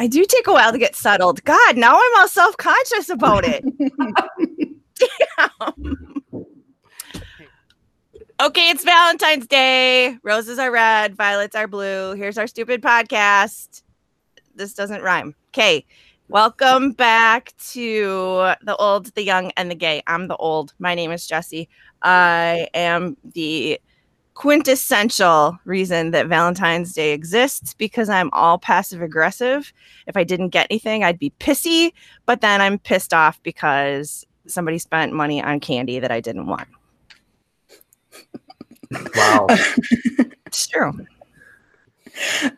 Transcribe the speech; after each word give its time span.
I 0.00 0.06
do 0.06 0.24
take 0.24 0.46
a 0.46 0.52
while 0.54 0.72
to 0.72 0.78
get 0.78 0.96
settled. 0.96 1.44
God, 1.44 1.76
now 1.76 1.94
I'm 1.94 2.20
all 2.20 2.26
self 2.26 2.56
conscious 2.56 3.10
about 3.10 3.44
it. 3.46 3.62
Okay, 8.42 8.70
it's 8.70 8.84
Valentine's 8.84 9.46
Day. 9.46 10.16
Roses 10.22 10.58
are 10.58 10.70
red, 10.70 11.14
violets 11.14 11.54
are 11.54 11.68
blue. 11.68 12.14
Here's 12.14 12.38
our 12.38 12.46
stupid 12.46 12.80
podcast. 12.80 13.82
This 14.54 14.72
doesn't 14.72 15.02
rhyme. 15.02 15.34
Okay, 15.48 15.84
welcome 16.28 16.92
back 16.92 17.52
to 17.72 18.54
the 18.62 18.76
old, 18.76 19.14
the 19.14 19.22
young, 19.22 19.52
and 19.58 19.70
the 19.70 19.74
gay. 19.74 20.02
I'm 20.06 20.28
the 20.28 20.36
old. 20.36 20.72
My 20.78 20.94
name 20.94 21.12
is 21.12 21.26
Jesse. 21.26 21.68
I 22.00 22.66
am 22.72 23.18
the 23.22 23.78
quintessential 24.40 25.58
reason 25.66 26.12
that 26.12 26.26
Valentine's 26.26 26.94
Day 26.94 27.12
exists 27.12 27.74
because 27.74 28.08
I'm 28.08 28.30
all 28.32 28.56
passive 28.56 29.02
aggressive. 29.02 29.70
If 30.06 30.16
I 30.16 30.24
didn't 30.24 30.48
get 30.48 30.66
anything, 30.70 31.04
I'd 31.04 31.18
be 31.18 31.30
pissy, 31.40 31.92
but 32.24 32.40
then 32.40 32.62
I'm 32.62 32.78
pissed 32.78 33.12
off 33.12 33.38
because 33.42 34.26
somebody 34.46 34.78
spent 34.78 35.12
money 35.12 35.42
on 35.42 35.60
candy 35.60 35.98
that 35.98 36.10
I 36.10 36.20
didn't 36.20 36.46
want. 36.46 36.68
Wow. 39.14 39.46
It's 40.46 40.66
true. 40.66 41.06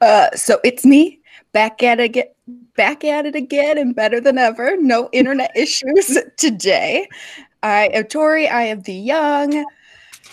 Uh, 0.01 0.31
so 0.31 0.61
it's 0.65 0.87
me 0.87 1.21
back 1.53 1.83
at 1.83 2.01
it 2.01 2.05
again, 2.05 2.29
back 2.75 3.05
at 3.05 3.27
it 3.27 3.35
again, 3.35 3.77
and 3.77 3.95
better 3.95 4.19
than 4.19 4.39
ever. 4.39 4.79
No 4.79 5.11
internet 5.12 5.51
issues 5.57 6.17
today. 6.39 7.07
I 7.62 7.89
am 7.89 8.05
Tori. 8.05 8.49
I 8.49 8.62
am 8.62 8.81
the 8.83 8.95
young, 8.95 9.67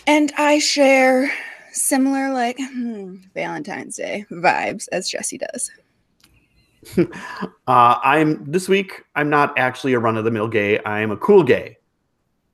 and 0.09 0.33
I 0.39 0.57
share 0.57 1.31
similar 1.71 2.33
like 2.33 2.57
hmm, 2.59 3.17
Valentine's 3.35 3.95
Day 3.95 4.25
vibes 4.31 4.89
as 4.91 5.09
Jesse 5.09 5.37
does. 5.37 5.71
Uh, 7.67 7.99
I'm 8.03 8.49
this 8.49 8.67
week. 8.67 9.03
I'm 9.15 9.29
not 9.29 9.53
actually 9.59 9.93
a 9.93 9.99
run 9.99 10.17
of 10.17 10.25
the 10.25 10.31
mill 10.31 10.47
gay. 10.47 10.79
I'm 10.85 11.11
a 11.11 11.17
cool 11.17 11.43
gay, 11.43 11.77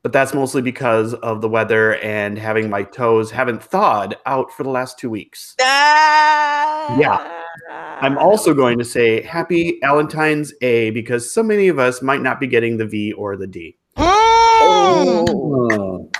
but 0.02 0.12
that's 0.12 0.34
mostly 0.34 0.60
because 0.60 1.14
of 1.14 1.40
the 1.40 1.48
weather 1.48 1.96
and 2.00 2.36
having 2.36 2.68
my 2.68 2.82
toes 2.82 3.30
haven't 3.30 3.62
thawed 3.62 4.14
out 4.26 4.52
for 4.52 4.62
the 4.62 4.68
last 4.68 4.98
two 4.98 5.08
weeks. 5.08 5.54
Yeah. 5.58 7.32
I'm 7.70 8.18
also 8.18 8.52
going 8.52 8.78
to 8.78 8.84
say 8.84 9.22
Happy 9.22 9.78
Valentine's 9.80 10.52
A 10.60 10.90
because 10.90 11.32
so 11.32 11.42
many 11.42 11.68
of 11.68 11.78
us 11.78 12.02
might 12.02 12.20
not 12.20 12.38
be 12.38 12.46
getting 12.46 12.76
the 12.76 12.86
V 12.86 13.14
or 13.14 13.38
the 13.38 13.46
D. 13.46 13.78
Mm, 13.96 16.12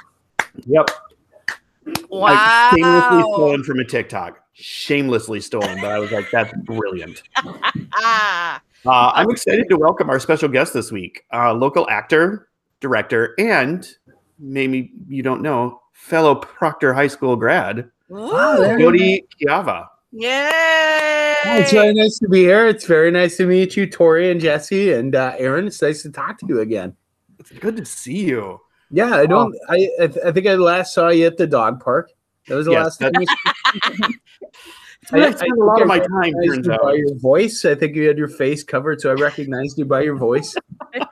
Yep. 0.64 0.90
Wow. 2.08 2.20
Like, 2.20 2.78
shamelessly 2.78 3.32
stolen 3.32 3.64
from 3.64 3.78
a 3.80 3.84
TikTok. 3.84 4.38
Shamelessly 4.54 5.40
stolen, 5.40 5.80
but 5.80 5.90
I 5.92 5.98
was 5.98 6.10
like, 6.10 6.30
that's 6.30 6.52
brilliant. 6.64 7.22
Ah. 7.94 8.60
Uh, 8.84 9.10
I'm 9.16 9.28
excited 9.32 9.68
to 9.68 9.76
welcome 9.76 10.08
our 10.10 10.20
special 10.20 10.48
guest 10.48 10.72
this 10.72 10.92
week, 10.92 11.24
uh, 11.32 11.52
local 11.52 11.90
actor, 11.90 12.48
director, 12.78 13.34
and 13.36 13.88
maybe 14.38 14.92
you 15.08 15.24
don't 15.24 15.42
know, 15.42 15.80
fellow 15.92 16.36
Proctor 16.36 16.94
High 16.94 17.08
School 17.08 17.34
grad, 17.34 17.90
Ooh. 18.12 18.78
Jody 18.78 19.26
Kujawa. 19.42 19.88
Yay. 20.12 21.36
Oh, 21.44 21.58
it's 21.58 21.72
very 21.72 21.94
nice 21.94 22.18
to 22.20 22.28
be 22.28 22.40
here. 22.40 22.68
It's 22.68 22.86
very 22.86 23.10
nice 23.10 23.36
to 23.38 23.46
meet 23.46 23.76
you, 23.76 23.86
Tori 23.86 24.30
and 24.30 24.40
Jesse 24.40 24.92
and 24.92 25.16
uh, 25.16 25.34
Aaron. 25.36 25.66
It's 25.66 25.82
nice 25.82 26.02
to 26.02 26.12
talk 26.12 26.38
to 26.38 26.46
you 26.46 26.60
again. 26.60 26.94
It's 27.40 27.50
good 27.50 27.76
to 27.76 27.84
see 27.84 28.24
you. 28.26 28.60
Yeah, 28.90 29.14
I 29.14 29.26
don't. 29.26 29.54
I 29.68 29.88
I, 30.00 30.04
I 30.26 30.32
think 30.32 30.46
I 30.46 30.54
last 30.54 30.94
saw 30.94 31.08
you 31.08 31.26
at 31.26 31.36
the 31.36 31.46
dog 31.46 31.80
park. 31.82 32.10
That 32.48 32.54
was 32.54 32.66
the 32.66 32.72
Yes, 32.72 32.84
last 32.84 33.00
time. 33.00 33.12
you- 33.20 34.14
I, 35.12 35.30
spend 35.30 35.52
a 35.60 35.64
lot 35.64 35.80
of 35.82 35.86
my 35.88 35.98
time, 35.98 36.32
turns 36.48 36.66
you 36.66 36.72
out. 36.72 36.82
by 36.82 36.94
your 36.94 37.14
voice. 37.18 37.64
I 37.64 37.74
think 37.76 37.94
you 37.94 38.08
had 38.08 38.18
your 38.18 38.28
face 38.28 38.64
covered, 38.64 39.00
so 39.00 39.10
I 39.10 39.14
recognized 39.14 39.78
you 39.78 39.84
by 39.84 40.02
your 40.02 40.16
voice. 40.16 40.56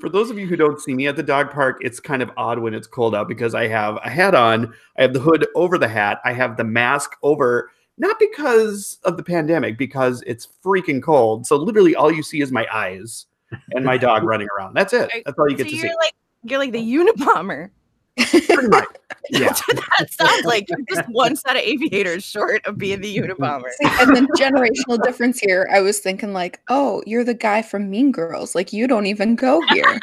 For 0.00 0.08
those 0.08 0.30
of 0.30 0.38
you 0.38 0.46
who 0.46 0.54
don't 0.56 0.80
see 0.80 0.94
me 0.94 1.08
at 1.08 1.16
the 1.16 1.22
dog 1.22 1.50
park, 1.50 1.78
it's 1.80 1.98
kind 1.98 2.22
of 2.22 2.30
odd 2.36 2.60
when 2.60 2.72
it's 2.72 2.86
cold 2.86 3.14
out 3.14 3.26
because 3.28 3.54
I 3.54 3.66
have 3.66 3.98
a 4.04 4.08
hat 4.08 4.34
on, 4.34 4.72
I 4.96 5.02
have 5.02 5.12
the 5.12 5.18
hood 5.20 5.46
over 5.56 5.76
the 5.76 5.88
hat, 5.88 6.20
I 6.24 6.32
have 6.32 6.56
the 6.56 6.64
mask 6.64 7.16
over, 7.22 7.70
not 7.98 8.18
because 8.20 8.98
of 9.04 9.16
the 9.16 9.22
pandemic, 9.24 9.76
because 9.76 10.22
it's 10.26 10.46
freaking 10.64 11.02
cold. 11.02 11.46
So 11.46 11.56
literally 11.56 11.96
all 11.96 12.12
you 12.12 12.22
see 12.22 12.40
is 12.40 12.52
my 12.52 12.66
eyes 12.72 13.26
and 13.72 13.84
my 13.84 13.96
dog 13.98 14.22
running 14.24 14.48
around. 14.56 14.74
That's 14.74 14.92
it. 14.92 15.10
That's 15.24 15.38
all 15.38 15.50
you 15.50 15.56
So 15.56 15.64
get 15.64 15.64
to 15.64 15.70
see. 15.70 15.76
you're 15.76 15.88
see. 15.88 15.96
like 16.00 16.14
you're 16.44 16.58
like 16.58 16.72
the 16.72 16.78
Unabomber. 16.94 17.70
Pretty 18.16 18.68
much. 18.68 18.84
Yeah. 19.32 19.40
That's 19.50 19.68
what 19.68 19.76
that 19.98 20.12
sounds 20.12 20.44
like. 20.44 20.68
You're 20.68 20.78
just 20.88 21.08
one 21.10 21.36
set 21.36 21.54
of 21.54 21.62
aviators 21.62 22.24
short 22.24 22.64
of 22.66 22.76
being 22.78 23.00
the 23.00 23.16
Unabomber. 23.18 23.70
See, 23.80 23.86
and 24.00 24.16
then 24.16 24.26
generational 24.36 25.00
difference 25.04 25.38
here. 25.38 25.68
I 25.72 25.80
was 25.80 26.00
thinking 26.00 26.32
like, 26.32 26.58
oh, 26.68 27.00
you're 27.06 27.22
the 27.22 27.34
guy 27.34 27.62
from 27.62 27.90
Mean 27.90 28.10
Girls. 28.10 28.56
Like 28.56 28.72
you 28.72 28.88
don't 28.88 29.06
even 29.06 29.36
go 29.36 29.60
here. 29.68 30.00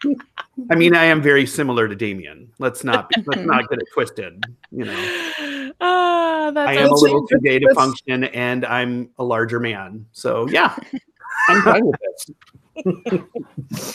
I 0.70 0.74
mean, 0.74 0.96
I 0.96 1.04
am 1.04 1.22
very 1.22 1.46
similar 1.46 1.86
to 1.86 1.94
Damien. 1.94 2.50
Let's 2.58 2.82
not 2.82 3.08
be, 3.10 3.22
let's 3.26 3.42
not 3.46 3.68
get 3.68 3.78
it 3.78 3.84
twisted. 3.92 4.44
You 4.72 4.86
know, 4.86 5.72
Ah, 5.80 6.50
that's 6.52 6.68
I 6.70 6.74
am 6.74 6.90
a 6.90 6.94
little 6.94 7.26
too 7.28 7.38
gay 7.40 7.58
to 7.58 7.74
function, 7.74 8.24
and 8.24 8.64
I'm 8.64 9.10
a 9.18 9.24
larger 9.24 9.60
man. 9.60 10.06
So 10.12 10.48
yeah, 10.48 10.76
I'm 11.48 11.62
fine 11.62 11.86
with 11.86 11.96
this. 12.00 12.30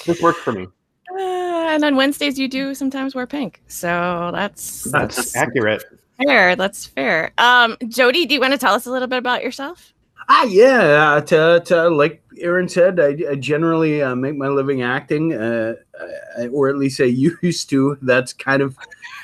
this 0.08 0.22
works 0.22 0.40
for 0.40 0.54
me. 0.54 0.68
Uh, 1.14 1.20
and 1.20 1.84
on 1.84 1.96
Wednesdays 1.96 2.40
you 2.40 2.48
do 2.48 2.74
sometimes 2.74 3.14
wear 3.14 3.28
pink. 3.28 3.62
So 3.68 4.32
that's 4.34 4.84
That's 4.86 5.16
that's 5.16 5.36
accurate. 5.36 5.84
fair. 6.26 6.56
That's 6.56 6.86
fair. 6.86 7.32
Um, 7.38 7.78
Jody, 7.88 8.26
do 8.26 8.34
you 8.34 8.40
want 8.40 8.54
to 8.54 8.58
tell 8.58 8.74
us 8.74 8.86
a 8.86 8.92
little 8.92 9.08
bit 9.08 9.18
about 9.18 9.44
yourself? 9.44 9.94
Ah, 10.30 10.46
yeah. 10.46 11.14
Uh, 11.16 11.22
to, 11.22 11.62
to, 11.66 11.90
like 11.90 12.24
Aaron 12.40 12.70
said, 12.70 13.00
I, 13.00 13.18
I 13.32 13.36
generally 13.36 14.02
uh, 14.02 14.16
make 14.16 14.38
my 14.38 14.48
living 14.48 14.82
acting, 14.82 15.34
uh, 15.34 15.74
uh, 16.00 16.48
or 16.48 16.70
at 16.70 16.78
least 16.78 17.02
I 17.02 17.06
used 17.06 17.70
to. 17.72 17.98
That's 18.02 18.32
kind 18.32 18.62
of 18.62 18.78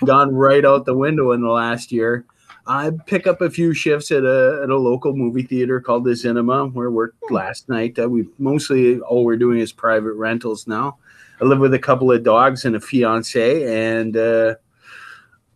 gone 0.05 0.35
right 0.35 0.65
out 0.65 0.85
the 0.85 0.95
window 0.97 1.31
in 1.31 1.41
the 1.41 1.49
last 1.49 1.91
year. 1.91 2.25
I 2.67 2.91
pick 3.05 3.27
up 3.27 3.41
a 3.41 3.49
few 3.49 3.73
shifts 3.73 4.11
at 4.11 4.23
a 4.23 4.61
at 4.63 4.69
a 4.69 4.77
local 4.77 5.15
movie 5.15 5.43
theater 5.43 5.79
called 5.79 6.03
the 6.03 6.15
Cinema, 6.15 6.67
where 6.67 6.87
I 6.87 6.91
worked 6.91 7.31
last 7.31 7.69
night. 7.69 7.97
Uh, 7.97 8.09
we 8.09 8.27
mostly 8.37 8.99
all 8.99 9.23
we're 9.23 9.37
doing 9.37 9.59
is 9.59 9.71
private 9.71 10.13
rentals 10.13 10.67
now. 10.67 10.97
I 11.41 11.45
live 11.45 11.59
with 11.59 11.73
a 11.73 11.79
couple 11.79 12.11
of 12.11 12.23
dogs 12.23 12.65
and 12.65 12.75
a 12.75 12.79
fiance, 12.79 13.93
and 13.95 14.17
uh, 14.17 14.55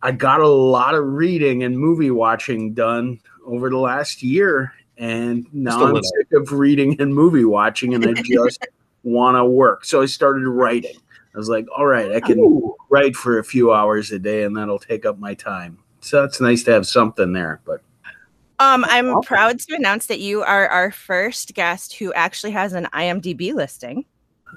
I 0.00 0.12
got 0.12 0.40
a 0.40 0.48
lot 0.48 0.94
of 0.94 1.04
reading 1.04 1.64
and 1.64 1.78
movie 1.78 2.10
watching 2.10 2.72
done 2.72 3.20
over 3.44 3.68
the 3.68 3.78
last 3.78 4.22
year. 4.22 4.72
And 4.96 5.46
now 5.52 5.84
I'm 5.84 6.02
sick 6.02 6.28
of 6.32 6.52
reading 6.52 7.00
and 7.00 7.14
movie 7.14 7.44
watching, 7.44 7.94
and 7.94 8.06
I 8.06 8.12
just 8.22 8.66
want 9.02 9.36
to 9.36 9.44
work. 9.44 9.84
So 9.84 10.02
I 10.02 10.06
started 10.06 10.46
writing. 10.46 10.96
I 11.34 11.38
was 11.38 11.48
like, 11.48 11.66
all 11.76 11.86
right, 11.86 12.12
I 12.12 12.20
can 12.20 12.38
Ooh. 12.38 12.76
write 12.90 13.16
for 13.16 13.38
a 13.38 13.44
few 13.44 13.72
hours 13.72 14.12
a 14.12 14.18
day, 14.18 14.44
and 14.44 14.56
that'll 14.56 14.78
take 14.78 15.04
up 15.04 15.18
my 15.18 15.34
time. 15.34 15.78
So 16.02 16.24
it's 16.24 16.40
nice 16.40 16.62
to 16.64 16.72
have 16.72 16.86
something 16.86 17.32
there. 17.32 17.60
But 17.64 17.80
Um, 18.58 18.84
I'm 18.88 19.08
Awesome. 19.08 19.22
proud 19.22 19.58
to 19.60 19.74
announce 19.74 20.06
that 20.06 20.20
you 20.20 20.42
are 20.42 20.68
our 20.68 20.90
first 20.92 21.54
guest 21.54 21.94
who 21.94 22.12
actually 22.12 22.52
has 22.52 22.72
an 22.74 22.86
IMDb 22.92 23.52
listing. 23.54 24.04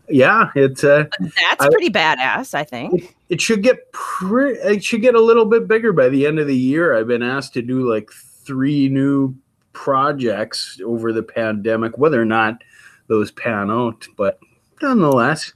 yeah, 0.10 0.50
it's 0.56 0.84
uh, 0.84 1.06
That's 1.20 1.62
I- 1.62 1.70
pretty 1.70 1.90
badass, 1.90 2.54
I 2.54 2.64
think. 2.66 3.16
it 3.30 3.40
should 3.42 3.64
get 3.64 3.92
pre- 3.94 4.58
it 4.60 4.84
should 4.84 5.02
get 5.02 5.16
a 5.16 5.22
little 5.22 5.46
bit 5.46 5.68
bigger 5.68 5.94
by 5.94 6.10
the 6.10 6.28
end 6.28 6.38
of 6.40 6.48
the 6.48 6.56
year. 6.56 6.94
I've 6.96 7.08
been 7.08 7.24
asked 7.24 7.54
to 7.54 7.62
do 7.62 7.90
like 7.90 8.12
three 8.12 8.90
new 8.90 9.34
projects 9.74 10.80
over 10.86 11.12
the 11.14 11.24
pandemic, 11.24 11.98
whether 11.98 12.22
or 12.22 12.26
not 12.26 12.62
those 13.08 13.32
pan 13.32 13.72
out, 13.72 14.06
but 14.18 14.38
nonetheless, 14.82 15.54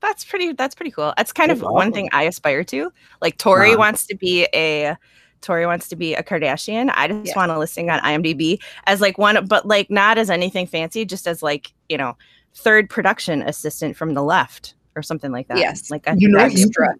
That's 0.00 0.24
pretty. 0.24 0.52
That's 0.52 0.74
pretty 0.74 0.90
cool. 0.90 1.12
That's 1.16 1.32
kind 1.32 1.50
of 1.50 1.58
That's 1.60 1.70
one 1.72 1.92
thing 1.92 2.08
I 2.12 2.24
aspire 2.24 2.62
to. 2.64 2.92
Like 3.20 3.36
Tori 3.38 3.70
Uh-huh. 3.70 3.78
wants 3.78 4.06
to 4.06 4.16
be 4.16 4.46
a. 4.54 4.96
Tori 5.40 5.66
wants 5.66 5.88
to 5.88 5.96
be 5.96 6.14
a 6.14 6.22
Kardashian. 6.22 6.92
I 6.96 7.06
just 7.08 7.26
Yeah. 7.28 7.32
want 7.36 7.52
a 7.52 7.58
listing 7.58 7.90
on 7.90 8.00
IMDb 8.00 8.58
as 8.88 9.00
like 9.00 9.18
one, 9.18 9.46
but 9.46 9.66
like 9.66 9.88
not 9.90 10.18
as 10.18 10.30
anything 10.30 10.66
fancy, 10.66 11.04
just 11.04 11.26
as 11.28 11.42
like 11.42 11.72
you 11.88 11.96
know, 11.96 12.16
third 12.54 12.90
production 12.90 13.42
assistant 13.42 13.96
from 13.96 14.14
the 14.14 14.22
left 14.22 14.74
or 14.96 15.02
something 15.02 15.30
like 15.30 15.46
that. 15.48 15.58
Yes. 15.58 15.90
like 15.92 16.08
I 16.08 16.14
You 16.18 16.28
know, 16.28 16.38
that's- 16.38 16.58
you- 16.58 16.66
Extra. 16.66 16.94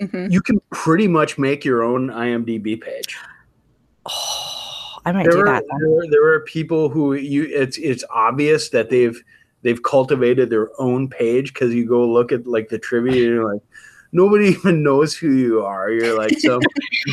Mhm. 0.00 0.32
you 0.32 0.40
can 0.40 0.60
pretty 0.72 1.06
much 1.08 1.38
make 1.38 1.64
your 1.64 1.82
own 1.84 2.08
IMDb 2.10 2.76
page. 2.80 3.16
Oh, 4.06 4.98
I 5.04 5.12
might 5.12 5.22
there 5.24 5.32
do 5.32 5.40
are, 5.40 5.44
that. 5.46 5.64
There, 5.78 5.98
are- 5.98 6.10
there 6.10 6.24
are 6.32 6.40
people 6.40 6.88
who 6.88 7.14
you 7.14 7.44
it's 7.44 7.78
it's 7.78 8.04
obvious 8.10 8.70
that 8.70 8.90
they've 8.90 9.20
they've 9.62 9.82
cultivated 9.82 10.50
their 10.50 10.70
own 10.80 11.08
page 11.08 11.52
because 11.52 11.74
you 11.74 11.86
go 11.86 12.06
look 12.06 12.32
at 12.32 12.46
like 12.46 12.68
the 12.68 12.78
trivia 12.78 13.12
and 13.12 13.22
you're 13.22 13.52
like 13.52 13.62
nobody 14.12 14.48
even 14.48 14.82
knows 14.82 15.14
who 15.14 15.32
you 15.32 15.64
are. 15.64 15.90
You're 15.90 16.16
like 16.16 16.38
some 16.38 16.60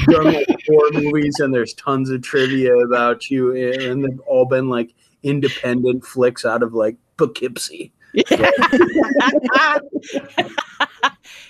done 0.07 0.33
like 0.33 0.47
four 0.65 0.89
movies 0.92 1.39
and 1.39 1.53
there's 1.53 1.74
tons 1.74 2.09
of 2.09 2.21
trivia 2.21 2.75
about 2.77 3.30
you 3.30 3.56
and, 3.56 4.03
they've 4.03 4.19
all 4.21 4.45
been 4.45 4.69
like 4.69 4.94
independent 5.24 6.06
flicks 6.06 6.45
out 6.45 6.63
of 6.63 6.74
like 6.74 6.97
Poughkeepsie. 7.18 7.92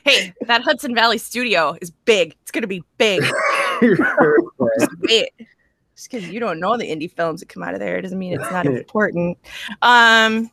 hey, 0.03 0.33
that 0.47 0.62
Hudson 0.63 0.95
Valley 0.95 1.18
studio 1.19 1.77
is 1.81 1.92
big. 1.92 2.36
It's 2.42 2.51
gonna 2.51 2.68
be 2.68 2.83
big. 2.97 3.21
Just 5.95 6.12
because 6.12 6.27
you 6.27 6.39
don't 6.42 6.59
know 6.59 6.75
the 6.75 6.83
indie 6.83 7.09
films 7.12 7.39
that 7.39 7.47
come 7.47 7.63
out 7.63 7.74
of 7.74 7.80
there 7.80 8.01
doesn't 8.01 8.19
mean 8.19 8.33
it's 8.33 8.51
not 8.51 8.65
important. 8.65 9.38
Um, 9.81 10.51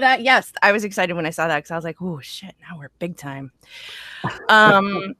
that 0.00 0.22
yes, 0.22 0.52
I 0.62 0.72
was 0.72 0.84
excited 0.84 1.14
when 1.14 1.26
I 1.26 1.30
saw 1.30 1.48
that 1.48 1.58
because 1.58 1.70
I 1.70 1.76
was 1.76 1.84
like, 1.84 2.00
oh 2.00 2.20
shit, 2.20 2.54
now 2.60 2.78
we're 2.78 2.90
big 2.98 3.16
time. 3.16 3.52
Um, 4.48 5.14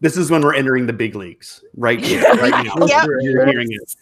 This 0.00 0.16
is 0.16 0.30
when 0.30 0.42
we're 0.42 0.54
entering 0.54 0.86
the 0.86 0.92
big 0.92 1.14
leagues, 1.14 1.64
right 1.76 2.02
here, 2.02 2.22
right 2.34 2.64
now. 2.64 2.86
Yep. 2.86 3.06
You're 3.20 3.46
hearing 3.46 3.68
it. 3.70 3.96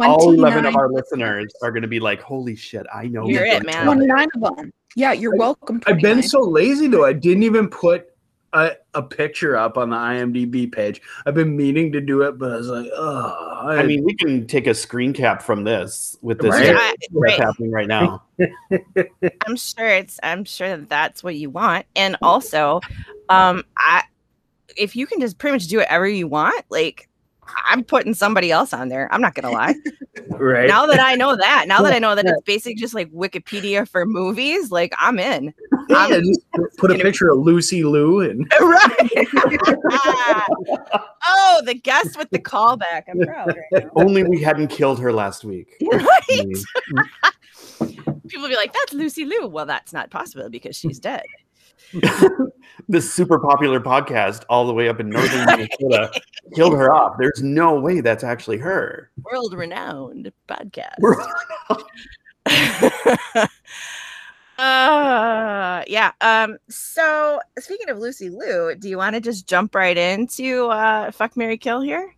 All 0.00 0.32
11 0.32 0.66
of 0.66 0.76
our 0.76 0.90
listeners 0.90 1.52
are 1.62 1.70
going 1.70 1.82
to 1.82 1.88
be 1.88 2.00
like, 2.00 2.20
holy 2.20 2.56
shit, 2.56 2.86
I 2.92 3.06
know. 3.06 3.26
You're 3.28 3.46
what 3.46 3.62
it, 3.62 3.66
man. 3.66 3.86
29 3.86 4.28
of 4.42 4.56
them. 4.56 4.72
Yeah, 4.96 5.12
you're 5.12 5.36
welcome. 5.36 5.80
I've 5.86 5.98
been 5.98 6.22
so 6.22 6.40
lazy 6.40 6.86
though. 6.86 7.04
I 7.04 7.12
didn't 7.12 7.42
even 7.42 7.68
put 7.68 8.13
a, 8.54 8.76
a 8.94 9.02
picture 9.02 9.56
up 9.56 9.76
on 9.76 9.90
the 9.90 9.96
IMDb 9.96 10.70
page. 10.70 11.02
I've 11.26 11.34
been 11.34 11.56
meaning 11.56 11.92
to 11.92 12.00
do 12.00 12.22
it, 12.22 12.38
but 12.38 12.52
I 12.52 12.56
was 12.56 12.68
like, 12.68 12.90
oh. 12.94 13.66
I 13.68 13.82
mean, 13.82 14.04
we 14.04 14.14
can 14.14 14.46
take 14.46 14.66
a 14.66 14.74
screen 14.74 15.12
cap 15.12 15.42
from 15.42 15.64
this 15.64 16.16
with 16.22 16.38
this 16.38 16.52
Right. 16.52 16.66
Yeah, 16.66 16.72
that's 16.72 17.08
right. 17.12 17.40
happening 17.40 17.72
right 17.72 17.88
now. 17.88 18.22
I'm 19.46 19.56
sure 19.56 19.88
it's 19.88 20.20
I'm 20.22 20.44
sure 20.44 20.76
that 20.76 20.88
that's 20.88 21.22
what 21.22 21.34
you 21.34 21.50
want. 21.50 21.86
And 21.96 22.16
also, 22.22 22.80
um 23.28 23.64
I 23.76 24.02
if 24.76 24.96
you 24.96 25.06
can 25.06 25.20
just 25.20 25.38
pretty 25.38 25.54
much 25.54 25.66
do 25.66 25.78
whatever 25.78 26.06
you 26.08 26.28
want, 26.28 26.64
like 26.70 27.08
I'm 27.66 27.84
putting 27.84 28.14
somebody 28.14 28.50
else 28.50 28.72
on 28.72 28.88
there. 28.88 29.08
I'm 29.12 29.20
not 29.20 29.34
gonna 29.34 29.50
lie. 29.50 29.74
right? 30.30 30.68
now 30.68 30.86
that 30.86 31.00
I 31.00 31.14
know 31.14 31.36
that, 31.36 31.66
now 31.68 31.82
that 31.82 31.92
I 31.92 31.98
know 31.98 32.14
that 32.14 32.24
it's 32.26 32.42
basically 32.42 32.74
just 32.76 32.94
like 32.94 33.10
Wikipedia 33.12 33.88
for 33.88 34.06
movies, 34.06 34.70
like 34.70 34.94
I'm 34.98 35.18
in. 35.18 35.52
yeah, 35.88 35.96
I'm- 35.96 36.22
just 36.24 36.50
put- 36.52 36.76
put 36.76 36.90
a 36.90 36.94
picture 36.98 37.30
of 37.30 37.38
Lucy 37.38 37.84
Liu 37.84 38.20
and 38.20 38.50
right. 38.60 39.28
oh, 41.28 41.62
the 41.64 41.74
guest 41.74 42.16
with 42.18 42.30
the 42.30 42.38
callback. 42.38 43.04
I'm 43.08 43.20
proud 43.26 43.54
right 43.72 43.86
Only 43.96 44.24
we 44.24 44.40
hadn't 44.42 44.68
killed 44.68 44.98
her 45.00 45.12
last 45.12 45.44
week. 45.44 45.74
Right? 45.92 46.28
Mm. 46.30 46.64
People 48.28 48.48
be 48.48 48.56
like, 48.56 48.72
that's 48.72 48.92
Lucy 48.92 49.24
Liu. 49.24 49.46
Well, 49.46 49.66
that's 49.66 49.92
not 49.92 50.10
possible 50.10 50.48
because 50.48 50.76
she's 50.76 50.98
dead. 50.98 51.22
this 52.88 53.12
super 53.12 53.38
popular 53.38 53.80
podcast 53.80 54.44
all 54.48 54.66
the 54.66 54.72
way 54.72 54.88
up 54.88 55.00
in 55.00 55.08
northern 55.10 55.46
Minnesota 55.46 56.20
killed 56.54 56.74
her 56.74 56.92
off. 56.92 57.16
There's 57.18 57.42
no 57.42 57.78
way 57.78 58.00
that's 58.00 58.24
actually 58.24 58.58
her. 58.58 59.10
World 59.22 59.54
renowned 59.54 60.32
podcast. 60.48 60.94
We're- 60.98 61.16
uh 64.58 65.82
yeah 65.88 66.12
um 66.20 66.56
so 66.68 67.40
speaking 67.58 67.88
of 67.88 67.98
lucy 67.98 68.30
liu 68.30 68.76
do 68.78 68.88
you 68.88 68.96
want 68.96 69.14
to 69.14 69.20
just 69.20 69.48
jump 69.48 69.74
right 69.74 69.96
into 69.96 70.66
uh 70.68 71.10
fuck 71.10 71.36
mary 71.36 71.58
kill 71.58 71.80
here 71.80 72.14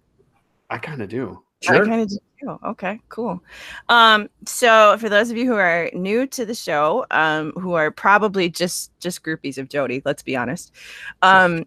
I 0.69 0.79
kind 0.79 1.03
of 1.03 1.09
do. 1.09 1.43
I 1.69 1.79
kind 1.79 2.01
of 2.01 2.11
do. 2.41 2.59
Okay, 2.65 3.01
cool. 3.09 3.43
Um, 3.89 4.29
so 4.45 4.97
for 4.99 5.09
those 5.09 5.31
of 5.31 5.37
you 5.37 5.47
who 5.47 5.57
are 5.57 5.91
new 5.93 6.27
to 6.29 6.45
the 6.45 6.55
show, 6.55 7.07
um, 7.11 7.53
who 7.53 7.75
are 7.75 7.91
probably 7.91 8.49
just 8.49 8.99
just 9.01 9.23
groupies 9.23 9.59
of 9.59 9.69
Jody, 9.69 10.03
let's 10.05 10.23
be 10.23 10.37
honest. 10.37 10.73
Um, 11.23 11.67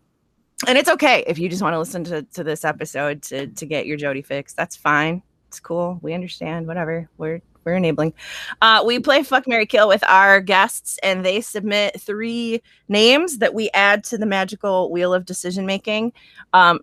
and 0.68 0.78
it's 0.78 0.90
okay 0.90 1.24
if 1.28 1.40
you 1.40 1.50
just 1.50 1.62
want 1.62 1.74
to 1.74 1.80
listen 1.80 2.04
to, 2.06 2.24
to 2.24 2.44
this 2.44 2.66
episode 2.66 3.22
to 3.24 3.48
to 3.48 3.66
get 3.66 3.86
your 3.86 3.98
Jody 3.98 4.22
fix. 4.22 4.54
That's 4.54 4.76
fine. 4.76 5.24
It's 5.48 5.60
cool. 5.60 6.00
We 6.02 6.14
understand. 6.14 6.68
Whatever. 6.68 7.10
We're 7.18 7.42
we're 7.64 7.76
enabling. 7.76 8.14
Uh, 8.62 8.84
we 8.86 9.00
play 9.00 9.24
fuck 9.24 9.48
Mary 9.48 9.66
Kill 9.66 9.88
with 9.88 10.04
our 10.08 10.40
guests, 10.42 10.98
and 11.04 11.26
they 11.26 11.42
submit 11.42 12.00
three 12.00 12.62
names 12.88 13.40
that 13.40 13.54
we 13.54 13.70
add 13.74 14.04
to 14.06 14.18
the 14.18 14.26
magical 14.26 14.92
wheel 14.92 15.14
of 15.14 15.26
decision 15.26 15.66
making. 15.66 16.14
Um, 16.54 16.80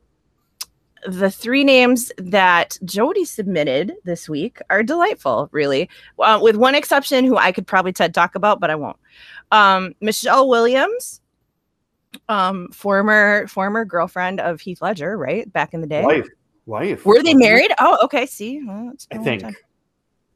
the 1.06 1.30
three 1.30 1.64
names 1.64 2.10
that 2.18 2.78
Jody 2.84 3.24
submitted 3.24 3.94
this 4.04 4.28
week 4.28 4.58
are 4.70 4.82
delightful, 4.82 5.48
really, 5.52 5.88
uh, 6.18 6.38
with 6.42 6.56
one 6.56 6.74
exception 6.74 7.24
who 7.24 7.36
I 7.36 7.52
could 7.52 7.66
probably 7.66 7.92
TED 7.92 8.12
talk 8.12 8.34
about, 8.34 8.60
but 8.60 8.70
I 8.70 8.74
won't. 8.74 8.96
Um, 9.52 9.94
Michelle 10.00 10.48
Williams, 10.48 11.20
um, 12.28 12.68
former 12.72 13.46
former 13.46 13.84
girlfriend 13.84 14.40
of 14.40 14.60
Heath 14.60 14.82
Ledger, 14.82 15.16
right 15.16 15.50
back 15.52 15.74
in 15.74 15.80
the 15.80 15.86
day. 15.86 16.04
Wife. 16.04 16.28
Wife. 16.66 17.06
Were 17.06 17.22
they 17.22 17.34
married? 17.34 17.72
Oh, 17.78 17.98
okay. 18.02 18.26
See, 18.26 18.60
well, 18.66 18.92
I 19.12 19.18
think. 19.18 19.42
time. 19.42 19.56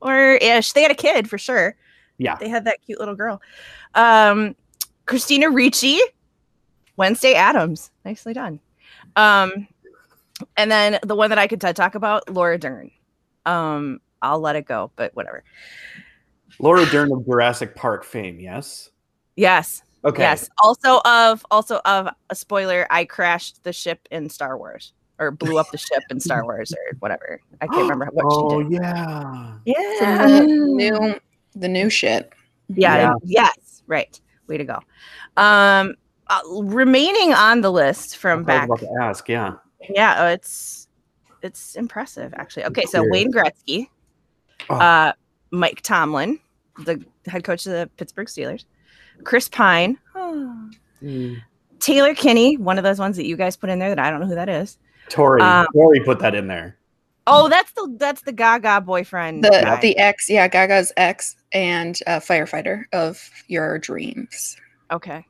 or 0.00 0.34
ish. 0.34 0.72
They 0.72 0.82
had 0.82 0.92
a 0.92 0.94
kid 0.94 1.28
for 1.28 1.38
sure. 1.38 1.76
Yeah. 2.18 2.36
They 2.36 2.48
had 2.48 2.64
that 2.66 2.82
cute 2.82 3.00
little 3.00 3.16
girl. 3.16 3.42
Um, 3.94 4.54
Christina 5.06 5.50
Ricci, 5.50 5.98
Wednesday 6.96 7.34
Addams. 7.34 7.90
Nicely 8.04 8.32
done. 8.32 8.60
Um, 9.16 9.66
and 10.56 10.70
then 10.70 10.98
the 11.02 11.14
one 11.14 11.30
that 11.30 11.38
I 11.38 11.46
could 11.46 11.60
talk 11.60 11.94
about, 11.94 12.28
Laura 12.28 12.58
Dern. 12.58 12.90
Um, 13.46 14.00
I'll 14.22 14.40
let 14.40 14.56
it 14.56 14.66
go, 14.66 14.90
but 14.96 15.14
whatever. 15.14 15.44
Laura 16.58 16.84
Dern 16.86 17.12
of 17.12 17.24
Jurassic 17.24 17.74
Park 17.74 18.04
fame, 18.04 18.38
yes? 18.38 18.90
Yes. 19.36 19.82
Okay. 20.04 20.22
Yes. 20.22 20.48
Also 20.62 21.00
of 21.04 21.44
also 21.50 21.80
of 21.84 22.08
a 22.30 22.34
spoiler, 22.34 22.86
I 22.90 23.04
crashed 23.04 23.62
the 23.64 23.72
ship 23.72 24.06
in 24.10 24.28
Star 24.28 24.56
Wars 24.56 24.92
or 25.18 25.30
blew 25.30 25.58
up 25.58 25.70
the 25.70 25.78
ship 25.78 26.02
in 26.10 26.20
Star 26.20 26.44
Wars 26.44 26.72
or 26.72 26.96
whatever. 27.00 27.40
I 27.60 27.66
can't 27.66 27.82
remember 27.88 28.08
what 28.12 28.24
oh, 28.28 28.62
she 28.62 28.68
did. 28.70 28.82
yeah. 28.82 29.54
Yeah. 29.66 29.98
From 29.98 30.48
the 30.48 30.56
new, 30.74 31.20
the 31.54 31.68
new 31.68 31.90
shit. 31.90 32.32
yeah, 32.68 32.96
Yeah. 32.96 33.14
yes 33.24 33.82
right 33.86 34.20
way 34.46 34.56
to 34.56 34.64
go 34.64 34.78
um 35.36 35.94
uh, 36.28 36.40
remaining 36.62 37.34
on 37.34 37.60
the 37.60 37.70
list 37.70 38.16
from 38.16 38.38
I 38.38 38.40
was 38.40 38.46
back 38.46 38.64
about 38.66 38.78
to 38.78 38.88
ask, 39.02 39.28
yeah. 39.28 39.54
Yeah 39.88 40.16
oh, 40.18 40.26
it's 40.26 40.88
it's 41.42 41.74
impressive 41.74 42.32
actually 42.36 42.64
okay 42.64 42.84
so 42.84 43.00
Weird. 43.00 43.12
wayne 43.12 43.32
gretzky 43.32 43.86
Oh. 44.68 44.76
uh 44.76 45.12
mike 45.50 45.80
tomlin 45.82 46.38
the 46.84 47.02
head 47.26 47.44
coach 47.44 47.64
of 47.66 47.72
the 47.72 47.88
pittsburgh 47.96 48.26
steelers 48.28 48.64
chris 49.24 49.48
pine 49.48 49.98
oh, 50.14 50.70
taylor 51.78 52.14
kinney 52.14 52.56
one 52.56 52.78
of 52.78 52.84
those 52.84 52.98
ones 52.98 53.16
that 53.16 53.26
you 53.26 53.36
guys 53.36 53.56
put 53.56 53.70
in 53.70 53.78
there 53.78 53.88
that 53.88 53.98
i 53.98 54.10
don't 54.10 54.20
know 54.20 54.26
who 54.26 54.34
that 54.34 54.48
is 54.48 54.78
Tori. 55.08 55.40
Um, 55.42 55.66
Tori 55.72 56.00
put 56.04 56.20
that 56.20 56.34
in 56.36 56.46
there. 56.46 56.76
oh 57.26 57.48
that's 57.48 57.72
the 57.72 57.96
that's 57.98 58.22
the 58.22 58.32
gaga 58.32 58.80
boyfriend 58.80 59.42
The 59.42 59.48
guy. 59.50 59.80
the 59.80 59.98
ex, 59.98 60.30
yeah, 60.30 60.46
Gaga's 60.46 60.92
ex 60.96 61.34
and 61.52 61.98
uh, 62.06 62.20
firefighter 62.20 62.84
of 62.92 63.28
your 63.48 63.78
dreams. 63.80 64.56
okay 64.92 65.24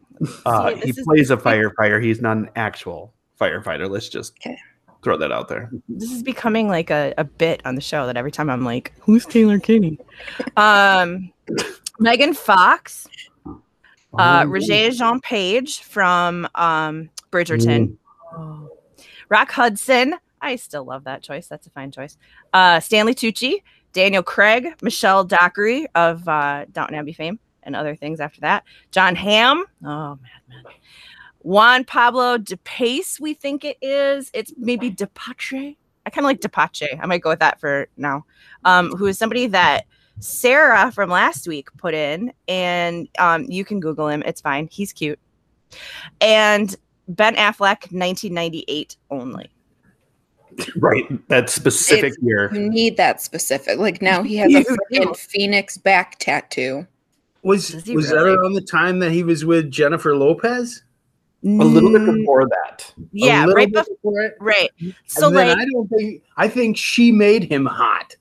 Uh, 0.45 0.75
See, 0.75 0.81
he 0.81 0.91
is- 0.91 1.01
plays 1.07 1.31
a 1.31 1.37
firefighter. 1.39 2.03
He's 2.03 2.21
not 2.21 2.37
an 2.37 2.51
actual 2.57 3.15
firefighter. 3.41 3.89
Let's 3.89 4.09
just 4.09 4.37
Okay. 4.39 4.57
throw 5.03 5.17
that 5.17 5.33
out 5.33 5.49
there. 5.49 5.71
this 5.89 6.11
is 6.13 6.23
becoming 6.23 6.69
like 6.69 6.91
a, 6.91 7.15
a 7.19 7.25
bit 7.25 7.63
on 7.65 7.75
the 7.75 7.81
show 7.81 8.07
that 8.07 8.17
every 8.17 8.31
time 8.31 8.51
I'm 8.51 8.65
like, 8.65 8.93
who's 9.01 9.25
Taylor 9.27 9.59
Kinney? 9.59 9.99
Um, 10.57 11.33
Megan 11.99 12.35
Fox, 12.35 13.07
uh, 13.47 13.53
Oh, 14.13 14.47
Regé-Jean 14.49 15.21
Page 15.21 15.83
from 15.83 16.47
um, 16.55 17.11
Bridgerton, 17.31 17.97
Mm. 18.35 18.69
Rock 19.29 19.51
Hudson. 19.51 20.15
I 20.41 20.57
still 20.57 20.85
love 20.85 21.05
that 21.05 21.23
choice. 21.23 21.47
That's 21.49 21.67
a 21.67 21.71
fine 21.71 21.91
choice. 21.91 22.17
Uh, 22.53 22.79
Stanley 22.81 23.15
Tucci, 23.15 23.63
Daniel 23.93 24.23
Craig, 24.23 24.69
Michelle 24.83 25.25
Dockery 25.25 25.87
of 25.95 26.27
uh, 26.29 26.65
Downton 26.73 26.95
Abbey 26.97 27.13
fame 27.13 27.39
and 27.63 27.75
other 27.77 27.95
things 27.97 28.21
after 28.21 28.41
that. 28.43 28.65
John 28.93 29.15
Hamm. 29.17 29.65
Oh, 29.85 30.19
madman. 30.49 30.73
Juan 31.41 31.85
Pablo 31.85 32.39
Di 32.39 32.57
Pace, 32.65 33.19
we 33.19 33.35
think 33.35 33.65
it 33.65 33.79
is. 33.81 34.31
It's 34.35 34.53
maybe 34.57 34.91
Depache. 34.91 35.77
I 36.07 36.11
kind 36.11 36.25
of 36.25 36.29
like 36.29 36.41
Depache. 36.41 36.99
I 37.01 37.07
might 37.07 37.23
go 37.23 37.31
with 37.31 37.41
that 37.41 37.61
for 37.61 37.89
now. 37.97 38.25
Um, 38.65 38.91
who 38.93 39.07
is 39.07 39.19
somebody 39.19 39.47
that 39.49 39.87
Sarah 40.19 40.91
from 40.93 41.11
last 41.11 41.49
week 41.49 41.69
put 41.77 41.95
in, 41.95 42.33
and 42.49 43.09
um, 43.19 43.45
you 43.49 43.65
can 43.65 43.81
Google 43.81 44.09
him. 44.09 44.23
It's 44.27 44.41
fine. 44.41 44.69
He's 44.71 44.93
cute. 44.93 45.19
And 46.21 46.75
Ben 47.09 47.37
Affleck, 47.37 47.91
1998 47.93 48.97
only. 49.11 49.51
Right. 50.77 51.29
That 51.29 51.49
specific 51.49 52.15
year. 52.21 52.51
You 52.53 52.69
need 52.69 52.97
that 52.97 53.21
specific. 53.21 53.79
Like 53.79 54.03
now 54.03 54.23
he 54.23 54.37
has 54.37 54.53
a 54.53 54.59
You 54.59 54.65
freaking 54.65 55.17
phoenix 55.17 55.79
back 55.79 56.19
tattoo. 56.19 56.87
Was 57.43 57.69
Does 57.69 57.85
he 57.85 57.97
was 57.97 58.11
that 58.11 58.17
really? 58.17 58.37
around 58.37 58.53
the 58.53 58.61
time 58.61 58.99
that 58.99 59.13
he 59.13 59.23
was 59.23 59.45
with 59.45 59.71
Jennifer 59.71 60.15
Lopez? 60.15 60.83
A 61.43 61.49
little 61.49 61.91
bit 61.91 62.03
Mm, 62.03 62.17
before 62.19 62.47
that. 62.49 62.93
Yeah, 63.13 63.47
right 63.47 63.73
bit 63.73 63.87
before. 63.87 63.95
before 63.97 64.21
it. 64.23 64.35
Right. 64.41 64.71
So 65.07 65.29
like, 65.29 65.57
I 65.57 65.65
don't 65.73 65.89
think 65.89 66.23
I 66.37 66.49
think 66.49 66.77
she 66.77 67.11
made 67.13 67.45
him 67.45 67.65
hot. 67.67 68.15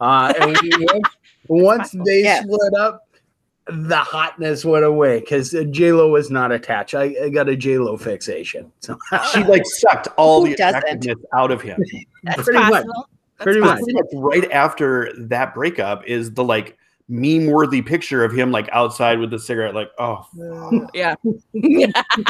Uh, 0.00 0.32
and 0.40 0.56
once, 0.80 1.08
once 1.48 1.90
they 2.06 2.22
Yes. 2.22 2.44
split 2.44 2.74
up, 2.78 3.06
the 3.68 3.98
hotness 3.98 4.64
went 4.64 4.84
away 4.84 5.20
because 5.20 5.54
J 5.70 5.92
Lo 5.92 6.08
was 6.10 6.30
not 6.30 6.50
attached. 6.50 6.94
I, 6.94 7.14
I 7.24 7.28
got 7.28 7.48
a 7.48 7.54
J 7.56 7.76
Lo 7.78 7.96
fixation. 7.98 8.72
So 8.80 8.96
She 9.32 9.44
like 9.44 9.62
sucked 9.66 10.08
all 10.16 10.40
Who 10.40 10.48
the 10.48 10.54
attractiveness 10.54 11.18
out 11.34 11.50
of 11.50 11.60
him. 11.60 11.78
that's 12.24 12.42
pretty 12.42 12.58
much. 12.58 12.84
That's 13.38 13.44
Pretty 13.44 13.60
possible. 13.60 13.84
Pretty 13.90 13.96
much 14.00 14.08
right 14.14 14.50
after 14.52 15.12
that 15.16 15.52
breakup 15.54 16.04
is 16.06 16.32
the 16.32 16.42
like 16.44 16.78
meme 17.12 17.46
worthy 17.46 17.82
picture 17.82 18.24
of 18.24 18.32
him 18.32 18.50
like 18.50 18.68
outside 18.72 19.18
with 19.18 19.30
the 19.30 19.38
cigarette, 19.38 19.74
like, 19.74 19.90
oh, 19.98 20.26
Yeah. 20.94 21.14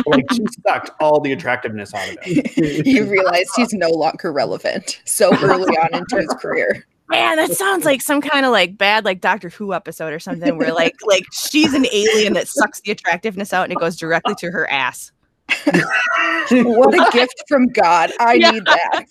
like 0.07 0.25
she 0.33 0.45
sucked 0.67 0.91
all 1.01 1.21
the 1.21 1.33
attractiveness 1.33 1.95
out 1.95 2.09
of 2.09 2.19
him. 2.25 2.45
he 2.85 3.01
realized 3.01 3.51
he's 3.57 3.73
no 3.73 3.89
longer 3.91 4.33
relevant 4.33 5.01
so 5.05 5.31
early 5.43 5.73
on 5.77 5.95
into 5.95 6.17
his 6.17 6.35
career. 6.41 6.85
Man, 7.09 7.37
that 7.37 7.53
sounds 7.53 7.85
like 7.85 8.01
some 8.03 8.21
kind 8.21 8.45
of 8.45 8.53
like 8.53 8.77
bad 8.77 9.05
like 9.05 9.21
Doctor 9.21 9.51
Who 9.51 9.73
episode 9.73 10.13
or 10.13 10.19
something 10.19 10.57
where 10.59 10.73
like 10.73 10.95
like 11.07 11.25
she's 11.33 11.75
an 11.75 11.87
alien 11.93 12.33
that 12.33 12.49
sucks 12.49 12.81
the 12.81 12.91
attractiveness 12.91 13.53
out 13.53 13.65
and 13.65 13.73
it 13.73 13.79
goes 13.79 13.97
directly 13.97 14.35
to 14.37 14.51
her 14.51 14.69
ass. 14.71 15.13
what 16.51 16.95
a 16.95 17.11
gift 17.13 17.45
from 17.49 17.69
God. 17.69 18.11
I 18.19 18.35
Yeah. 18.35 18.51
need 18.51 18.65
that. 18.65 19.05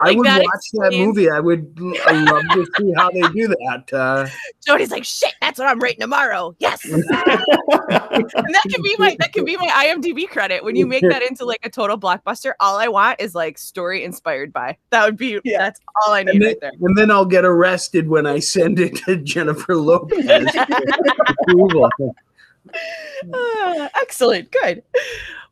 I 0.00 0.08
Like, 0.08 0.16
would 0.18 0.26
that 0.26 0.42
watch 0.42 0.70
that 0.74 0.92
movie. 0.98 1.30
I 1.30 1.40
would 1.40 1.76
l- 1.80 1.92
I 2.06 2.12
love 2.24 2.42
to 2.52 2.66
see 2.78 2.92
how 2.96 3.10
they 3.10 3.22
do 3.32 3.48
that. 3.48 3.92
Uh, 3.92 4.26
Jody's 4.66 4.90
like, 4.90 5.04
shit, 5.04 5.34
that's 5.40 5.58
what 5.58 5.68
I'm 5.68 5.78
rating 5.80 6.00
tomorrow. 6.00 6.54
Yes. 6.58 6.84
and 6.84 7.02
that 7.08 8.62
can 8.70 8.82
be 8.82 8.94
my 8.98 9.16
that 9.20 9.32
can 9.32 9.44
be 9.44 9.56
my 9.56 9.68
IMDb 9.68 10.28
credit. 10.28 10.62
When 10.64 10.76
you 10.76 10.86
make 10.86 11.02
that 11.02 11.22
into 11.22 11.44
like 11.44 11.60
a 11.64 11.70
total 11.70 11.98
blockbuster, 11.98 12.52
all 12.60 12.76
I 12.76 12.88
want 12.88 13.20
is 13.20 13.34
like 13.34 13.58
story 13.58 14.04
inspired 14.04 14.52
by. 14.52 14.76
That 14.90 15.04
would 15.04 15.16
be 15.16 15.40
Yeah. 15.44 15.58
that's 15.58 15.80
all 16.06 16.12
I 16.12 16.22
need 16.22 16.30
and, 16.34 16.42
then, 16.42 16.48
right 16.48 16.60
there. 16.60 16.72
and 16.80 16.96
then 16.98 17.10
I'll 17.10 17.24
get 17.24 17.44
arrested 17.44 18.08
when 18.08 18.26
I 18.26 18.38
send 18.40 18.78
it 18.78 18.96
to 19.06 19.16
Jennifer 19.16 19.76
Lopez. 19.76 20.24
for 20.26 20.66
approval. 21.48 21.90
Ah, 23.32 23.90
excellent. 24.00 24.50
Good. 24.50 24.82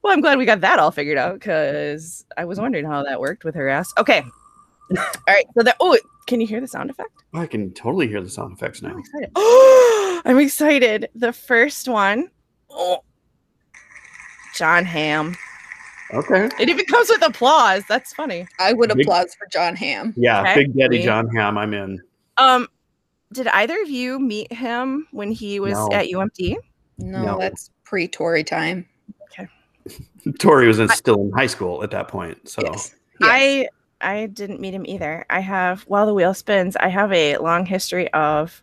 Well, 0.05 0.13
I'm 0.13 0.21
glad 0.21 0.37
we 0.37 0.45
got 0.45 0.61
that 0.61 0.79
all 0.79 0.91
figured 0.91 1.17
out 1.17 1.33
because 1.33 2.27
I 2.37 2.45
was 2.45 2.61
wondering 2.61 2.85
how 2.85 3.03
that 3.05 3.21
worked 3.21 3.43
with 3.43 3.55
her 3.55 3.71
ass. 3.71 3.91
Okay. 3.97 4.23
All 4.99 5.05
right. 5.27 5.47
So 5.57 5.63
that 5.63 5.77
oh, 5.81 5.97
can 6.27 6.43
you 6.43 6.47
hear 6.47 6.61
the 6.61 6.69
sound 6.69 6.91
effect? 6.91 7.25
I 7.33 7.47
can 7.47 7.73
totally 7.73 8.07
hear 8.07 8.21
the 8.21 8.29
sound 8.29 8.53
effects 8.53 8.83
now. 8.83 8.91
I'm 8.91 8.99
excited. 8.99 9.31
I'm 10.27 10.39
excited. 10.39 11.09
The 11.15 11.33
first 11.33 11.89
one. 11.89 12.29
Oh, 12.69 13.03
John 14.55 14.85
Hamm. 14.85 15.35
Okay. 16.13 16.51
It 16.61 16.69
even 16.69 16.85
comes 16.85 17.09
with 17.09 17.27
applause. 17.27 17.83
That's 17.89 18.13
funny. 18.13 18.47
I 18.61 18.75
would 18.75 18.91
Big- 18.95 19.07
applause 19.07 19.35
for 19.35 19.47
John 19.47 19.75
Hamm. 19.75 20.13
Yeah, 20.19 20.43
Okay. 20.43 20.55
Big 20.65 20.77
Daddy 20.77 21.03
John 21.03 21.35
Hamm. 21.35 21.57
I'm 21.57 21.73
in. 21.73 21.99
Um, 22.37 22.69
did 23.33 23.47
either 23.49 23.81
of 23.81 23.89
you 23.89 24.19
meet 24.21 24.53
him 24.53 25.07
when 25.13 25.33
he 25.33 25.61
was 25.61 25.73
No. 25.73 25.89
at 25.93 26.09
UMD? 26.09 26.57
No, 26.99 27.23
No. 27.25 27.39
that's 27.39 27.71
pre 27.85 28.07
Tori 28.07 28.45
time. 28.45 28.87
Tori 30.39 30.67
was 30.67 30.79
in, 30.79 30.89
still 30.91 31.21
in 31.21 31.33
high 31.33 31.47
school 31.47 31.83
at 31.83 31.91
that 31.91 32.09
point. 32.09 32.49
So 32.49 32.63
Yes. 32.63 32.95
yes. 33.21 33.31
I 33.31 33.69
I 34.01 34.27
didn't 34.27 34.61
meet 34.61 34.75
him 34.75 34.85
either. 34.87 35.25
I 35.31 35.41
have 35.41 35.83
while 35.83 36.07
the 36.07 36.15
wheel 36.15 36.35
spins, 36.35 36.77
I 36.77 36.89
have 36.89 37.13
a 37.13 37.37
long 37.39 37.67
history 37.67 38.13
of 38.13 38.63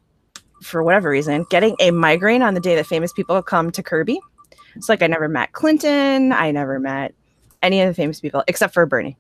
for 0.62 0.84
whatever 0.84 1.10
reason, 1.10 1.46
getting 1.50 1.76
a 1.80 1.92
migraine 1.92 2.44
on 2.44 2.54
the 2.54 2.60
day 2.60 2.76
that 2.76 2.86
famous 2.86 3.12
people 3.12 3.42
come 3.42 3.72
to 3.72 3.82
Kirby. 3.82 4.20
It's 4.76 4.88
like 4.90 5.02
I 5.02 5.08
never 5.08 5.28
met 5.28 5.52
Clinton, 5.54 6.32
I 6.32 6.52
never 6.52 6.80
met 6.80 7.14
any 7.62 7.82
of 7.82 7.88
the 7.88 7.94
famous 7.94 8.20
people 8.20 8.44
except 8.48 8.74
for 8.74 8.86
Bernie. 8.86 9.18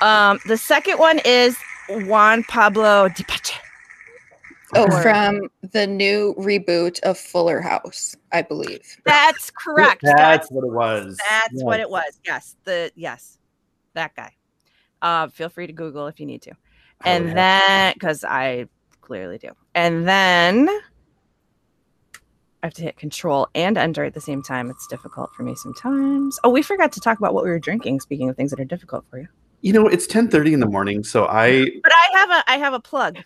Um, 0.00 0.40
the 0.46 0.56
second 0.56 0.98
one 0.98 1.20
is 1.24 1.56
Juan 1.88 2.42
Pablo 2.44 3.08
Di 3.08 3.24
Pace. 3.24 3.52
Oh, 4.74 4.84
Or- 4.84 5.02
from 5.02 5.48
the 5.72 5.86
new 5.86 6.34
reboot 6.38 7.00
of 7.02 7.18
Fuller 7.18 7.60
House, 7.60 8.16
I 8.32 8.42
believe. 8.42 8.80
That's 9.04 9.50
correct. 9.50 10.00
That's 10.02 10.50
what 10.50 10.64
it 10.64 10.72
was. 10.72 11.18
That's 11.28 11.62
what 11.62 11.78
it 11.80 11.90
was. 11.90 12.18
Yes, 12.24 12.56
the 12.64 12.90
yes, 12.94 13.38
that 13.94 14.14
guy. 14.16 14.34
Uh, 15.02 15.28
feel 15.28 15.48
free 15.48 15.66
to 15.66 15.72
Google 15.72 16.06
if 16.06 16.18
you 16.20 16.26
need 16.26 16.42
to. 16.42 16.52
I 17.02 17.12
would 17.14 17.16
And 17.16 17.26
have- 17.28 17.34
then, 17.36 17.92
because 17.94 18.24
I 18.24 18.66
clearly 19.00 19.36
do. 19.38 19.50
And 19.74 20.06
then 20.08 20.68
I 22.62 22.66
have 22.66 22.74
to 22.74 22.82
hit 22.82 22.96
Control 22.96 23.48
and 23.54 23.76
Enter 23.76 24.04
at 24.04 24.14
the 24.14 24.20
same 24.20 24.42
time. 24.42 24.70
It's 24.70 24.86
difficult 24.86 25.34
for 25.34 25.42
me 25.42 25.54
sometimes. 25.56 26.38
Oh, 26.44 26.50
we 26.50 26.62
forgot 26.62 26.92
to 26.92 27.00
talk 27.00 27.18
about 27.18 27.34
what 27.34 27.42
we 27.44 27.50
were 27.50 27.58
drinking. 27.58 28.00
Speaking 28.00 28.28
of 28.30 28.36
things 28.36 28.50
that 28.52 28.60
are 28.60 28.64
difficult 28.64 29.04
for 29.10 29.18
you, 29.18 29.26
you 29.62 29.72
know, 29.72 29.88
it's 29.88 30.06
10:30 30.06 30.52
in 30.54 30.60
the 30.60 30.66
morning, 30.66 31.02
so 31.02 31.26
I 31.26 31.66
but 31.82 31.92
I 31.92 32.18
have 32.18 32.30
a 32.30 32.44
I 32.50 32.56
have 32.58 32.72
a 32.72 32.80
plug 32.80 33.18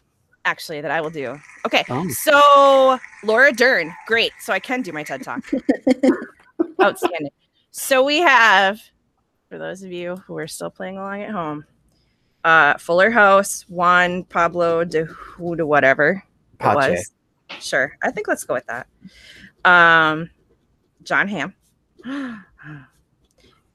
actually 0.46 0.80
that 0.80 0.90
I 0.90 1.00
will 1.02 1.10
do. 1.10 1.38
Okay, 1.66 1.84
Oh. 1.90 2.08
so 2.08 2.98
Laura 3.24 3.52
Dern, 3.52 3.92
great. 4.06 4.32
So 4.40 4.52
I 4.52 4.58
can 4.60 4.80
do 4.80 4.92
my 4.92 5.02
TED 5.02 5.22
talk. 5.22 5.44
Outstanding. 6.82 7.30
So 7.72 8.02
we 8.02 8.18
have, 8.18 8.80
for 9.50 9.58
those 9.58 9.82
of 9.82 9.92
you 9.92 10.16
who 10.26 10.38
are 10.38 10.46
still 10.46 10.70
playing 10.70 10.96
along 10.96 11.22
at 11.22 11.30
home, 11.30 11.66
uh, 12.44 12.78
Fuller 12.78 13.10
House, 13.10 13.66
Juan 13.68 14.22
Pablo 14.24 14.84
de 14.84 15.04
Huda, 15.04 15.66
whatever 15.66 16.22
it 16.54 16.58
Pache. 16.58 16.90
was. 16.92 17.12
Sure, 17.60 17.96
I 18.02 18.10
think 18.12 18.28
let's 18.28 18.44
go 18.44 18.54
with 18.54 18.66
that. 18.66 18.86
Um, 19.64 20.30
John 21.02 21.28
Hamm 21.28 21.54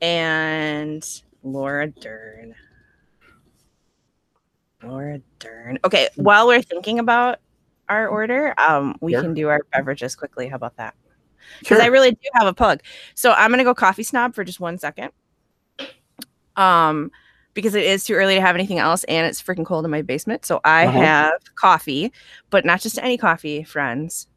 and 0.01 1.22
Laura 1.44 1.88
Dern. 1.88 2.56
Laura 4.84 5.20
Dern. 5.40 5.80
Okay, 5.86 6.10
while 6.16 6.48
we're 6.48 6.62
thinking 6.62 7.00
about 7.00 7.40
our 7.90 8.08
order, 8.08 8.54
um, 8.60 8.96
we 9.02 9.12
Sure. 9.14 9.22
can 9.22 9.34
do 9.34 9.50
our 9.50 9.62
beverages 9.74 10.16
quickly. 10.16 10.48
How 10.48 10.56
about 10.56 10.76
that? 10.78 10.96
because 11.60 11.78
Sure. 11.80 11.82
I 11.84 11.88
really 11.88 12.12
do 12.12 12.30
have 12.36 12.48
a 12.48 12.54
plug. 12.54 12.82
So 13.16 13.32
I'm 13.34 13.50
gonna 13.50 13.64
go 13.64 13.74
coffee 13.74 14.04
snob 14.04 14.36
for 14.36 14.44
just 14.44 14.60
one 14.60 14.78
second. 14.78 15.12
Um, 16.56 17.12
because 17.54 17.76
it 17.76 17.84
is 17.84 18.04
too 18.06 18.14
early 18.14 18.36
to 18.36 18.42
have 18.42 18.56
anything 18.56 18.80
else, 18.80 19.04
and 19.06 19.28
it's 19.28 19.42
freaking 19.42 19.66
cold 19.66 19.84
in 19.84 19.92
my 19.92 20.02
basement. 20.02 20.46
So 20.46 20.62
I 20.64 20.86
Uh-huh. 20.86 21.00
have 21.00 21.34
coffee, 21.56 22.14
but 22.52 22.64
not 22.64 22.80
just 22.80 22.98
any 23.00 23.18
coffee, 23.18 23.64
friends. 23.64 24.28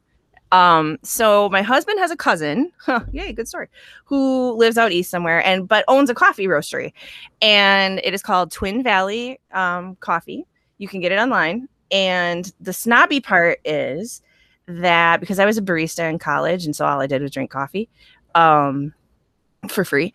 Um, 0.54 0.99
so 1.02 1.49
my 1.49 1.62
husband 1.62 1.99
has 1.99 2.12
a 2.12 2.16
cousin, 2.16 2.70
huh, 2.78 3.00
yay, 3.11 3.32
good 3.32 3.49
story, 3.49 3.66
who 4.04 4.52
lives 4.52 4.78
out 4.78 4.92
east 4.92 5.11
somewhere 5.11 5.44
and 5.44 5.66
but 5.66 5.84
owns 5.88 6.11
a 6.11 6.14
coffee 6.14 6.46
roastery, 6.46 6.92
and 7.42 8.00
it 8.04 8.14
is 8.14 8.23
called 8.23 8.52
Twin 8.52 8.80
Valley 8.80 9.40
um, 9.50 9.96
Coffee. 9.96 10.46
You 10.78 10.87
can 10.87 11.00
get 11.00 11.11
it 11.11 11.18
online, 11.18 11.68
and 11.90 12.52
the 12.61 12.73
snobby 12.73 13.20
part 13.20 13.58
is 13.64 14.23
that 14.68 15.18
because 15.18 15.40
I 15.40 15.44
was 15.44 15.58
a 15.58 15.62
barista 15.62 16.08
in 16.08 16.20
college, 16.20 16.64
and 16.66 16.76
so 16.76 16.87
all 16.87 17.00
I 17.00 17.08
did 17.08 17.20
was 17.20 17.32
drink 17.32 17.50
coffee 17.50 17.88
um, 18.37 18.94
for 19.68 19.84
free. 19.84 20.14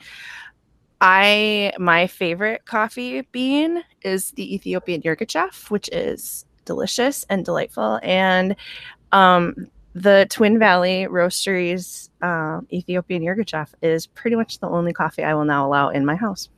I 1.02 1.74
my 1.78 2.08
favorite 2.08 2.64
coffee 2.64 3.28
bean 3.34 3.84
is 4.04 4.32
the 4.32 4.56
Ethiopian 4.56 5.02
Yirgacheffe, 5.02 5.70
which 5.70 5.90
is 5.92 6.46
delicious 6.64 7.26
and 7.30 7.44
delightful. 7.44 8.00
And 8.04 8.56
um, 9.12 9.68
the 9.96 10.28
Twin 10.30 10.60
Valley 10.60 11.08
Roasteries 11.10 12.10
uh, 12.22 12.62
Ethiopian 12.72 13.22
Yirgacheffe 13.24 13.74
is 13.82 14.08
pretty 14.08 14.36
much 14.36 14.60
the 14.60 14.68
only 14.68 14.94
coffee 14.94 15.24
I 15.24 15.34
will 15.34 15.46
now 15.46 15.66
allow 15.68 15.90
in 15.90 16.06
my 16.06 16.16
house. 16.16 16.50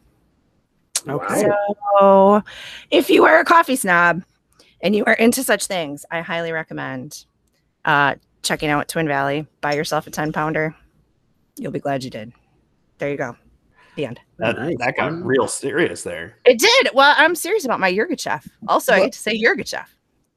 Okay. 1.07 1.49
So, 1.99 2.43
if 2.91 3.09
you 3.09 3.25
are 3.25 3.39
a 3.39 3.45
coffee 3.45 3.75
snob 3.75 4.23
and 4.81 4.95
you 4.95 5.03
are 5.05 5.13
into 5.13 5.43
such 5.43 5.65
things, 5.67 6.05
I 6.11 6.21
highly 6.21 6.51
recommend 6.51 7.25
uh, 7.85 8.15
checking 8.43 8.69
out 8.69 8.87
Twin 8.87 9.07
Valley. 9.07 9.47
Buy 9.61 9.73
yourself 9.73 10.05
a 10.07 10.11
10 10.11 10.31
pounder. 10.31 10.75
You'll 11.57 11.71
be 11.71 11.79
glad 11.79 12.03
you 12.03 12.09
did. 12.09 12.33
There 12.99 13.09
you 13.09 13.17
go. 13.17 13.35
The 13.95 14.05
end. 14.05 14.19
That, 14.37 14.57
Nice. 14.57 14.75
that 14.79 14.95
got 14.95 15.11
real 15.25 15.47
serious 15.47 16.03
there. 16.03 16.37
It 16.45 16.59
did. 16.59 16.89
Well, 16.93 17.13
I'm 17.17 17.35
serious 17.35 17.65
about 17.65 17.79
my 17.79 17.91
Yirgacheffe. 17.91 18.47
Also, 18.67 18.93
I 18.93 18.99
What? 18.99 19.05
get 19.07 19.13
to 19.13 19.19
say 19.19 19.41
Yirgacheffe. 19.41 19.87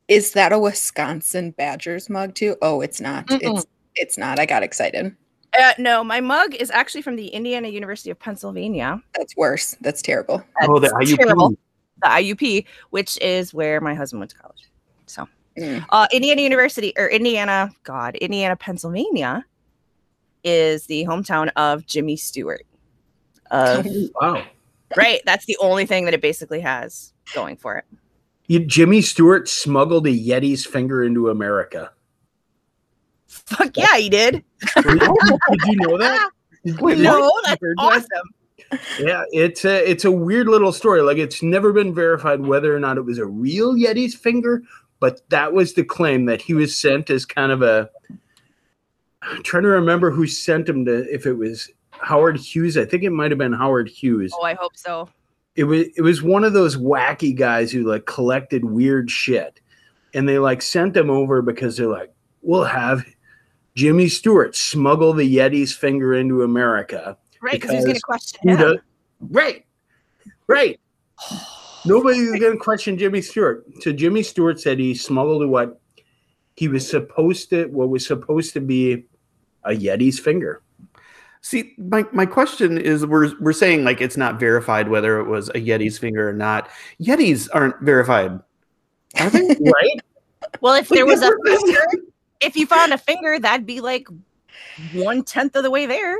Is 0.08 0.32
that 0.32 0.52
a 0.52 0.58
Wisconsin 0.58 1.52
Badgers 1.52 2.10
mug 2.10 2.34
too? 2.34 2.56
Oh, 2.62 2.80
it's 2.80 3.00
not. 3.00 3.26
Mm-mm. 3.26 3.38
It's 3.42 3.66
it's 3.96 4.18
not. 4.18 4.38
I 4.38 4.46
got 4.46 4.62
excited. 4.62 5.14
Uh, 5.58 5.72
no, 5.78 6.02
my 6.02 6.20
mug 6.20 6.54
is 6.54 6.70
actually 6.70 7.00
from 7.02 7.14
the 7.16 7.28
Indiana 7.28 7.68
University 7.68 8.10
of 8.10 8.18
Pennsylvania. 8.18 9.00
That's 9.16 9.36
worse. 9.36 9.76
That's 9.80 10.02
terrible. 10.02 10.42
oh, 10.62 10.78
the 10.80 10.88
IUP. 10.88 11.16
terrible. 11.16 11.50
The 12.02 12.08
IUP, 12.08 12.66
which 12.90 13.16
is 13.22 13.54
where 13.54 13.80
my 13.80 13.94
husband 13.94 14.20
went 14.20 14.30
to 14.32 14.36
college. 14.36 14.68
So, 15.06 15.28
Mm. 15.56 15.86
uh, 15.90 16.08
Indiana 16.12 16.42
University 16.42 16.92
or 16.98 17.06
Indiana, 17.06 17.70
God, 17.84 18.16
Indiana, 18.16 18.56
Pennsylvania 18.56 19.44
is 20.42 20.86
the 20.86 21.04
hometown 21.04 21.50
of 21.54 21.86
Jimmy 21.86 22.16
Stewart. 22.16 22.66
Of, 23.52 23.86
Wow. 24.20 24.42
right. 24.96 25.20
That's 25.24 25.44
the 25.46 25.56
only 25.60 25.86
thing 25.86 26.06
that 26.06 26.14
it 26.14 26.20
basically 26.20 26.60
has 26.60 27.12
going 27.32 27.56
for 27.56 27.76
it. 27.78 27.84
Jimmy 28.48 29.00
Stewart 29.00 29.48
smuggled 29.48 30.06
a 30.06 30.10
Yeti's 30.10 30.66
finger 30.66 31.02
into 31.02 31.30
America. 31.30 31.92
Fuck 33.26 33.76
yeah, 33.76 33.96
he 33.96 34.08
did. 34.08 34.44
Did 34.76 35.00
you 35.66 35.76
know 35.76 35.98
that? 35.98 36.30
Wait, 36.80 36.98
no, 36.98 37.30
that's 37.44 37.60
that? 37.60 37.74
awesome. 37.78 38.78
Yeah, 38.98 39.24
it's 39.32 39.64
a 39.64 39.88
it's 39.88 40.04
a 40.04 40.10
weird 40.10 40.48
little 40.48 40.72
story. 40.72 41.02
Like 41.02 41.18
it's 41.18 41.42
never 41.42 41.72
been 41.72 41.94
verified 41.94 42.40
whether 42.40 42.74
or 42.74 42.80
not 42.80 42.96
it 42.96 43.02
was 43.02 43.18
a 43.18 43.26
real 43.26 43.74
Yeti's 43.74 44.14
finger, 44.14 44.62
but 45.00 45.20
that 45.30 45.52
was 45.52 45.74
the 45.74 45.84
claim 45.84 46.24
that 46.26 46.40
he 46.40 46.54
was 46.54 46.76
sent 46.76 47.10
as 47.10 47.26
kind 47.26 47.52
of 47.52 47.62
a. 47.62 47.90
I'm 49.22 49.42
trying 49.42 49.62
to 49.64 49.70
remember 49.70 50.10
who 50.10 50.26
sent 50.26 50.68
him 50.68 50.84
to. 50.86 51.06
If 51.12 51.26
it 51.26 51.34
was 51.34 51.70
Howard 51.90 52.36
Hughes, 52.38 52.76
I 52.76 52.84
think 52.84 53.02
it 53.02 53.10
might 53.10 53.30
have 53.30 53.38
been 53.38 53.52
Howard 53.52 53.88
Hughes. 53.88 54.32
Oh, 54.38 54.44
I 54.44 54.54
hope 54.54 54.76
so. 54.76 55.08
It 55.56 55.64
was 55.64 55.86
it 55.96 56.02
was 56.02 56.22
one 56.22 56.42
of 56.44 56.52
those 56.52 56.76
wacky 56.76 57.36
guys 57.36 57.70
who 57.70 57.84
like 57.84 58.06
collected 58.06 58.64
weird 58.64 59.10
shit, 59.10 59.60
and 60.12 60.28
they 60.28 60.38
like 60.38 60.62
sent 60.62 60.96
him 60.96 61.10
over 61.10 61.42
because 61.42 61.76
they're 61.76 61.86
like, 61.86 62.12
we'll 62.42 62.64
have 62.64 63.04
Jimmy 63.76 64.08
Stewart 64.08 64.56
smuggle 64.56 65.12
the 65.12 65.36
Yeti's 65.36 65.72
finger 65.74 66.14
into 66.14 66.42
America. 66.42 67.16
Right, 67.40 67.52
because 67.52 67.70
he 67.70 67.76
was 67.76 67.84
going 67.84 67.94
to 67.96 68.00
question 68.00 68.48
him. 68.48 68.56
does- 68.58 68.78
Right, 69.20 69.64
right. 70.48 70.80
Nobody's 71.86 72.30
going 72.40 72.52
to 72.54 72.58
question 72.58 72.96
Jimmy 72.96 73.20
Stewart. 73.20 73.64
So 73.80 73.92
Jimmy 73.92 74.22
Stewart 74.22 74.58
said 74.60 74.78
he 74.78 74.94
smuggled 74.94 75.46
what 75.48 75.78
he 76.56 76.66
was 76.68 76.88
supposed 76.88 77.50
to, 77.50 77.66
what 77.66 77.90
was 77.90 78.06
supposed 78.06 78.54
to 78.54 78.60
be 78.60 79.04
a 79.64 79.70
Yeti's 79.72 80.18
finger. 80.18 80.62
See, 81.44 81.74
my, 81.76 82.06
my 82.10 82.24
question 82.24 82.78
is 82.78 83.04
we're 83.04 83.30
we're 83.38 83.52
saying 83.52 83.84
like 83.84 84.00
it's 84.00 84.16
not 84.16 84.40
verified 84.40 84.88
whether 84.88 85.20
it 85.20 85.24
was 85.24 85.50
a 85.50 85.60
Yeti's 85.60 85.98
finger 85.98 86.26
or 86.26 86.32
not. 86.32 86.70
Yetis 86.98 87.50
aren't 87.52 87.78
verified. 87.82 88.40
Are 89.20 89.28
they? 89.28 89.54
Right? 89.60 90.00
Well, 90.62 90.72
if 90.72 90.88
there 90.88 91.04
was 91.04 91.20
a 91.20 91.30
finger, 91.44 91.80
if 92.40 92.56
you 92.56 92.64
found 92.64 92.94
a 92.94 92.98
finger, 92.98 93.38
that'd 93.38 93.66
be 93.66 93.82
like 93.82 94.08
one 94.94 95.22
tenth 95.22 95.54
of 95.54 95.64
the 95.64 95.70
way 95.70 95.84
there. 95.84 96.16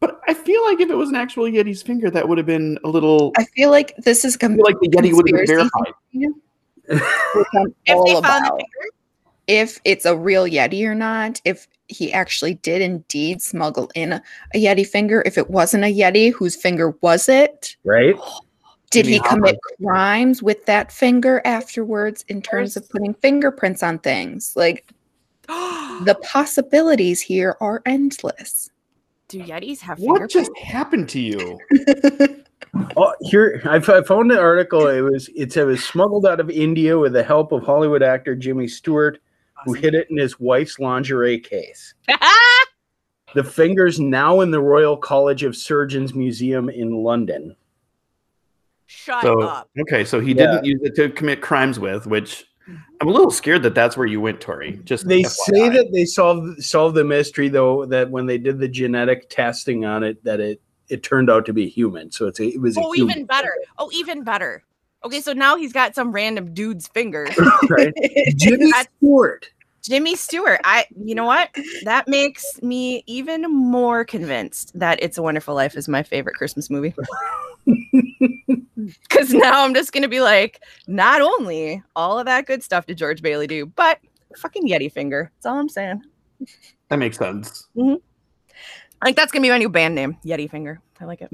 but 0.00 0.22
I 0.26 0.32
feel 0.32 0.64
like 0.64 0.80
if 0.80 0.88
it 0.88 0.94
was 0.96 1.10
an 1.10 1.16
actual 1.16 1.44
Yeti's 1.44 1.82
finger, 1.82 2.10
that 2.10 2.26
would 2.26 2.38
have 2.38 2.46
been 2.46 2.78
a 2.82 2.88
little 2.88 3.32
I 3.36 3.42
I 3.42 3.44
feel 3.44 3.70
like 3.70 3.94
this 3.98 4.24
is 4.24 4.38
com- 4.38 4.54
feel 4.56 4.64
like 4.64 4.80
the 4.80 4.88
Yeti 4.88 5.12
would 5.12 5.28
have 5.28 5.36
been 5.36 5.46
verified. 5.46 5.92
If 7.84 8.04
they 8.06 8.14
found 8.14 8.46
a 8.46 8.48
about. 8.48 8.56
finger, 8.56 8.88
if 9.46 9.80
it's 9.84 10.06
a 10.06 10.16
real 10.16 10.44
Yeti 10.44 10.86
or 10.86 10.94
not, 10.94 11.42
if 11.44 11.68
he 11.90 12.12
actually 12.12 12.54
did 12.54 12.80
indeed 12.80 13.42
smuggle 13.42 13.90
in 13.94 14.14
a, 14.14 14.22
a 14.54 14.64
Yeti 14.64 14.86
finger, 14.86 15.22
if 15.26 15.36
it 15.36 15.50
wasn't 15.50 15.84
a 15.84 15.94
Yeti, 15.94 16.32
whose 16.32 16.56
finger 16.56 16.90
was 17.00 17.28
it? 17.28 17.76
Right? 17.84 18.16
Did 18.90 19.06
he 19.06 19.20
commit 19.20 19.56
crimes 19.80 20.42
with 20.42 20.66
that 20.66 20.90
finger 20.90 21.40
afterwards 21.44 22.24
in 22.26 22.42
terms 22.42 22.76
of 22.76 22.90
putting 22.90 23.14
fingerprints 23.14 23.84
on 23.84 24.00
things? 24.00 24.52
Like 24.56 24.90
the 25.48 26.18
possibilities 26.24 27.20
here 27.20 27.56
are 27.60 27.82
endless. 27.86 28.68
do 29.28 29.38
Yetis 29.38 29.78
have 29.78 29.98
fingerprints? 29.98 30.34
What 30.34 30.42
just 30.42 30.58
happened 30.58 31.08
to 31.10 31.20
you? 31.20 31.60
Oh, 32.96 33.12
here 33.22 33.60
I 33.64 33.80
found 33.80 34.30
an 34.30 34.38
article. 34.38 34.86
It 34.86 35.00
was 35.00 35.28
it 35.34 35.52
said 35.52 35.62
it 35.62 35.66
was 35.66 35.84
smuggled 35.84 36.24
out 36.24 36.40
of 36.40 36.50
India 36.50 36.96
with 36.96 37.12
the 37.12 37.22
help 37.22 37.52
of 37.52 37.64
Hollywood 37.64 38.02
actor 38.02 38.36
Jimmy 38.36 38.68
Stewart, 38.68 39.18
who 39.64 39.72
hid 39.74 39.94
it 39.94 40.08
in 40.10 40.16
his 40.16 40.38
wife's 40.40 40.78
lingerie 40.78 41.38
case. 41.40 41.94
The 43.32 43.44
finger's 43.44 44.00
now 44.00 44.40
in 44.40 44.50
the 44.50 44.60
Royal 44.60 44.96
College 44.96 45.44
of 45.44 45.54
Surgeons 45.56 46.14
Museum 46.16 46.68
in 46.68 46.90
London. 47.04 47.54
Shut 48.86 49.22
So 49.22 49.40
up. 49.42 49.70
okay, 49.82 50.04
so 50.04 50.18
he 50.18 50.30
Yeah. 50.32 50.46
didn't 50.50 50.64
use 50.64 50.80
it 50.82 50.96
to 50.96 51.10
commit 51.10 51.40
crimes 51.40 51.78
with, 51.78 52.08
which 52.08 52.44
I'm 53.00 53.06
a 53.06 53.12
little 53.12 53.30
scared 53.30 53.62
that 53.62 53.74
that's 53.76 53.96
where 53.96 54.08
you 54.08 54.20
went, 54.20 54.40
Tori. 54.40 54.80
Just 54.82 55.06
They 55.06 55.22
FYI. 55.22 55.28
say 55.28 55.68
that 55.68 55.90
they 55.92 56.04
solved 56.06 56.60
solved 56.62 56.96
the 56.96 57.04
mystery 57.04 57.48
though 57.48 57.86
that 57.86 58.10
when 58.10 58.26
they 58.26 58.36
did 58.36 58.58
the 58.58 58.66
genetic 58.68 59.30
testing 59.30 59.84
on 59.84 60.02
it 60.02 60.22
that 60.24 60.40
it 60.40 60.60
it 60.88 61.04
turned 61.04 61.30
out 61.30 61.46
to 61.46 61.52
be 61.52 61.68
human. 61.68 62.10
So 62.10 62.26
it's 62.26 62.40
a, 62.40 62.46
it 62.48 62.60
was 62.60 62.76
a 62.76 62.80
Oh, 62.80 62.90
human 62.90 63.12
even 63.12 63.26
better. 63.26 63.54
Oh, 63.78 63.90
even 63.92 64.24
better. 64.24 64.64
Okay, 65.04 65.20
so 65.20 65.32
now 65.32 65.56
he's 65.56 65.72
got 65.72 65.94
some 65.94 66.12
random 66.12 66.52
dude's 66.52 66.88
fingers. 66.88 67.30
right? 67.70 67.94
Jimmy 68.36 68.70
Stewart. 68.72 69.50
Jimmy 69.82 70.14
Stewart. 70.14 70.60
I 70.64 70.84
you 71.02 71.14
know 71.14 71.24
what? 71.24 71.48
That 71.84 72.06
makes 72.06 72.44
me 72.62 73.02
even 73.06 73.42
more 73.50 74.04
convinced 74.04 74.78
that 74.78 75.02
It's 75.02 75.16
a 75.16 75.22
Wonderful 75.22 75.54
Life 75.54 75.74
is 75.74 75.88
my 75.88 76.02
favorite 76.02 76.36
Christmas 76.36 76.68
movie. 76.68 76.94
Cause 79.08 79.32
now 79.32 79.64
I'm 79.64 79.74
just 79.74 79.92
gonna 79.92 80.08
be 80.08 80.20
like, 80.20 80.62
not 80.86 81.22
only 81.22 81.82
all 81.96 82.18
of 82.18 82.26
that 82.26 82.46
good 82.46 82.62
stuff 82.62 82.86
did 82.86 82.98
George 82.98 83.22
Bailey 83.22 83.46
do, 83.46 83.66
but 83.66 84.00
fucking 84.36 84.68
Yeti 84.68 84.92
finger. 84.92 85.30
That's 85.36 85.46
all 85.46 85.58
I'm 85.58 85.68
saying. 85.68 86.02
that 86.88 86.98
makes 86.98 87.16
sense. 87.16 87.68
Mm-hmm. 87.76 87.94
I 89.00 89.06
think 89.06 89.16
that's 89.16 89.32
gonna 89.32 89.42
be 89.42 89.50
my 89.50 89.58
new 89.58 89.70
band 89.70 89.94
name, 89.94 90.18
Yeti 90.26 90.50
Finger. 90.50 90.80
I 91.00 91.06
like 91.06 91.22
it. 91.22 91.30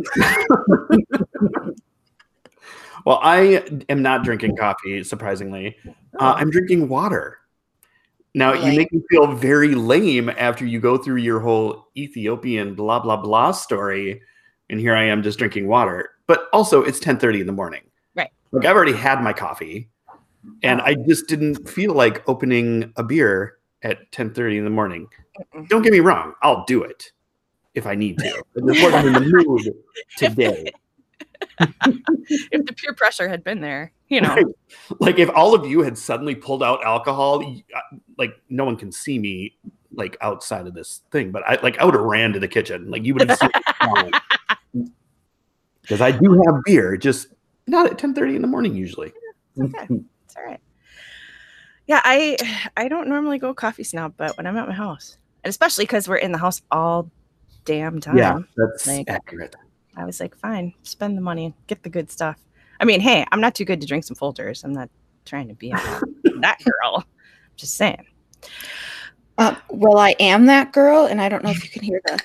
Well, 3.07 3.21
I 3.23 3.63
am 3.89 4.03
not 4.03 4.25
drinking 4.25 4.57
coffee, 4.57 5.05
surprisingly. 5.05 5.77
Uh, 6.19 6.35
I'm 6.37 6.51
drinking 6.51 6.89
water. 6.89 7.39
Now, 8.35 8.53
you 8.53 8.77
make 8.77 8.93
me 8.93 9.01
feel 9.09 9.29
very 9.29 9.77
lame 9.77 10.29
after 10.29 10.67
you 10.67 10.81
go 10.81 10.99
through 10.99 11.19
your 11.19 11.39
whole 11.39 11.87
Ethiopian 11.97 12.75
blah 12.75 12.99
blah 12.99 13.17
blah 13.17 13.53
story, 13.53 14.21
and 14.69 14.81
here 14.81 14.95
I 14.95 15.05
am 15.05 15.23
just 15.23 15.39
drinking 15.39 15.69
water. 15.69 16.11
But 16.27 16.49
also, 16.53 16.83
it's 16.83 16.99
10:30 16.99 17.43
in 17.43 17.47
the 17.47 17.53
morning. 17.53 17.83
Right. 18.17 18.31
Like 18.51 18.67
I've 18.67 18.75
already 18.75 18.93
had 18.93 19.23
my 19.23 19.33
coffee, 19.33 19.89
and 20.65 20.83
I 20.83 20.95
just 20.95 21.29
didn't 21.29 21.69
feel 21.69 21.95
like 21.95 22.29
opening 22.29 22.93
a 22.97 23.05
beer 23.05 23.59
at 23.83 24.11
10:30 24.11 24.59
in 24.59 24.65
the 24.65 24.71
morning. 24.71 25.07
Mm-mm. 25.55 25.69
Don't 25.69 25.83
get 25.83 25.93
me 25.93 26.01
wrong, 26.01 26.35
I'll 26.43 26.65
do 26.65 26.83
it 26.83 27.13
if 27.75 27.87
I 27.87 27.95
need 27.95 28.19
to. 28.19 28.43
But 28.53 28.67
just 28.67 28.83
wasn't 28.83 29.07
in 29.07 29.13
the 29.13 29.21
mood 29.47 29.75
today. 30.17 30.73
if 31.61 32.65
the 32.67 32.73
peer 32.77 32.93
pressure 32.95 33.29
had 33.29 33.43
been 33.45 33.61
there, 33.61 33.93
you 34.09 34.21
know. 34.21 34.35
Right. 34.35 34.47
like 35.01 35.19
if 35.19 35.29
all 35.31 35.55
of 35.55 35.67
you 35.67 35.83
had 35.83 35.97
suddenly 35.99 36.35
pulled 36.35 36.63
out 36.63 36.85
alcohol 36.85 37.43
like 38.19 38.35
no 38.49 38.65
one 38.65 38.77
can 38.77 38.91
see 38.93 39.19
me 39.19 39.57
like 39.93 40.17
outside 40.21 40.67
of 40.67 40.75
this 40.75 41.03
thing 41.11 41.31
but 41.31 41.43
i 41.47 41.59
like 41.63 41.79
i 41.79 41.85
would 41.85 41.95
have 41.95 42.03
ran 42.03 42.33
to 42.35 42.39
the 42.41 42.49
kitchen 42.49 42.91
like 42.91 43.05
you 43.05 43.15
would 43.15 43.29
have 43.31 43.39
seen 43.39 43.51
because 45.83 46.01
i 46.03 46.11
do 46.11 46.33
have 46.45 46.57
beer 46.65 46.97
just 46.97 47.29
not 47.67 47.87
at 47.87 47.97
10 47.99 48.13
30 48.15 48.37
in 48.37 48.43
the 48.43 48.49
morning 48.49 48.75
usually 48.75 49.13
It's 49.57 49.75
okay. 49.75 49.87
It's 50.27 50.37
all 50.37 50.45
right. 50.45 50.61
Yeah, 51.87 52.01
I 52.05 52.37
I 52.77 52.89
don't 52.89 53.09
normally 53.09 53.39
go 53.39 53.55
coffee 53.55 53.85
snob, 53.85 54.15
but 54.17 54.37
when 54.37 54.47
I'm 54.47 54.57
at 54.57 54.67
my 54.67 54.75
house, 54.75 55.19
and 55.45 55.49
especially 55.51 55.85
because 55.85 56.09
we're 56.09 56.17
in 56.17 56.33
the 56.33 56.39
house 56.39 56.61
all 56.71 57.09
damn 57.65 58.01
time, 58.01 58.19
yeah 58.19 58.39
that's 58.57 58.87
Like- 58.87 59.09
accurate 59.09 59.55
I 59.97 60.05
was 60.05 60.21
like, 60.21 60.37
fine, 60.37 60.75
spend 60.83 61.17
the 61.17 61.23
money, 61.23 61.47
and 61.47 61.55
get 61.67 61.83
the 61.83 61.89
good 61.89 62.11
stuff. 62.11 62.39
I 62.81 62.85
mean, 62.85 63.01
hey, 63.01 63.25
I'm 63.33 63.41
not 63.41 63.55
too 63.55 63.65
good 63.65 63.81
to 63.81 63.87
drink 63.87 64.05
some 64.05 64.17
Folgers. 64.17 64.63
I'm 64.65 64.73
not 64.73 64.91
trying 65.25 65.49
to 65.49 65.55
be 65.55 65.71
that, 65.71 66.03
that 66.41 66.59
girl. 66.65 66.97
I'm 66.99 67.05
just 67.57 67.77
saying. 67.77 68.05
Uh, 69.39 69.55
well, 69.71 69.99
I 69.99 70.11
am 70.21 70.47
that 70.47 70.73
girl, 70.73 71.07
and 71.07 71.21
I 71.21 71.29
don't 71.29 71.43
know 71.45 71.51
if 71.51 71.63
you 71.65 71.71
can 71.71 71.83
hear 71.83 72.01
the 72.07 72.21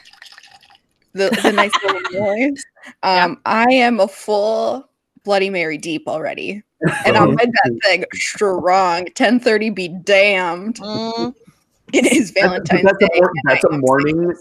the, 1.13 1.29
the 1.43 1.51
nice 1.55 1.71
little 1.83 2.01
noise. 2.21 2.63
Um, 3.03 3.39
I 3.45 3.65
am 3.71 3.99
a 3.99 4.07
full 4.07 4.89
Bloody 5.23 5.49
Mary 5.49 5.77
deep 5.77 6.07
already, 6.07 6.63
and 7.05 7.15
I'm 7.17 7.29
in 7.31 7.35
that 7.51 7.79
thing 7.83 8.05
strong. 8.13 9.05
Ten 9.15 9.39
thirty, 9.39 9.69
be 9.69 9.87
damned! 9.89 10.75
Mm, 10.79 11.33
It 11.93 12.11
is 12.11 12.31
Valentine's 12.31 12.83
that's, 12.83 12.97
Day. 12.99 13.19
a, 13.19 13.27
that's 13.45 13.65
I 13.65 13.67
a 13.69 13.73
am 13.73 13.79
morning 13.81 14.33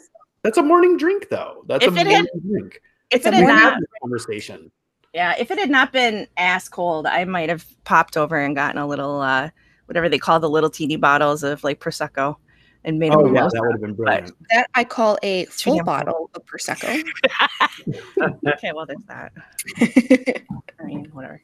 that's 0.42 0.58
a 0.58 0.62
morning 0.62 0.96
drink 0.96 1.28
though 1.28 1.64
that's 1.66 1.84
If 1.84 1.90
a 1.90 1.94
morning 1.94 2.12
had- 2.16 2.26
drink 2.48 2.76
if 2.76 2.89
It's 3.10 3.26
a 3.26 3.28
it 3.28 3.34
had 3.34 3.46
not, 3.46 3.78
conversation 4.02 4.70
yeah, 5.12 5.34
if 5.38 5.50
it 5.50 5.58
had 5.58 5.70
not 5.70 5.92
been 5.92 6.28
ass 6.36 6.68
cold, 6.68 7.06
I 7.06 7.24
might 7.24 7.48
have 7.48 7.66
popped 7.84 8.16
over 8.16 8.38
and 8.38 8.54
gotten 8.54 8.78
a 8.80 8.86
little, 8.86 9.20
uh, 9.20 9.50
whatever 9.86 10.08
they 10.08 10.18
call 10.18 10.38
the 10.38 10.48
little 10.48 10.70
teeny 10.70 10.96
bottles 10.96 11.42
of 11.42 11.64
like 11.64 11.80
prosecco, 11.80 12.36
and 12.84 12.98
made 12.98 13.12
oh 13.12 13.26
a 13.26 13.34
yeah 13.34 13.48
that 13.52 13.60
would 13.60 13.72
have 13.72 13.80
been 13.80 13.94
brilliant 13.94 14.32
That 14.50 14.68
I 14.74 14.84
call 14.84 15.18
a 15.22 15.46
Too 15.46 15.50
full 15.50 15.76
damn 15.76 15.84
bottle 15.84 16.30
of 16.34 16.46
prosecco. 16.46 17.02
okay, 18.54 18.72
well, 18.72 18.86
there's 18.86 19.04
that. 19.08 19.32
I 20.80 20.84
mean, 20.84 21.06
whatever. 21.12 21.42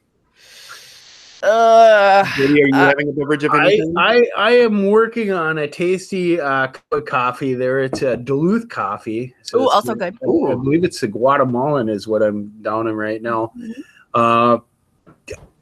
Uh, 1.43 2.25
Maybe 2.39 2.63
are 2.63 2.67
you 2.67 2.75
Uh, 2.75 2.79
having 2.87 3.09
a 3.09 3.13
beverage 3.13 3.45
of 3.45 3.53
I, 3.53 3.67
anything 3.67 3.95
I 3.97 4.27
I 4.37 4.51
am 4.53 4.87
working 4.91 5.33
on 5.33 5.59
a 5.59 5.69
tasty 5.69 6.41
uh, 6.41 6.69
cup 6.69 6.85
of 6.93 7.05
coffee. 7.05 7.55
There, 7.55 7.81
it's 7.81 8.03
a 8.03 8.17
Duluth 8.17 8.69
coffee. 8.69 9.35
Ooh, 9.55 9.59
it's- 9.65 9.71
also 9.75 9.95
good. 9.95 10.15
I, 10.23 10.53
I 10.53 10.55
believe 10.55 10.85
it's 10.85 11.01
the 11.01 11.09
Guatemalan 11.09 11.89
is 11.89 12.09
what 12.09 12.23
I'm 12.23 12.49
down 12.63 12.87
in 12.89 12.95
right 12.97 13.21
now. 13.21 13.53
Mm-hmm. 13.59 13.81
Uh, 14.15 14.59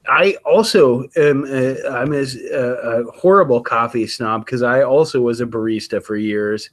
I 0.08 0.36
also 0.44 1.08
am. 1.16 1.44
Uh, 1.44 1.74
I'm 1.90 2.12
as 2.12 2.36
uh, 2.52 3.04
a 3.06 3.10
horrible 3.12 3.62
coffee 3.62 4.06
snob 4.06 4.44
because 4.44 4.62
I 4.62 4.82
also 4.82 5.20
was 5.22 5.40
a 5.40 5.46
barista 5.46 6.02
for 6.02 6.16
years 6.16 6.70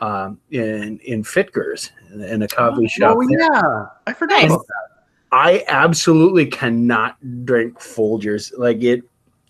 um, 0.00 0.38
in 0.50 0.98
in 1.00 1.24
Fitgers 1.24 1.90
in 2.12 2.42
a 2.42 2.48
coffee 2.48 2.86
shop. 2.88 3.16
oh 3.18 3.26
there. 3.28 3.40
yeah 3.40 3.86
i 4.06 4.12
forgot 4.12 4.42
Nice. 4.42 4.50
about 4.52 4.66
that 4.66 4.89
I 5.32 5.64
absolutely 5.68 6.46
cannot 6.46 7.16
drink 7.44 7.78
Folgers. 7.78 8.52
Like 8.56 8.82
it, 8.82 9.02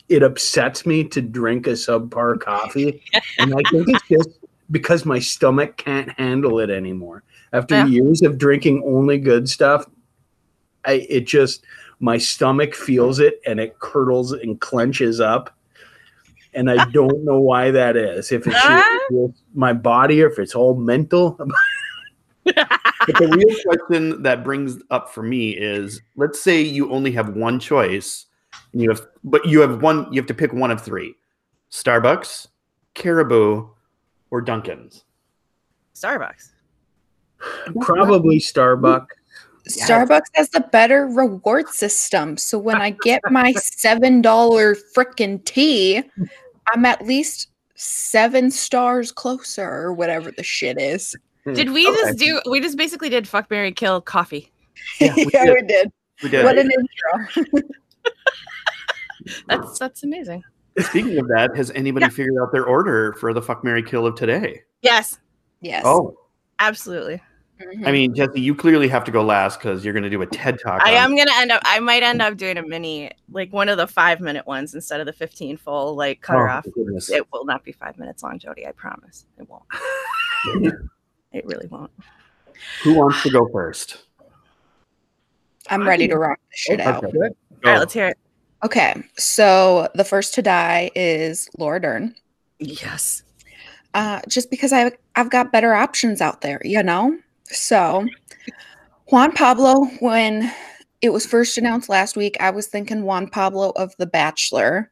it 0.09 0.23
upsets 0.23 0.85
me 0.85 1.05
to 1.05 1.21
drink 1.23 1.67
a 1.67 1.71
subpar 1.71 2.39
coffee, 2.41 3.03
and 3.39 3.55
I 3.55 3.63
think 3.71 3.89
it's 3.89 4.07
just 4.09 4.31
because 4.71 5.05
my 5.07 5.19
stomach 5.19 5.77
can't 5.77 6.11
handle 6.19 6.61
it 6.61 6.71
anymore. 6.71 7.23
After 7.53 7.75
Yeah. 7.77 7.87
years 7.87 8.23
of 8.23 8.39
drinking 8.39 8.83
only 8.87 9.19
good 9.19 9.49
stuff, 9.49 9.87
I 10.85 11.07
it 11.09 11.27
just 11.27 11.65
my 11.99 12.17
stomach 12.19 12.75
feels 12.75 13.19
it 13.19 13.41
and 13.47 13.59
it 13.61 13.79
curdles 13.79 14.33
and 14.33 14.61
clenches 14.61 15.21
up, 15.21 15.55
and 16.55 16.71
I 16.71 16.85
don't 16.93 17.25
know 17.25 17.41
why 17.41 17.71
that 17.71 17.97
is. 17.97 18.33
If 18.33 18.47
it's 18.47 18.57
Ah. 18.59 18.99
just 19.11 19.43
my 19.55 19.73
body 19.73 20.23
or 20.23 20.29
if 20.31 20.39
it's 20.39 20.55
all 20.55 20.75
mental. 20.77 21.39
But 22.45 23.19
the 23.19 23.29
real 23.29 23.57
question 23.65 24.23
that 24.23 24.45
brings 24.45 24.79
up 24.91 25.11
for 25.11 25.23
me 25.23 25.51
is 25.51 26.01
let's 26.17 26.41
say 26.41 26.61
you 26.61 26.93
only 26.93 27.13
have 27.13 27.31
one 27.31 27.59
choice 27.59 28.27
and 28.73 28.83
you 28.83 28.91
have 28.91 29.07
but 29.25 29.45
you 29.47 29.61
have 29.61 29.83
one 29.83 30.07
you 30.13 30.21
have 30.21 30.29
to 30.29 30.35
pick 30.35 30.53
one 30.53 30.71
of 30.71 30.83
three. 30.83 31.15
Starbucks, 31.71 32.49
Caribou, 32.95 33.69
or 34.31 34.41
Dunkin's. 34.41 35.05
Starbucks. 35.95 36.51
Probably 37.81 38.39
Starbucks. 38.39 39.07
Starbucks 39.69 40.31
has 40.35 40.49
the 40.51 40.61
better 40.61 41.07
reward 41.07 41.69
system. 41.69 42.37
So 42.37 42.59
when 42.59 42.77
I 42.77 42.91
get 42.91 43.21
my 43.31 43.53
$7 43.57 44.23
frickin' 44.95 45.45
tea, 45.45 46.03
I'm 46.73 46.85
at 46.85 47.07
least 47.07 47.49
seven 47.75 48.51
stars 48.51 49.13
closer 49.13 49.69
or 49.69 49.93
whatever 49.93 50.31
the 50.31 50.43
shit 50.43 50.81
is. 50.81 51.15
Did 51.45 51.71
we 51.71 51.85
just 51.85 52.19
do? 52.19 52.41
We 52.51 52.61
just 52.61 52.77
basically 52.77 53.09
did 53.09 53.27
fuck 53.27 53.51
Mary 53.51 53.73
Kill 53.73 54.01
coffee. 54.01 54.51
Yeah, 55.01 55.15
we 55.17 55.27
yeah, 55.35 55.45
did. 55.47 55.55
we 55.55 55.63
did. 55.67 55.93
We 56.23 56.29
did. 56.31 56.45
What 56.45 56.59
an 56.59 56.71
intro. 56.71 57.63
That's 59.49 59.79
that's 59.79 60.03
amazing. 60.03 60.43
Speaking 60.79 61.19
of 61.19 61.29
that, 61.29 61.55
has 61.55 61.71
anybody 61.73 62.07
Yeah. 62.07 62.11
figured 62.11 62.37
out 62.41 62.53
their 62.53 62.65
order 62.65 63.13
for 63.15 63.35
the 63.35 63.43
fuck 63.43 63.63
Mary 63.63 63.83
Kill 63.83 64.07
of 64.07 64.15
today? 64.15 64.63
Yes, 64.83 65.19
Yes. 65.61 65.83
Oh, 65.85 66.17
absolutely. 66.59 67.21
Mhm. 67.61 67.87
I 67.87 67.93
mean, 67.93 68.15
Jesse, 68.15 68.41
you 68.41 68.55
clearly 68.55 68.89
have 68.89 69.05
to 69.05 69.11
go 69.11 69.23
last 69.23 69.59
because 69.59 69.85
you're 69.85 69.93
going 69.93 70.05
to 70.05 70.09
do 70.09 70.23
a 70.23 70.27
TED 70.27 70.59
talk. 70.59 70.81
I 70.83 70.93
on- 70.97 71.11
am 71.13 71.17
gonna 71.19 71.33
end 71.37 71.53
up. 71.53 71.61
I 71.67 71.79
might 71.81 72.03
end 72.03 72.23
up 72.23 72.39
doing 72.39 72.57
a 72.57 72.63
mini, 72.67 73.11
like 73.31 73.53
one 73.53 73.69
of 73.69 73.77
the 73.77 73.87
five 73.87 74.21
minute 74.21 74.47
ones 74.47 74.75
instead 74.75 75.01
of 75.01 75.07
the 75.07 75.13
fifteen 75.13 75.59
full, 75.59 75.95
like 75.97 76.23
cut 76.23 76.37
Oh, 76.37 76.49
off. 76.49 76.65
goodness. 76.75 77.11
It 77.11 77.31
will 77.31 77.45
not 77.45 77.63
be 77.63 77.73
five 77.73 77.99
minutes 77.99 78.23
long, 78.23 78.39
Jody. 78.39 78.67
I 78.67 78.73
promise. 78.73 79.27
It 79.39 79.47
won't. 79.51 79.65
It 81.33 81.47
really 81.47 81.69
won't. 81.69 81.91
Who 82.83 82.95
wants 82.95 83.23
to 83.23 83.31
go 83.31 83.49
first? 83.49 84.05
I'm 85.69 85.87
ready 85.87 86.09
to 86.09 86.17
rock 86.17 86.39
this 86.51 86.59
shit 86.59 86.81
out. 86.81 87.05
Okay. 87.05 87.17
All 87.19 87.29
Go. 87.63 87.71
right, 87.71 87.79
let's 87.79 87.93
hear 87.95 88.09
it. 88.09 88.19
Okay, 88.65 89.03
so 89.17 89.89
the 89.95 90.05
first 90.05 90.35
to 90.35 90.43
die 90.43 90.91
is 90.95 91.49
Laura 91.59 91.81
Dern. 91.81 92.15
Yes. 92.59 93.23
uh, 93.95 94.21
just 94.29 94.51
because 94.51 94.73
I've 94.73 94.93
I've 95.17 95.31
got 95.31 95.53
better 95.53 95.75
options 95.75 96.21
out 96.21 96.41
there, 96.43 96.61
you 96.65 96.83
know. 96.83 97.17
So 97.45 98.07
Juan 99.07 99.33
Pablo, 99.33 99.87
when 100.01 100.53
it 101.01 101.11
was 101.11 101.25
first 101.27 101.57
announced 101.59 101.89
last 101.89 102.17
week, 102.17 102.37
I 102.41 102.51
was 102.51 102.67
thinking 102.67 103.03
Juan 103.03 103.29
Pablo 103.29 103.71
of 103.77 103.95
The 103.99 104.07
Bachelor. 104.07 104.91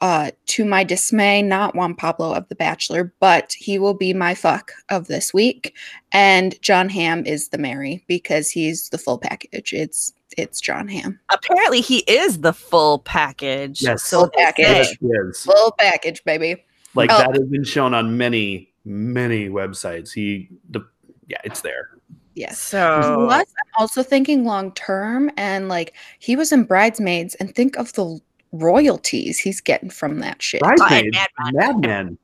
Uh, 0.00 0.30
to 0.46 0.64
my 0.64 0.82
dismay, 0.82 1.42
not 1.42 1.74
Juan 1.74 1.94
Pablo 1.94 2.32
of 2.32 2.48
The 2.48 2.54
Bachelor, 2.54 3.12
but 3.20 3.52
he 3.58 3.78
will 3.78 3.92
be 3.92 4.14
my 4.14 4.34
fuck 4.34 4.72
of 4.88 5.08
this 5.08 5.34
week. 5.34 5.76
And 6.10 6.60
John 6.62 6.88
Hamm 6.88 7.26
is 7.26 7.48
the 7.48 7.58
Mary 7.58 8.02
because 8.08 8.50
he's 8.50 8.88
the 8.88 8.96
full 8.98 9.18
package. 9.18 9.74
It's 9.74 10.12
it's 10.38 10.60
John 10.60 10.88
Hamm, 10.88 11.18
Apparently, 11.32 11.80
he 11.80 11.98
is 12.00 12.40
the 12.40 12.52
full 12.52 13.00
package. 13.00 13.82
Yes. 13.82 14.08
Full 14.08 14.30
package. 14.30 14.96
Yes, 15.00 15.42
full 15.44 15.72
package, 15.78 16.22
baby. 16.24 16.64
Like 16.94 17.10
Oh. 17.12 17.18
that 17.18 17.34
has 17.34 17.46
been 17.48 17.64
shown 17.64 17.94
on 17.94 18.16
many, 18.16 18.72
many 18.84 19.48
websites. 19.48 20.12
He, 20.12 20.48
the, 20.70 20.80
yeah, 21.26 21.40
it's 21.44 21.60
there. 21.62 21.90
Yes. 22.34 22.58
So 22.58 23.26
Plus, 23.26 23.46
I'm 23.48 23.82
also 23.82 24.02
thinking 24.02 24.44
long 24.44 24.72
term, 24.72 25.30
and 25.36 25.68
like 25.68 25.94
he 26.20 26.36
was 26.36 26.52
in 26.52 26.62
Bridesmaids, 26.64 27.34
and 27.34 27.54
think 27.54 27.76
of 27.76 27.92
the 27.94 28.20
royalties 28.52 29.38
he's 29.38 29.60
getting 29.60 29.90
from 29.90 30.20
that 30.20 30.42
shit. 30.42 30.60
Bridesmaids, 30.60 31.16
Mad 31.16 31.28
Men. 31.38 31.54
Mad 31.54 31.80
Men. 31.80 32.18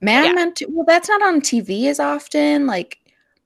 Mad 0.00 0.26
Yeah. 0.26 0.32
Men, 0.32 0.52
well, 0.68 0.84
that's 0.86 1.08
not 1.08 1.22
on 1.22 1.40
TV 1.40 1.86
as 1.86 1.98
often. 2.00 2.66
Like, 2.66 2.98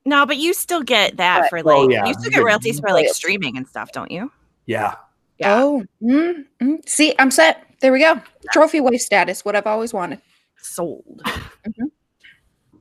no, 0.05 0.27
but 0.27 0.37
you 0.39 0.53
still 0.55 0.83
get 0.83 1.17
that 1.17 1.43
But- 1.43 1.51
for 1.51 1.63
like 1.63 1.77
Oh, 1.77 1.89
yeah. 1.89 2.07
you 2.07 2.13
still 2.15 2.31
get 2.31 2.37
get 2.39 2.45
royalties 2.45 2.81
for 2.81 2.91
like 2.91 3.09
streaming 3.09 3.57
and 3.57 3.67
stuff, 3.67 3.93
don't 3.93 4.11
you? 4.11 4.31
Yeah. 4.67 4.95
Yeah. 5.39 5.55
oh, 5.57 5.85
mm, 6.03 6.45
mm. 6.61 6.89
see, 6.89 7.15
I'm 7.19 7.31
set. 7.31 7.67
There 7.81 7.91
we 7.93 7.99
go. 8.01 8.21
Trophy 8.53 8.81
wife 8.81 9.01
status, 9.01 9.45
what 9.45 9.57
I've 9.57 9.67
always 9.67 9.93
wanted. 9.93 10.21
Sold. 10.59 11.21
Mhm. 11.25 11.91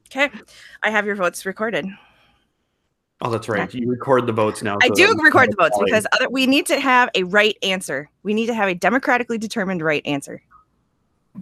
Okay, 0.08 0.30
I 0.84 0.90
have 0.92 1.06
your 1.06 1.16
votes 1.16 1.46
recorded. 1.46 1.86
Oh, 3.22 3.30
that's 3.30 3.48
right. 3.48 3.72
You 3.74 3.88
record 3.88 4.26
the 4.26 4.34
votes 4.34 4.64
now. 4.64 4.78
I 4.82 4.88
so 4.88 4.96
do 4.96 5.14
record 5.22 5.52
the 5.52 5.56
votes 5.56 5.76
Sorry. 5.76 5.86
because 5.86 6.08
other, 6.12 6.28
we 6.30 6.48
need 6.48 6.66
to 6.66 6.80
have 6.80 7.10
a 7.14 7.24
right 7.24 7.56
answer. 7.62 8.10
We 8.24 8.34
need 8.34 8.48
to 8.48 8.54
have 8.56 8.68
a 8.68 8.74
democratically 8.74 9.38
determined 9.38 9.82
right 9.82 10.06
answer. 10.06 10.42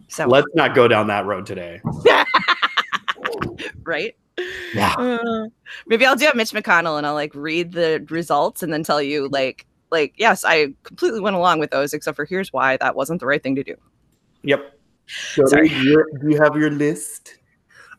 So 0.10 0.28
let's 0.28 0.48
not 0.56 0.76
go 0.76 0.88
down 0.88 1.08
that 1.08 1.26
road 1.26 1.46
today. 1.46 1.82
right. 3.84 4.16
Yeah. 4.74 4.94
Uh, 4.98 5.48
maybe 5.88 6.06
I'll 6.06 6.16
do 6.16 6.28
a 6.28 6.36
Mitch 6.36 6.52
McConnell, 6.52 6.98
and 6.98 7.08
I'll 7.08 7.14
like 7.14 7.34
read 7.34 7.72
the 7.72 8.06
results 8.10 8.62
and 8.62 8.72
then 8.72 8.84
tell 8.84 9.02
you 9.02 9.30
like 9.30 9.66
like 9.92 10.14
yes, 10.18 10.44
I 10.46 10.74
completely 10.84 11.22
went 11.22 11.36
along 11.36 11.60
with 11.60 11.72
those, 11.72 11.94
except 11.94 12.16
for 12.16 12.26
here's 12.26 12.54
why 12.54 12.78
that 12.78 12.96
wasn't 12.96 13.20
the 13.20 13.26
right 13.26 13.42
thing 13.42 13.56
to 13.56 13.64
do. 13.64 13.76
Yep. 14.44 14.78
So 15.08 15.46
Sorry. 15.46 15.70
do 15.70 16.06
you 16.24 16.42
have 16.42 16.56
your 16.56 16.70
list? 16.70 17.38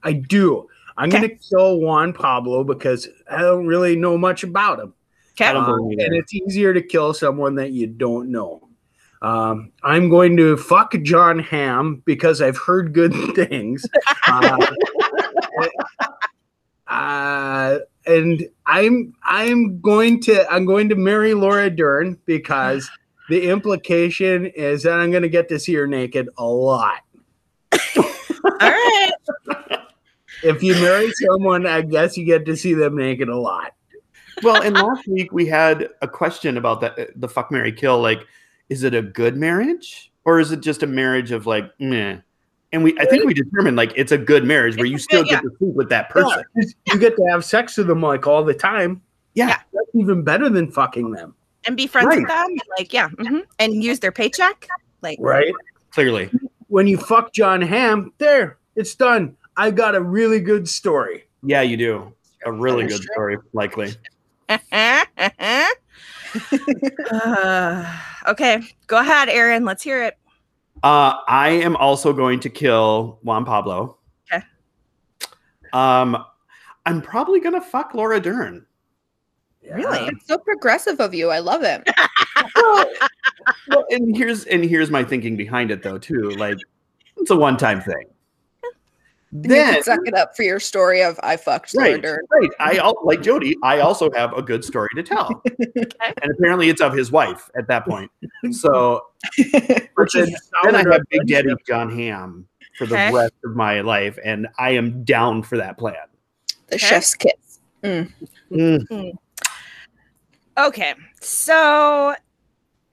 I 0.03 0.12
do. 0.12 0.69
I'm 1.01 1.09
Okay. 1.09 1.19
going 1.19 1.31
to 1.31 1.37
kill 1.49 1.81
Juan 1.81 2.13
Pablo 2.13 2.63
because 2.63 3.09
I 3.31 3.41
don't 3.41 3.67
really 3.67 3.97
know 3.97 4.19
much 4.19 4.43
about 4.45 4.79
him. 4.81 4.93
Okay. 5.33 5.47
I 5.47 5.53
don't 5.55 5.65
believe 5.65 5.99
it. 5.99 6.05
and 6.05 6.15
it's 6.15 6.35
easier 6.35 6.75
to 6.75 6.83
kill 6.83 7.15
someone 7.15 7.55
that 7.55 7.71
you 7.71 7.87
don't 7.87 8.31
know. 8.31 8.69
Um, 9.23 9.73
I'm 9.83 10.11
going 10.11 10.37
to 10.37 10.59
fuck 10.59 10.93
John 11.03 11.39
Hamm 11.39 12.03
because 12.05 12.43
I've 12.43 12.59
heard 12.59 12.93
good 12.93 13.15
things. 13.35 13.87
Uh, 14.29 14.59
uh, 16.87 17.79
and 18.07 18.47
I'm 18.67 19.15
I'm 19.23 19.81
going 19.81 20.21
to 20.23 20.51
I'm 20.53 20.65
going 20.67 20.89
to 20.91 20.97
marry 20.97 21.33
Laura 21.35 21.71
Dern 21.71 22.19
because 22.27 22.91
the 23.29 23.49
implication 23.49 24.47
is 24.47 24.83
that 24.83 24.95
I'm 24.99 25.11
going 25.11 25.23
to 25.23 25.29
get 25.29 25.49
to 25.51 25.59
see 25.59 25.75
her 25.75 25.87
naked 25.87 26.29
a 26.37 26.47
lot. 26.47 27.01
All 27.97 28.03
right. 28.61 29.11
If 30.42 30.62
you 30.62 30.74
marry 30.74 31.11
someone, 31.29 31.66
I 31.66 31.83
guess 31.83 32.16
you 32.16 32.24
get 32.24 32.46
to 32.46 32.57
see 32.57 32.74
them 32.74 32.96
naked 32.96 33.29
a 33.29 33.37
lot. 33.37 33.74
Well, 34.42 34.62
and 34.62 34.74
last 34.74 35.07
week 35.07 35.33
we 35.33 35.46
had 35.46 35.88
a 36.00 36.09
question 36.09 36.57
about 36.57 36.81
that 36.81 37.11
the 37.20 37.29
fuck 37.29 37.50
Mary 37.50 37.72
Kill. 37.72 38.00
Like, 38.00 38.26
is 38.68 38.85
it 38.85 38.94
a 38.94 39.03
good 39.03 39.37
marriage 39.37 40.11
or 40.24 40.40
is 40.40 40.50
it 40.53 40.61
just 40.61 40.83
a 40.83 40.87
marriage 40.87 41.31
of 41.31 41.46
like 41.46 41.70
meh? 41.79 42.18
And 42.72 42.85
we 42.85 42.96
I 42.98 43.05
think 43.05 43.24
we 43.24 43.35
determined 43.35 43.76
like 43.76 43.92
it's 43.96 44.12
a 44.12 44.18
good 44.18 44.44
marriage 44.44 44.76
where 44.76 44.87
you 44.87 44.96
still 44.98 45.22
good- 45.24 45.31
get 45.31 45.42
to 45.42 45.50
sleep 45.59 45.74
with 45.74 45.88
that 45.90 46.09
person. 46.11 46.42
Yeah, 46.57 46.64
you 46.94 46.98
get 47.00 47.16
to 47.16 47.24
have 47.31 47.44
sex 47.44 47.76
with 47.76 47.88
them 47.88 48.00
like 48.00 48.26
all 48.26 48.44
the 48.44 48.55
time. 48.55 49.03
Yeah. 49.35 49.59
That's 49.72 49.90
even 49.94 50.22
better 50.22 50.48
than 50.48 50.70
fucking 50.70 51.11
them. 51.11 51.35
And 51.66 51.76
be 51.76 51.87
friends 51.87 52.07
Right. 52.07 52.20
with 52.20 52.29
them, 52.29 52.48
like 52.79 52.92
yeah, 52.92 53.09
mhm. 53.11 53.42
and 53.59 53.83
use 53.85 53.98
their 54.00 54.12
paycheck. 54.12 54.66
Like 55.03 55.18
Right? 55.20 55.53
Clearly. 55.90 56.31
When 56.68 56.87
you 56.87 56.96
fuck 56.96 57.33
John 57.35 57.61
Hamm, 57.61 58.12
there, 58.18 58.57
it's 58.76 58.94
done. 58.94 59.37
I 59.61 59.70
got 59.70 59.94
a 59.94 60.01
really 60.01 60.40
good 60.40 60.66
story. 60.66 61.25
Yeah, 61.42 61.61
you 61.61 61.77
do. 61.77 62.14
A 62.46 62.51
really 62.51 62.87
good 62.87 63.03
story, 63.03 63.37
likely. 63.53 63.92
Uh, 67.11 67.99
okay, 68.29 68.62
go 68.87 68.99
ahead, 68.99 69.29
Aaron. 69.29 69.64
Let's 69.64 69.83
hear 69.83 70.03
it. 70.03 70.16
Uh, 70.83 71.14
I 71.27 71.51
am 71.51 71.77
also 71.77 72.12
going 72.12 72.40
to 72.40 72.49
kill 72.49 73.18
Juan 73.23 73.44
Pablo. 73.44 73.99
Okay. 74.33 74.44
Um, 75.73 76.25
I'm 76.87 77.03
probably 77.03 77.40
gonna 77.40 77.61
fuck 77.61 77.94
Laura 77.94 78.20
Dern. 78.20 78.64
Really? 79.73 79.99
It's 80.09 80.27
so 80.27 80.38
progressive 80.38 81.01
of 81.01 81.14
you. 81.14 81.31
I 81.31 81.40
love 81.40 81.62
it. 81.62 81.88
Well, 83.68 83.85
and 83.90 84.16
here's 84.16 84.44
and 84.44 84.64
here's 84.64 84.90
my 84.90 85.03
thinking 85.03 85.37
behind 85.37 85.70
it 85.70 85.83
though 85.83 85.99
too. 85.99 86.31
Like, 86.31 86.59
it's 87.16 87.31
a 87.31 87.37
one-time 87.37 87.81
thing. 87.81 88.07
And 89.33 89.45
you 89.45 89.51
Then, 89.51 89.75
can 89.75 89.83
suck 89.85 90.01
it 90.07 90.14
up 90.14 90.35
for 90.35 90.43
your 90.43 90.59
story 90.59 91.03
of 91.03 91.19
I 91.23 91.37
fucked 91.37 91.73
Laura 91.75 91.93
right, 91.93 92.03
Dern. 92.03 92.21
right. 92.33 92.51
I 92.59 92.93
like 93.05 93.23
Jody. 93.23 93.57
I 93.62 93.79
also 93.79 94.11
have 94.12 94.33
a 94.33 94.43
good 94.43 94.64
story 94.64 94.88
to 94.97 95.03
tell, 95.05 95.40
and 95.47 96.33
apparently 96.37 96.69
it's 96.69 96.81
of 96.81 96.93
his 96.93 97.12
wife 97.12 97.49
at 97.57 97.69
that 97.69 97.85
point. 97.87 98.11
So 98.51 99.03
Which 99.95 100.16
is 100.16 100.51
then 100.64 100.75
I 100.75 100.79
have 100.90 101.03
Big 101.11 101.27
Daddy. 101.29 101.51
John 101.66 101.90
Hamm 101.90 102.47
for 102.77 102.87
the 102.87 102.95
Okay. 102.97 103.12
rest 103.12 103.35
of 103.45 103.55
my 103.55 103.83
life, 103.83 104.19
and 104.25 104.49
I 104.59 104.71
am 104.71 105.05
down 105.05 105.43
for 105.45 105.57
that 105.59 105.79
plan. 105.79 105.95
the 106.69 106.75
Okay. 106.75 106.87
chef's 106.87 107.14
kiss. 107.14 107.61
Mm. 107.85 109.12
Okay, 110.59 110.95
so 111.21 112.14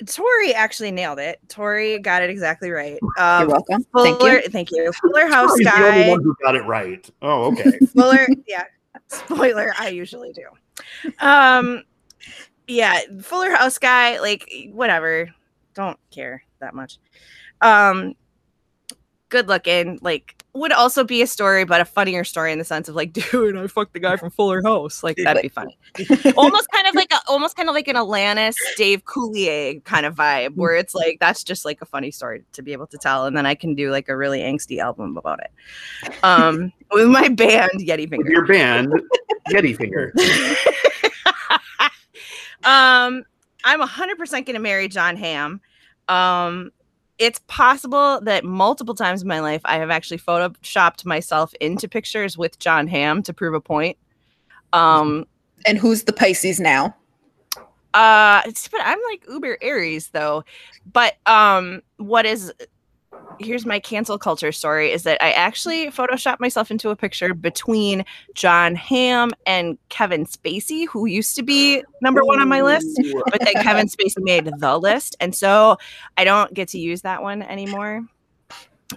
Tori 0.06 0.54
actually 0.54 0.92
nailed 0.92 1.20
it. 1.20 1.40
Tori 1.48 1.98
got 2.00 2.22
it 2.22 2.30
exactly 2.30 2.70
right. 2.72 3.00
You're 3.02 3.26
Um, 3.26 3.48
welcome. 3.48 3.84
Fuller, 3.92 4.06
Thank 4.20 4.22
you. 4.46 4.50
thank 4.52 4.72
you. 4.72 4.92
Fuller 4.94 5.28
House 5.28 5.50
Tori's 5.50 5.66
the 5.66 5.76
only 5.76 6.04
guy. 6.04 6.10
one 6.10 6.24
who 6.24 6.36
got 6.44 6.56
it 6.56 6.62
right. 6.66 7.10
Oh, 7.22 7.46
okay. 7.52 7.78
Fuller, 7.96 8.28
yeah. 8.48 8.64
Spoiler, 9.08 9.74
I 9.80 9.90
usually 9.90 10.34
do. 10.34 10.44
Um, 11.20 11.84
yeah, 12.68 13.00
Fuller 13.22 13.52
House 13.52 13.78
guy, 13.80 14.20
like 14.20 14.50
whatever. 14.72 15.30
Don't 15.74 15.98
care 16.12 16.44
that 16.60 16.74
much. 16.76 17.00
Um, 17.62 18.16
good 19.30 19.48
looking, 19.48 20.00
like 20.02 20.44
would 20.54 20.72
also 20.72 21.04
be 21.04 21.22
a 21.22 21.28
story, 21.28 21.66
but 21.66 21.82
a 21.82 21.86
funnier 21.86 22.24
story 22.24 22.52
in 22.52 22.60
the 22.60 22.66
sense 22.66 22.90
of 22.90 22.96
like, 22.96 23.14
dude, 23.32 23.58
I 23.58 23.68
fucked 23.68 23.94
the 23.94 24.00
guy 24.00 24.18
from 24.18 24.32
Fuller 24.32 24.62
House. 24.64 25.04
Like 25.04 25.18
that'd 25.18 25.42
be 25.42 25.50
funny. 25.50 25.78
almost 26.38 26.68
kind 26.72 26.88
of 26.88 26.96
like 26.96 27.12
a 27.12 27.20
almost 27.28 27.56
kind 27.56 27.70
of 27.70 27.76
like 27.76 27.88
an 27.88 27.96
Alanis 27.96 28.56
Dave 28.76 29.06
Coulier 29.06 29.84
kind 29.84 30.06
of 30.06 30.16
vibe, 30.16 30.56
where 30.56 30.76
it's 30.76 30.96
like 30.96 31.18
that's 31.20 31.44
just 31.44 31.66
like 31.66 31.82
a 31.82 31.86
funny 31.86 32.12
story 32.12 32.44
to 32.54 32.62
be 32.62 32.74
able 32.74 32.88
to 32.88 32.98
tell, 32.98 33.26
and 33.26 33.38
then 33.38 33.46
I 33.46 33.56
can 33.56 33.76
do 33.76 33.92
like 33.92 34.10
a 34.10 34.18
really 34.18 34.40
angsty 34.40 34.80
album 34.80 35.18
about 35.18 35.40
it. 35.40 36.14
Um, 36.24 36.72
with 36.92 37.08
my 37.08 37.30
band 37.30 37.72
Yeti 37.80 38.10
With 38.10 38.10
Finger. 38.10 38.32
your 38.32 38.46
band, 38.46 38.94
Yeti 39.50 39.76
Finger. 39.78 40.14
Um, 42.64 43.24
I'm 43.64 43.82
100% 43.82 44.18
going 44.30 44.46
to 44.46 44.60
marry 44.60 44.88
John 44.88 45.16
Hamm. 45.16 45.62
Um, 46.10 46.72
it's 47.20 47.40
possible 47.48 48.20
that 48.22 48.44
multiple 48.44 48.94
times 48.94 49.22
in 49.22 49.28
my 49.28 49.40
life 49.40 49.62
I 49.66 49.78
have 49.78 49.90
actually 49.90 50.20
photoshopped 50.20 51.06
myself 51.06 51.54
into 51.60 51.88
pictures 51.88 52.38
with 52.38 52.60
John 52.60 52.88
Hamm 52.88 53.24
to 53.24 53.34
prove 53.34 53.54
a 53.54 53.62
point. 53.62 53.98
Um, 54.74 55.26
And 55.66 55.78
who's 55.78 56.04
the 56.04 56.14
Pisces 56.14 56.60
now? 56.60 56.96
uh, 57.94 58.42
but 58.72 58.82
I'm 58.84 59.00
like 59.10 59.24
uber 59.28 59.58
Aries 59.62 60.10
though. 60.10 60.44
But 60.92 61.16
um, 61.26 61.82
what 61.98 62.26
is 62.26 62.54
here's 63.40 63.66
my 63.66 63.80
cancel 63.80 64.18
culture 64.18 64.52
story 64.52 64.92
is 64.92 65.04
that 65.04 65.22
I 65.24 65.32
actually 65.32 65.88
photoshopped 65.88 66.40
myself 66.40 66.72
into 66.72 66.90
a 66.90 66.96
picture 66.96 67.34
between 67.34 68.06
John 68.34 68.76
Hamm 68.76 69.32
and 69.46 69.78
Kevin 69.90 70.26
Spacey, 70.26 70.88
who 70.88 71.06
used 71.06 71.36
to 71.36 71.44
be 71.44 71.84
number 72.02 72.24
one 72.24 72.40
on 72.40 72.48
my 72.48 72.62
list, 72.62 73.00
but 73.26 73.42
then 73.42 73.62
Kevin 73.64 73.88
Spacey 73.88 74.24
made 74.24 74.50
the 74.60 74.78
list, 74.78 75.16
and 75.20 75.36
so 75.36 75.78
I 76.18 76.24
don't 76.24 76.54
get 76.54 76.70
to 76.70 76.80
use 76.80 77.02
that 77.02 77.22
one 77.22 77.42
anymore. 77.42 78.06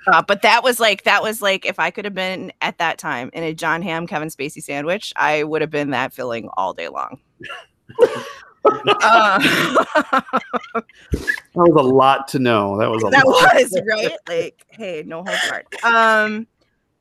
Uh, 0.07 0.23
but 0.23 0.43
that 0.43 0.63
was 0.63 0.79
like 0.79 1.03
that 1.05 1.23
was 1.23 1.43
like 1.43 1.67
if 1.67 1.79
I 1.79 1.91
could 1.91 2.05
have 2.05 2.15
been 2.15 2.53
at 2.61 2.79
that 2.79 2.99
time 2.99 3.31
in 3.33 3.43
a 3.43 3.53
John 3.53 3.83
Hamm 3.83 4.07
Kevin 4.07 4.29
Spacey 4.29 4.63
sandwich, 4.63 5.13
I 5.17 5.43
would 5.43 5.61
have 5.63 5.71
been 5.71 5.91
that 5.91 6.13
filling 6.13 6.49
all 6.57 6.73
day 6.73 6.89
long. 6.89 7.19
uh, 8.65 9.39
That 11.55 11.69
was 11.69 11.85
a 11.85 11.89
lot 11.89 12.29
to 12.29 12.39
know. 12.39 12.79
That 12.79 12.91
was 12.91 13.03
a 13.03 13.11
that 13.11 13.27
lot. 13.27 13.55
was 13.55 13.83
right. 13.87 14.17
Like, 14.29 14.65
hey, 14.71 15.03
no 15.05 15.25
holds 15.25 15.39
barred. 15.49 15.67
Um, 15.83 16.47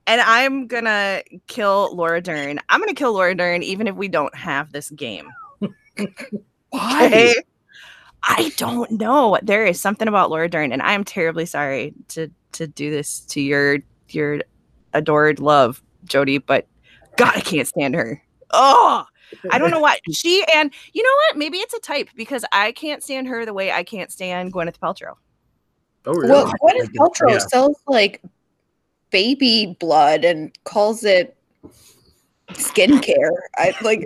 and 0.08 0.22
I'm 0.22 0.67
gonna 0.67 1.22
kill 1.48 1.95
Laura 1.95 2.19
Dern. 2.22 2.60
I'm 2.69 2.80
gonna 2.80 2.93
kill 2.95 3.13
Laura 3.13 3.36
Dern 3.36 3.62
even 3.62 3.88
if 3.88 3.95
we 3.95 4.08
don't 4.08 4.34
have 4.34 4.72
this 4.72 4.89
game. 4.89 5.30
Why? 6.72 7.06
Okay? 7.06 7.36
I 8.24 8.52
don't 8.58 8.91
know. 8.91 9.38
There 9.43 9.65
is 9.65 9.80
something 9.80 10.08
about 10.08 10.30
Laura 10.30 10.50
Dern, 10.50 10.72
and 10.72 10.82
I 10.82 10.93
am 10.93 11.04
terribly 11.04 11.45
sorry 11.45 11.93
to 12.10 12.30
to 12.54 12.67
do 12.67 12.89
this 12.89 13.19
to 13.22 13.41
your 13.41 13.80
your 14.10 14.41
adored 14.93 15.39
love, 15.39 15.84
Jody, 16.06 16.39
but 16.39 16.67
God, 17.17 17.34
I 17.36 17.41
can't 17.41 17.67
stand 17.67 17.95
her. 17.95 18.22
Oh, 18.52 19.06
I 19.52 19.58
don't 19.58 19.72
know 19.72 19.80
why. 19.80 19.98
She 20.12 20.44
and 20.54 20.74
you 20.94 21.04
know 21.04 21.15
what? 21.28 21.38
Maybe 21.38 21.58
it's 21.58 21.74
a 21.74 21.80
type 21.80 22.10
because 22.15 22.44
I 22.52 22.72
can't 22.72 23.04
stand 23.04 23.28
her 23.28 23.46
the 23.46 23.54
way 23.54 23.72
I 23.72 23.84
can't 23.84 24.12
stand 24.12 24.54
Gwyneth 24.54 24.80
Paltrow. 24.80 25.15
Oh, 26.06 26.13
really? 26.13 26.30
Well, 26.32 26.46
Gwyneth 26.63 26.92
Paltrow 26.96 27.32
Yeah. 27.34 27.38
sells 27.39 27.78
like 27.88 28.22
baby 29.12 29.78
blood 29.80 30.24
and 30.26 30.52
calls 30.63 31.04
it 31.04 31.36
skincare. 32.53 33.31
I 33.55 33.73
like 33.81 34.03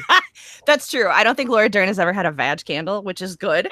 That's 0.66 0.90
true. 0.90 1.08
I 1.08 1.22
don't 1.24 1.36
think 1.36 1.50
Laura 1.50 1.68
Dern 1.68 1.86
has 1.88 1.98
ever 1.98 2.12
had 2.12 2.26
a 2.26 2.30
vag 2.32 2.64
candle, 2.64 3.02
which 3.02 3.22
is 3.22 3.36
good. 3.36 3.70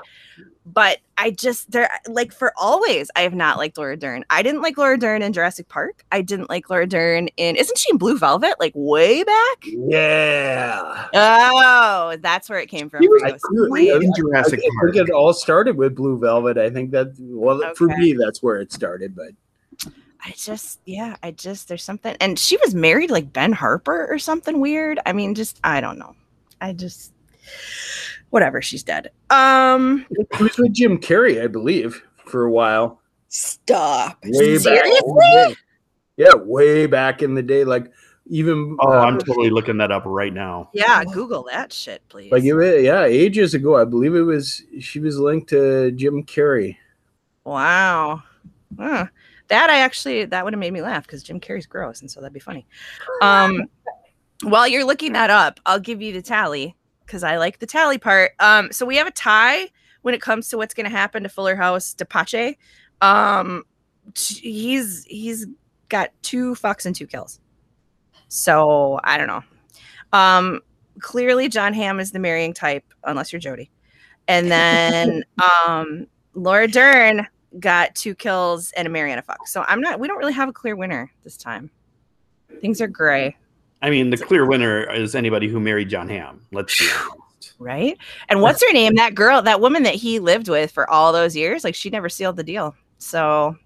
But 0.66 0.98
I 1.18 1.30
just 1.30 1.70
there 1.72 1.90
like 2.08 2.32
for 2.32 2.52
always 2.56 3.10
I 3.16 3.20
have 3.22 3.34
not 3.34 3.58
liked 3.58 3.76
Laura 3.76 3.96
Dern. 3.98 4.24
I 4.30 4.42
didn't 4.42 4.62
like 4.62 4.78
Laura 4.78 4.96
Dern 4.96 5.20
in 5.20 5.32
Jurassic 5.34 5.68
Park. 5.68 6.04
I 6.10 6.22
didn't 6.22 6.48
like 6.48 6.70
Laura 6.70 6.86
Dern 6.86 7.28
in 7.36 7.56
isn't 7.56 7.76
she 7.76 7.90
in 7.90 7.98
Blue 7.98 8.16
Velvet 8.16 8.54
like 8.58 8.72
way 8.74 9.22
back? 9.24 9.56
Yeah. 9.64 11.08
Oh, 11.12 12.16
that's 12.20 12.48
where 12.48 12.60
it 12.60 12.70
came 12.70 12.88
from. 12.88 13.02
He 13.02 13.08
was 13.08 13.20
for 13.22 13.78
you. 13.78 13.92
I- 13.92 13.94
I- 13.94 14.00
in 14.00 14.10
I 14.10 14.16
Jurassic 14.16 14.60
think 14.60 14.72
Park. 14.80 14.96
it 14.96 15.10
all 15.10 15.34
started 15.34 15.76
with 15.76 15.94
Blue 15.96 16.18
Velvet. 16.18 16.56
I 16.56 16.70
think 16.70 16.92
that 16.92 17.08
well 17.18 17.60
for 17.74 17.88
me 17.88 18.14
that's 18.14 18.42
where 18.42 18.56
it 18.56 18.72
started. 18.72 19.14
But 19.14 19.32
I 20.24 20.32
just 20.36 20.80
yeah, 20.86 21.16
I 21.22 21.32
just 21.32 21.68
there's 21.68 21.82
something 21.82 22.16
and 22.20 22.38
she 22.38 22.56
was 22.58 22.74
married 22.74 23.10
like 23.10 23.32
Ben 23.32 23.52
Harper 23.52 24.06
or 24.10 24.18
something 24.18 24.60
weird. 24.60 24.98
I 25.04 25.12
mean, 25.12 25.34
just 25.34 25.60
I 25.64 25.80
don't 25.80 25.98
know. 25.98 26.14
I 26.60 26.72
just 26.72 27.12
whatever, 28.30 28.62
she's 28.62 28.82
dead. 28.82 29.10
Um 29.30 30.06
he 30.36 30.42
was 30.42 30.56
with 30.56 30.72
Jim 30.72 30.98
Carrey, 30.98 31.42
I 31.42 31.46
believe, 31.46 32.02
for 32.24 32.44
a 32.44 32.50
while. 32.50 33.00
stop. 33.28 34.18
Way 34.24 34.54
back. 34.54 34.62
Seriously? 34.62 35.56
Yeah, 36.16 36.34
way 36.36 36.86
back 36.86 37.22
in 37.22 37.34
the 37.34 37.42
day. 37.42 37.64
Like 37.64 37.92
even 38.26 38.78
Oh, 38.80 38.92
uh, 38.92 39.00
I'm 39.00 39.18
totally 39.18 39.50
looking 39.50 39.76
that 39.78 39.92
up 39.92 40.04
right 40.06 40.32
now. 40.32 40.70
yeah, 40.72 41.04
Google 41.04 41.46
that 41.52 41.70
shit, 41.70 42.00
please. 42.08 42.32
like 42.32 42.44
it, 42.44 42.82
yeah, 42.84 43.04
ages 43.04 43.52
ago. 43.52 43.76
I 43.76 43.84
believe 43.84 44.14
it 44.14 44.22
was 44.22 44.62
she 44.80 45.00
was 45.00 45.18
linked 45.18 45.50
to 45.50 45.90
Jim 45.92 46.22
Carrey. 46.24 46.78
Wow. 47.44 48.22
Huh. 48.78 49.06
That 49.48 49.70
I 49.70 49.80
actually 49.80 50.24
that 50.24 50.44
would 50.44 50.52
have 50.52 50.60
made 50.60 50.72
me 50.72 50.82
laugh 50.82 51.06
because 51.06 51.22
Jim 51.22 51.40
Carrey's 51.40 51.66
gross, 51.66 52.00
and 52.00 52.10
so 52.10 52.20
that'd 52.20 52.32
be 52.32 52.40
funny. 52.40 52.66
Um, 53.20 53.64
while 54.42 54.66
you're 54.66 54.84
looking 54.84 55.12
that 55.12 55.30
up, 55.30 55.60
I'll 55.66 55.80
give 55.80 56.00
you 56.02 56.12
the 56.12 56.22
tally 56.22 56.74
because 57.06 57.22
I 57.22 57.36
like 57.36 57.58
the 57.58 57.66
tally 57.66 57.98
part. 57.98 58.32
Um, 58.40 58.72
so 58.72 58.86
we 58.86 58.96
have 58.96 59.06
a 59.06 59.12
tie 59.12 59.68
when 60.02 60.14
it 60.14 60.20
comes 60.20 60.48
to 60.48 60.56
what's 60.56 60.74
going 60.74 60.84
to 60.84 60.90
happen 60.90 61.22
to 61.22 61.28
Fuller 61.28 61.56
House 61.56 61.94
Depache. 61.94 62.56
Um, 63.00 63.64
he's 64.16 65.04
he's 65.04 65.46
got 65.88 66.10
two 66.22 66.54
fucks 66.54 66.86
and 66.86 66.94
two 66.94 67.06
kills. 67.06 67.40
So 68.28 68.98
I 69.04 69.18
don't 69.18 69.28
know. 69.28 69.42
Um, 70.12 70.60
clearly 71.00 71.48
John 71.48 71.74
Hamm 71.74 72.00
is 72.00 72.12
the 72.12 72.18
marrying 72.18 72.54
type, 72.54 72.84
unless 73.04 73.32
you're 73.32 73.40
Jody. 73.40 73.70
And 74.28 74.50
then 74.50 75.24
um, 75.66 76.06
Laura 76.34 76.68
Dern 76.68 77.26
got 77.60 77.94
two 77.94 78.14
kills 78.14 78.72
and 78.72 78.86
a 78.86 78.90
Mariana 78.90 79.22
fuck. 79.22 79.46
So 79.46 79.64
I'm 79.68 79.80
not. 79.80 80.00
We 80.00 80.08
don't 80.08 80.18
really 80.18 80.32
have 80.32 80.48
a 80.48 80.52
clear 80.52 80.76
winner 80.76 81.10
this 81.22 81.36
time. 81.36 81.70
Things 82.60 82.80
are 82.80 82.86
gray, 82.86 83.36
I 83.84 83.90
mean, 83.90 84.08
the 84.08 84.16
clear 84.16 84.46
winner 84.46 84.90
is 84.94 85.14
anybody 85.14 85.46
who 85.46 85.60
married 85.60 85.90
John 85.90 86.08
Hamm. 86.08 86.40
Let's 86.52 86.78
be 86.78 86.88
honest. 86.90 87.54
right? 87.58 87.98
And 88.30 88.40
what's 88.40 88.64
her 88.64 88.72
name? 88.72 88.94
That 88.94 89.14
girl, 89.14 89.42
that 89.42 89.60
woman 89.60 89.82
that 89.82 89.94
he 89.94 90.18
lived 90.20 90.48
with 90.48 90.70
for 90.70 90.88
all 90.88 91.12
those 91.12 91.36
years. 91.36 91.64
Like 91.64 91.74
she 91.74 91.90
never 91.90 92.08
sealed 92.08 92.36
the 92.36 92.42
deal. 92.44 92.74
So 92.96 93.56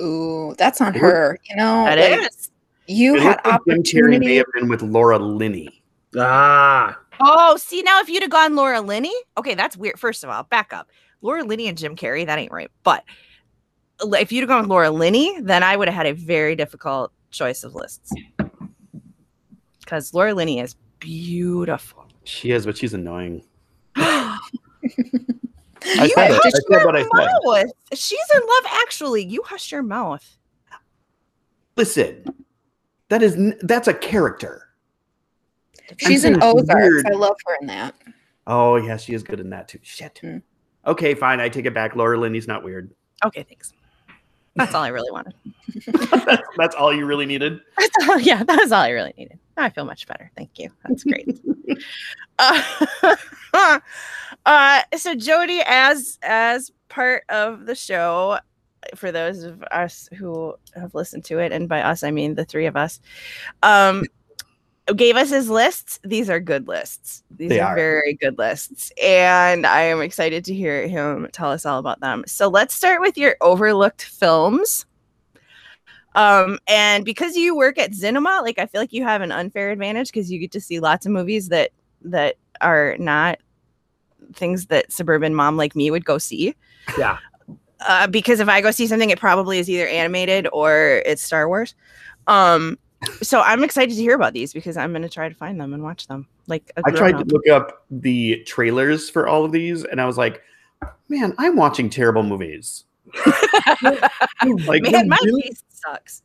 Ooh, 0.00 0.54
that's 0.56 0.80
on 0.80 0.94
It 0.94 1.00
her. 1.00 1.36
You 1.48 1.56
know, 1.56 1.84
that 1.84 1.98
like, 1.98 2.30
is. 2.30 2.50
you 2.86 3.16
It 3.16 3.22
had 3.22 3.40
looks 3.44 3.66
like 3.66 4.20
may 4.20 4.36
have 4.36 4.46
been 4.54 4.68
with 4.68 4.82
Laura 4.82 5.18
Linney. 5.18 5.82
Ah, 6.16 6.96
Oh, 7.22 7.56
see 7.56 7.82
now 7.82 8.00
if 8.00 8.08
you'd 8.08 8.22
have 8.22 8.30
gone 8.30 8.54
Laura 8.56 8.80
Linney, 8.80 9.14
okay, 9.36 9.54
that's 9.54 9.76
weird. 9.76 9.98
First 9.98 10.24
of 10.24 10.30
all, 10.30 10.44
back 10.44 10.72
up. 10.72 10.90
Laura 11.22 11.44
Linney 11.44 11.68
and 11.68 11.76
Jim 11.76 11.96
Carrey, 11.96 12.26
that 12.26 12.38
ain't 12.38 12.52
right. 12.52 12.70
But 12.82 13.04
if 14.02 14.32
you'd 14.32 14.42
have 14.42 14.48
gone 14.48 14.62
with 14.62 14.70
Laura 14.70 14.90
Linney, 14.90 15.40
then 15.40 15.62
I 15.62 15.76
would 15.76 15.88
have 15.88 15.94
had 15.94 16.06
a 16.06 16.12
very 16.14 16.56
difficult 16.56 17.12
choice 17.30 17.64
of 17.64 17.74
lists. 17.74 18.12
Because 19.80 20.14
Laura 20.14 20.34
Linney 20.34 20.60
is 20.60 20.74
beautiful. 20.98 22.06
She 22.24 22.52
is, 22.52 22.64
but 22.64 22.76
she's 22.76 22.94
annoying. 22.94 23.42
you 23.96 24.04
I 24.04 24.38
said 26.14 26.30
it. 26.30 26.36
hush 26.36 26.46
I 26.46 26.50
said 26.50 26.62
your 26.70 26.86
what 26.86 26.96
I 26.96 27.02
said. 27.02 27.08
mouth. 27.12 27.72
She's 27.94 28.18
in 28.34 28.40
love, 28.40 28.64
actually. 28.82 29.24
You 29.24 29.42
hush 29.44 29.72
your 29.72 29.82
mouth. 29.82 30.38
Listen, 31.76 32.24
that 33.08 33.22
is 33.22 33.54
that's 33.62 33.88
a 33.88 33.94
character. 33.94 34.68
She's 35.98 36.24
I'm 36.24 36.34
in 36.34 36.40
saying 36.40 36.54
Ozarks. 36.56 36.74
weird. 36.80 37.06
I 37.06 37.14
love 37.14 37.36
her 37.46 37.56
in 37.60 37.66
that. 37.68 37.94
Oh 38.46 38.76
yeah, 38.76 38.96
she 38.96 39.14
is 39.14 39.22
good 39.22 39.40
in 39.40 39.50
that 39.50 39.68
too. 39.68 39.78
Shit. 39.82 40.18
Hmm. 40.22 40.38
Okay, 40.86 41.14
fine. 41.14 41.40
I 41.40 41.48
take 41.48 41.66
it 41.66 41.74
back. 41.74 41.94
Laura 41.96 42.18
Linney's 42.18 42.48
not 42.48 42.62
weird. 42.62 42.90
Okay, 43.24 43.42
thanks. 43.42 43.72
That's 44.56 44.74
all 44.74 44.82
I 44.82 44.88
really 44.88 45.10
wanted. 45.10 45.34
that's, 45.86 46.42
that's 46.56 46.74
all 46.74 46.92
you 46.92 47.06
really 47.06 47.26
needed. 47.26 47.60
That's 47.78 48.08
all, 48.08 48.18
yeah, 48.18 48.42
that 48.42 48.58
was 48.60 48.72
all 48.72 48.82
I 48.82 48.90
really 48.90 49.14
needed. 49.16 49.38
Now 49.56 49.64
I 49.64 49.70
feel 49.70 49.84
much 49.84 50.06
better. 50.06 50.30
Thank 50.36 50.58
you. 50.58 50.70
That's 50.86 51.04
great. 51.04 51.40
uh, 52.38 53.80
uh, 54.44 54.82
so 54.96 55.14
Jody, 55.14 55.62
as 55.64 56.18
as 56.22 56.72
part 56.88 57.22
of 57.28 57.66
the 57.66 57.74
show, 57.74 58.38
for 58.96 59.12
those 59.12 59.44
of 59.44 59.62
us 59.70 60.08
who 60.18 60.54
have 60.74 60.94
listened 60.94 61.24
to 61.26 61.38
it, 61.38 61.52
and 61.52 61.68
by 61.68 61.82
us 61.82 62.02
I 62.02 62.10
mean 62.10 62.34
the 62.34 62.44
three 62.44 62.66
of 62.66 62.76
us, 62.76 63.00
um, 63.62 64.04
gave 64.94 65.16
us 65.16 65.30
his 65.30 65.48
lists. 65.48 65.98
These 66.04 66.30
are 66.30 66.40
good 66.40 66.68
lists. 66.68 67.22
These 67.30 67.52
are, 67.52 67.72
are. 67.72 67.74
very 67.74 68.14
good 68.14 68.38
lists, 68.38 68.92
and 69.02 69.66
I 69.66 69.82
am 69.82 70.00
excited 70.00 70.44
to 70.46 70.54
hear 70.54 70.86
him 70.86 71.28
tell 71.32 71.50
us 71.50 71.66
all 71.66 71.78
about 71.78 72.00
them. 72.00 72.24
So 72.26 72.48
let's 72.48 72.74
start 72.74 73.00
with 73.00 73.16
your 73.16 73.36
overlooked 73.40 74.02
films. 74.02 74.86
Um, 76.14 76.58
and 76.66 77.04
because 77.04 77.36
you 77.36 77.56
work 77.56 77.78
at 77.78 77.94
Cinema, 77.94 78.40
like 78.42 78.58
I 78.58 78.66
feel 78.66 78.80
like 78.80 78.92
you 78.92 79.04
have 79.04 79.22
an 79.22 79.32
unfair 79.32 79.70
advantage 79.70 80.08
because 80.08 80.30
you 80.30 80.38
get 80.38 80.50
to 80.52 80.60
see 80.60 80.80
lots 80.80 81.06
of 81.06 81.12
movies 81.12 81.48
that 81.48 81.70
that 82.02 82.36
are 82.60 82.96
not 82.98 83.38
things 84.34 84.66
that 84.66 84.92
suburban 84.92 85.34
mom 85.34 85.56
like 85.56 85.76
me 85.76 85.90
would 85.90 86.04
go 86.04 86.18
see. 86.18 86.54
Yeah. 86.98 87.18
Uh, 87.86 88.06
because 88.06 88.40
if 88.40 88.48
I 88.48 88.60
go 88.60 88.70
see 88.70 88.86
something, 88.86 89.10
it 89.10 89.18
probably 89.18 89.58
is 89.58 89.70
either 89.70 89.86
animated 89.86 90.46
or 90.52 91.02
it's 91.06 91.22
Star 91.22 91.48
Wars. 91.48 91.74
Um, 92.26 92.78
so 93.22 93.40
I'm 93.40 93.64
excited 93.64 93.94
to 93.94 94.00
hear 94.00 94.14
about 94.14 94.32
these 94.32 94.52
because 94.52 94.76
I'm 94.76 94.92
going 94.92 95.02
to 95.02 95.08
try 95.08 95.28
to 95.28 95.34
find 95.34 95.60
them 95.60 95.72
and 95.72 95.82
watch 95.82 96.06
them. 96.06 96.26
Like 96.46 96.70
a 96.76 96.82
I 96.84 96.90
tried 96.90 97.18
to 97.18 97.24
look 97.24 97.48
up 97.48 97.84
the 97.90 98.42
trailers 98.44 99.08
for 99.08 99.26
all 99.26 99.44
of 99.44 99.52
these, 99.52 99.84
and 99.84 100.00
I 100.00 100.06
was 100.06 100.18
like, 100.18 100.42
man, 101.08 101.34
I'm 101.38 101.56
watching 101.56 101.90
terrible 101.90 102.22
movies. 102.22 102.84
Like, 104.66 104.82
Man, 104.84 105.08
my 105.08 105.18
really? 105.22 105.42
taste 105.42 105.64
sucks. 105.68 106.22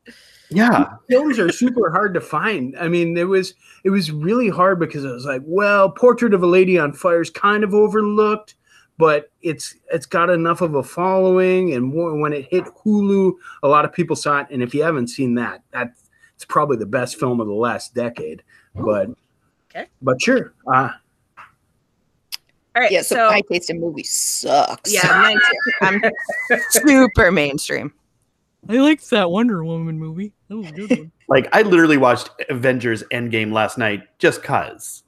Yeah. 0.50 0.86
films 1.10 1.38
are 1.38 1.52
super 1.52 1.92
hard 1.92 2.14
to 2.14 2.22
find. 2.22 2.78
I 2.80 2.88
mean, 2.88 3.18
it 3.18 3.28
was 3.28 3.54
it 3.84 3.90
was 3.90 4.12
really 4.12 4.50
hard 4.50 4.80
because 4.80 5.04
I 5.06 5.12
was 5.12 5.26
like, 5.26 5.42
well, 5.44 5.90
Portrait 5.90 6.34
of 6.34 6.44
a 6.44 6.48
Lady 6.48 6.80
on 6.80 6.94
Fire 6.94 7.22
is 7.22 7.30
kind 7.30 7.64
of 7.64 7.74
overlooked, 7.74 8.56
but 8.98 9.32
it's 9.42 9.76
it's 9.92 10.06
got 10.06 10.30
enough 10.30 10.62
of 10.62 10.76
a 10.76 10.84
following, 10.84 11.74
and 11.74 11.94
when 11.94 12.32
it 12.32 12.48
hit 12.50 12.66
Hulu, 12.66 13.34
a 13.64 13.68
lot 13.68 13.84
of 13.84 13.92
people 13.92 14.16
saw 14.16 14.40
it. 14.40 14.48
And 14.50 14.64
if 14.64 14.74
you 14.74 14.84
haven't 14.84 15.08
seen 15.08 15.36
that, 15.36 15.62
that 15.72 15.94
it's 16.36 16.46
probably 16.46 16.78
the 16.78 16.86
best 16.86 17.20
film 17.20 17.40
of 17.40 17.48
the 17.48 17.54
last 17.54 17.94
decade. 17.96 18.44
But 18.76 19.10
Okay. 19.74 19.88
but 20.02 20.22
sure, 20.22 20.54
uh, 20.74 20.90
All 22.76 22.82
right. 22.82 22.92
Yeah, 22.92 23.02
so, 23.02 23.16
so 23.16 23.30
my 23.30 23.42
taste 23.50 23.70
in 23.70 23.80
movies 23.80 24.12
sucks. 24.12 24.94
yeah, 24.94 25.08
mine 25.22 25.38
too. 25.38 25.72
I'm 25.82 26.02
super 26.70 27.32
mainstream. 27.32 27.94
I 28.68 28.74
liked 28.78 29.10
that 29.12 29.30
Wonder 29.30 29.64
Woman 29.64 29.98
movie. 30.00 30.34
That 30.50 30.58
was 30.58 30.68
a 30.68 30.72
good 30.72 30.90
one. 30.90 31.12
Like 31.28 31.48
I 31.54 31.64
literally 31.64 31.98
watched 31.98 32.30
Avengers 32.50 33.02
Endgame 33.12 33.52
last 33.52 33.80
night 33.80 34.04
just 34.20 34.44
cuz. 34.44 35.02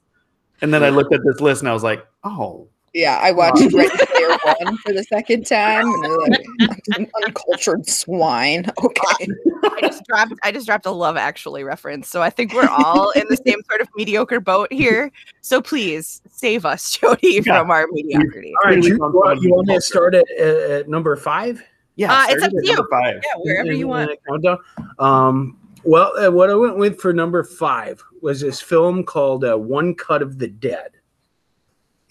And 0.60 0.74
then 0.74 0.82
I 0.82 0.88
looked 0.88 1.14
at 1.14 1.20
this 1.24 1.40
list 1.40 1.62
and 1.62 1.68
I 1.68 1.72
was 1.72 1.84
like, 1.84 2.04
oh. 2.24 2.66
Yeah, 2.94 3.18
I 3.22 3.32
watched 3.32 3.60
Ready 3.72 3.88
Player 4.06 4.28
One 4.44 4.76
for 4.78 4.92
the 4.92 5.04
second 5.04 5.46
time, 5.46 5.84
and 5.86 6.04
I 6.04 6.08
was 6.08 6.28
like, 6.28 6.80
an 6.96 7.10
uncultured 7.24 7.88
swine. 7.88 8.66
Okay, 8.82 9.26
I 9.64 9.80
just 9.82 10.04
dropped 10.06 10.32
I 10.42 10.50
just 10.52 10.66
dropped 10.66 10.86
a 10.86 10.90
love 10.90 11.16
actually 11.16 11.64
reference. 11.64 12.08
So 12.08 12.22
I 12.22 12.30
think 12.30 12.54
we're 12.54 12.68
all 12.68 13.10
in 13.12 13.24
the 13.28 13.36
same 13.46 13.60
sort 13.68 13.80
of 13.80 13.88
mediocre 13.96 14.40
boat 14.40 14.72
here. 14.72 15.10
So 15.42 15.60
please 15.60 16.22
save 16.30 16.64
us, 16.64 16.96
Jody, 16.98 17.40
Yeah. 17.44 17.58
from 17.60 17.70
our 17.70 17.86
mediocrity. 17.90 18.52
all 18.64 18.70
right, 18.70 18.82
you, 18.82 18.90
you 18.94 18.98
want- 18.98 19.42
you 19.42 19.50
want 19.50 19.68
me 19.68 19.74
to 19.74 19.80
start 19.80 20.14
at, 20.14 20.24
at, 20.38 20.56
at 20.70 20.88
number 20.88 21.14
five? 21.16 21.62
Yeah, 21.96 22.12
Uh, 22.12 22.26
it's 22.30 22.42
up 22.44 22.50
to 22.52 22.60
you. 22.62 22.76
five. 22.90 23.14
Yeah, 23.24 23.40
wherever 23.42 23.70
in- 23.72 23.78
you 23.78 23.88
want. 23.88 24.10
countdown. 24.28 24.58
Um, 24.98 25.58
well, 25.84 26.12
uh, 26.18 26.30
what 26.30 26.50
I 26.50 26.54
went 26.54 26.76
with 26.78 27.00
for 27.00 27.12
number 27.12 27.42
five 27.44 28.02
was 28.22 28.40
this 28.40 28.60
film 28.60 29.02
called 29.04 29.44
uh, 29.44 29.56
One 29.56 29.94
Cut 29.94 30.22
of 30.22 30.38
the 30.38 30.48
Dead. 30.48 30.90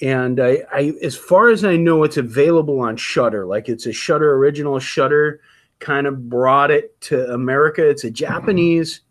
And 0.02 0.40
I, 0.40 0.64
I, 0.72 0.94
as 1.02 1.18
far 1.18 1.50
as 1.50 1.66
I 1.66 1.76
know, 1.76 2.04
it's 2.04 2.18
available 2.18 2.80
on 2.80 2.98
Shudder. 2.98 3.46
Like 3.46 3.68
it's 3.68 3.88
a 3.88 3.92
Shudder 3.94 4.36
original. 4.36 4.80
Shudder 4.80 5.42
kind 5.80 6.08
of 6.08 6.30
brought 6.30 6.72
it 6.72 7.00
to 7.02 7.32
America. 7.34 7.88
It's 7.88 8.04
a 8.04 8.12
Japanese 8.12 9.02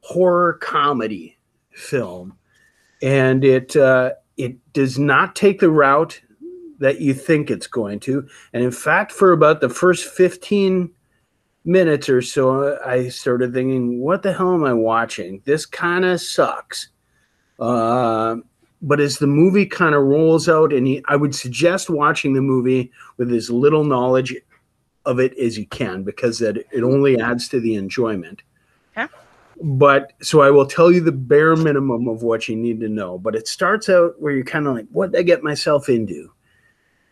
horror 0.00 0.54
comedy 0.54 1.38
film, 1.72 2.36
and 3.02 3.44
it 3.44 3.76
uh, 3.76 4.12
it 4.36 4.56
does 4.72 4.98
not 4.98 5.36
take 5.36 5.60
the 5.60 5.70
route 5.70 6.20
that 6.78 7.00
you 7.00 7.14
think 7.14 7.50
it's 7.50 7.66
going 7.66 8.00
to. 8.00 8.26
And 8.52 8.64
in 8.64 8.72
fact, 8.72 9.12
for 9.12 9.32
about 9.32 9.60
the 9.60 9.68
first 9.68 10.06
fifteen 10.06 10.90
minutes 11.64 12.08
or 12.08 12.22
so, 12.22 12.78
I 12.84 13.08
started 13.08 13.52
thinking, 13.52 14.00
what 14.00 14.22
the 14.22 14.32
hell 14.32 14.54
am 14.54 14.64
I 14.64 14.72
watching? 14.72 15.42
This 15.44 15.66
kind 15.66 16.04
of 16.04 16.20
sucks. 16.20 16.88
Uh, 17.58 18.36
but 18.82 19.00
as 19.00 19.18
the 19.18 19.26
movie 19.26 19.66
kind 19.66 19.94
of 19.94 20.02
rolls 20.02 20.48
out, 20.48 20.72
and 20.72 20.86
he, 20.86 21.02
I 21.08 21.16
would 21.16 21.34
suggest 21.34 21.90
watching 21.90 22.32
the 22.32 22.42
movie 22.42 22.90
with 23.16 23.32
as 23.32 23.50
little 23.50 23.84
knowledge 23.84 24.34
of 25.06 25.18
it 25.18 25.36
as 25.38 25.58
you 25.58 25.66
can 25.66 26.02
because 26.02 26.38
that 26.38 26.56
it 26.56 26.82
only 26.82 27.20
adds 27.20 27.48
to 27.48 27.60
the 27.60 27.74
enjoyment. 27.74 28.42
Okay. 28.96 29.12
But 29.62 30.12
so 30.22 30.40
I 30.40 30.50
will 30.50 30.66
tell 30.66 30.90
you 30.90 31.00
the 31.00 31.12
bare 31.12 31.56
minimum 31.56 32.08
of 32.08 32.22
what 32.22 32.48
you 32.48 32.56
need 32.56 32.80
to 32.80 32.88
know. 32.88 33.18
But 33.18 33.34
it 33.34 33.48
starts 33.48 33.88
out 33.88 34.20
where 34.20 34.32
you're 34.32 34.44
kind 34.44 34.66
of 34.66 34.74
like, 34.74 34.86
what 34.90 35.12
did 35.12 35.20
I 35.20 35.22
get 35.22 35.42
myself 35.42 35.88
into? 35.88 36.30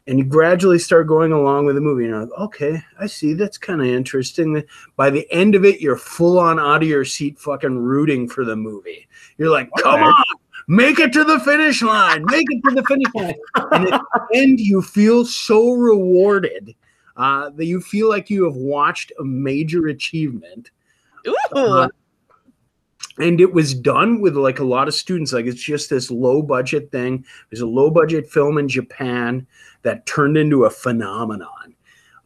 and 0.09 0.19
you 0.19 0.25
gradually 0.25 0.79
start 0.79 1.07
going 1.07 1.33
along 1.33 1.67
with 1.67 1.75
the 1.75 1.83
movie. 1.83 2.05
And 2.05 2.13
you're 2.13 2.23
like, 2.23 2.39
okay, 2.39 2.83
I 2.99 3.07
see. 3.07 3.35
That's 3.35 3.59
kind 3.59 3.83
of 3.83 3.87
interesting. 3.87 4.65
By 4.97 5.11
the 5.11 5.31
end 5.31 5.55
of 5.55 5.67
it, 5.67 5.83
you're 5.83 5.99
full 5.99 6.39
on 6.39 6.59
out 6.59 6.83
of 6.83 6.89
your 6.89 7.05
seat, 7.05 7.39
fucking 7.39 7.77
rooting 7.77 8.27
for 8.27 8.47
the 8.47 8.57
movie. 8.57 9.07
You're 9.37 9.51
like, 9.51 9.71
come 9.83 10.03
on, 10.03 10.25
make 10.69 11.01
it 11.01 11.13
to 11.15 11.25
the 11.25 11.41
finish 11.41 11.83
line, 11.83 12.25
make 12.27 12.47
it 12.49 12.63
to 12.69 12.75
the 12.75 12.85
finish 12.85 13.13
line. 13.15 13.35
And 13.73 13.93
at 13.93 14.01
the 14.01 14.29
end, 14.35 14.61
you 14.61 14.83
feel 14.83 15.25
so 15.25 15.73
rewarded 15.73 16.75
uh, 17.17 17.51
that 17.51 17.65
you 17.65 17.81
feel 17.81 18.09
like 18.09 18.31
you 18.31 18.45
have 18.45 18.55
watched 18.55 19.11
a 19.19 19.25
major 19.25 19.89
achievement. 19.89 20.71
Uh, 21.53 21.89
and 23.19 23.41
it 23.41 23.53
was 23.53 23.75
done 23.75 24.21
with 24.21 24.37
like 24.37 24.61
a 24.61 24.65
lot 24.65 24.87
of 24.87 24.95
students. 24.95 25.33
Like 25.33 25.47
it's 25.47 25.63
just 25.63 25.91
this 25.91 26.11
low 26.11 26.43
budget 26.43 26.93
thing. 26.93 27.25
There's 27.51 27.61
a 27.61 27.67
low 27.67 27.91
budget 27.91 28.31
film 28.31 28.59
in 28.59 28.69
japan 28.69 29.47
that 29.83 30.07
turned 30.07 30.37
into 30.37 30.65
a 30.65 30.71
phenomenon. 30.71 31.75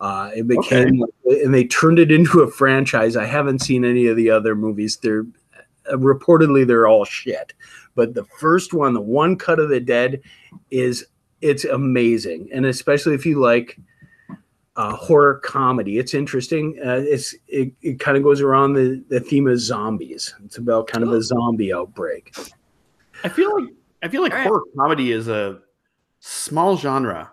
Uh, 0.01 0.31
it 0.35 0.49
became 0.49 1.03
and 1.25 1.55
they 1.55 1.65
turned 1.65 2.01
it 2.01 2.11
into 2.11 2.41
a 2.41 2.51
franchise. 2.51 3.17
I 3.17 3.25
haven't 3.25 3.61
seen 3.61 3.85
any 3.85 4.09
of 4.09 4.17
the 4.17 4.31
other 4.31 4.57
movies. 4.57 4.99
They're 5.01 5.25
uh, 5.91 5.97
reportedly 5.97 6.67
they're 6.67 6.89
all 6.89 7.05
shit 7.05 7.55
but 7.95 8.15
the 8.15 8.25
first 8.25 8.73
one 8.73 8.95
the 8.95 9.01
one 9.01 9.37
cut 9.37 9.59
of 9.59 9.69
the 9.69 9.81
dead 9.81 10.21
is 10.71 11.07
it's 11.41 11.65
amazing 11.65 12.49
and 12.53 12.67
especially 12.67 13.15
if 13.15 13.27
you 13.27 13.41
like 13.41 13.79
uh, 14.77 14.95
horror 14.97 15.35
comedy. 15.45 15.99
It's 15.99 16.15
interesting. 16.15 16.79
Uh, 16.85 17.03
it's 17.05 17.35
it, 17.49 17.73
it 17.83 18.01
kind 18.01 18.17
of 18.17 18.23
goes 18.23 18.41
around 18.41 18.73
the, 18.75 19.03
the 19.09 19.21
theme 19.21 19.47
of 19.47 19.59
zombies. 19.59 20.35
It's 20.45 20.59
about 20.59 20.87
kind 20.87 21.05
of 21.05 21.13
a 21.13 21.23
zombie 21.23 21.73
outbreak. 21.73 22.35
I 23.25 23.29
feel 23.29 23.55
like 23.55 23.71
I 24.03 24.09
feel 24.09 24.23
like 24.23 24.33
All 24.33 24.39
right. 24.39 24.47
horror 24.47 24.63
comedy 24.77 25.13
is 25.13 25.29
a 25.29 25.61
small 26.21 26.77
genre. 26.77 27.31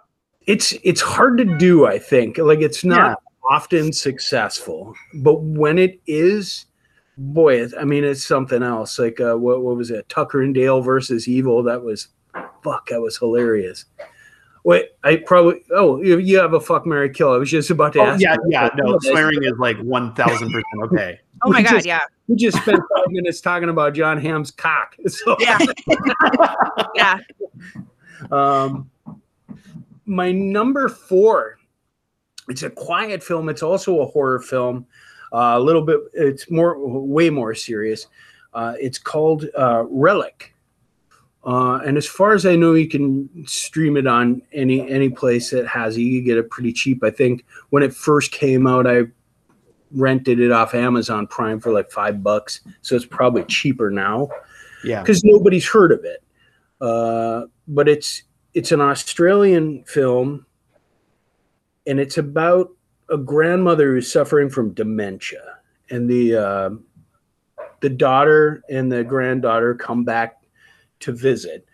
It's 0.47 0.73
it's 0.83 1.01
hard 1.01 1.37
to 1.37 1.45
do. 1.57 1.85
I 1.85 1.99
think 1.99 2.37
like 2.37 2.59
it's 2.59 2.83
not 2.83 3.21
often 3.49 3.93
successful, 3.93 4.93
but 5.15 5.41
when 5.41 5.77
it 5.77 5.99
is, 6.07 6.65
boy, 7.19 7.67
I 7.79 7.83
mean, 7.83 8.03
it's 8.03 8.25
something 8.25 8.63
else. 8.63 8.97
Like 8.97 9.19
uh, 9.19 9.35
what 9.35 9.61
what 9.61 9.75
was 9.75 9.91
it? 9.91 10.07
Tucker 10.09 10.41
and 10.41 10.53
Dale 10.55 10.81
versus 10.81 11.27
Evil. 11.27 11.61
That 11.63 11.83
was 11.83 12.07
fuck. 12.63 12.87
That 12.87 13.01
was 13.01 13.17
hilarious. 13.17 13.85
Wait, 14.63 14.89
I 15.03 15.17
probably. 15.17 15.61
Oh, 15.71 16.01
you, 16.01 16.17
you 16.19 16.37
have 16.37 16.53
a 16.53 16.59
fuck 16.59 16.85
Mary 16.85 17.09
kill. 17.09 17.31
I 17.31 17.37
was 17.37 17.49
just 17.49 17.69
about 17.69 17.93
to 17.93 17.99
Oh, 17.99 18.05
ask. 18.07 18.21
yeah, 18.21 18.33
you. 18.33 18.47
yeah. 18.49 18.69
No, 18.75 18.95
Okay. 18.95 19.09
swearing 19.11 19.43
is 19.43 19.53
like 19.57 19.77
one 19.79 20.13
thousand 20.15 20.47
percent 20.51 20.65
okay. 20.83 21.19
Oh 21.41 21.49
my 21.49 21.59
we 21.59 21.63
god, 21.63 21.71
just- 21.75 21.85
yeah. 21.85 22.01
We 22.27 22.35
just 22.35 22.57
spent 22.61 22.77
five 22.77 23.05
minutes 23.07 23.39
talking 23.41 23.69
about 23.69 23.93
John 23.93 24.19
Hamm's 24.19 24.51
cock. 24.51 24.95
So, 25.07 25.35
Yeah. 25.39 25.57
yeah. 26.95 27.17
um, 28.31 28.89
my 30.05 30.31
number 30.31 30.89
four, 30.89 31.57
it's 32.49 32.63
a 32.63 32.69
quiet 32.69 33.23
film. 33.23 33.47
It's 33.49 33.63
also 33.63 34.01
a 34.01 34.05
horror 34.05 34.39
film. 34.41 34.85
Uh, 35.31 35.53
a 35.55 35.59
little 35.59 35.81
bit, 35.83 35.99
it's 36.13 36.49
more, 36.49 36.75
way 36.79 37.29
more 37.29 37.53
serious. 37.53 38.07
Uh, 38.53 38.73
it's 38.79 38.97
called 38.97 39.45
uh, 39.57 39.83
Relic. 39.89 40.55
Uh, 41.45 41.77
and 41.85 41.97
as 41.97 42.05
far 42.05 42.33
as 42.33 42.45
I 42.45 42.55
know, 42.55 42.73
you 42.73 42.87
can 42.87 43.29
stream 43.47 43.95
it 43.95 44.07
on 44.07 44.41
any 44.51 44.89
any 44.91 45.09
place 45.09 45.51
that 45.51 45.65
has 45.67 45.95
it. 45.95 46.01
You 46.01 46.21
get 46.21 46.37
it 46.37 46.49
pretty 46.49 46.73
cheap. 46.73 47.01
I 47.03 47.11
think 47.11 47.45
when 47.69 47.81
it 47.81 47.93
first 47.93 48.31
came 48.31 48.67
out, 48.67 48.85
I 48.85 49.03
rented 49.91 50.39
it 50.39 50.51
off 50.51 50.75
Amazon 50.75 51.27
Prime 51.27 51.59
for 51.59 51.71
like 51.71 51.91
five 51.91 52.21
bucks. 52.21 52.59
So 52.81 52.95
it's 52.95 53.05
probably 53.05 53.43
cheaper 53.45 53.89
now 53.89 54.29
Yeah. 54.83 55.01
because 55.01 55.23
nobody's 55.23 55.67
heard 55.67 55.91
of 55.93 56.03
it. 56.03 56.21
Uh, 56.81 57.45
but 57.67 57.87
it's 57.87 58.23
it's 58.53 58.71
an 58.73 58.81
Australian 58.81 59.83
film, 59.85 60.45
and 61.87 61.99
it's 62.01 62.17
about 62.17 62.69
a 63.09 63.17
grandmother 63.17 63.93
who's 63.93 64.11
suffering 64.11 64.49
from 64.49 64.73
dementia, 64.73 65.57
and 65.89 66.09
the 66.09 66.35
uh, 66.35 66.69
the 67.81 67.89
daughter 67.89 68.63
and 68.69 68.91
the 68.91 69.03
granddaughter 69.03 69.75
come 69.75 70.03
back 70.03 70.41
to 71.01 71.11
visit, 71.11 71.65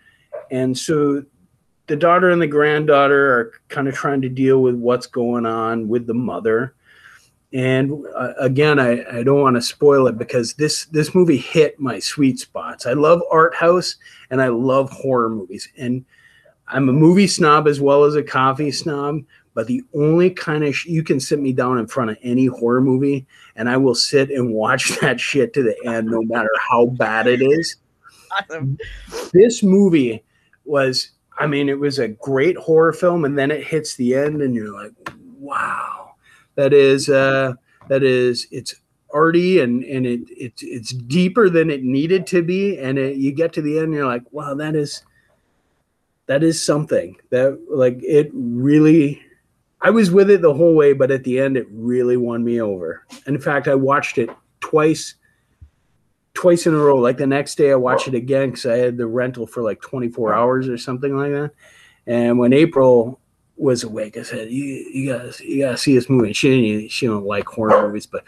and 0.51 0.77
so 0.77 1.23
the 1.87 1.95
daughter 1.95 2.29
and 2.29 2.41
the 2.41 2.47
granddaughter 2.47 3.33
are 3.33 3.51
kind 3.69 3.87
of 3.87 3.93
trying 3.93 4.21
to 4.21 4.29
deal 4.29 4.61
with 4.61 4.75
what's 4.75 5.07
going 5.07 5.45
on 5.45 5.87
with 5.87 6.07
the 6.07 6.13
mother. 6.13 6.73
And 7.53 8.05
uh, 8.15 8.33
again, 8.39 8.79
I, 8.79 9.19
I 9.19 9.23
don't 9.23 9.41
want 9.41 9.55
to 9.55 9.61
spoil 9.61 10.07
it 10.07 10.17
because 10.17 10.55
this 10.55 10.85
this 10.85 11.15
movie 11.15 11.37
hit 11.37 11.79
my 11.79 11.99
sweet 11.99 12.39
spots. 12.39 12.85
I 12.85 12.93
love 12.93 13.21
art 13.31 13.55
house 13.55 13.95
and 14.29 14.41
I 14.41 14.47
love 14.49 14.89
horror 14.89 15.29
movies. 15.29 15.69
And 15.77 16.03
I'm 16.67 16.89
a 16.89 16.93
movie 16.93 17.27
snob 17.27 17.67
as 17.67 17.79
well 17.79 18.03
as 18.03 18.15
a 18.15 18.23
coffee 18.23 18.71
snob. 18.71 19.21
But 19.55 19.67
the 19.67 19.83
only 19.95 20.29
kind 20.29 20.63
of 20.63 20.75
sh- 20.75 20.85
you 20.85 21.01
can 21.01 21.19
sit 21.19 21.39
me 21.39 21.53
down 21.53 21.79
in 21.79 21.87
front 21.87 22.11
of 22.11 22.17
any 22.21 22.45
horror 22.45 22.81
movie, 22.81 23.25
and 23.55 23.67
I 23.67 23.77
will 23.77 23.95
sit 23.95 24.29
and 24.29 24.53
watch 24.53 24.89
that 25.01 25.19
shit 25.19 25.53
to 25.53 25.63
the 25.63 25.75
end, 25.85 26.07
no 26.07 26.21
matter 26.21 26.51
how 26.69 26.87
bad 26.87 27.25
it 27.25 27.41
is. 27.41 27.77
Awesome. 28.37 28.77
this 29.31 29.63
movie 29.63 30.21
was 30.65 31.11
i 31.37 31.47
mean 31.47 31.69
it 31.69 31.79
was 31.79 31.99
a 31.99 32.07
great 32.07 32.57
horror 32.57 32.91
film 32.91 33.23
and 33.23 33.37
then 33.37 33.49
it 33.49 33.63
hits 33.63 33.95
the 33.95 34.13
end 34.13 34.41
and 34.41 34.53
you're 34.53 34.73
like 34.73 34.91
wow. 35.39 36.15
That 36.55 36.73
is 36.73 37.07
uh 37.07 37.53
that 37.87 38.03
is 38.03 38.47
it's 38.51 38.75
arty 39.13 39.61
and 39.61 39.83
and 39.85 40.05
it 40.05 40.21
it's 40.29 40.63
it's 40.63 40.91
deeper 40.91 41.49
than 41.49 41.69
it 41.69 41.83
needed 41.83 42.27
to 42.27 42.41
be 42.41 42.77
and 42.77 42.97
it, 42.97 43.15
you 43.17 43.31
get 43.31 43.53
to 43.53 43.61
the 43.61 43.77
end 43.77 43.85
and 43.85 43.93
you're 43.93 44.07
like 44.07 44.23
wow 44.31 44.53
that 44.55 44.75
is 44.75 45.03
that 46.27 46.43
is 46.43 46.63
something. 46.63 47.15
That 47.29 47.59
like 47.69 47.97
it 48.01 48.29
really 48.33 49.21
i 49.81 49.89
was 49.89 50.11
with 50.11 50.29
it 50.29 50.41
the 50.41 50.53
whole 50.53 50.75
way 50.75 50.93
but 50.93 51.11
at 51.11 51.23
the 51.23 51.39
end 51.39 51.57
it 51.57 51.67
really 51.71 52.17
won 52.17 52.43
me 52.43 52.61
over 52.61 53.05
in 53.27 53.39
fact 53.39 53.67
i 53.67 53.75
watched 53.75 54.17
it 54.17 54.29
twice 54.59 55.15
twice 56.35 56.67
in 56.67 56.75
a 56.75 56.77
row. 56.77 56.97
Like 56.97 57.17
the 57.17 57.25
next 57.25 57.55
day, 57.55 57.71
I 57.71 57.75
watched 57.75 58.07
it 58.07 58.13
again 58.13 58.51
because 58.51 58.67
I 58.67 58.77
had 58.77 58.97
the 58.97 59.07
rental 59.07 59.47
for 59.47 59.63
like 59.63 59.81
24 59.81 60.35
hours 60.35 60.69
or 60.69 60.77
something 60.77 61.17
like 61.17 61.31
that. 61.31 61.51
And 62.05 62.37
when 62.37 62.53
April 62.53 63.19
was 63.57 63.83
awake, 63.83 64.17
I 64.17 64.21
said, 64.21 64.51
"You, 64.51 64.63
you 64.63 65.13
guys, 65.13 65.39
you 65.39 65.63
gotta 65.63 65.77
see 65.77 65.95
this 65.95 66.09
movie." 66.09 66.33
She 66.33 66.49
didn't, 66.49 66.91
she 66.91 67.07
don't 67.07 67.25
like 67.25 67.47
horror 67.47 67.87
movies, 67.87 68.05
but 68.05 68.23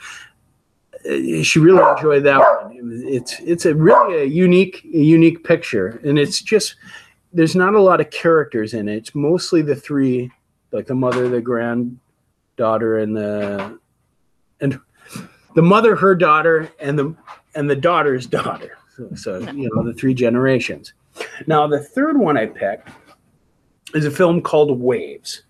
uh, 1.05 1.43
she 1.43 1.59
really 1.59 1.83
enjoyed 1.91 2.23
that 2.23 2.39
one. 2.39 3.03
It's 3.05 3.39
it's 3.41 3.65
a 3.65 3.75
really 3.75 4.21
a 4.21 4.25
unique 4.25 4.83
a 4.85 4.97
unique 4.97 5.43
picture, 5.43 6.01
and 6.03 6.17
it's 6.17 6.41
just 6.41 6.75
there's 7.33 7.55
not 7.55 7.75
a 7.75 7.81
lot 7.81 8.01
of 8.01 8.09
characters 8.09 8.73
in 8.73 8.87
it. 8.89 8.95
It's 8.95 9.13
mostly 9.13 9.61
the 9.61 9.75
three, 9.75 10.31
like 10.71 10.87
the 10.87 10.95
mother, 10.95 11.29
the 11.29 11.41
granddaughter, 11.41 12.99
and 12.99 13.15
the 13.15 13.79
and 14.59 14.79
the 15.55 15.61
mother, 15.61 15.95
her 15.95 16.15
daughter, 16.15 16.69
and 16.79 16.97
the 16.97 17.15
and 17.55 17.69
the 17.69 17.75
daughter's 17.75 18.25
daughter. 18.27 18.77
So, 18.95 19.09
so 19.15 19.39
you 19.51 19.69
know 19.73 19.83
the 19.83 19.93
three 19.93 20.13
generations. 20.13 20.93
Now 21.45 21.67
the 21.67 21.83
third 21.83 22.17
one 22.17 22.37
I 22.37 22.47
picked 22.47 22.89
is 23.93 24.05
a 24.05 24.11
film 24.11 24.41
called 24.41 24.79
Waves. 24.79 25.43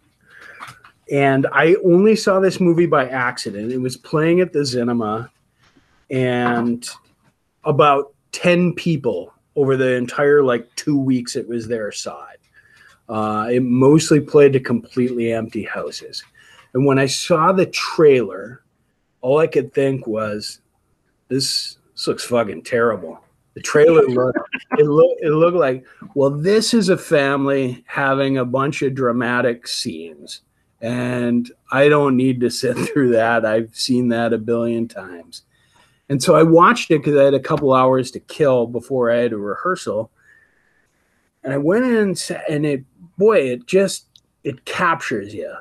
And 1.09 1.47
I 1.53 1.75
only 1.85 2.17
saw 2.17 2.41
this 2.41 2.59
movie 2.59 2.85
by 2.85 3.07
accident. 3.07 3.71
It 3.71 3.77
was 3.77 3.95
playing 3.95 4.41
at 4.41 4.51
the 4.51 4.65
cinema, 4.65 5.31
and 6.09 6.87
about 7.63 8.13
10 8.33 8.73
people 8.73 9.33
over 9.55 9.75
the 9.75 9.93
entire 9.93 10.43
like 10.43 10.73
two 10.75 10.97
weeks 10.97 11.35
it 11.35 11.47
was 11.47 11.67
there 11.67 11.91
saw 11.91 12.27
it. 12.29 12.36
Uh, 13.09 13.47
it 13.51 13.63
mostly 13.63 14.19
played 14.19 14.53
to 14.53 14.59
completely 14.59 15.31
empty 15.31 15.63
houses. 15.63 16.23
And 16.73 16.85
when 16.85 16.99
I 16.99 17.05
saw 17.05 17.51
the 17.51 17.65
trailer, 17.65 18.63
all 19.21 19.39
I 19.39 19.47
could 19.47 19.73
think 19.73 20.05
was, 20.05 20.59
this, 21.29 21.77
this 21.93 22.07
looks 22.07 22.25
fucking 22.25 22.63
terrible. 22.63 23.19
The 23.53 23.61
trailer 23.61 24.03
looked 24.07 24.37
it 24.77 24.85
looked 24.85 25.21
it 25.23 25.31
looked 25.31 25.57
like 25.57 25.83
well 26.13 26.29
this 26.29 26.75
is 26.75 26.89
a 26.89 26.97
family 26.97 27.83
having 27.87 28.37
a 28.37 28.45
bunch 28.45 28.83
of 28.83 28.93
dramatic 28.93 29.67
scenes 29.67 30.41
and 30.81 31.51
I 31.71 31.89
don't 31.89 32.15
need 32.15 32.39
to 32.41 32.49
sit 32.49 32.77
through 32.87 33.11
that. 33.11 33.45
I've 33.45 33.75
seen 33.75 34.09
that 34.09 34.33
a 34.33 34.37
billion 34.37 34.87
times. 34.87 35.43
And 36.09 36.21
so 36.21 36.35
I 36.35 36.43
watched 36.43 36.91
it 36.91 36.99
because 36.99 37.17
I 37.17 37.23
had 37.23 37.33
a 37.33 37.39
couple 37.39 37.73
hours 37.73 38.11
to 38.11 38.19
kill 38.19 38.67
before 38.67 39.11
I 39.11 39.17
had 39.17 39.33
a 39.33 39.37
rehearsal. 39.37 40.11
And 41.43 41.53
I 41.53 41.57
went 41.57 41.85
in 41.85 41.95
and, 41.95 42.17
sa- 42.17 42.39
and 42.49 42.65
it, 42.65 42.85
boy, 43.17 43.37
it 43.51 43.65
just 43.65 44.05
it 44.43 44.63
captures 44.65 45.33
you. 45.33 45.53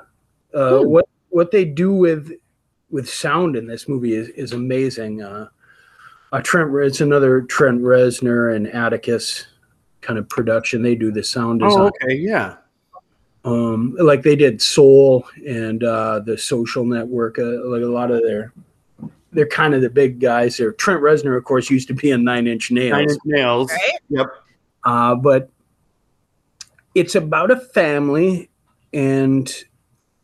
Uh, 0.54 0.78
Hmm. 0.80 0.88
What 0.88 1.08
what 1.30 1.50
they 1.50 1.64
do 1.64 1.92
with 1.92 2.32
with 2.90 3.08
sound 3.08 3.56
in 3.56 3.66
this 3.66 3.88
movie 3.88 4.14
is, 4.14 4.28
is 4.30 4.52
amazing. 4.52 5.22
Uh, 5.22 5.48
uh, 6.32 6.40
Trent, 6.40 6.74
it's 6.76 7.00
another 7.00 7.42
Trent 7.42 7.80
Reznor 7.82 8.54
and 8.54 8.68
Atticus 8.68 9.46
kind 10.00 10.18
of 10.18 10.28
production. 10.28 10.82
They 10.82 10.94
do 10.94 11.10
the 11.10 11.22
sound 11.22 11.60
design 11.60 11.80
Oh, 11.80 11.86
okay, 12.02 12.14
yeah. 12.14 12.56
um, 13.44 13.96
like 13.98 14.22
they 14.22 14.36
did 14.36 14.62
Soul 14.62 15.26
and 15.46 15.82
uh, 15.84 16.20
the 16.20 16.38
Social 16.38 16.84
Network. 16.84 17.38
Uh, 17.38 17.64
like 17.66 17.82
a 17.82 17.86
lot 17.86 18.10
of 18.10 18.22
their, 18.22 18.52
they're 19.32 19.46
kind 19.48 19.74
of 19.74 19.82
the 19.82 19.90
big 19.90 20.20
guys. 20.20 20.56
There, 20.56 20.72
Trent 20.72 21.02
Reznor, 21.02 21.36
of 21.36 21.44
course, 21.44 21.68
used 21.70 21.88
to 21.88 21.94
be 21.94 22.10
in 22.12 22.22
Nine 22.24 22.46
Inch 22.46 22.70
Nails, 22.70 22.92
Nine 22.92 23.10
Inch 23.10 23.20
Nails. 23.24 23.70
Right? 23.70 23.90
Yep. 24.10 24.26
uh, 24.84 25.14
but 25.16 25.50
it's 26.96 27.14
about 27.14 27.50
a 27.50 27.56
family 27.60 28.48
and 28.94 29.54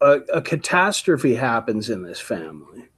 a, 0.01 0.20
a 0.33 0.41
catastrophe 0.41 1.35
happens 1.35 1.91
in 1.91 2.03
this 2.03 2.18
family, 2.18 2.89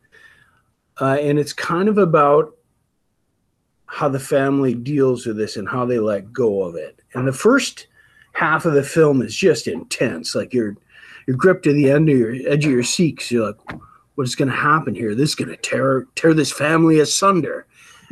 uh, 1.00 1.18
and 1.20 1.40
it's 1.40 1.52
kind 1.52 1.88
of 1.88 1.98
about 1.98 2.54
how 3.86 4.08
the 4.08 4.20
family 4.20 4.74
deals 4.74 5.26
with 5.26 5.36
this 5.36 5.56
and 5.56 5.68
how 5.68 5.84
they 5.84 5.98
let 5.98 6.32
go 6.32 6.62
of 6.62 6.76
it. 6.76 7.02
And 7.14 7.26
the 7.26 7.32
first 7.32 7.88
half 8.32 8.64
of 8.64 8.74
the 8.74 8.84
film 8.84 9.20
is 9.20 9.34
just 9.34 9.66
intense. 9.66 10.36
Like 10.36 10.54
you're 10.54 10.76
you're 11.26 11.36
gripped 11.36 11.64
to 11.64 11.72
the 11.72 11.90
end 11.90 12.08
of 12.08 12.16
your 12.16 12.34
edge 12.46 12.64
of 12.64 12.70
your 12.70 12.84
seat 12.84 13.18
'cause 13.18 13.30
you're 13.32 13.46
like, 13.46 13.80
what 14.14 14.24
is 14.24 14.36
going 14.36 14.50
to 14.50 14.56
happen 14.56 14.94
here? 14.94 15.16
This 15.16 15.30
is 15.30 15.34
going 15.34 15.48
to 15.48 15.56
tear 15.56 16.06
tear 16.14 16.32
this 16.32 16.52
family 16.52 17.00
asunder. 17.00 17.66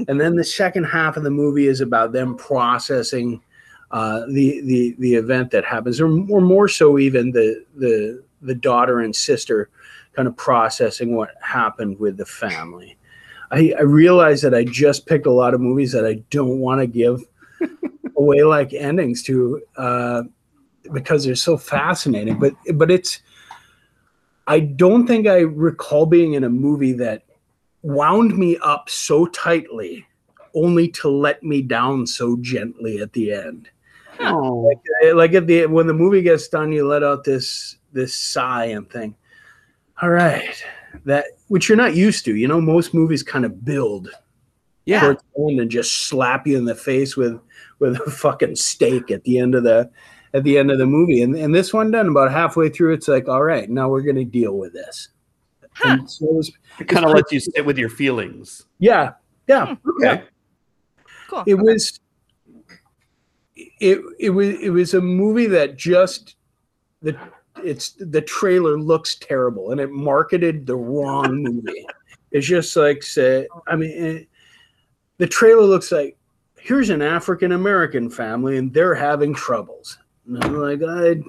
And 0.08 0.20
then 0.20 0.34
the 0.34 0.44
second 0.44 0.84
half 0.84 1.16
of 1.16 1.22
the 1.22 1.30
movie 1.30 1.68
is 1.68 1.80
about 1.80 2.10
them 2.10 2.34
processing 2.36 3.40
uh, 3.92 4.24
the 4.26 4.60
the 4.62 4.96
the 4.98 5.14
event 5.14 5.50
that 5.50 5.64
happens, 5.64 6.00
or, 6.00 6.06
or 6.06 6.40
more 6.40 6.68
so 6.68 6.98
even 6.98 7.30
the 7.32 7.64
the 7.76 8.22
the 8.40 8.54
daughter 8.54 9.00
and 9.00 9.14
sister 9.14 9.68
kind 10.14 10.26
of 10.26 10.36
processing 10.36 11.14
what 11.14 11.34
happened 11.40 11.98
with 11.98 12.16
the 12.16 12.26
family. 12.26 12.96
I, 13.50 13.74
I 13.78 13.82
realize 13.82 14.42
that 14.42 14.54
I 14.54 14.64
just 14.64 15.06
picked 15.06 15.26
a 15.26 15.30
lot 15.30 15.54
of 15.54 15.60
movies 15.60 15.92
that 15.92 16.06
I 16.06 16.22
don't 16.30 16.58
want 16.58 16.80
to 16.80 16.86
give 16.86 17.22
away 18.16 18.42
like 18.42 18.72
endings 18.72 19.22
to 19.24 19.60
uh, 19.76 20.22
because 20.92 21.24
they're 21.24 21.34
so 21.34 21.56
fascinating. 21.56 22.38
But 22.38 22.54
but 22.74 22.90
it's 22.90 23.20
I 24.46 24.60
don't 24.60 25.06
think 25.06 25.26
I 25.26 25.40
recall 25.40 26.06
being 26.06 26.32
in 26.32 26.44
a 26.44 26.50
movie 26.50 26.92
that 26.94 27.24
wound 27.82 28.36
me 28.36 28.56
up 28.62 28.88
so 28.88 29.26
tightly 29.26 30.06
only 30.54 30.88
to 30.88 31.08
let 31.08 31.42
me 31.42 31.62
down 31.62 32.06
so 32.06 32.36
gently 32.40 33.00
at 33.00 33.12
the 33.12 33.32
end. 33.32 33.68
Oh, 34.20 34.70
Uh, 35.04 35.14
Like 35.16 35.34
at 35.34 35.46
the 35.46 35.66
when 35.66 35.86
the 35.86 35.94
movie 35.94 36.22
gets 36.22 36.48
done, 36.48 36.72
you 36.72 36.86
let 36.86 37.02
out 37.02 37.24
this 37.24 37.76
this 37.92 38.14
sigh 38.16 38.66
and 38.66 38.88
thing. 38.90 39.14
all 40.00 40.10
right, 40.10 40.62
that 41.04 41.26
which 41.48 41.68
you're 41.68 41.76
not 41.76 41.94
used 41.94 42.24
to. 42.24 42.34
You 42.36 42.48
know, 42.48 42.60
most 42.60 42.94
movies 42.94 43.22
kind 43.22 43.44
of 43.44 43.64
build 43.64 44.08
yeah. 44.84 45.00
towards 45.00 45.22
the 45.36 45.42
end 45.50 45.60
and 45.60 45.70
just 45.70 46.06
slap 46.08 46.46
you 46.46 46.56
in 46.58 46.64
the 46.64 46.74
face 46.74 47.16
with 47.16 47.38
with 47.78 47.96
a 48.06 48.10
fucking 48.10 48.56
steak 48.56 49.10
at 49.10 49.24
the 49.24 49.38
end 49.38 49.54
of 49.54 49.62
the 49.64 49.90
at 50.34 50.44
the 50.44 50.58
end 50.58 50.70
of 50.70 50.78
the 50.78 50.86
movie. 50.86 51.22
And 51.22 51.34
and 51.36 51.54
this 51.54 51.72
one 51.72 51.90
done 51.90 52.08
about 52.08 52.30
halfway 52.32 52.68
through, 52.68 52.94
it's 52.94 53.08
like, 53.08 53.28
all 53.28 53.42
right, 53.42 53.68
now 53.68 53.88
we're 53.88 54.02
gonna 54.02 54.24
deal 54.24 54.56
with 54.56 54.72
this. 54.72 55.08
And 55.84 56.10
so 56.10 56.26
it 56.26 56.34
was, 56.34 56.52
It 56.80 56.88
kind 56.88 57.06
of 57.06 57.12
lets 57.12 57.32
you 57.32 57.40
sit 57.40 57.64
with 57.64 57.78
your 57.78 57.88
feelings. 57.88 58.66
yeah, 58.78 59.12
yeah, 59.48 59.74
yeah. 60.00 60.12
Okay. 60.12 60.24
Cool. 61.28 61.44
It 61.46 61.54
was 61.54 61.98
it 63.82 64.00
it 64.20 64.30
was 64.30 64.48
it 64.60 64.70
was 64.70 64.94
a 64.94 65.00
movie 65.00 65.48
that 65.48 65.76
just 65.76 66.36
the 67.02 67.18
it's 67.64 67.96
the 67.98 68.22
trailer 68.22 68.78
looks 68.78 69.16
terrible 69.16 69.72
and 69.72 69.80
it 69.80 69.90
marketed 69.90 70.66
the 70.66 70.76
wrong 70.76 71.42
movie. 71.42 71.86
It's 72.34 72.46
just 72.46 72.74
like 72.76 73.02
say 73.02 73.46
I 73.66 73.76
mean 73.76 73.90
it, 73.90 74.28
the 75.18 75.26
trailer 75.26 75.64
looks 75.64 75.92
like 75.92 76.16
here's 76.56 76.88
an 76.88 77.02
African 77.02 77.52
American 77.52 78.08
family 78.08 78.56
and 78.56 78.72
they're 78.72 78.94
having 78.94 79.34
troubles. 79.34 79.98
And 80.26 80.42
I'm 80.42 80.56
like 80.56 80.80
I 80.82 81.20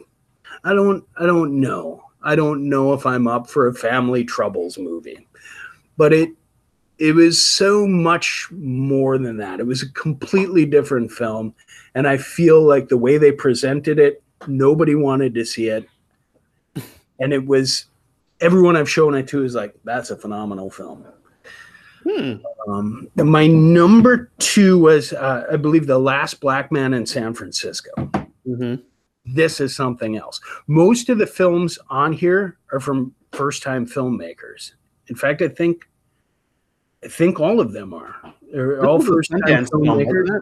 I 0.64 0.74
don't 0.74 1.04
I 1.18 1.26
don't 1.26 1.60
know. 1.60 2.04
I 2.22 2.38
don't 2.38 2.70
know 2.70 2.94
if 2.94 3.06
I'm 3.06 3.28
up 3.28 3.50
for 3.50 3.68
a 3.68 3.74
family 3.74 4.24
troubles 4.24 4.78
movie. 4.78 5.28
But 5.98 6.14
it 6.14 6.30
it 7.00 7.14
was 7.14 7.46
so 7.46 7.86
much 7.86 8.48
more 8.52 9.18
than 9.18 9.36
that. 9.38 9.60
It 9.60 9.68
was 9.68 9.82
a 9.82 9.92
completely 9.92 10.66
different 10.66 11.12
film. 11.12 11.54
And 11.96 12.08
I 12.08 12.18
feel 12.18 12.62
like 12.62 12.90
the 12.90 12.98
way 12.98 13.18
they 13.18 13.32
presented 13.32 14.00
it, 14.00 14.24
nobody 14.48 14.96
wanted 14.96 15.34
to 15.36 15.46
see 15.46 15.68
it. 15.68 15.88
And 17.20 17.32
it 17.32 17.46
was 17.46 17.86
everyone 18.42 18.76
I've 18.76 18.90
shown 18.90 19.14
it 19.16 19.28
to 19.30 19.46
is 19.46 19.56
like, 19.56 19.76
that's 19.86 20.10
a 20.10 20.18
phenomenal 20.18 20.70
film. 20.70 21.06
Hmm. 22.04 22.34
Um, 22.68 23.08
my 23.16 23.48
number 23.48 24.32
two 24.40 24.80
was, 24.80 25.14
uh, 25.14 25.46
I 25.50 25.56
believe, 25.56 25.88
The 25.88 25.98
Last 25.98 26.42
Black 26.42 26.72
Man 26.72 26.94
in 26.94 27.06
San 27.06 27.34
Francisco. 27.34 27.92
hmm 28.46 28.76
This 29.26 29.62
is 29.62 29.76
something 29.76 30.18
else. 30.18 30.42
Most 30.68 31.10
of 31.10 31.18
the 31.18 31.28
films 31.28 31.80
on 31.90 32.12
here 32.12 32.58
are 32.74 32.80
from 32.80 33.14
first 33.32 33.64
time 33.64 33.86
filmmakers. 33.86 34.74
In 35.08 35.16
fact, 35.16 35.42
I 35.42 35.48
think 35.48 35.88
I 37.04 37.08
think 37.08 37.40
all 37.40 37.60
of 37.60 37.74
them 37.74 37.94
are. 37.94 38.16
They're 38.52 38.86
all 38.86 38.98
This 38.98 39.08
was 39.08 39.30
a 39.30 39.34
first 39.34 39.46
time 39.46 39.66
filmmakers. 39.66 40.40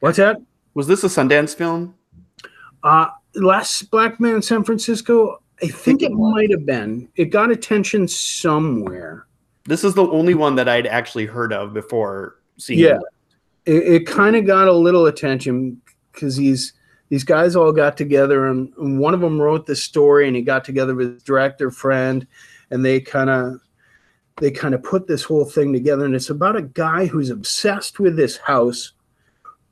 What's 0.00 0.18
that? 0.18 0.36
Was 0.76 0.86
this 0.86 1.04
a 1.04 1.06
Sundance 1.06 1.54
film? 1.54 1.94
Uh, 2.82 3.06
Last 3.34 3.90
Black 3.90 4.20
Man 4.20 4.34
in 4.34 4.42
San 4.42 4.62
Francisco, 4.62 5.42
I 5.62 5.68
think 5.68 6.02
it 6.02 6.10
it 6.10 6.14
might 6.14 6.50
have 6.50 6.66
been. 6.66 7.08
It 7.16 7.26
got 7.26 7.50
attention 7.50 8.06
somewhere. 8.06 9.26
This 9.64 9.84
is 9.84 9.94
the 9.94 10.06
only 10.06 10.34
one 10.34 10.54
that 10.56 10.68
I'd 10.68 10.86
actually 10.86 11.24
heard 11.24 11.50
of 11.54 11.72
before 11.72 12.36
seeing 12.58 12.80
Yeah. 12.80 12.98
it. 13.64 13.72
It, 13.72 13.92
it 13.94 14.06
kind 14.06 14.36
of 14.36 14.46
got 14.46 14.68
a 14.68 14.72
little 14.72 15.06
attention 15.06 15.80
because 16.12 16.36
these 16.36 16.74
these 17.08 17.24
guys 17.24 17.56
all 17.56 17.72
got 17.72 17.96
together 17.96 18.48
and, 18.48 18.70
and 18.76 18.98
one 19.00 19.14
of 19.14 19.20
them 19.20 19.40
wrote 19.40 19.64
the 19.64 19.76
story 19.76 20.26
and 20.26 20.36
he 20.36 20.42
got 20.42 20.62
together 20.62 20.94
with 20.94 21.14
his 21.14 21.22
director 21.22 21.70
friend 21.70 22.26
and 22.70 22.84
they 22.84 23.00
kind 23.00 23.30
of 23.30 23.60
they 24.40 24.50
kind 24.50 24.74
of 24.74 24.82
put 24.82 25.06
this 25.06 25.22
whole 25.22 25.44
thing 25.46 25.72
together 25.72 26.04
and 26.04 26.14
it's 26.14 26.28
about 26.30 26.56
a 26.56 26.62
guy 26.62 27.06
who's 27.06 27.30
obsessed 27.30 27.98
with 27.98 28.14
this 28.16 28.36
house 28.36 28.92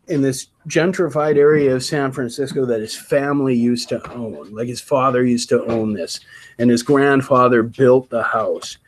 in 0.09 0.23
this 0.23 0.49
gentrified 0.69 1.37
area 1.37 1.75
of 1.75 1.83
San 1.83 2.13
Francisco 2.13 2.67
that 2.67 2.81
his 2.81 2.95
family 2.97 3.55
used 3.55 3.89
to 3.89 4.13
own. 4.13 4.53
Like 4.55 4.69
his 4.69 4.81
father 4.81 5.25
used 5.25 5.49
to 5.51 5.65
own 5.67 5.95
this, 5.95 6.21
and 6.59 6.71
his 6.71 6.83
grandfather 6.83 7.63
built 7.63 8.11
the 8.11 8.23
house. 8.23 8.79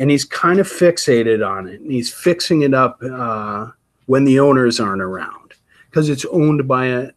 and 0.00 0.10
he's 0.10 0.24
kind 0.24 0.58
of 0.58 0.66
fixated 0.66 1.46
on 1.46 1.68
it. 1.68 1.80
And 1.80 1.92
he's 1.92 2.12
fixing 2.12 2.62
it 2.62 2.72
up 2.72 3.00
uh, 3.02 3.68
when 4.06 4.24
the 4.24 4.40
owners 4.40 4.80
aren't 4.80 5.02
around 5.02 5.52
because 5.90 6.08
it's 6.08 6.24
owned 6.32 6.66
by 6.66 6.86
a, 6.86 7.10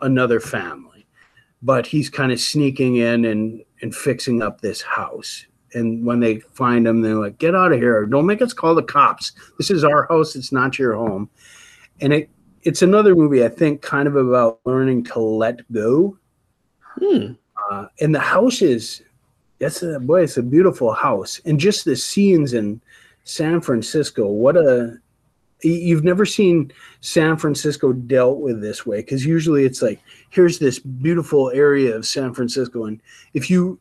another 0.00 0.40
family. 0.40 1.06
But 1.62 1.86
he's 1.86 2.08
kind 2.08 2.32
of 2.32 2.40
sneaking 2.40 2.96
in 2.96 3.26
and, 3.26 3.62
and 3.82 3.94
fixing 3.94 4.40
up 4.40 4.62
this 4.62 4.80
house. 4.80 5.44
And 5.74 6.04
when 6.06 6.18
they 6.20 6.40
find 6.40 6.88
him, 6.88 7.02
they're 7.02 7.14
like, 7.14 7.38
"Get 7.38 7.54
out 7.54 7.72
of 7.72 7.78
here! 7.78 8.04
Don't 8.06 8.26
make 8.26 8.42
us 8.42 8.54
call 8.54 8.74
the 8.74 8.82
cops. 8.82 9.32
This 9.58 9.70
is 9.70 9.84
our 9.84 10.06
house. 10.08 10.34
It's 10.34 10.50
not 10.50 10.78
your 10.78 10.94
home." 10.94 11.28
And 12.00 12.12
it 12.14 12.30
it's 12.62 12.82
another 12.82 13.14
movie 13.14 13.44
I 13.44 13.48
think 13.48 13.82
kind 13.82 14.06
of 14.06 14.16
about 14.16 14.60
learning 14.64 15.04
to 15.04 15.20
let 15.20 15.70
go. 15.72 16.16
Hmm. 16.82 17.32
Uh, 17.70 17.86
and 18.00 18.14
the 18.14 18.20
house 18.20 18.62
is 18.62 19.02
that's 19.58 19.82
a 19.82 20.00
boy, 20.00 20.22
it's 20.22 20.38
a 20.38 20.42
beautiful 20.42 20.92
house. 20.92 21.40
And 21.44 21.60
just 21.60 21.84
the 21.84 21.96
scenes 21.96 22.54
in 22.54 22.80
San 23.24 23.60
Francisco, 23.60 24.26
what 24.26 24.56
a 24.56 24.98
you've 25.62 26.04
never 26.04 26.24
seen 26.24 26.72
San 27.00 27.36
Francisco 27.36 27.92
dealt 27.92 28.38
with 28.38 28.60
this 28.60 28.86
way 28.86 28.98
because 28.98 29.26
usually 29.26 29.64
it's 29.64 29.82
like 29.82 30.00
here's 30.30 30.58
this 30.58 30.78
beautiful 30.78 31.50
area 31.50 31.94
of 31.94 32.06
San 32.06 32.32
Francisco 32.32 32.86
and 32.86 33.00
if 33.34 33.50
you 33.50 33.78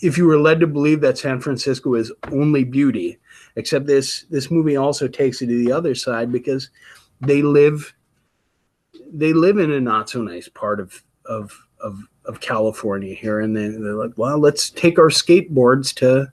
if 0.00 0.16
you 0.16 0.24
were 0.26 0.38
led 0.38 0.58
to 0.60 0.66
believe 0.66 1.02
that 1.02 1.18
San 1.18 1.38
Francisco 1.40 1.94
is 1.94 2.10
only 2.32 2.64
beauty 2.64 3.18
except 3.56 3.86
this 3.86 4.24
this 4.30 4.50
movie 4.50 4.76
also 4.76 5.06
takes 5.06 5.42
it 5.42 5.46
to 5.48 5.58
the 5.62 5.70
other 5.70 5.94
side 5.94 6.32
because 6.32 6.70
they 7.20 7.42
live 7.42 7.92
they 9.12 9.32
live 9.32 9.58
in 9.58 9.72
a 9.72 9.80
not 9.80 10.10
so 10.10 10.22
nice 10.22 10.48
part 10.48 10.80
of 10.80 11.02
of 11.26 11.58
of, 11.80 12.00
of 12.24 12.40
California 12.40 13.14
here 13.14 13.40
and 13.40 13.56
they, 13.56 13.68
they're 13.68 13.94
like 13.94 14.16
well 14.16 14.38
let's 14.38 14.70
take 14.70 14.98
our 14.98 15.10
skateboards 15.10 15.94
to 15.94 16.30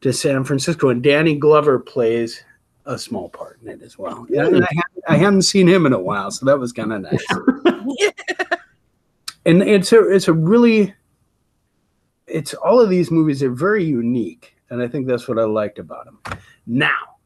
to 0.00 0.12
San 0.12 0.44
Francisco 0.44 0.90
and 0.90 1.02
Danny 1.02 1.34
Glover 1.34 1.78
plays 1.78 2.44
a 2.86 2.98
small 2.98 3.28
part 3.28 3.58
in 3.62 3.68
it 3.68 3.82
as 3.82 3.98
well. 3.98 4.26
Yeah, 4.30 4.46
and 4.46 4.64
I, 4.64 4.68
haven't- 4.70 5.04
I 5.08 5.16
haven't 5.16 5.42
seen 5.42 5.66
him 5.66 5.86
in 5.86 5.92
a 5.92 6.00
while, 6.00 6.30
so 6.30 6.46
that 6.46 6.58
was 6.58 6.72
kind 6.72 6.92
of 6.92 7.02
nice. 7.02 7.26
and 9.46 9.62
it's 9.62 9.92
a 9.92 10.08
it's 10.08 10.28
a 10.28 10.32
really 10.32 10.94
it's 12.26 12.54
all 12.54 12.80
of 12.80 12.90
these 12.90 13.10
movies 13.10 13.42
are 13.42 13.50
very 13.50 13.84
unique, 13.84 14.54
and 14.70 14.82
I 14.82 14.88
think 14.88 15.06
that's 15.06 15.28
what 15.28 15.38
I 15.38 15.44
liked 15.44 15.78
about 15.78 16.06
them. 16.06 16.38
Now, 16.66 17.18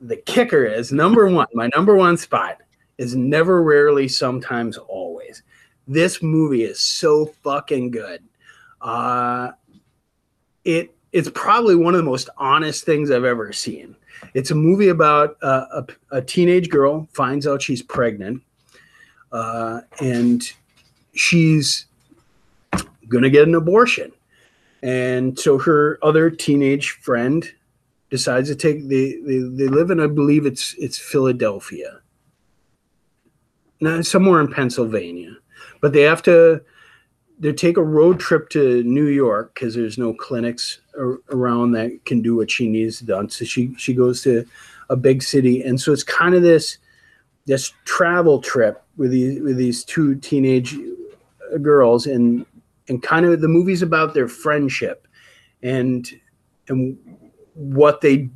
the 0.00 0.16
kicker 0.16 0.64
is 0.64 0.92
number 0.92 1.28
one. 1.28 1.48
My 1.54 1.68
number 1.74 1.94
one 1.94 2.16
spot 2.16 2.58
is 2.98 3.14
never, 3.14 3.62
rarely, 3.62 4.08
sometimes, 4.08 4.76
always. 4.76 5.42
This 5.86 6.22
movie 6.22 6.64
is 6.64 6.80
so 6.80 7.26
fucking 7.26 7.90
good. 7.90 8.22
Uh, 8.80 9.52
it 10.64 10.94
it's 11.12 11.30
probably 11.30 11.74
one 11.74 11.94
of 11.94 11.98
the 11.98 12.10
most 12.10 12.28
honest 12.36 12.84
things 12.84 13.10
I've 13.10 13.24
ever 13.24 13.52
seen. 13.52 13.96
It's 14.34 14.50
a 14.50 14.54
movie 14.54 14.88
about 14.88 15.36
uh, 15.42 15.82
a, 16.10 16.18
a 16.18 16.22
teenage 16.22 16.68
girl 16.68 17.08
finds 17.12 17.46
out 17.46 17.62
she's 17.62 17.82
pregnant, 17.82 18.42
uh, 19.32 19.80
and 20.00 20.42
she's 21.14 21.86
gonna 23.08 23.30
get 23.30 23.48
an 23.48 23.54
abortion, 23.54 24.12
and 24.82 25.38
so 25.38 25.58
her 25.58 25.98
other 26.02 26.30
teenage 26.30 26.90
friend 26.90 27.50
decides 28.10 28.48
to 28.48 28.56
take 28.56 28.88
they 28.88 29.16
they, 29.24 29.38
they 29.38 29.68
live 29.68 29.90
in 29.90 30.00
I 30.00 30.06
believe 30.08 30.46
it's 30.46 30.74
it's 30.78 30.98
Philadelphia, 30.98 32.00
no, 33.80 34.02
somewhere 34.02 34.40
in 34.40 34.52
Pennsylvania, 34.52 35.36
but 35.80 35.92
they 35.92 36.02
have 36.02 36.22
to 36.22 36.62
they 37.38 37.52
take 37.52 37.76
a 37.76 37.82
road 37.82 38.18
trip 38.18 38.48
to 38.50 38.82
New 38.84 39.06
York 39.06 39.54
because 39.54 39.74
there's 39.74 39.98
no 39.98 40.14
clinics 40.14 40.80
ar- 40.98 41.20
around 41.30 41.72
that 41.72 42.04
can 42.06 42.22
do 42.22 42.34
what 42.34 42.50
she 42.50 42.68
needs 42.68 43.00
done. 43.00 43.28
So 43.28 43.44
she 43.44 43.74
she 43.76 43.94
goes 43.94 44.22
to 44.22 44.46
a 44.88 44.96
big 44.96 45.22
city, 45.22 45.62
and 45.62 45.80
so 45.80 45.92
it's 45.92 46.02
kind 46.02 46.34
of 46.34 46.42
this 46.42 46.78
this 47.46 47.72
travel 47.84 48.40
trip 48.40 48.82
with 48.96 49.10
these 49.10 49.40
with 49.42 49.56
these 49.56 49.84
two 49.84 50.16
teenage 50.16 50.74
uh, 51.52 51.58
girls, 51.58 52.06
and 52.06 52.46
and 52.88 53.02
kind 53.02 53.26
of 53.26 53.40
the 53.40 53.48
movie's 53.48 53.82
about 53.82 54.14
their 54.14 54.28
friendship, 54.28 55.06
and 55.62 56.08
and 56.68 56.98
what 57.54 58.00
they 58.00 58.30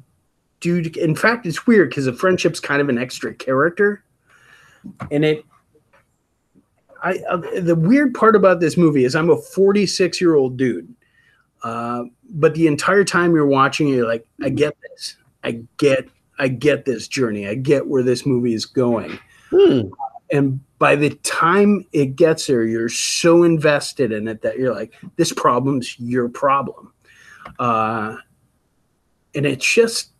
do. 0.60 0.82
In 1.00 1.16
fact, 1.16 1.46
it's 1.46 1.66
weird 1.66 1.88
because 1.88 2.04
the 2.04 2.12
friendship's 2.12 2.60
kind 2.60 2.82
of 2.82 2.88
an 2.88 2.98
extra 2.98 3.34
character, 3.34 4.04
and 5.10 5.24
it 5.24 5.44
I 7.02 7.18
uh, 7.28 7.36
the 7.60 7.74
weird 7.74 8.14
part 8.14 8.36
about 8.36 8.60
this 8.60 8.76
movie 8.76 9.04
is 9.04 9.14
I'm 9.14 9.30
a 9.30 9.36
46 9.36 10.20
year 10.20 10.34
old 10.34 10.56
dude, 10.56 10.94
uh, 11.62 12.04
but 12.30 12.54
the 12.54 12.66
entire 12.66 13.04
time 13.04 13.34
you're 13.34 13.46
watching, 13.46 13.88
it, 13.88 13.96
you're 13.96 14.06
like, 14.06 14.26
I 14.42 14.50
get 14.50 14.76
this, 14.82 15.16
I 15.42 15.62
get, 15.78 16.08
I 16.38 16.48
get 16.48 16.84
this 16.84 17.08
journey, 17.08 17.48
I 17.48 17.54
get 17.54 17.86
where 17.86 18.02
this 18.02 18.26
movie 18.26 18.54
is 18.54 18.66
going, 18.66 19.18
Hmm. 19.50 19.88
and 20.30 20.60
by 20.78 20.94
the 20.94 21.10
time 21.22 21.84
it 21.92 22.16
gets 22.16 22.46
there, 22.46 22.64
you're 22.64 22.88
so 22.88 23.42
invested 23.42 24.12
in 24.12 24.28
it 24.28 24.42
that 24.42 24.58
you're 24.58 24.74
like, 24.74 24.94
this 25.16 25.32
problem's 25.32 25.98
your 25.98 26.28
problem, 26.28 26.92
uh, 27.58 28.16
and 29.34 29.46
it's 29.46 29.66
just, 29.74 30.10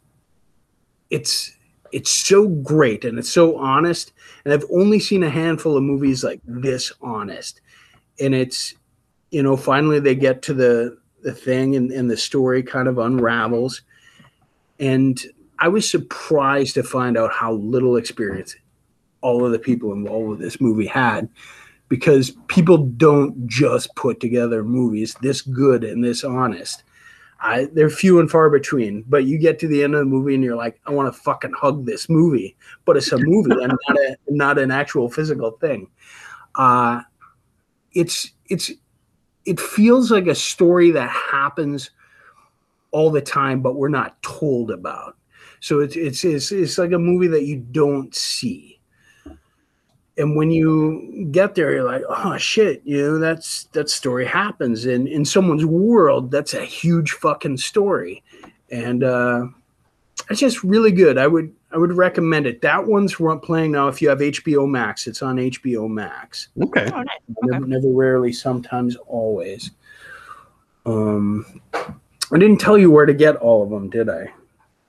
it's 1.11 1.53
it's 1.93 2.11
so 2.11 2.47
great 2.47 3.05
and 3.05 3.19
it's 3.19 3.31
so 3.31 3.59
honest 3.59 4.13
and 4.45 4.53
i've 4.53 4.65
only 4.73 4.99
seen 4.99 5.23
a 5.23 5.31
handful 5.31 5.77
of 5.77 5.83
movies 5.83 6.25
like 6.25 6.41
this 6.45 6.93
honest. 7.01 7.61
And 8.21 8.35
it's 8.35 8.75
you 9.31 9.43
know 9.43 9.57
finally 9.57 10.01
they 10.01 10.15
get 10.15 10.43
to 10.43 10.55
the 10.55 10.99
the 11.23 11.33
thing 11.35 11.77
and, 11.77 11.91
and 11.91 12.11
the 12.11 12.17
story 12.17 12.63
kind 12.63 12.89
of 12.89 12.99
unravels. 12.99 13.83
And 14.79 15.21
i 15.59 15.69
was 15.69 15.89
surprised 15.89 16.75
to 16.75 16.83
find 16.83 17.17
out 17.17 17.33
how 17.33 17.53
little 17.55 17.97
experience 17.97 18.57
all 19.23 19.45
of 19.45 19.53
the 19.53 19.59
people 19.59 19.93
involved 19.93 20.29
with 20.29 20.39
this 20.39 20.61
movie 20.61 20.87
had 20.87 21.29
because 21.89 22.31
people 22.47 22.79
don't 22.79 23.47
just 23.47 23.95
put 23.97 24.21
together 24.21 24.65
movies 24.65 25.15
this 25.21 25.43
good 25.43 25.85
and 25.85 26.03
this 26.03 26.25
honest 26.25 26.83
I, 27.41 27.69
they're 27.73 27.91
few 27.91 28.21
and 28.21 28.31
far 28.31 28.51
between. 28.51 29.05
But 29.09 29.25
you 29.25 29.39
get 29.39 29.59
to 29.61 29.69
the 29.69 29.83
end 29.83 29.95
of 29.95 30.01
the 30.01 30.05
movie 30.07 30.35
and 30.35 30.45
you're 30.45 30.57
like, 30.57 30.81
I 30.87 30.93
want 30.93 31.13
to 31.13 31.21
fucking 31.21 31.53
hug 31.53 31.87
this 31.87 32.09
movie, 32.09 32.57
but 32.85 32.97
it's 32.97 33.13
a 33.13 33.19
movie 33.19 33.53
and 33.63 33.73
not 33.89 33.99
a, 33.99 34.17
not 34.29 34.59
an 34.59 34.71
actual 34.71 35.09
physical 35.11 35.53
thing. 35.53 35.89
Uh, 36.55 37.03
it's 37.93 38.31
it's 38.47 38.71
it 39.45 39.59
feels 39.59 40.11
like 40.11 40.27
a 40.27 40.35
story 40.35 40.91
that 40.91 41.11
happens 41.11 41.91
all 42.91 43.11
the 43.11 43.21
time, 43.21 43.63
but 43.63 43.77
we're 43.77 43.89
not 43.89 44.21
told 44.23 44.71
about. 44.71 45.17
So 45.61 45.81
it's 45.81 45.97
it's 45.97 46.25
it's, 46.25 46.53
it's 46.53 46.79
like 46.79 46.93
a 46.93 46.99
movie 46.99 47.29
that 47.29 47.45
you 47.45 47.57
don't 47.57 48.15
see. 48.15 48.80
And 50.21 50.37
when 50.37 50.51
you 50.51 51.29
get 51.33 51.55
there, 51.55 51.73
you're 51.73 51.85
like, 51.85 52.03
oh 52.09 52.37
shit, 52.37 52.83
you 52.85 53.03
know, 53.03 53.19
that's 53.19 53.65
that 53.73 53.89
story 53.89 54.27
happens. 54.27 54.85
And 54.85 55.09
in 55.09 55.25
someone's 55.25 55.65
world, 55.65 56.31
that's 56.31 56.55
a 56.55 56.65
huge 56.65 57.13
fucking 57.13 57.57
story. 57.57 58.23
And 58.71 59.03
uh 59.03 59.47
it's 60.29 60.41
just 60.41 60.63
really 60.63 60.93
good. 60.93 61.19
I 61.19 61.27
would 61.27 61.53
I 61.73 61.79
would 61.79 61.93
recommend 61.93 62.47
it. 62.47 62.61
That 62.63 62.87
one's 62.87 63.15
playing 63.43 63.73
now. 63.73 63.89
If 63.89 64.03
you 64.03 64.09
have 64.09 64.19
HBO 64.19 64.69
Max, 64.69 65.07
it's 65.07 65.23
on 65.23 65.37
HBO 65.37 65.89
Max. 65.89 66.49
Okay. 66.61 66.91
Oh, 66.93 67.03
nice. 67.03 67.19
Never, 67.43 67.67
never, 67.67 67.89
rarely, 67.89 68.33
sometimes, 68.33 68.97
always. 69.07 69.71
Um, 70.85 71.61
I 71.73 72.39
didn't 72.39 72.59
tell 72.59 72.77
you 72.77 72.91
where 72.91 73.07
to 73.07 73.15
get 73.15 73.37
all 73.37 73.63
of 73.63 73.71
them, 73.71 73.89
did 73.89 74.09
I? 74.09 74.33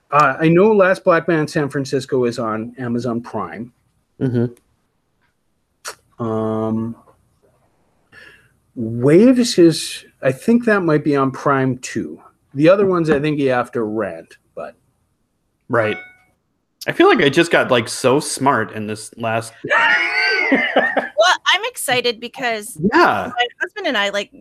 Uh, 0.10 0.38
I 0.40 0.50
know 0.50 0.74
Last 0.74 1.04
Black 1.04 1.28
Man 1.28 1.40
in 1.40 1.48
San 1.48 1.70
Francisco 1.70 2.26
is 2.26 2.40
on 2.40 2.74
Amazon 2.80 3.22
Prime. 3.22 3.72
Mm-hmm. 4.20 4.54
Um, 6.22 6.96
Waves 8.76 9.58
is, 9.58 10.06
I 10.22 10.32
think 10.32 10.66
that 10.66 10.82
might 10.82 11.04
be 11.04 11.16
on 11.16 11.32
Prime 11.32 11.78
too. 11.80 12.22
The 12.54 12.70
other 12.70 12.86
ones, 12.86 13.10
I 13.10 13.20
think 13.20 13.40
you 13.40 13.50
have 13.50 13.72
to 13.74 13.84
rent, 13.84 14.38
but 14.56 14.76
Right. 15.68 15.98
I 16.88 16.92
feel 16.94 17.08
like 17.08 17.22
I 17.22 17.30
just 17.30 17.52
got 17.52 17.70
like 17.72 17.88
so 17.88 18.20
smart 18.20 18.72
in 18.72 18.88
this 18.88 19.14
last. 19.18 19.54
Well, 20.52 21.38
I'm 21.54 21.62
excited 21.66 22.20
because 22.20 22.78
Yeah. 22.94 23.32
my 23.36 23.46
husband 23.62 23.86
and 23.88 23.96
I 23.98 24.10
like 24.10 24.32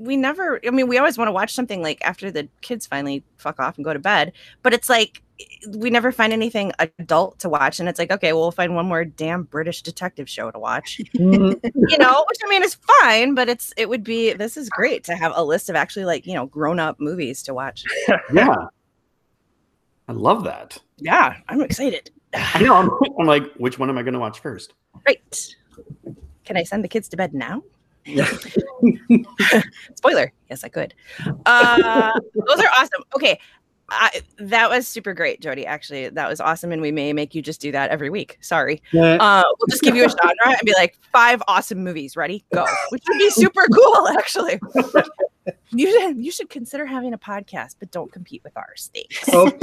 we 0.00 0.16
never 0.16 0.60
I 0.66 0.70
mean 0.70 0.88
we 0.88 0.98
always 0.98 1.18
want 1.18 1.28
to 1.28 1.32
watch 1.32 1.52
something 1.52 1.82
like 1.82 2.02
after 2.02 2.30
the 2.30 2.48
kids 2.62 2.86
finally 2.86 3.22
fuck 3.36 3.60
off 3.60 3.76
and 3.76 3.84
go 3.84 3.92
to 3.92 3.98
bed, 3.98 4.32
but 4.62 4.72
it's 4.72 4.88
like 4.88 5.22
we 5.68 5.88
never 5.88 6.12
find 6.12 6.32
anything 6.32 6.72
adult 6.78 7.38
to 7.38 7.48
watch 7.48 7.80
and 7.80 7.88
it's 7.88 7.98
like 7.98 8.10
okay, 8.10 8.32
well, 8.32 8.42
we'll 8.42 8.50
find 8.50 8.74
one 8.74 8.86
more 8.86 9.04
damn 9.04 9.42
British 9.44 9.82
detective 9.82 10.28
show 10.28 10.50
to 10.50 10.58
watch. 10.58 11.00
You 11.14 11.98
know, 11.98 12.24
which 12.28 12.38
I 12.44 12.48
mean 12.48 12.62
is 12.62 12.76
fine, 13.00 13.34
but 13.34 13.48
it's 13.48 13.72
it 13.76 13.88
would 13.88 14.04
be 14.04 14.32
this 14.32 14.56
is 14.56 14.68
great 14.68 15.04
to 15.04 15.14
have 15.14 15.32
a 15.34 15.44
list 15.44 15.68
of 15.68 15.76
actually 15.76 16.04
like, 16.04 16.26
you 16.26 16.34
know, 16.34 16.46
grown-up 16.46 17.00
movies 17.00 17.42
to 17.44 17.54
watch. 17.54 17.84
Yeah. 18.32 18.54
I 20.08 20.12
love 20.12 20.44
that. 20.44 20.78
Yeah, 20.98 21.36
I'm 21.48 21.62
excited. 21.62 22.10
I 22.34 22.62
know. 22.62 22.74
I'm, 22.74 22.90
I'm 23.18 23.26
like, 23.26 23.44
which 23.54 23.78
one 23.78 23.88
am 23.88 23.98
I 23.98 24.02
going 24.02 24.14
to 24.14 24.20
watch 24.20 24.40
first? 24.40 24.74
Great. 25.04 25.56
Can 26.44 26.56
I 26.56 26.64
send 26.64 26.82
the 26.82 26.88
kids 26.88 27.08
to 27.10 27.16
bed 27.16 27.32
now? 27.32 27.62
Spoiler. 29.96 30.32
Yes, 30.48 30.64
I 30.64 30.68
could. 30.68 30.94
Uh, 31.46 32.12
those 32.34 32.58
are 32.60 32.68
awesome. 32.78 33.02
Okay. 33.14 33.38
I, 33.92 34.20
that 34.38 34.70
was 34.70 34.86
super 34.86 35.12
great, 35.14 35.40
Jody. 35.40 35.66
Actually, 35.66 36.10
that 36.10 36.28
was 36.28 36.40
awesome, 36.40 36.70
and 36.70 36.80
we 36.80 36.92
may 36.92 37.12
make 37.12 37.34
you 37.34 37.42
just 37.42 37.60
do 37.60 37.72
that 37.72 37.90
every 37.90 38.08
week. 38.08 38.38
Sorry, 38.40 38.80
Yeah. 38.92 39.14
uh, 39.16 39.42
we'll 39.58 39.66
just 39.68 39.82
give 39.82 39.96
you 39.96 40.04
a 40.04 40.08
genre 40.08 40.32
and 40.46 40.60
be 40.64 40.72
like 40.74 40.96
five 41.12 41.42
awesome 41.48 41.82
movies. 41.82 42.16
Ready, 42.16 42.44
go, 42.54 42.64
which 42.90 43.02
would 43.08 43.18
be 43.18 43.30
super 43.30 43.66
cool. 43.74 44.06
Actually, 44.16 44.60
you 45.72 45.90
should 45.90 46.24
you 46.24 46.30
should 46.30 46.48
consider 46.50 46.86
having 46.86 47.14
a 47.14 47.18
podcast, 47.18 47.74
but 47.80 47.90
don't 47.90 48.12
compete 48.12 48.44
with 48.44 48.56
ours. 48.56 48.90
Thanks. 48.94 49.24
Oh, 49.32 49.50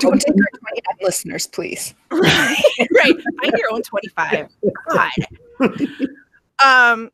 Don't 0.00 0.20
take 0.20 0.34
our 0.34 0.58
29 0.58 0.82
listeners, 1.02 1.46
please. 1.46 1.94
right, 2.10 2.56
right. 2.96 3.14
Find 3.42 3.52
your 3.58 3.72
own 3.72 3.82
twenty 3.82 4.08
five. 4.08 4.48
God. 4.88 5.10
Um, 6.64 7.10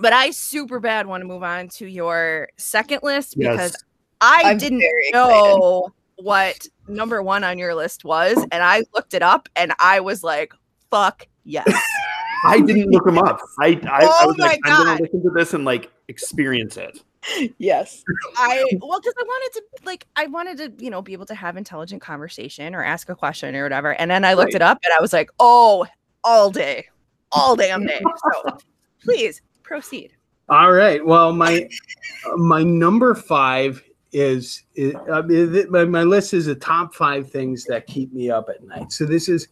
but 0.00 0.12
I 0.12 0.30
super 0.30 0.80
bad 0.80 1.06
want 1.06 1.20
to 1.22 1.26
move 1.26 1.42
on 1.42 1.68
to 1.68 1.86
your 1.86 2.48
second 2.56 3.00
list 3.02 3.36
because 3.38 3.72
Yes. 3.72 3.84
I 4.20 4.42
I'm 4.46 4.58
didn't 4.58 4.80
very 4.80 5.08
excited. 5.08 5.56
know 5.58 5.88
what 6.16 6.66
number 6.88 7.22
one 7.22 7.42
on 7.44 7.58
your 7.58 7.74
list 7.74 8.04
was, 8.04 8.36
and 8.52 8.62
I 8.62 8.82
looked 8.94 9.14
it 9.14 9.22
up, 9.22 9.48
and 9.56 9.72
I 9.80 10.00
was 10.00 10.22
like, 10.22 10.52
"Fuck 10.90 11.26
yes!" 11.44 11.66
I 12.46 12.60
didn't 12.60 12.90
look 12.90 13.04
them 13.04 13.18
up. 13.18 13.40
I 13.60 13.80
I, 13.84 14.04
I 14.04 14.08
Oh 14.22 14.26
was 14.28 14.36
like, 14.38 14.60
my 14.64 14.70
I'm 14.70 14.84
gonna 14.86 15.00
listen 15.02 15.22
to 15.24 15.30
this 15.30 15.54
and 15.54 15.64
like 15.64 15.90
experience 16.08 16.76
it. 16.76 17.00
Yes. 17.58 18.02
I 18.36 18.64
well, 18.80 19.00
because 19.00 19.14
I 19.18 19.22
wanted 19.24 19.52
to 19.54 19.62
like, 19.86 20.06
I 20.16 20.26
wanted 20.26 20.58
to, 20.58 20.84
you 20.84 20.90
know, 20.90 21.02
be 21.02 21.12
able 21.12 21.26
to 21.26 21.34
have 21.36 21.56
intelligent 21.56 22.02
conversation 22.02 22.74
or 22.74 22.82
ask 22.84 23.08
a 23.08 23.14
question 23.16 23.54
or 23.56 23.62
whatever, 23.64 23.92
and 23.94 24.10
then 24.10 24.24
I 24.24 24.34
looked 24.34 24.54
Right. 24.54 24.56
it 24.56 24.62
up, 24.62 24.78
and 24.84 24.92
I 24.96 25.00
was 25.00 25.12
like, 25.12 25.30
"Oh, 25.40 25.86
all 26.24 26.50
day, 26.50 26.86
all 27.32 27.54
damn 27.56 27.86
day." 27.86 28.02
So, 28.44 28.56
please 29.04 29.40
proceed. 29.72 30.12
All 30.50 30.72
right. 30.72 31.04
Well, 31.04 31.32
my 31.32 31.66
my 32.36 32.62
number 32.62 33.14
five 33.14 33.82
is, 34.12 34.64
is 34.74 34.94
uh, 35.10 35.22
my, 35.70 35.86
my 35.86 36.02
list 36.02 36.34
is 36.34 36.44
the 36.44 36.54
top 36.54 36.94
five 36.94 37.30
things 37.30 37.64
that 37.64 37.86
keep 37.86 38.12
me 38.12 38.30
up 38.30 38.50
at 38.50 38.62
night. 38.62 38.92
So 38.92 39.06
this 39.06 39.30
is 39.30 39.48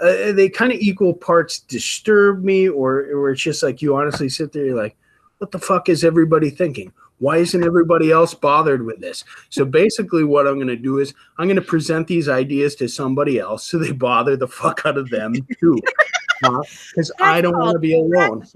uh, 0.00 0.32
they 0.32 0.48
kind 0.48 0.72
of 0.72 0.80
equal 0.80 1.14
parts 1.14 1.60
disturb 1.60 2.42
me, 2.42 2.68
or 2.68 3.06
or 3.12 3.30
it's 3.30 3.42
just 3.42 3.62
like 3.62 3.80
you 3.80 3.94
honestly 3.94 4.28
sit 4.28 4.52
there, 4.52 4.64
you're 4.64 4.82
like, 4.82 4.96
what 5.38 5.52
the 5.52 5.58
fuck 5.58 5.88
is 5.88 6.02
everybody 6.02 6.50
thinking? 6.50 6.92
Why 7.18 7.36
isn't 7.36 7.62
everybody 7.62 8.10
else 8.10 8.34
bothered 8.34 8.84
with 8.84 8.98
this? 8.98 9.24
So 9.50 9.64
basically, 9.64 10.24
what 10.24 10.48
I'm 10.48 10.54
going 10.56 10.68
to 10.68 10.76
do 10.76 10.98
is 10.98 11.14
I'm 11.38 11.46
going 11.46 11.56
to 11.56 11.62
present 11.62 12.08
these 12.08 12.28
ideas 12.28 12.74
to 12.76 12.88
somebody 12.88 13.38
else 13.38 13.64
so 13.68 13.78
they 13.78 13.92
bother 13.92 14.36
the 14.36 14.48
fuck 14.48 14.82
out 14.84 14.98
of 14.98 15.10
them 15.10 15.34
too. 15.60 15.78
Because 16.40 17.12
I 17.20 17.40
don't 17.40 17.58
want 17.58 17.74
to 17.74 17.78
be 17.78 17.94
alone. 17.94 18.46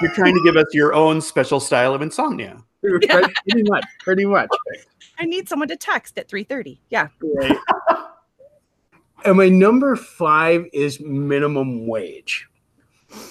You're 0.00 0.14
trying 0.14 0.34
to 0.34 0.42
give 0.44 0.56
us 0.56 0.66
your 0.72 0.94
own 0.94 1.20
special 1.20 1.60
style 1.60 1.94
of 1.94 2.02
insomnia. 2.02 2.62
pretty 2.80 3.62
much. 3.64 3.84
Pretty 4.00 4.24
much. 4.24 4.48
I 5.18 5.24
need 5.24 5.48
someone 5.48 5.68
to 5.68 5.76
text 5.76 6.18
at 6.18 6.28
three 6.28 6.44
thirty. 6.44 6.80
Yeah. 6.90 7.08
Right. 7.22 7.56
and 9.24 9.36
my 9.36 9.48
number 9.48 9.96
five 9.96 10.66
is 10.72 11.00
minimum 11.00 11.86
wage. 11.86 12.48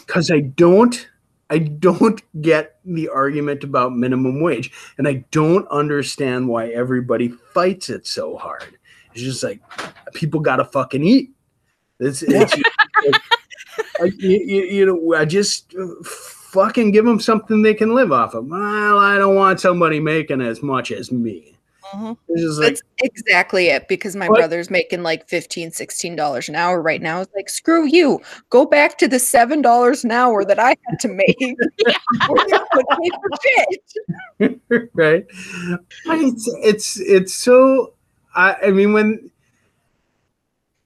Because 0.05 0.31
I 0.31 0.41
don't 0.41 1.07
I 1.49 1.59
don't 1.59 2.21
get 2.41 2.79
the 2.83 3.09
argument 3.09 3.63
about 3.63 3.95
minimum 3.95 4.41
wage. 4.41 4.71
And 4.97 5.07
I 5.07 5.25
don't 5.31 5.67
understand 5.69 6.49
why 6.49 6.67
everybody 6.67 7.29
fights 7.29 7.89
it 7.89 8.05
so 8.05 8.37
hard. 8.37 8.77
It's 9.13 9.23
just 9.23 9.43
like 9.43 9.61
people 10.13 10.41
gotta 10.41 10.65
fucking 10.65 11.03
eat. 11.03 11.31
It's, 11.99 12.21
it's 12.21 12.55
like, 12.55 13.21
you, 14.17 14.39
you, 14.45 14.61
you 14.63 14.85
know, 14.85 15.15
I 15.15 15.25
just 15.25 15.73
uh, 15.75 15.87
fucking 16.03 16.91
give 16.91 17.05
them 17.05 17.19
something 17.19 17.61
they 17.61 17.73
can 17.73 17.93
live 17.95 18.11
off 18.11 18.33
of. 18.33 18.45
Well, 18.47 18.97
I 18.97 19.17
don't 19.17 19.35
want 19.35 19.59
somebody 19.59 19.99
making 19.99 20.41
as 20.41 20.61
much 20.63 20.91
as 20.91 21.11
me. 21.11 21.53
Mhm. 21.93 22.17
Like 22.27 22.67
That's 22.67 22.81
exactly 23.01 23.67
it 23.67 23.87
because 23.87 24.13
my 24.15 24.27
What? 24.27 24.39
brother's 24.39 24.69
making 24.69 25.03
like 25.03 25.27
15 25.29 25.71
$16 25.71 26.49
an 26.49 26.55
hour 26.55 26.81
right 26.81 27.01
now. 27.01 27.21
It's 27.21 27.31
like, 27.33 27.49
screw 27.49 27.85
you. 27.87 28.19
Go 28.49 28.65
back 28.65 28.97
to 28.97 29.07
the 29.07 29.15
$7 29.19 30.03
an 30.03 30.11
hour 30.11 30.43
that 30.43 30.59
I 30.59 30.75
had 30.85 30.99
to 30.99 31.07
make. 31.07 31.37
Where 31.39 32.47
you 32.49 32.59
put 32.73 32.85
me 32.99 33.09
for 33.09 34.49
shit. 34.49 34.89
right 34.93 35.25
But 36.05 36.19
it's 36.19 36.47
it's 36.61 36.99
it's 36.99 37.33
so 37.33 37.93
i 38.35 38.55
i 38.65 38.71
mean 38.71 38.91
when 38.93 39.31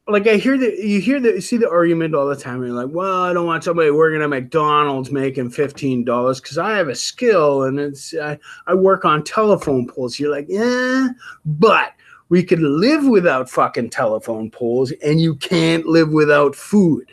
like 0.08 0.28
i 0.28 0.36
hear 0.36 0.58
that 0.58 0.80
you 0.80 1.00
hear 1.00 1.20
the 1.20 1.34
you 1.34 1.42
see 1.42 1.58
the 1.58 1.70
argument 1.70 2.16
all 2.16 2.28
the 2.28 2.36
time 2.36 2.64
you're 2.64 2.74
like 2.74 2.94
well 2.94 3.22
i 3.22 3.34
don't 3.34 3.46
want 3.46 3.64
somebody 3.64 3.92
working 3.92 4.22
at 4.22 4.30
mcdonald's 4.30 5.12
making 5.12 5.50
$15 5.50 6.42
because 6.42 6.58
i 6.58 6.76
have 6.76 6.88
a 6.88 6.96
skill 6.96 7.64
and 7.64 7.80
it's 7.80 8.14
I, 8.16 8.40
I 8.68 8.74
work 8.74 9.06
on 9.06 9.24
telephone 9.24 9.88
poles 9.88 10.20
you're 10.20 10.32
like 10.32 10.48
yeah 10.50 11.10
but 11.46 11.94
we 12.30 12.44
could 12.44 12.62
live 12.62 13.06
without 13.06 13.50
fucking 13.50 13.92
telephone 13.92 14.50
poles 14.50 14.92
and 15.04 15.22
you 15.22 15.36
can't 15.36 15.86
live 15.86 16.10
without 16.12 16.56
food 16.56 17.10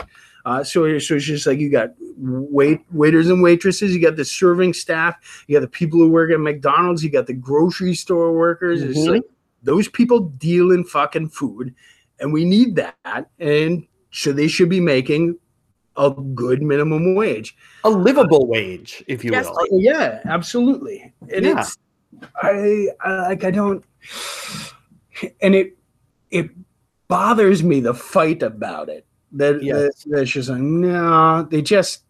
uh, 0.47 0.65
so, 0.65 0.99
so 0.99 1.17
it's 1.17 1.27
just 1.27 1.47
like 1.47 1.59
you 1.59 1.71
got 1.71 1.91
wait 2.17 2.81
waiters 2.91 3.29
and 3.29 3.43
waitresses, 3.43 3.95
you 3.95 4.01
got 4.01 4.17
the 4.17 4.25
serving 4.25 4.73
staff, 4.73 5.45
you 5.47 5.55
got 5.55 5.61
the 5.61 5.69
people 5.69 5.99
who 5.99 6.09
work 6.09 6.31
at 6.31 6.41
McDonald's, 6.41 7.05
you 7.05 7.11
got 7.11 7.27
the 7.27 7.35
grocery 7.35 7.95
store 7.95 8.33
workers. 8.33 8.83
It's 8.83 8.99
Mhm. 8.99 9.09
like 9.09 9.23
those 9.63 9.89
people 9.89 10.21
deal 10.21 10.73
in 10.73 10.85
fucking 10.85 11.29
food, 11.29 11.75
and 12.21 12.33
we 12.33 12.45
need 12.45 12.77
that. 12.77 13.31
And 13.39 13.87
so 14.11 14.33
they 14.33 14.49
should 14.49 14.69
be 14.69 14.81
making 14.81 15.37
a 15.97 16.11
good 16.11 16.63
minimum 16.63 17.15
wage. 17.15 17.57
A 17.85 17.91
livable 17.91 18.47
wage, 18.47 19.05
if 19.09 19.25
you 19.25 19.33
Yes, 19.33 19.49
will. 19.49 19.81
Yeah, 19.81 20.21
absolutely. 20.25 21.13
And 21.33 21.45
Yeah. 21.45 21.61
it's 21.61 21.79
I, 22.43 22.89
I 23.03 23.29
like 23.29 23.45
I 23.45 23.51
don't 23.51 23.85
and 25.43 25.55
it 25.55 25.77
it 26.31 26.51
bothers 27.09 27.63
me 27.63 27.81
the 27.81 27.95
fight 27.95 28.43
about 28.43 28.89
it. 28.89 29.05
That, 29.33 29.63
Yes. 29.63 30.05
that 30.05 30.11
that's 30.17 30.31
just 30.31 30.49
like 30.49 30.61
no, 30.61 31.47
they 31.51 31.63
just 31.63 32.05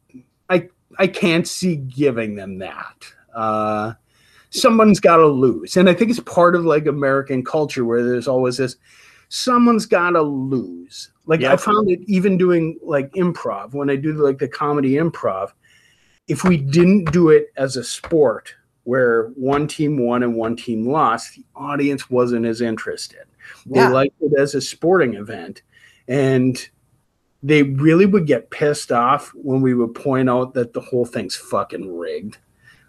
I 0.48 0.68
I 0.98 1.06
can't 1.06 1.46
see 1.48 1.76
giving 1.76 2.36
them 2.36 2.58
that. 2.58 3.04
Uh 3.34 3.94
someone's 4.50 5.00
got 5.00 5.16
to 5.16 5.26
lose. 5.26 5.76
And 5.76 5.90
I 5.90 5.94
think 5.94 6.10
it's 6.10 6.20
part 6.20 6.54
of 6.54 6.64
like 6.64 6.86
American 6.86 7.44
culture 7.44 7.84
where 7.84 8.02
there's 8.02 8.28
always 8.28 8.56
this 8.56 8.76
someone's 9.28 9.86
got 9.86 10.10
to 10.10 10.22
lose. 10.22 11.10
Like 11.26 11.42
I 11.42 11.56
found 11.56 11.90
it 11.90 12.00
even 12.06 12.38
doing 12.38 12.78
like 12.82 13.12
improv 13.12 13.74
when 13.74 13.90
I 13.90 13.96
do 13.96 14.12
like 14.14 14.38
the 14.38 14.48
comedy 14.48 14.92
improv 14.94 15.52
if 16.28 16.44
we 16.44 16.58
didn't 16.58 17.10
do 17.10 17.30
it 17.30 17.48
as 17.56 17.76
a 17.76 17.82
sport 17.82 18.54
where 18.84 19.28
one 19.28 19.66
team 19.66 19.98
won 19.98 20.22
and 20.22 20.34
one 20.34 20.56
team 20.56 20.86
lost, 20.86 21.34
the 21.34 21.44
audience 21.56 22.08
wasn't 22.10 22.46
as 22.46 22.60
interested. 22.60 23.24
They 23.66 23.80
Yeah. 23.80 23.88
liked 23.88 24.14
it 24.20 24.32
as 24.38 24.54
a 24.54 24.60
sporting 24.60 25.14
event. 25.14 25.62
And 26.06 26.68
they 27.42 27.62
really 27.62 28.06
would 28.06 28.26
get 28.26 28.50
pissed 28.50 28.92
off 28.92 29.30
when 29.34 29.60
we 29.60 29.74
would 29.74 29.94
point 29.94 30.28
out 30.28 30.54
that 30.54 30.72
the 30.72 30.80
whole 30.80 31.04
thing's 31.06 31.36
fucking 31.36 31.96
rigged. 31.96 32.38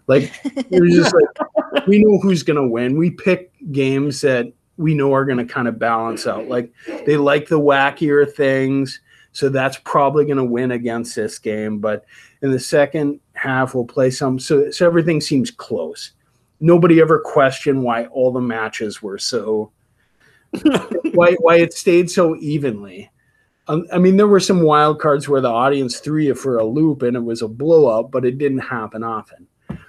Like 0.06 0.32
it 0.44 0.80
was 0.80 0.94
just 0.94 1.14
like 1.72 1.86
we 1.86 2.02
know 2.02 2.18
who's 2.18 2.42
gonna 2.42 2.66
win. 2.66 2.98
We 2.98 3.10
pick 3.10 3.52
games 3.70 4.22
that 4.22 4.52
we 4.80 4.94
know 4.94 5.12
are 5.12 5.26
gonna 5.26 5.44
kind 5.44 5.68
of 5.68 5.78
balance 5.78 6.26
out. 6.26 6.48
Like 6.48 6.72
they 7.04 7.16
like 7.16 7.48
the 7.48 7.60
wackier 7.60 8.30
things, 8.30 9.00
so 9.32 9.50
that's 9.50 9.78
probably 9.84 10.24
gonna 10.24 10.44
win 10.44 10.72
against 10.72 11.14
this 11.14 11.38
game. 11.38 11.78
But 11.78 12.06
in 12.40 12.50
the 12.50 12.58
second 12.58 13.20
half, 13.34 13.74
we'll 13.74 13.84
play 13.84 14.10
some. 14.10 14.38
So 14.38 14.70
so 14.70 14.86
everything 14.86 15.20
seems 15.20 15.50
close. 15.50 16.12
Nobody 16.60 17.00
ever 17.00 17.20
questioned 17.20 17.82
why 17.82 18.06
all 18.06 18.32
the 18.32 18.40
matches 18.40 19.02
were 19.02 19.18
so 19.18 19.70
why 21.12 21.34
why 21.40 21.56
it 21.58 21.74
stayed 21.74 22.10
so 22.10 22.36
evenly. 22.36 23.10
Um, 23.68 23.86
I 23.92 23.98
mean, 23.98 24.16
there 24.16 24.26
were 24.26 24.40
some 24.40 24.62
wild 24.62 24.98
cards 24.98 25.28
where 25.28 25.42
the 25.42 25.48
audience 25.48 26.00
threw 26.00 26.22
you 26.22 26.34
for 26.34 26.58
a 26.58 26.64
loop 26.64 27.02
and 27.02 27.16
it 27.16 27.20
was 27.22 27.42
a 27.42 27.48
blowout, 27.48 28.10
but 28.10 28.24
it 28.24 28.38
didn't 28.38 28.58
happen 28.58 29.04
often. 29.04 29.46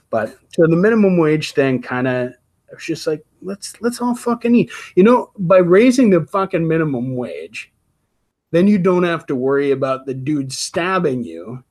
But 0.09 0.37
so 0.53 0.67
the 0.67 0.75
minimum 0.75 1.17
wage 1.17 1.53
thing 1.53 1.81
kind 1.81 2.07
of 2.07 2.33
it's 2.71 2.85
just 2.85 3.07
like 3.07 3.25
let's 3.41 3.79
let's 3.81 4.01
all 4.01 4.15
fucking 4.15 4.55
eat. 4.55 4.71
You 4.95 5.03
know, 5.03 5.31
by 5.37 5.57
raising 5.57 6.09
the 6.09 6.25
fucking 6.25 6.67
minimum 6.67 7.15
wage, 7.15 7.71
then 8.51 8.67
you 8.67 8.77
don't 8.77 9.03
have 9.03 9.25
to 9.27 9.35
worry 9.35 9.71
about 9.71 10.05
the 10.05 10.13
dude 10.13 10.51
stabbing 10.51 11.23
you, 11.23 11.63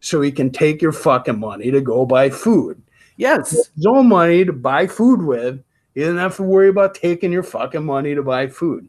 so 0.00 0.20
he 0.20 0.30
can 0.30 0.50
take 0.50 0.82
your 0.82 0.92
fucking 0.92 1.38
money 1.38 1.70
to 1.70 1.80
go 1.80 2.04
buy 2.04 2.30
food. 2.30 2.82
Yes. 3.16 3.50
His 3.50 3.86
own 3.86 4.08
money 4.08 4.44
to 4.44 4.52
buy 4.52 4.86
food 4.86 5.22
with. 5.22 5.62
You 5.94 6.06
don't 6.06 6.18
have 6.18 6.36
to 6.36 6.42
worry 6.42 6.68
about 6.68 6.94
taking 6.94 7.32
your 7.32 7.44
fucking 7.44 7.84
money 7.84 8.14
to 8.14 8.22
buy 8.22 8.48
food. 8.48 8.88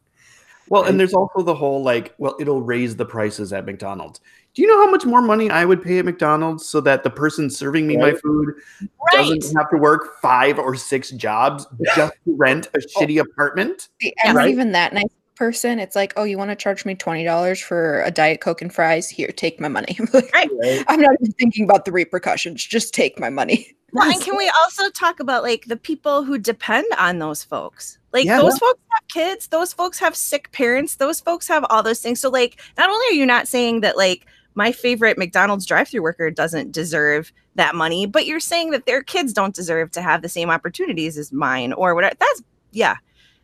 Well, 0.70 0.86
and 0.86 1.00
there's 1.00 1.14
also 1.14 1.44
the 1.44 1.54
whole 1.54 1.84
like, 1.84 2.16
well, 2.18 2.36
it'll 2.40 2.64
raise 2.64 2.96
the 2.96 3.06
prices 3.06 3.54
at 3.54 3.66
McDonald's. 3.66 4.20
Do 4.56 4.62
you 4.62 4.70
know 4.70 4.86
how 4.86 4.90
much 4.90 5.06
more 5.06 5.22
money 5.22 5.50
I 5.50 5.66
would 5.66 5.84
pay 5.84 6.00
at 6.00 6.06
McDonald's 6.06 6.66
so 6.66 6.80
that 6.82 7.04
the 7.04 7.10
person 7.10 7.50
serving 7.50 7.88
me 7.88 7.98
my 7.98 8.14
food 8.14 8.54
Right. 8.80 8.90
doesn't 9.12 9.58
have 9.58 9.70
to 9.70 9.78
work 9.78 10.22
five 10.22 10.58
or 10.58 10.76
six 10.76 11.12
jobs 11.12 11.68
just 11.96 12.14
to 12.24 12.36
rent 12.36 12.68
a 12.74 12.80
oh. 12.80 13.00
shitty 13.02 13.20
apartment? 13.20 13.90
See, 14.02 14.14
I'm 14.24 14.36
Right. 14.36 14.44
not 14.44 14.50
even 14.50 14.72
that 14.72 14.94
nice 14.94 15.10
person, 15.36 15.80
it's 15.80 15.96
like, 15.96 16.14
oh, 16.16 16.24
you 16.24 16.38
want 16.38 16.52
to 16.52 16.56
charge 16.56 16.86
me 16.86 16.96
twenty 16.96 17.26
dollars 17.26 17.60
for 17.60 18.02
a 18.04 18.12
diet 18.12 18.40
coke 18.40 18.62
and 18.62 18.74
fries? 18.74 19.10
Here, 19.10 19.28
take 19.28 19.60
my 19.60 19.68
money. 19.68 19.98
Like, 20.14 20.32
Right? 20.34 20.86
I'm 20.88 21.02
not 21.02 21.12
even 21.20 21.34
thinking 21.34 21.66
about 21.66 21.84
the 21.84 21.92
repercussions. 21.92 22.64
Just 22.64 22.94
take 22.94 23.20
my 23.20 23.30
money. 23.30 23.76
Well, 23.92 24.10
and 24.10 24.22
can 24.24 24.38
we 24.38 24.50
also 24.64 24.90
talk 24.92 25.20
about 25.20 25.44
like 25.44 25.66
the 25.66 25.76
people 25.78 26.24
who 26.24 26.38
depend 26.38 26.86
on 26.98 27.20
those 27.20 27.44
folks? 27.44 27.98
Like 28.14 28.26
Yeah. 28.26 28.38
those 28.38 28.58
folks 28.58 28.80
have 28.92 29.08
kids, 29.10 29.48
those 29.48 29.74
folks 29.74 30.00
have 30.00 30.16
sick 30.16 30.52
parents, 30.54 30.96
those 30.96 31.20
folks 31.20 31.48
have 31.50 31.66
all 31.70 31.84
those 31.84 32.00
things. 32.00 32.22
So 32.22 32.30
like 32.30 32.62
not 32.78 32.90
only 32.90 33.06
are 33.08 33.20
you 33.20 33.26
not 33.26 33.48
saying 33.50 33.82
that 33.82 33.98
like 33.98 34.26
my 34.56 34.72
favorite 34.72 35.18
McDonald's 35.18 35.66
drive-through 35.66 36.02
worker 36.02 36.32
doesn't 36.32 36.72
deserve 36.72 37.32
that 37.56 37.76
money, 37.76 38.06
but 38.06 38.26
you're 38.26 38.40
saying 38.40 38.72
that 38.72 38.86
their 38.86 39.04
kids 39.04 39.32
don't 39.34 39.54
deserve 39.54 39.92
to 39.92 40.02
have 40.02 40.22
the 40.22 40.30
same 40.30 40.50
opportunities 40.50 41.18
as 41.18 41.32
mine 41.32 41.74
or 41.74 41.94
whatever. 41.94 42.16
That's 42.20 42.42
yeah. 42.72 42.96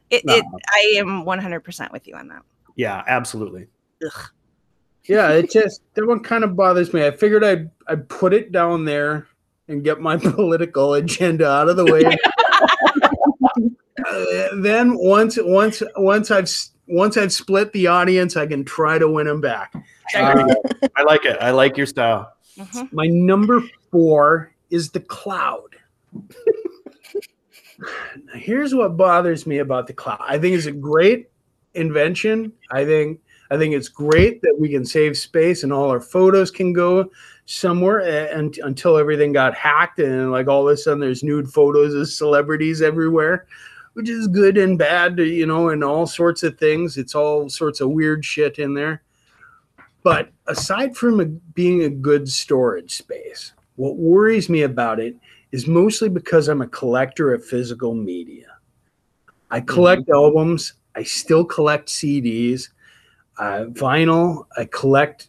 It, 0.10 0.26
No. 0.26 0.36
it 0.36 0.46
I 0.70 0.94
am 0.98 1.24
100% 1.24 1.92
with 1.92 2.08
you 2.08 2.16
on 2.16 2.28
that. 2.30 2.42
Yeah, 2.76 3.04
absolutely. 3.08 3.68
Ugh. 4.06 4.30
Yeah, 5.06 5.30
it 5.32 5.50
just 5.52 5.82
that 5.96 6.06
one 6.06 6.22
kind 6.22 6.44
of 6.44 6.56
bothers 6.56 6.94
me. 6.94 7.06
I 7.06 7.12
figured 7.12 7.44
I'd 7.44 7.70
I'd 7.88 8.08
put 8.08 8.34
it 8.34 8.52
down 8.52 8.86
there 8.86 9.28
and 9.68 9.84
get 9.84 10.00
my 10.00 10.16
political 10.18 10.94
agenda 10.94 11.50
out 11.50 11.70
of 11.70 11.76
the 11.78 11.86
way. 11.86 12.04
Uh, 14.06 14.48
then 14.62 14.96
once 14.98 15.38
once 15.42 15.82
once 15.96 16.30
I've 16.32 16.44
s- 16.44 16.72
once 16.88 17.18
I've 17.18 17.34
split 17.34 17.72
the 17.74 17.88
audience, 17.88 18.36
I 18.36 18.48
can 18.48 18.66
try 18.66 18.98
to 18.98 19.08
win 19.10 19.28
them 19.28 19.42
back. 19.42 19.74
Uh, 20.16 20.54
I 20.96 21.04
like 21.04 21.26
it. 21.26 21.38
I 21.42 21.52
like 21.52 21.78
your 21.78 21.86
style. 21.86 22.34
Mhm. 22.58 22.92
my 22.92 23.08
number 23.08 23.64
four 23.92 24.54
is 24.70 24.92
the 24.92 25.00
cloud. 25.00 25.76
Now, 28.26 28.34
here's 28.36 28.76
what 28.76 28.98
bothers 28.98 29.48
me 29.48 29.60
about 29.60 29.88
the 29.88 29.94
cloud. 29.94 30.20
I 30.28 30.38
think 30.38 30.56
it's 30.56 30.66
a 30.68 30.72
great 30.72 31.30
invention. 31.74 32.52
I 32.72 32.86
think 32.86 33.20
I 33.50 33.58
think 33.58 33.74
it's 33.74 33.90
great 33.90 34.42
that 34.44 34.56
we 34.60 34.70
can 34.70 34.86
save 34.86 35.18
space 35.18 35.64
and 35.64 35.74
all 35.74 35.90
our 35.90 36.00
photos 36.00 36.52
can 36.52 36.72
go 36.74 37.10
somewhere 37.46 38.00
and 38.34 38.58
until 38.60 38.98
everything 38.98 39.34
got 39.34 39.54
hacked 39.56 40.00
and 40.00 40.32
like 40.32 40.48
all 40.48 40.68
of 40.68 40.74
a 40.74 40.78
sudden 40.78 41.00
there's 41.00 41.24
nude 41.24 41.52
photos 41.52 41.94
of 41.94 42.08
celebrities 42.08 42.82
everywhere, 42.82 43.48
which 43.94 44.10
is 44.10 44.28
good 44.28 44.58
and 44.58 44.78
bad, 44.78 45.18
you 45.20 45.46
know, 45.46 45.70
and 45.70 45.84
all 45.84 46.06
sorts 46.06 46.44
of 46.44 46.58
things. 46.58 46.98
It's 46.98 47.16
all 47.16 47.50
sorts 47.50 47.82
of 47.82 47.90
weird 47.90 48.24
shit 48.24 48.60
in 48.60 48.74
there. 48.74 49.02
But 50.04 50.32
aside 50.48 50.96
from 50.96 51.20
it 51.20 51.54
being 51.54 51.84
a 51.84 51.90
good 51.90 52.28
storage 52.30 52.96
space, 52.96 53.54
what 53.76 53.98
worries 53.98 54.50
me 54.50 54.64
about 54.64 55.00
it 55.00 55.16
is 55.52 55.68
mostly 55.68 56.10
because 56.10 56.48
I'm 56.48 56.62
a 56.62 56.68
collector 56.68 57.34
of 57.34 57.46
physical 57.46 57.94
media. 57.94 58.48
I 59.50 59.60
collect 59.60 60.10
albums. 60.10 60.74
I 60.96 61.04
still 61.04 61.44
collect 61.44 61.90
CDs, 61.90 62.70
uh, 63.38 63.66
vinyl. 63.70 64.46
I 64.58 64.66
collect 64.66 65.28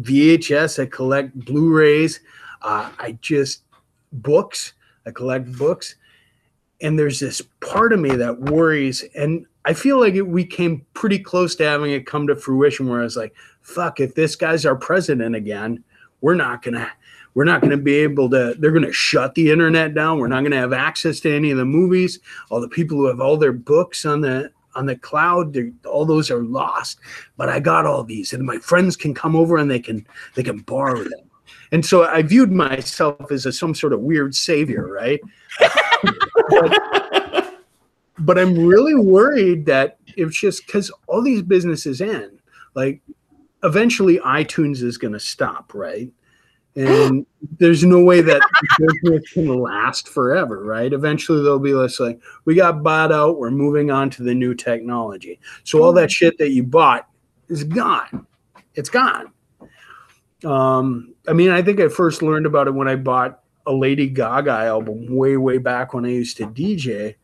VHS. 0.00 0.82
I 0.82 0.86
collect 0.86 1.34
Blu-rays. 1.44 2.20
Uh, 2.62 2.90
I 2.98 3.18
just 3.20 3.62
books. 4.12 4.74
I 5.06 5.12
collect 5.12 5.56
books, 5.56 5.94
and 6.80 6.98
there's 6.98 7.20
this 7.20 7.42
part 7.60 7.92
of 7.92 8.00
me 8.00 8.10
that 8.10 8.40
worries. 8.40 9.04
And 9.14 9.46
I 9.64 9.72
feel 9.72 9.98
like 9.98 10.14
it, 10.14 10.26
we 10.26 10.44
came 10.44 10.84
pretty 10.94 11.18
close 11.18 11.54
to 11.56 11.64
having 11.64 11.92
it 11.92 12.06
come 12.06 12.26
to 12.26 12.36
fruition, 12.36 12.88
where 12.88 13.00
I 13.00 13.04
was 13.04 13.16
like, 13.16 13.34
"Fuck! 13.62 14.00
If 14.00 14.14
this 14.14 14.36
guy's 14.36 14.66
our 14.66 14.76
president 14.76 15.34
again, 15.34 15.82
we're 16.20 16.34
not 16.34 16.62
gonna." 16.62 16.90
We're 17.34 17.44
not 17.44 17.60
to 17.60 17.76
be 17.76 17.96
able 17.96 18.30
to, 18.30 18.54
they're 18.58 18.70
to 18.72 18.92
shut 18.94 19.34
the 19.34 19.50
internet 19.52 19.92
down. 19.92 20.18
We're 20.18 20.26
not 20.26 20.40
to 20.40 20.56
have 20.56 20.72
access 20.72 21.20
to 21.20 21.36
any 21.36 21.50
of 21.50 21.58
the 21.58 21.66
movies. 21.66 22.18
All 22.48 22.62
the 22.62 22.68
people 22.68 22.96
who 22.96 23.04
have 23.08 23.20
all 23.20 23.36
their 23.36 23.52
books 23.52 24.06
on 24.06 24.22
the, 24.22 24.50
on 24.74 24.86
the 24.86 24.96
cloud, 24.96 25.54
all 25.84 26.06
those 26.06 26.30
are 26.30 26.42
lost. 26.42 26.98
But 27.36 27.50
I 27.50 27.60
got 27.60 27.84
all 27.84 28.04
these 28.04 28.32
and 28.32 28.42
my 28.42 28.56
friends 28.56 28.96
can 28.96 29.12
come 29.12 29.36
over 29.36 29.58
and 29.58 29.70
they 29.70 29.80
can, 29.80 30.06
they 30.34 30.42
can 30.42 30.60
borrow 30.60 31.04
them. 31.04 31.30
And 31.72 31.84
so 31.84 32.04
I 32.04 32.22
viewed 32.22 32.52
myself 32.52 33.30
as 33.30 33.44
a, 33.44 33.52
some 33.52 33.74
sort 33.74 33.92
of 33.92 34.00
weird 34.00 34.34
savior, 34.34 34.90
right? 34.90 35.20
but 38.18 38.38
I'm 38.38 38.66
really 38.66 38.94
worried 38.94 39.66
that 39.66 39.98
it's 40.16 40.38
just 40.38 40.66
because 40.66 40.90
all 41.06 41.22
these 41.22 41.42
businesses 41.42 42.00
end, 42.00 42.38
like 42.74 43.00
eventually 43.62 44.18
iTunes 44.18 44.82
is 44.82 44.98
going 44.98 45.12
to 45.12 45.20
stop, 45.20 45.74
right? 45.74 46.10
And 46.74 47.26
there's 47.58 47.84
no 47.84 48.02
way 48.02 48.20
that 48.20 48.42
business 48.78 49.32
can 49.32 49.48
last 49.48 50.08
forever, 50.08 50.64
right? 50.64 50.92
Eventually 50.92 51.42
they'll 51.42 51.58
be 51.58 51.74
less 51.74 52.00
like, 52.00 52.20
we 52.44 52.54
got 52.54 52.82
bought 52.82 53.12
out, 53.12 53.38
we're 53.38 53.50
moving 53.50 53.90
on 53.90 54.10
to 54.10 54.22
the 54.22 54.34
new 54.34 54.54
technology. 54.54 55.40
So 55.64 55.82
all 55.82 55.92
that 55.94 56.10
shit 56.10 56.38
that 56.38 56.50
you 56.50 56.62
bought 56.62 57.08
is 57.48 57.64
gone. 57.64 58.26
It's 58.74 58.90
gone. 58.90 59.32
Um, 60.44 61.14
I 61.26 61.32
mean, 61.32 61.50
I 61.50 61.62
think 61.62 61.80
I 61.80 61.88
first 61.88 62.22
learned 62.22 62.46
about 62.46 62.66
it 62.66 62.74
when 62.74 62.88
I 62.88 62.96
bought 62.96 63.40
a 63.66 63.72
Lady 63.72 64.08
Gaga 64.08 64.50
album 64.50 65.06
way, 65.14 65.36
way 65.36 65.58
back 65.58 65.94
when 65.94 66.04
I 66.04 66.10
used 66.10 66.36
to 66.38 66.46
DJ. 66.46 67.16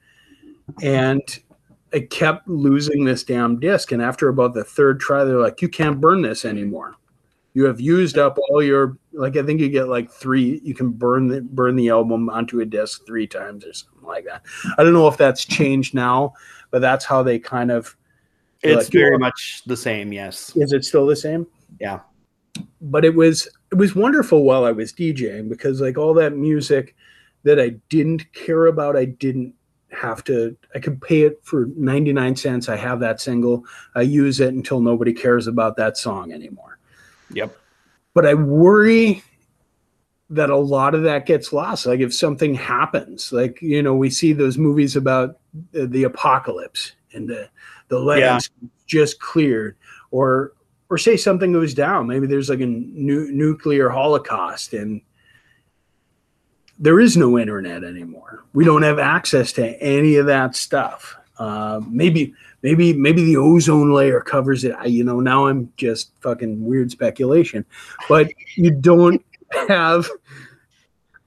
And 0.83 1.21
I 1.93 2.01
kept 2.01 2.49
losing 2.49 3.05
this 3.05 3.23
damn 3.25 3.61
disc. 3.61 3.93
And 3.93 4.03
after 4.03 4.29
about 4.29 4.55
the 4.55 4.65
third 4.65 5.01
try, 5.01 5.25
they're 5.25 5.39
like, 5.39 5.63
you 5.63 5.69
can't 5.69 6.01
burn 6.01 6.23
this 6.23 6.45
anymore. 6.45 6.97
You 7.55 7.67
have 7.67 7.81
used 7.81 8.17
up 8.17 8.39
all 8.49 8.63
your 8.63 8.97
like 9.13 9.37
I 9.37 9.43
think 9.43 9.61
you 9.61 9.69
get 9.69 9.89
like 9.89 10.11
three 10.11 10.63
you 10.65 10.75
can 10.75 10.91
burn 10.91 11.29
the 11.29 11.43
burn 11.43 11.77
the 11.77 11.91
album 11.91 12.31
onto 12.31 12.61
a 12.61 12.65
disc 12.65 13.05
three 13.07 13.27
times 13.27 13.67
or 13.67 13.75
something 13.75 14.09
like 14.09 14.25
that. 14.25 14.43
I 14.79 14.83
don't 14.83 14.95
know 14.95 15.07
if 15.07 15.19
that's 15.19 15.45
changed 15.45 15.93
now, 15.93 16.33
but 16.71 16.81
that's 16.81 17.05
how 17.05 17.23
they 17.23 17.39
kind 17.39 17.71
of 17.71 17.95
It's 18.63 18.85
like, 18.85 18.93
very 18.93 19.19
much 19.19 19.65
the 19.67 19.77
same. 19.77 20.15
Yes. 20.15 20.57
is 20.57 20.73
it 20.73 20.83
still 20.87 21.05
the 21.05 21.15
same? 21.15 21.47
Yeah. 21.79 22.01
But 22.81 23.05
it 23.05 23.15
was 23.15 23.51
it 23.73 23.79
was 23.79 23.97
wonderful 23.97 24.45
while 24.45 24.65
I 24.67 24.71
was 24.71 24.93
DJing 24.93 25.49
because 25.49 25.81
like 25.81 25.97
all 25.97 26.13
that 26.15 26.37
music 26.37 26.95
that 27.43 27.59
I 27.59 27.71
didn't 27.89 28.31
care 28.35 28.67
about, 28.67 28.97
I 28.97 29.07
didn't 29.07 29.55
have 29.91 30.23
to 30.25 30.57
I 30.75 30.79
could 30.79 31.01
pay 31.01 31.23
it 31.23 31.41
for 31.43 31.67
99 31.77 32.37
cents. 32.37 32.69
I 32.69 32.77
have 32.77 33.01
that 33.01 33.21
single. 33.21 33.65
I 33.95 34.03
use 34.03 34.41
it 34.41 34.53
until 34.53 34.81
nobody 34.81 35.15
cares 35.15 35.47
about 35.47 35.77
that 35.77 35.97
song 35.97 36.33
anymore. 36.33 36.79
Yep. 37.33 37.57
But 38.13 38.27
I 38.27 38.35
worry 38.35 39.23
that 40.29 40.51
a 40.51 40.57
lot 40.57 40.95
of 40.95 41.03
that 41.05 41.25
gets 41.25 41.51
lost. 41.51 41.87
Like 41.87 42.01
if 42.01 42.13
something 42.13 42.55
happens, 42.55 43.33
like 43.33 43.61
you 43.63 43.83
know, 43.83 43.95
we 43.95 44.11
see 44.11 44.35
those 44.35 44.59
movies 44.59 44.97
about 44.97 45.39
the, 45.73 45.87
the 45.87 46.05
apocalypse 46.05 46.93
and 47.15 47.27
the 47.27 47.49
the 47.89 47.99
lands 47.99 48.51
just 48.87 49.19
cleared, 49.19 49.77
or 50.11 50.53
or 50.93 50.99
say 50.99 51.17
something 51.17 51.53
goes 51.53 51.73
down. 51.73 52.07
Maybe 52.07 52.27
there's 52.27 52.51
like 52.51 52.61
a 52.61 52.67
nu- 52.67 53.33
nuclear 53.33 53.89
holocaust 53.89 54.75
and 54.75 55.01
there 56.79 57.01
is 57.01 57.17
no 57.17 57.39
internet 57.39 57.83
anymore. 57.83 58.45
We 58.53 58.67
don't 58.67 58.83
have 58.83 58.99
access 58.99 59.55
to 59.55 59.83
any 59.83 60.17
of 60.17 60.27
that 60.27 60.55
stuff. 60.55 61.17
Uh, 61.39 61.81
maybe, 61.89 62.35
maybe, 62.61 62.93
maybe 62.93 63.25
the 63.25 63.39
ozone 63.39 63.95
layer 63.95 64.21
covers 64.21 64.65
it. 64.65 64.75
I, 64.79 64.85
you 64.85 65.03
know, 65.03 65.19
now 65.19 65.47
I'm 65.47 65.73
just 65.79 66.13
fucking 66.21 66.63
weird 66.63 66.91
speculation, 66.91 67.65
but 68.07 68.29
you 68.57 68.71
don't 68.71 69.25
have. 69.69 70.07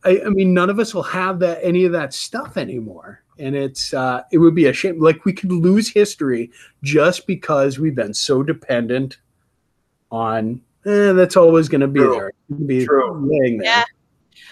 I, 0.03 0.22
I 0.28 0.30
mean, 0.30 0.53
none 0.53 0.70
of 0.70 0.78
us 0.78 0.93
will 0.93 1.01
have 1.01 1.39
that 1.39 1.57
any 1.63 1.86
of 1.86 1.91
that 1.93 2.13
stuff 2.13 2.55
anymore, 2.55 3.24
and 3.39 3.55
it's 3.55 3.95
uh, 3.95 4.22
it 4.32 4.38
would 4.38 4.53
be 4.53 4.68
a 4.68 4.74
shame. 4.74 5.01
Like 5.01 5.26
we 5.26 5.34
could 5.34 5.51
lose 5.51 5.89
history 5.89 6.51
just 6.84 7.26
because 7.26 7.80
we've 7.80 7.95
been 7.95 8.13
so 8.13 8.43
dependent 8.43 9.18
on. 10.16 10.61
Eh, 10.86 11.11
that's 11.13 11.36
always 11.36 11.68
going 11.68 11.82
to 11.82 11.88
be 11.88 11.99
True. 11.99 12.13
there. 12.13 12.32
Be 12.66 12.86
True. 12.86 13.11
laying 13.30 13.57
there. 13.57 13.68
Yeah. 13.68 13.84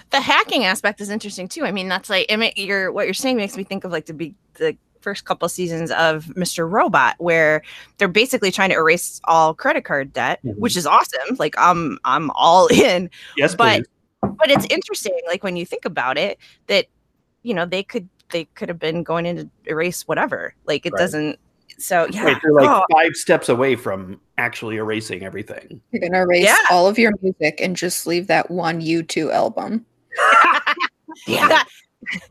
The 0.09 0.19
hacking 0.21 0.63
aspect 0.65 1.01
is 1.01 1.09
interesting 1.09 1.47
too. 1.47 1.63
I 1.65 1.71
mean, 1.71 1.87
that's 1.87 2.09
like 2.09 2.27
I 2.29 2.35
mean, 2.35 2.51
you're 2.55 2.91
what 2.91 3.05
you're 3.05 3.13
saying 3.13 3.37
makes 3.37 3.57
me 3.57 3.63
think 3.63 3.83
of 3.83 3.91
like 3.91 4.05
the 4.05 4.13
big 4.13 4.35
the 4.55 4.77
first 5.01 5.25
couple 5.25 5.47
seasons 5.49 5.91
of 5.91 6.25
Mr. 6.37 6.69
Robot, 6.69 7.15
where 7.17 7.61
they're 7.97 8.07
basically 8.07 8.51
trying 8.51 8.69
to 8.69 8.75
erase 8.75 9.19
all 9.25 9.53
credit 9.53 9.83
card 9.85 10.13
debt, 10.13 10.39
Mhm. 10.45 10.57
which 10.57 10.77
is 10.77 10.85
awesome. 10.85 11.35
Like 11.39 11.55
I'm 11.57 11.97
I'm 12.05 12.29
all 12.31 12.67
in. 12.71 13.09
Yes, 13.37 13.55
But- 13.55 13.77
please. 13.79 13.87
But 14.37 14.49
it's 14.51 14.65
interesting, 14.69 15.19
like 15.27 15.43
when 15.43 15.57
you 15.57 15.65
think 15.65 15.83
about 15.85 16.17
it, 16.17 16.37
that 16.67 16.85
you 17.43 17.53
know 17.53 17.65
they 17.65 17.83
could 17.83 18.07
they 18.31 18.45
could 18.55 18.69
have 18.69 18.79
been 18.79 19.03
going 19.03 19.25
in 19.25 19.35
to 19.37 19.49
erase 19.65 20.07
whatever. 20.07 20.55
Like 20.65 20.85
it 20.85 20.93
Right. 20.93 20.99
doesn't. 20.99 21.39
So 21.77 22.07
yeah. 22.11 22.25
Wait, 22.25 22.37
they're 22.43 22.53
like 22.53 22.69
Oh, 22.69 22.83
five 22.91 23.15
steps 23.15 23.49
away 23.49 23.75
from 23.75 24.19
actually 24.37 24.77
erasing 24.77 25.23
everything. 25.23 25.81
You're 25.91 26.01
gonna 26.09 26.23
erase 26.23 26.45
Yeah. 26.45 26.57
all 26.71 26.87
of 26.87 26.97
your 26.97 27.11
music 27.21 27.59
and 27.61 27.75
just 27.75 28.05
leave 28.07 28.27
that 28.27 28.49
one 28.51 28.81
U2 28.81 29.31
album. 29.31 29.85
yeah. 31.27 31.63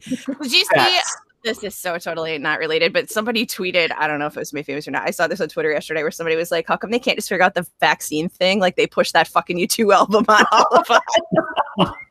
Did 0.09 0.18
you 0.40 0.49
see 0.49 0.64
Facts. 0.74 1.16
This 1.45 1.64
is 1.64 1.74
so 1.74 1.99
totally 1.99 2.38
not 2.38 2.61
related, 2.61 2.93
but 2.93 3.11
somebody 3.11 3.45
tweeted, 3.45 3.90
I 3.99 4.07
don't 4.07 4.20
know 4.20 4.26
if 4.26 4.36
it 4.36 4.40
was 4.40 4.53
made 4.53 4.64
famous 4.64 4.86
or 4.86 4.93
not. 4.93 5.03
I 5.07 5.11
saw 5.11 5.26
this 5.26 5.40
on 5.40 5.49
Twitter 5.49 5.72
yesterday 5.72 6.03
where 6.03 6.11
somebody 6.12 6.36
was 6.36 6.51
like, 6.51 6.66
How 6.68 6.76
come 6.76 6.90
they 6.90 6.99
can't 7.01 7.16
just 7.18 7.28
figure 7.28 7.43
out 7.45 7.55
the 7.55 7.66
vaccine 7.80 8.28
thing? 8.28 8.61
Like 8.61 8.76
they 8.76 8.86
pushed 8.86 9.12
that 9.14 9.26
fucking 9.26 9.59
U2 9.59 9.93
album 9.93 10.24
on 10.28 10.45
all 10.53 10.68
of 10.72 10.90
us. 10.90 11.93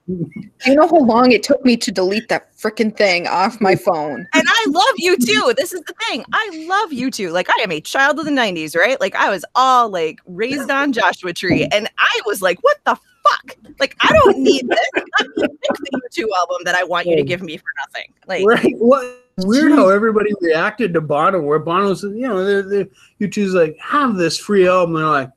You 0.65 0.75
know 0.75 0.87
how 0.87 0.99
long 0.99 1.31
it 1.31 1.41
took 1.41 1.63
me 1.65 1.75
to 1.77 1.91
delete 1.91 2.27
that 2.29 2.55
freaking 2.55 2.95
thing 2.95 3.27
off 3.27 3.61
my 3.61 3.75
phone? 3.75 4.27
And 4.33 4.43
I 4.47 4.65
love 4.67 4.95
U2. 4.99 5.55
This 5.55 5.73
is 5.73 5.81
the 5.81 5.93
thing. 6.07 6.23
I 6.33 6.65
love 6.67 6.91
U2. 6.91 7.31
Like 7.31 7.49
I 7.49 7.61
am 7.63 7.71
a 7.71 7.81
child 7.81 8.19
of 8.19 8.25
the 8.25 8.31
90s, 8.31 8.75
right? 8.75 8.99
Like 8.99 9.15
I 9.15 9.29
was 9.29 9.45
all 9.55 9.89
like 9.89 10.19
raised 10.25 10.69
on 10.69 10.91
Joshua 10.91 11.33
Tree. 11.33 11.65
And 11.71 11.89
I 11.97 12.21
was 12.25 12.41
like, 12.41 12.59
what 12.61 12.77
the 12.85 12.95
fuck? 13.23 13.57
Like 13.79 13.95
I 14.01 14.13
don't 14.13 14.37
need 14.39 14.67
this. 14.67 14.89
I 14.95 15.23
need 15.37 15.49
the 15.61 16.01
U2 16.11 16.25
album 16.39 16.57
that 16.65 16.75
I 16.75 16.83
want 16.83 17.07
you 17.07 17.15
to 17.15 17.23
give 17.23 17.41
me 17.41 17.57
for 17.57 17.69
nothing. 17.85 18.13
Like 18.27 18.45
right. 18.45 18.75
What 18.77 19.21
weird 19.37 19.71
how 19.71 19.89
everybody 19.89 20.31
reacted 20.41 20.93
to 20.93 21.01
Bono, 21.01 21.41
where 21.41 21.59
Bono's, 21.59 22.03
you 22.03 22.27
know, 22.27 22.43
the, 22.43 22.89
the 23.19 23.27
U2's 23.27 23.53
like, 23.53 23.77
have 23.79 24.15
this 24.15 24.37
free 24.37 24.67
album. 24.67 24.95
They're 24.95 25.05
like, 25.05 25.31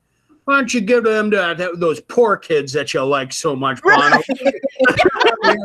why 0.45 0.57
don't 0.57 0.73
you 0.73 0.81
give 0.81 1.03
them 1.03 1.31
to 1.31 1.55
that, 1.57 1.79
those 1.79 1.99
poor 2.01 2.37
kids 2.37 2.71
that 2.73 2.93
you 2.93 3.03
like 3.03 3.33
so 3.33 3.55
much, 3.55 3.81
Bono? 3.81 4.21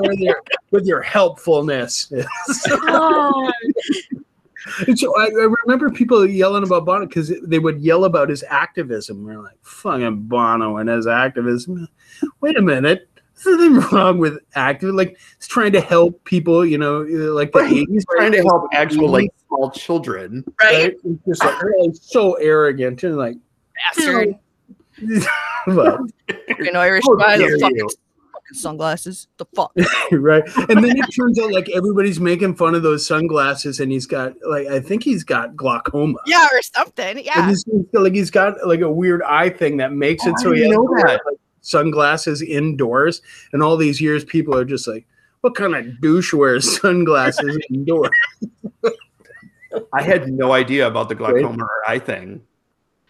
with, 0.01 0.19
your, 0.19 0.43
with 0.71 0.87
your 0.87 1.03
helpfulness. 1.03 2.11
oh, 2.71 3.53
And 3.63 3.70
so 4.95 5.17
I, 5.17 5.25
I 5.27 5.49
remember 5.65 5.91
people 5.91 6.27
yelling 6.27 6.65
about 6.65 6.85
Bono 6.85 7.07
because 7.07 7.33
they 7.43 7.59
would 7.59 7.81
yell 7.81 8.05
about 8.05 8.29
his 8.29 8.43
activism. 8.49 9.25
We're 9.25 9.41
like, 9.41 9.59
fucking 9.63 10.23
Bono 10.23 10.77
and 10.77 10.89
his 10.89 11.07
activism. 11.07 11.89
Wait 12.41 12.57
a 12.59 12.63
minute. 12.63 13.09
There's 13.45 13.57
nothing 13.59 13.97
wrong 13.97 14.19
with 14.19 14.39
active. 14.55 14.95
Like, 14.95 15.17
he's 15.39 15.49
trying 15.49 15.73
to 15.73 15.81
help 15.81 16.23
people, 16.25 16.65
you 16.67 16.77
know, 16.77 17.01
like 17.01 17.53
the 17.53 17.61
Right. 17.61 17.73
80s. 17.73 17.87
He's 17.89 18.05
trying 18.15 18.33
to 18.33 18.43
help 18.43 18.69
actual 18.73 19.09
like 19.09 19.31
small 19.47 19.71
children. 19.71 20.45
right? 20.63 20.95
It's 21.05 21.25
just 21.27 21.45
like, 21.45 21.55
oh, 21.55 21.67
really 21.67 21.95
so 21.95 22.35
arrogant 22.35 23.03
and 23.03 23.17
like, 23.17 23.37
Bastard. 23.97 24.35
but, 25.67 26.01
Fucking 26.49 26.77
Irish 26.77 27.05
How 27.07 27.15
guy, 28.59 28.67
dare 28.67 28.97
the 28.97 29.05
fucking, 29.05 29.27
sunglasses. 29.27 29.29
The 29.39 29.47
fuck. 29.55 29.73
right. 30.13 30.43
And 30.69 30.85
then 30.85 30.97
it 30.99 31.07
turns 31.17 31.39
out 31.39 31.53
like 31.53 31.69
everybody's 31.71 32.21
making 32.21 32.55
fun 32.57 32.75
of 32.75 32.83
those 32.83 33.07
sunglasses, 33.07 33.81
and 33.81 33.91
he's 33.93 34.07
got 34.07 34.35
like 34.47 34.67
I 34.69 34.81
think 34.81 35.03
he's 35.03 35.25
got 35.25 35.57
glaucoma. 35.57 36.19
Yeah, 36.27 36.47
or 36.53 36.63
something. 36.63 37.25
Yeah. 37.25 37.49
he's, 37.49 37.65
he's 37.65 37.85
like 37.93 38.15
he's 38.15 38.31
got 38.31 38.55
like 38.67 38.81
a 38.81 38.91
weird 38.91 39.23
eye 39.23 39.51
thing 39.51 39.77
that 39.79 39.93
makes 39.93 40.25
Oh, 40.27 40.31
it 40.31 40.35
I 40.39 40.43
so 40.43 40.53
he 40.53 40.61
has 40.63 40.71
know 40.71 40.87
to 40.87 40.91
wear, 40.91 41.03
that. 41.07 41.21
like, 41.27 41.37
sunglasses 41.63 42.43
indoors. 42.43 43.23
And 43.53 43.63
all 43.63 43.77
these 43.77 44.01
years, 44.01 44.25
people 44.25 44.57
are 44.57 44.65
just 44.65 44.87
like, 44.89 45.07
"What 45.43 45.55
kind 45.55 45.75
of 45.75 46.01
douche 46.01 46.33
wears 46.33 46.81
sunglasses 46.81 47.59
indoors?" 47.71 48.11
I 49.93 50.03
had 50.03 50.33
no 50.33 50.53
idea 50.53 50.87
about 50.87 51.09
the 51.09 51.15
glaucoma 51.15 51.63
or 51.65 51.83
eye 51.89 51.99
thing. 52.01 52.43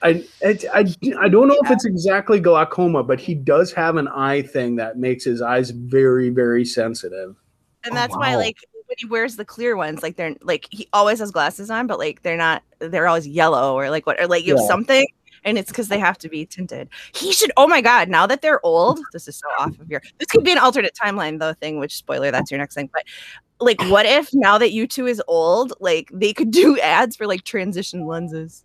I, 0.02 0.24
I 0.44 0.58
I 0.72 0.84
I 1.20 1.28
don't 1.28 1.48
know 1.48 1.58
if 1.62 1.70
it's 1.70 1.84
exactly 1.84 2.40
glaucoma, 2.40 3.02
but 3.02 3.20
he 3.20 3.34
does 3.34 3.72
have 3.72 3.96
an 3.96 4.08
eye 4.08 4.42
thing 4.42 4.76
that 4.76 4.98
makes 4.98 5.24
his 5.24 5.42
eyes 5.42 5.70
very 5.70 6.30
very 6.30 6.64
sensitive. 6.64 7.36
And 7.84 7.92
Oh, 7.92 7.94
that's 7.94 8.14
why, 8.16 8.36
like, 8.36 8.56
when 8.86 8.96
he 8.98 9.06
wears 9.06 9.36
the 9.36 9.44
clear 9.44 9.76
ones, 9.76 10.02
like 10.02 10.16
they're 10.16 10.34
like 10.42 10.66
he 10.70 10.88
always 10.92 11.18
has 11.18 11.30
glasses 11.30 11.70
on, 11.70 11.86
but 11.86 11.98
like 11.98 12.22
they're 12.22 12.36
not. 12.36 12.62
They're 12.78 13.06
always 13.08 13.26
yellow 13.26 13.74
or 13.74 13.90
like 13.90 14.06
what 14.06 14.20
or 14.20 14.26
like 14.26 14.44
you 14.44 14.54
have 14.54 14.62
Yeah. 14.62 14.66
something, 14.68 15.06
and 15.44 15.58
it's 15.58 15.70
because 15.70 15.88
they 15.88 15.98
have 15.98 16.18
to 16.18 16.28
be 16.28 16.46
tinted. 16.46 16.88
He 17.14 17.32
should. 17.32 17.52
Oh 17.56 17.68
my 17.68 17.80
god! 17.82 18.08
Now 18.08 18.26
that 18.26 18.42
they're 18.42 18.64
old, 18.64 19.00
this 19.12 19.28
is 19.28 19.36
so 19.36 19.48
off 19.58 19.78
of 19.78 19.86
here. 19.86 20.02
This 20.18 20.28
could 20.28 20.44
be 20.44 20.52
an 20.52 20.58
alternate 20.58 20.94
timeline 20.94 21.38
though 21.38 21.52
thing. 21.54 21.78
Which 21.78 21.96
spoiler, 21.96 22.30
that's 22.30 22.50
your 22.50 22.58
next 22.58 22.74
thing. 22.74 22.88
But 22.92 23.04
like, 23.60 23.80
what 23.84 24.06
if 24.06 24.30
now 24.32 24.56
that 24.58 24.70
U2 24.70 25.08
is 25.08 25.22
old, 25.28 25.72
like 25.80 26.08
they 26.12 26.32
could 26.32 26.50
do 26.50 26.78
ads 26.80 27.16
for 27.16 27.26
like 27.26 27.44
transition 27.44 28.06
lenses. 28.06 28.64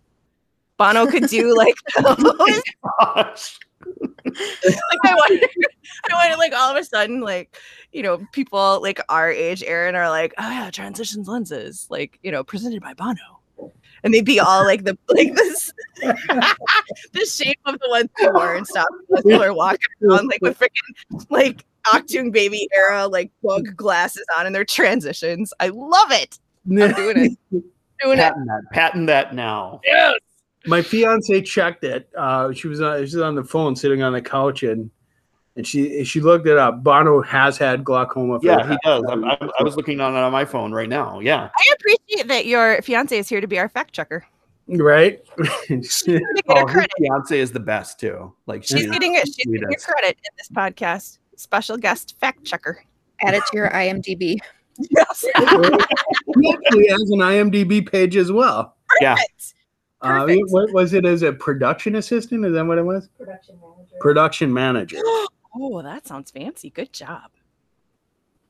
Bono 0.76 1.06
could 1.06 1.28
do 1.28 1.54
like 1.56 1.74
oh 1.98 2.14
those. 2.14 2.62
Gosh. 3.14 3.58
like 3.84 5.04
I 5.04 5.14
wonder, 5.14 5.46
I 6.10 6.14
wonder, 6.14 6.36
like 6.36 6.52
all 6.52 6.70
of 6.70 6.76
a 6.76 6.84
sudden, 6.84 7.20
like 7.20 7.58
you 7.92 8.02
know, 8.02 8.26
people 8.32 8.80
like 8.82 9.00
our 9.08 9.30
age, 9.30 9.62
Aaron, 9.62 9.94
are 9.94 10.10
like, 10.10 10.34
oh 10.38 10.50
yeah, 10.50 10.70
transitions 10.70 11.28
lenses, 11.28 11.86
like 11.90 12.18
you 12.22 12.30
know, 12.30 12.42
presented 12.42 12.82
by 12.82 12.94
Bono, 12.94 13.72
and 14.02 14.12
they'd 14.12 14.24
be 14.24 14.40
all 14.40 14.64
like 14.64 14.84
the 14.84 14.98
like 15.08 15.34
this, 15.34 15.72
the 16.00 17.26
shape 17.26 17.60
of 17.66 17.78
the 17.78 17.88
ones 17.88 18.10
they 18.18 18.28
wore 18.28 18.56
and 18.56 18.66
stuff. 18.66 18.88
People 19.16 19.42
are 19.42 19.54
walking 19.54 19.78
around 20.02 20.26
like 20.28 20.40
with 20.42 20.58
freaking 20.58 21.26
like 21.30 21.64
Achtung 21.86 22.32
baby 22.32 22.68
era 22.74 23.06
like 23.06 23.30
bug 23.42 23.76
glasses 23.76 24.24
on, 24.36 24.46
and 24.46 24.54
their 24.54 24.64
transitions. 24.64 25.52
I 25.60 25.68
love 25.68 26.10
it. 26.10 26.38
I'm 26.68 26.92
doing 26.94 27.36
it. 27.52 27.62
Doing 28.02 28.18
it. 28.18 28.22
Patent 28.22 28.46
that. 28.48 28.62
Patent 28.72 29.06
that 29.06 29.34
now. 29.34 29.80
Yes. 29.84 30.14
My 30.66 30.82
fiance 30.82 31.40
checked 31.42 31.84
it. 31.84 32.08
Uh, 32.16 32.52
she 32.52 32.68
was 32.68 32.80
on, 32.80 32.98
she 32.98 33.16
was 33.16 33.22
on 33.22 33.34
the 33.34 33.44
phone, 33.44 33.76
sitting 33.76 34.02
on 34.02 34.12
the 34.12 34.22
couch, 34.22 34.62
and 34.62 34.90
and 35.56 35.66
she 35.66 36.04
she 36.04 36.20
looked 36.20 36.46
it 36.46 36.58
up. 36.58 36.82
Bono 36.82 37.22
has 37.22 37.56
had 37.56 37.82
glaucoma. 37.82 38.40
For 38.40 38.46
Yeah, 38.46 38.68
he 38.68 38.76
does. 38.84 39.02
I'm, 39.08 39.24
I'm, 39.24 39.50
I 39.58 39.62
was 39.62 39.76
looking 39.76 40.00
on 40.00 40.14
on 40.14 40.30
my 40.30 40.44
phone 40.44 40.72
right 40.72 40.88
now. 40.88 41.18
Yeah. 41.20 41.48
I 41.56 41.74
appreciate 41.74 42.28
that 42.28 42.46
your 42.46 42.80
fiance 42.82 43.16
is 43.16 43.28
here 43.28 43.40
to 43.40 43.46
be 43.46 43.58
our 43.58 43.68
fact 43.68 43.94
checker. 43.94 44.26
right. 44.68 45.22
She's 45.68 46.04
Oh, 46.48 46.66
her 46.66 46.86
fiance 46.98 47.38
is 47.38 47.52
the 47.52 47.60
best 47.60 47.98
too. 47.98 48.34
Like 48.46 48.64
She's 48.64 48.80
she's 48.80 48.90
getting 48.90 49.14
it. 49.14 49.26
She's 49.26 49.36
getting 49.36 49.62
your 49.62 49.78
credit 49.78 50.18
in 50.18 50.30
this 50.36 50.48
podcast. 50.54 51.18
Special 51.36 51.76
guest 51.76 52.16
fact 52.20 52.44
checker. 52.44 52.84
Add 53.22 53.34
it 53.34 53.42
to 53.50 53.56
your 53.56 53.70
IMDb. 53.70 54.38
Yes. 54.90 55.24
he 55.34 56.52
actually 56.52 56.88
has 56.88 57.10
an 57.10 57.20
IMDb 57.20 57.90
page 57.90 58.14
as 58.14 58.30
well. 58.30 58.76
Yeah. 59.00 59.16
Uh, 60.06 60.36
what 60.48 60.72
was 60.72 60.92
it 60.92 61.04
as 61.04 61.22
a 61.22 61.32
production 61.32 61.96
assistant? 61.96 62.44
Is 62.44 62.52
that 62.54 62.64
what 62.64 62.78
it 62.78 62.84
was? 62.84 63.08
Production 63.18 63.58
manager. 63.60 63.96
Production 64.00 64.52
manager. 64.52 64.96
oh, 65.56 65.82
that 65.82 66.06
sounds 66.06 66.30
fancy. 66.30 66.70
Good 66.70 66.92
job. 66.92 67.30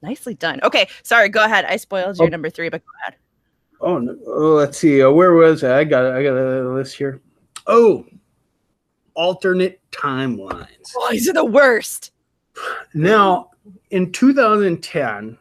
Nicely 0.03 0.35
done. 0.35 0.61
Okay, 0.63 0.89
sorry. 1.03 1.29
Go 1.29 1.45
ahead. 1.45 1.65
I 1.65 1.77
spoiled 1.77 2.19
your 2.19 2.27
Oh. 2.27 2.31
number 2.31 2.51
three, 2.51 2.69
but 2.69 2.85
go 2.85 2.93
ahead. 3.03 3.19
Oh, 3.81 3.99
no, 3.99 4.17
oh 4.27 4.55
let's 4.55 4.79
see. 4.79 5.03
Uh, 5.03 5.11
where 5.11 5.33
was 5.33 5.65
I? 5.65 5.81
I 5.81 5.85
got 5.85 6.07
I 6.07 6.23
got 6.23 6.37
a 6.37 6.69
list 6.73 6.97
here. 6.97 7.21
Oh, 7.67 8.05
alternate 9.15 9.81
timelines. 9.91 10.93
Oh, 10.97 11.09
these 11.11 11.29
are 11.29 11.33
the 11.33 11.45
worst. 11.45 12.13
Now, 12.95 13.51
in 13.91 14.13
2010, 14.13 15.37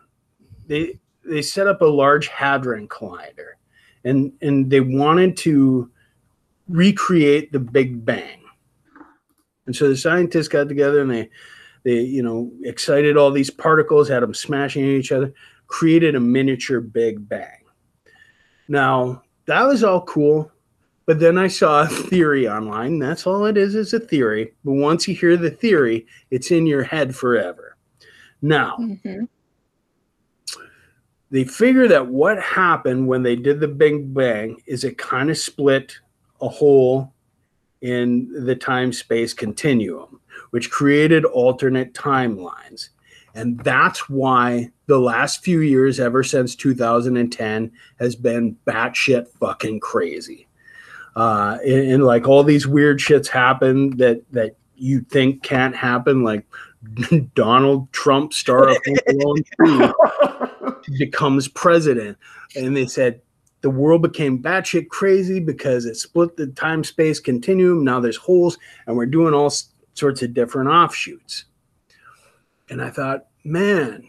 they 0.67 0.99
they 1.23 1.41
set 1.41 1.67
up 1.67 1.81
a 1.81 1.85
large 1.85 2.27
hadron 2.27 2.87
collider, 2.87 3.53
and 4.03 4.31
and 4.41 4.69
they 4.69 4.81
wanted 4.81 5.37
to 5.37 5.89
recreate 6.67 7.51
the 7.51 7.59
Big 7.59 8.05
Bang. 8.05 8.41
And 9.65 9.75
so 9.75 9.89
the 9.89 9.97
scientists 9.97 10.47
got 10.47 10.67
together 10.67 11.01
and 11.01 11.11
they 11.11 11.29
they 11.83 12.01
you 12.01 12.23
know 12.23 12.51
excited 12.63 13.17
all 13.17 13.31
these 13.31 13.49
particles, 13.49 14.09
had 14.09 14.23
them 14.23 14.33
smashing 14.33 14.83
into 14.83 14.97
each 14.97 15.11
other, 15.11 15.33
created 15.67 16.15
a 16.15 16.19
miniature 16.19 16.81
Big 16.81 17.27
Bang. 17.27 17.63
Now 18.67 19.23
that 19.45 19.63
was 19.63 19.83
all 19.83 20.01
cool. 20.01 20.51
But 21.07 21.19
then 21.19 21.37
I 21.37 21.47
saw 21.47 21.83
a 21.83 21.87
theory 21.87 22.47
online. 22.49 22.97
That's 22.97 23.27
all 23.27 23.45
it 23.45 23.57
is, 23.57 23.75
is 23.75 23.93
a 23.93 23.99
theory. 23.99 24.55
But 24.63 24.73
once 24.73 25.07
you 25.07 25.13
hear 25.13 25.37
the 25.37 25.51
theory, 25.51 26.07
it's 26.31 26.49
in 26.49 26.65
your 26.65 26.81
head 26.81 27.15
forever. 27.15 27.77
Now, 28.41 28.75
Mhm. 28.79 29.27
they 31.29 31.43
figure 31.43 31.87
that 31.87 32.07
what 32.07 32.41
happened 32.41 33.07
when 33.07 33.21
they 33.21 33.35
did 33.35 33.59
the 33.59 33.67
Big 33.67 34.13
Bang 34.15 34.59
is 34.65 34.83
it 34.83 34.97
kind 34.97 35.29
of 35.29 35.37
split 35.37 35.99
a 36.41 36.49
hole 36.49 37.13
in 37.81 38.45
the 38.45 38.55
time 38.55 38.91
space 38.91 39.33
continuum, 39.33 40.19
which 40.51 40.71
created 40.71 41.25
alternate 41.25 41.93
timelines. 41.93 42.89
And 43.35 43.59
that's 43.59 44.09
why 44.09 44.71
the 44.87 44.99
last 44.99 45.43
few 45.43 45.59
years, 45.59 45.99
ever 45.99 46.23
since 46.23 46.55
2010, 46.55 47.71
has 47.99 48.15
been 48.15 48.57
batshit 48.65 49.27
fucking 49.27 49.81
crazy. 49.81 50.47
Uh, 51.15 51.57
and, 51.63 51.91
and 51.91 52.03
like 52.05 52.27
all 52.27 52.43
these 52.43 52.65
weird 52.65 52.99
shits 52.99 53.27
happen 53.27 53.95
that 53.97 54.21
that 54.31 54.55
you 54.75 55.01
think 55.01 55.43
can't 55.43 55.75
happen, 55.75 56.23
like 56.23 56.45
Donald 57.35 57.91
Trump, 57.91 58.33
star 58.33 58.69
of 58.69 58.77
Home 58.85 59.43
Alone 59.67 59.93
becomes 60.97 61.47
president. 61.47 62.17
And 62.55 62.75
they 62.75 62.85
said 62.85 63.21
the 63.65 63.71
world 63.71 64.03
became 64.03 64.37
batshit 64.37 64.89
crazy 64.89 65.39
because 65.39 65.85
it 65.85 65.95
split 65.95 66.37
the 66.37 66.45
time 66.45 66.83
space 66.83 67.19
continuum. 67.19 67.83
Now 67.83 67.99
there's 67.99 68.15
holes, 68.15 68.59
and 68.85 68.95
we're 68.95 69.07
doing 69.07 69.33
all 69.33 69.51
sorts 69.95 70.21
of 70.21 70.35
different 70.35 70.69
offshoots. 70.69 71.45
And 72.69 72.79
I 72.79 72.91
thought, 72.91 73.25
man, 73.43 74.07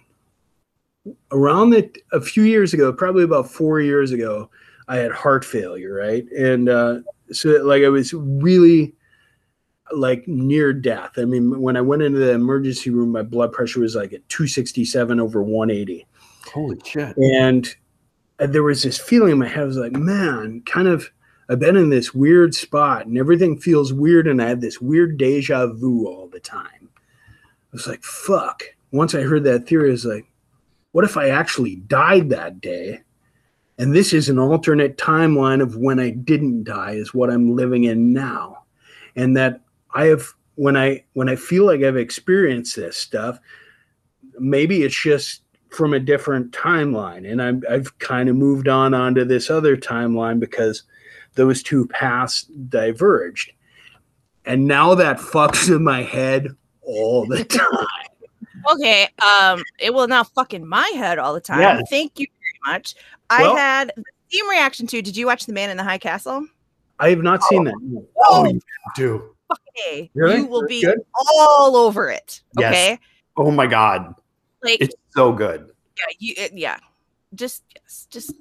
around 1.32 1.70
the, 1.70 1.90
a 2.12 2.20
few 2.20 2.42
years 2.42 2.74
ago, 2.74 2.92
probably 2.92 3.24
about 3.24 3.50
four 3.50 3.80
years 3.80 4.12
ago, 4.12 4.50
I 4.88 4.96
had 4.96 5.10
heart 5.10 5.42
failure, 5.42 5.94
right? 5.94 6.30
And 6.32 6.68
uh, 6.68 6.98
so, 7.32 7.48
like, 7.64 7.82
I 7.82 7.88
was 7.88 8.12
really 8.12 8.94
like 9.90 10.28
near 10.28 10.74
death. 10.74 11.12
I 11.16 11.24
mean, 11.24 11.62
when 11.62 11.78
I 11.78 11.80
went 11.80 12.02
into 12.02 12.18
the 12.18 12.32
emergency 12.32 12.90
room, 12.90 13.10
my 13.10 13.22
blood 13.22 13.52
pressure 13.52 13.80
was 13.80 13.96
like 13.96 14.12
at 14.12 14.28
267 14.28 15.18
over 15.18 15.42
180 15.42 16.06
Holy 16.52 16.78
shit. 16.84 17.16
and 17.16 17.74
there 18.38 18.62
was 18.62 18.82
this 18.82 18.98
feeling 18.98 19.32
in 19.32 19.38
my 19.38 19.48
head. 19.48 19.62
I 19.62 19.64
was 19.64 19.76
like, 19.76 19.92
man, 19.92 20.62
kind 20.66 20.88
of. 20.88 21.10
I've 21.48 21.60
been 21.60 21.76
in 21.76 21.90
this 21.90 22.12
weird 22.12 22.56
spot, 22.56 23.06
and 23.06 23.16
everything 23.16 23.56
feels 23.56 23.92
weird, 23.92 24.26
and 24.26 24.42
I 24.42 24.48
have 24.48 24.60
this 24.60 24.80
weird 24.80 25.16
deja 25.16 25.68
vu 25.68 26.08
all 26.08 26.26
the 26.26 26.40
time. 26.40 26.88
I 26.96 27.70
was 27.70 27.86
like, 27.86 28.02
fuck. 28.02 28.64
Once 28.90 29.14
I 29.14 29.20
heard 29.20 29.44
that 29.44 29.68
theory, 29.68 29.90
I 29.90 29.92
was 29.92 30.04
like, 30.04 30.26
what 30.90 31.04
if 31.04 31.16
I 31.16 31.28
actually 31.28 31.76
died 31.76 32.30
that 32.30 32.60
day? 32.60 33.02
And 33.78 33.94
this 33.94 34.12
is 34.12 34.28
an 34.28 34.38
alternate 34.38 34.96
timeline 34.96 35.62
of 35.62 35.76
when 35.76 36.00
I 36.00 36.10
didn't 36.10 36.64
die, 36.64 36.92
is 36.92 37.14
what 37.14 37.30
I'm 37.30 37.54
living 37.54 37.84
in 37.84 38.12
now. 38.12 38.64
And 39.14 39.36
that 39.36 39.60
I 39.94 40.06
have 40.06 40.32
when 40.56 40.76
I 40.76 41.04
when 41.12 41.28
I 41.28 41.36
feel 41.36 41.64
like 41.64 41.82
I've 41.82 41.96
experienced 41.96 42.76
this 42.76 42.96
stuff, 42.96 43.38
maybe 44.38 44.82
it's 44.82 45.00
just 45.00 45.42
from 45.70 45.94
a 45.94 46.00
different 46.00 46.52
timeline. 46.52 47.30
And 47.30 47.42
I'm 47.42 47.62
I've 47.68 47.98
kind 47.98 48.28
of 48.28 48.36
moved 48.36 48.68
on 48.68 48.94
onto 48.94 49.24
this 49.24 49.50
other 49.50 49.76
timeline 49.76 50.40
because 50.40 50.82
those 51.34 51.62
two 51.62 51.86
paths 51.88 52.44
diverged. 52.44 53.52
And 54.44 54.66
now 54.66 54.94
that 54.94 55.18
fucks 55.18 55.68
in 55.74 55.82
my 55.84 56.02
head 56.02 56.54
all 56.82 57.26
the 57.26 57.44
time. 57.44 57.86
Okay. 58.72 59.08
Um, 59.40 59.62
it 59.78 59.92
will 59.92 60.08
now 60.08 60.24
fuck 60.24 60.54
in 60.54 60.66
my 60.66 60.86
head 60.94 61.18
all 61.18 61.34
the 61.34 61.40
time. 61.40 61.60
Yes. 61.60 61.82
Thank 61.90 62.18
you 62.18 62.26
very 62.26 62.74
much. 62.74 62.94
Well- 63.30 63.56
I 63.56 63.58
had 63.60 63.92
the 63.96 64.04
same 64.30 64.48
reaction 64.48 64.86
to. 64.88 65.02
Did 65.02 65.16
you 65.16 65.26
watch 65.26 65.46
The 65.46 65.52
Man 65.52 65.70
in 65.70 65.76
the 65.76 65.84
High 65.84 65.98
Castle? 65.98 66.46
I 66.98 67.10
have 67.10 67.22
not 67.22 67.42
seen 67.44 67.64
that. 67.64 68.04
Oh, 68.24 68.46
you 68.46 68.60
do. 68.94 69.34
Okay. 69.52 70.10
Really? 70.14 70.36
You 70.38 70.46
will 70.46 70.66
be 70.66 70.82
Good? 70.82 71.00
all 71.14 71.76
over 71.76 72.08
it. 72.08 72.40
Yes. 72.58 72.72
Okay. 72.72 72.98
Oh 73.36 73.50
my 73.50 73.66
god, 73.66 74.14
Like 74.62 74.80
it's 74.80 74.94
so 75.16 75.32
good. 75.32 75.70
yeah, 75.98 76.14
you 76.18 76.34
it- 76.36 76.52
yeah. 76.56 76.78
Just 77.34 77.64
yes, 77.74 78.06
just 78.10 78.32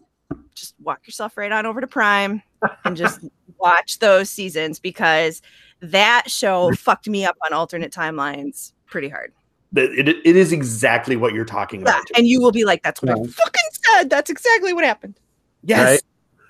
just 0.54 0.76
walk 0.82 1.02
yourself 1.08 1.38
right 1.38 1.52
on 1.52 1.66
over 1.66 1.82
to 1.82 1.88
Prime 1.88 2.42
and 2.86 2.96
just 2.96 3.20
watch 3.60 4.00
those 4.00 4.30
seasons 4.30 4.80
because 4.80 5.42
that 5.82 6.30
show 6.30 6.72
fucked 6.74 7.08
me 7.10 7.26
up 7.26 7.36
on 7.46 7.54
alternate 7.54 7.92
timelines 7.92 8.72
pretty 8.86 9.10
hard. 9.10 9.34
It, 9.76 10.08
it, 10.08 10.18
it 10.26 10.36
is 10.36 10.52
exactly 10.54 11.16
what 11.16 11.34
you're 11.34 11.44
talking 11.46 11.82
Yeah, 11.82 11.90
about. 11.90 12.04
and 12.16 12.28
you 12.28 12.42
will 12.42 12.52
be 12.52 12.64
like, 12.64 12.84
"That's 12.84 13.02
what 13.02 13.12
I 13.12 13.16
fucking 13.16 13.70
said. 13.92 14.10
That's 14.10 14.30
exactly 14.30 14.72
what 14.74 14.84
happened." 14.86 15.20
yes. 15.64 15.84
Right? 15.92 16.02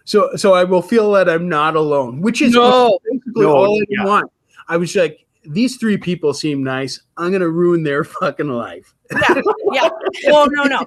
So 0.03 0.35
so 0.35 0.53
I 0.53 0.63
will 0.63 0.81
feel 0.83 1.11
that 1.13 1.27
I'm 1.29 1.47
not 1.49 1.75
alone, 1.75 2.21
which 2.21 2.41
is 2.41 2.53
No. 2.53 2.99
basically 3.11 3.43
No, 3.45 3.55
all 3.55 3.81
I 3.81 3.85
yeah. 3.89 4.05
want. 4.05 4.31
I 4.67 4.77
was 4.77 4.95
like, 4.95 5.25
these 5.45 5.77
three 5.77 5.97
people 5.97 6.33
seem 6.33 6.63
nice. 6.63 7.01
I'm 7.17 7.31
gonna 7.31 7.49
ruin 7.49 7.83
their 7.83 8.03
fucking 8.19 8.49
life. 8.49 8.93
Yeah, 9.11 9.41
yeah. 9.71 9.89
Oh 10.27 10.47
no, 10.51 10.63
no. 10.63 10.85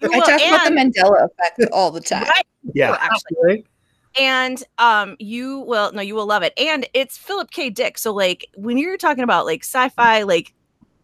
You 0.00 0.10
I 0.12 0.16
will, 0.16 0.22
talk 0.22 0.40
about 0.40 0.68
the 0.68 0.74
Mandela 0.74 1.24
effect 1.26 1.72
all 1.72 1.90
the 1.90 2.00
time. 2.00 2.24
Right, 2.24 2.46
Yeah. 2.74 2.96
actually. 3.00 3.64
And 4.18 4.62
um 4.78 5.16
you 5.18 5.60
will 5.60 5.90
no 5.92 6.02
you 6.02 6.14
will 6.14 6.26
love 6.26 6.42
it 6.42 6.52
and 6.58 6.86
it's 6.92 7.16
philip 7.16 7.50
k 7.50 7.70
dick 7.70 7.96
so 7.96 8.12
like 8.12 8.46
when 8.56 8.76
you're 8.76 8.98
talking 8.98 9.24
about 9.24 9.46
like 9.46 9.62
sci-fi 9.64 10.22
like 10.22 10.52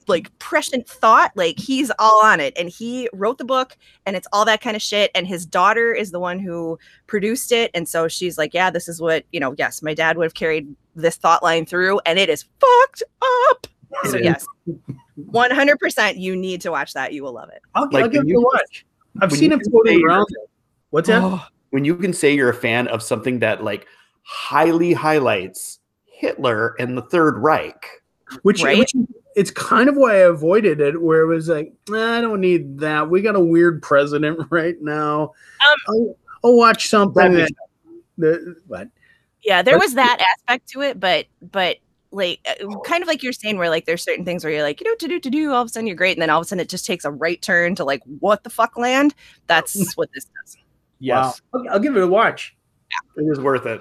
like 0.09 0.37
prescient 0.39 0.87
thought 0.87 1.31
like 1.35 1.59
he's 1.59 1.91
all 1.99 2.23
on 2.25 2.41
it 2.41 2.53
and 2.59 2.69
he 2.69 3.09
wrote 3.13 3.39
the 3.39 3.45
book 3.45 3.77
and 4.05 4.17
it's 4.17 4.27
all 4.33 4.45
that 4.45 4.61
kind 4.61 4.77
of 4.77 4.83
shit 4.83 5.11
and 5.15 5.27
his 5.27 5.47
daughter 5.47 5.93
is 5.95 6.11
the 6.11 6.21
one 6.21 6.39
who 6.39 6.79
produced 7.07 7.53
it 7.53 7.71
and 7.75 7.89
so 7.89 8.09
she's 8.09 8.37
like 8.37 8.53
yeah 8.53 8.71
this 8.71 8.89
is 8.89 9.01
what 9.01 9.25
you 9.33 9.41
know 9.41 9.55
yes 9.59 9.83
my 9.83 9.95
dad 9.95 10.17
would 10.17 10.25
have 10.25 10.35
carried 10.35 10.69
this 10.95 11.17
thought 11.17 11.43
line 11.43 11.65
through 11.65 12.01
and 12.05 12.19
it 12.19 12.29
is 12.29 12.45
fucked 12.61 13.03
up 13.23 13.67
so 14.05 14.17
yes 14.19 14.45
100% 15.19 16.19
you 16.19 16.37
need 16.37 16.61
to 16.61 16.71
watch 16.71 16.93
that 16.95 17.13
you 17.13 17.23
will 17.23 17.33
love 17.33 17.49
it 17.51 17.63
I'll, 17.75 17.89
Like, 17.91 18.05
I'll 18.05 18.09
give 18.09 18.21
when 18.25 18.29
it 18.29 18.33
you- 18.33 18.39
a 18.41 18.43
watch. 18.43 18.87
I've 19.21 19.33
seen 19.33 19.51
you 19.51 19.57
it 19.57 19.67
floating 19.69 20.05
around. 20.07 20.27
What's 20.91 21.09
that? 21.09 21.23
Oh, 21.23 21.45
When 21.71 21.85
you 21.85 21.97
can 21.97 22.13
say 22.13 22.35
you're 22.35 22.51
a 22.51 22.55
fan 22.55 22.87
of 22.89 23.03
something 23.03 23.41
that 23.41 23.65
like 23.65 23.87
highly 24.23 24.93
highlights 24.93 25.81
Hitler 26.05 26.77
and 26.79 26.97
the 26.97 27.03
Third 27.03 27.39
Reich. 27.39 27.85
which, 28.43 28.63
Right? 28.63 28.79
which 28.79 28.93
it's 29.35 29.51
kind 29.51 29.89
of 29.89 29.97
why 29.97 30.13
I 30.17 30.29
avoided 30.29 30.81
it, 30.81 31.01
where 31.03 31.23
it 31.23 31.27
was 31.27 31.49
like, 31.49 31.73
nah, 31.89 32.19
I 32.19 32.21
don't 32.21 32.41
need 32.41 32.79
that. 32.81 33.09
We 33.11 33.23
got 33.23 33.35
a 33.35 33.41
weird 33.41 33.83
president 33.83 34.39
right 34.51 34.77
now. 34.81 35.23
Um, 35.23 35.77
I'll, 35.89 36.17
I'll 36.45 36.57
watch 36.57 36.89
something 36.89 37.33
That 37.33 37.51
that, 38.19 38.31
that 38.45 38.57
what? 38.69 38.89
yeah 39.45 39.63
there 39.63 39.75
But- 39.79 39.85
was 39.85 39.95
that 39.95 40.19
aspect 40.21 40.69
to 40.71 40.83
it 40.83 41.01
but 41.01 41.27
but 41.51 41.79
like 42.11 42.41
uh, 42.49 42.79
kind 42.87 43.03
of 43.03 43.09
like 43.09 43.23
you're 43.23 43.33
saying 43.33 43.59
where 43.59 43.69
like 43.69 43.85
there's 43.85 44.03
certain 44.03 44.25
things 44.25 44.43
where 44.43 44.53
you're 44.53 44.63
like 44.63 44.81
you 44.81 44.87
know 44.89 44.95
to 44.97 45.09
do 45.09 45.21
to 45.21 45.29
do 45.31 45.53
all 45.53 45.61
of 45.63 45.67
a 45.67 45.69
sudden 45.69 45.87
you're 45.87 45.97
great 45.97 46.17
and 46.17 46.23
then 46.23 46.31
all 46.31 46.41
of 46.41 46.45
a 46.45 46.49
sudden 46.49 46.61
it 46.61 46.69
just 46.69 46.87
takes 46.87 47.05
a 47.05 47.11
right 47.11 47.43
turn 47.43 47.75
to 47.75 47.85
like 47.85 48.03
what 48.21 48.45
the 48.45 48.51
fuck 48.51 48.77
land? 48.79 49.15
That's 49.47 49.95
what 49.97 50.09
this 50.15 50.25
does 50.25 50.57
Yes, 51.01 51.41
Wow. 51.53 51.61
I'll, 51.61 51.75
I'll 51.75 51.79
give 51.79 51.97
it 51.97 52.03
a 52.03 52.07
watch. 52.09 52.57
it 53.17 53.23
is 53.23 53.39
worth 53.41 53.67
it. 53.67 53.81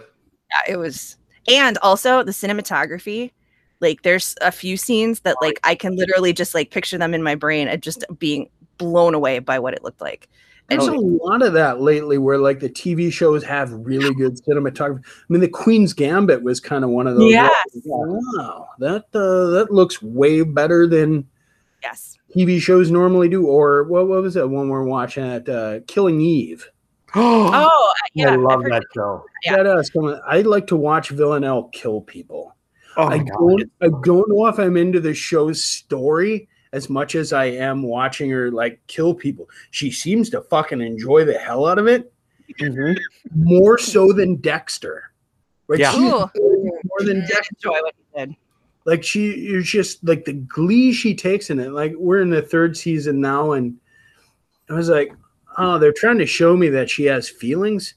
yeah 0.51 0.73
it 0.73 0.77
was. 0.77 1.17
And 1.47 1.77
also 1.79 2.23
the 2.23 2.31
cinematography 2.31 3.31
like 3.79 4.01
there's 4.01 4.35
a 4.41 4.51
few 4.51 4.75
scenes 4.75 5.19
that 5.21 5.35
like 5.41 5.59
i 5.63 5.75
can 5.75 5.95
literally 5.95 6.33
just 6.33 6.53
like 6.55 6.71
picture 6.71 6.97
them 6.97 7.13
in 7.13 7.21
my 7.21 7.35
brain 7.35 7.67
and 7.67 7.81
just 7.83 8.03
being 8.17 8.49
blown 8.77 9.13
away 9.13 9.39
by 9.39 9.59
what 9.59 9.73
it 9.73 9.83
looked 9.83 10.01
like 10.01 10.27
There's 10.69 10.87
a 10.87 10.91
lot 10.95 11.41
of 11.43 11.53
that 11.53 11.79
lately 11.79 12.17
where 12.17 12.37
like 12.37 12.59
the 12.59 12.69
TV 12.69 13.11
shows 13.11 13.43
have 13.45 13.71
really 13.71 14.13
good 14.15 14.37
cinematography. 14.43 14.99
I 15.05 15.23
mean, 15.29 15.39
the 15.39 15.47
Queen's 15.47 15.93
Gambit 15.93 16.43
was 16.43 16.59
kind 16.59 16.83
of 16.83 16.89
one 16.89 17.07
of 17.07 17.15
those. 17.15 17.31
Yes. 17.31 17.55
Wow, 17.85 18.67
that 18.79 19.05
uh, 19.13 19.45
that 19.51 19.67
looks 19.71 20.01
way 20.01 20.41
better 20.41 20.85
than 20.85 21.25
yes 21.81 22.17
TV 22.35 22.59
shows 22.59 22.91
normally 22.91 23.29
do. 23.29 23.47
Or 23.47 23.83
what, 23.85 24.07
what 24.09 24.21
was 24.21 24.33
that 24.33 24.49
one 24.49 24.67
we're 24.67 24.83
watching 24.83 25.23
at 25.23 25.47
uh, 25.47 25.79
Killing 25.87 26.19
Eve? 26.21 26.67
Oh, 27.15 27.49
oh 27.53 27.93
yeah 28.13 28.31
I 28.31 28.35
love 28.35 28.61
heard- 28.63 28.73
that 28.73 28.83
show. 28.93 29.23
Yeah. 29.45 29.55
That, 29.55 29.65
uh, 29.65 29.81
some- 29.83 30.19
I 30.27 30.41
like 30.41 30.67
to 30.67 30.75
watch 30.75 31.09
Villanelle 31.09 31.69
kill 31.71 32.01
people. 32.01 32.53
Oh 32.97 33.07
I 33.07 33.19
god. 33.19 33.27
don't 33.29 33.71
I 33.81 33.87
don't 34.03 34.27
know 34.29 34.47
if 34.47 34.59
I'm 34.59 34.75
into 34.75 34.99
the 34.99 35.13
show's 35.13 35.63
story 35.63 36.49
as 36.73 36.89
much 36.89 37.15
as 37.15 37.33
I 37.33 37.45
am 37.45 37.83
watching 37.83 38.29
her 38.29 38.51
like 38.51 38.79
kill 38.87 39.13
people. 39.13 39.49
She 39.71 39.91
seems 39.91 40.29
to 40.31 40.41
fucking 40.41 40.81
enjoy 40.81 41.25
the 41.25 41.37
hell 41.37 41.65
out 41.65 41.79
of 41.79 41.87
it. 41.87 42.11
Mhm. 42.61 42.97
more 43.35 43.77
so 43.77 44.13
than 44.13 44.37
Dexter. 44.37 45.11
Right? 45.67 45.79
Yeah. 45.79 45.91
She 45.91 45.99
more 45.99 46.31
than 46.99 47.19
Dexter. 47.21 47.55
enjoy 47.57 47.81
what 47.81 47.93
he 48.13 48.19
did 48.25 48.35
Like 48.85 49.03
she 49.03 49.37
you're 49.37 49.61
just 49.61 50.01
like 50.07 50.23
the 50.23 50.33
glee 50.33 50.93
she 50.93 51.13
takes 51.13 51.49
in 51.49 51.59
it. 51.59 51.71
Like 51.71 51.93
we're 51.97 52.21
in 52.21 52.29
the 52.29 52.41
third 52.41 52.77
season 52.77 53.19
now, 53.19 53.51
and 53.51 53.75
I 54.69 54.73
was 54.75 54.87
like, 54.89 55.11
oh, 55.57 55.77
they're 55.77 55.91
trying 55.91 56.19
to 56.19 56.25
show 56.25 56.55
me 56.55 56.69
that 56.69 56.89
she 56.89 57.03
has 57.05 57.27
feelings, 57.29 57.95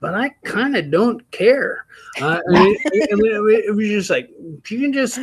but 0.00 0.14
I 0.14 0.28
kind 0.44 0.76
of 0.76 0.90
don't 0.92 1.28
care. 1.32 1.84
Uh, 2.20 2.40
I 2.48 2.52
mean, 2.64 2.76
it, 2.84 3.08
it- 3.10 3.64
it 3.66 3.74
was 3.74 3.88
just 3.88 4.10
like 4.10 4.30
she 4.64 4.78
can 4.80 4.92
just 4.92 5.18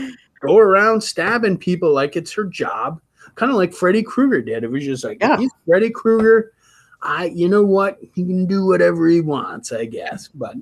go 0.47 0.57
around 0.57 1.01
stabbing 1.01 1.57
people 1.57 1.93
like 1.93 2.15
it's 2.15 2.33
her 2.33 2.43
job, 2.45 3.01
kind 3.35 3.51
of 3.51 3.57
like 3.57 3.73
Freddy 3.73 4.03
Krueger 4.03 4.41
did. 4.41 4.63
It 4.63 4.71
was 4.71 4.83
just 4.83 5.03
like 5.03 5.17
Yeah. 5.21 5.37
he's 5.37 5.51
Freddy 5.67 5.89
Krueger. 5.89 6.53
I, 7.01 7.25
you 7.25 7.47
know 7.49 7.63
what? 7.63 7.99
He 8.13 8.23
can 8.25 8.45
do 8.47 8.65
whatever 8.65 9.07
he 9.07 9.21
wants, 9.21 9.71
I 9.71 9.85
guess. 9.85 10.27
But 10.29 10.55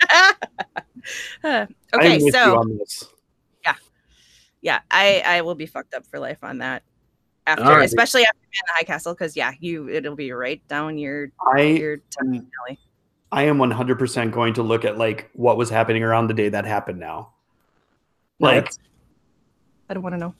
Huh. 1.42 1.66
I'm 1.92 2.00
okay 2.00 2.14
with 2.16 2.22
you 2.24 2.32
so 2.32 2.58
on 2.58 2.78
this. 2.78 3.04
yeah, 4.62 4.80
I 4.90 5.22
I 5.24 5.40
will 5.40 5.54
be 5.54 5.64
fucked 5.64 5.94
up 5.94 6.06
for 6.06 6.18
life 6.18 6.44
on 6.44 6.58
that. 6.58 6.82
After, 7.46 7.64
All 7.64 7.76
right. 7.76 7.84
especially 7.86 8.24
after 8.24 8.38
Man 8.38 8.50
in 8.52 8.66
the 8.66 8.72
High 8.74 8.82
Castle, 8.82 9.14
because 9.14 9.34
yeah, 9.34 9.52
you 9.58 9.88
it'll 9.88 10.14
be 10.16 10.32
right 10.32 10.60
down 10.68 10.98
your 10.98 11.32
I 11.56 11.62
your 11.62 11.96
tummy 12.10 12.42
alley. 12.66 12.78
I 13.32 13.44
am 13.44 13.58
100% 13.58 14.32
going 14.32 14.54
to 14.54 14.62
look 14.62 14.84
at 14.84 14.98
like 14.98 15.30
what 15.34 15.56
was 15.56 15.70
happening 15.70 16.02
around 16.02 16.26
the 16.26 16.34
day 16.34 16.48
that 16.50 16.64
happened 16.66 16.98
now. 17.00 17.32
Like 18.38 18.64
What? 18.66 18.78
I 19.90 19.94
don't 19.94 20.04
want 20.04 20.14
to 20.14 20.18
know. 20.18 20.34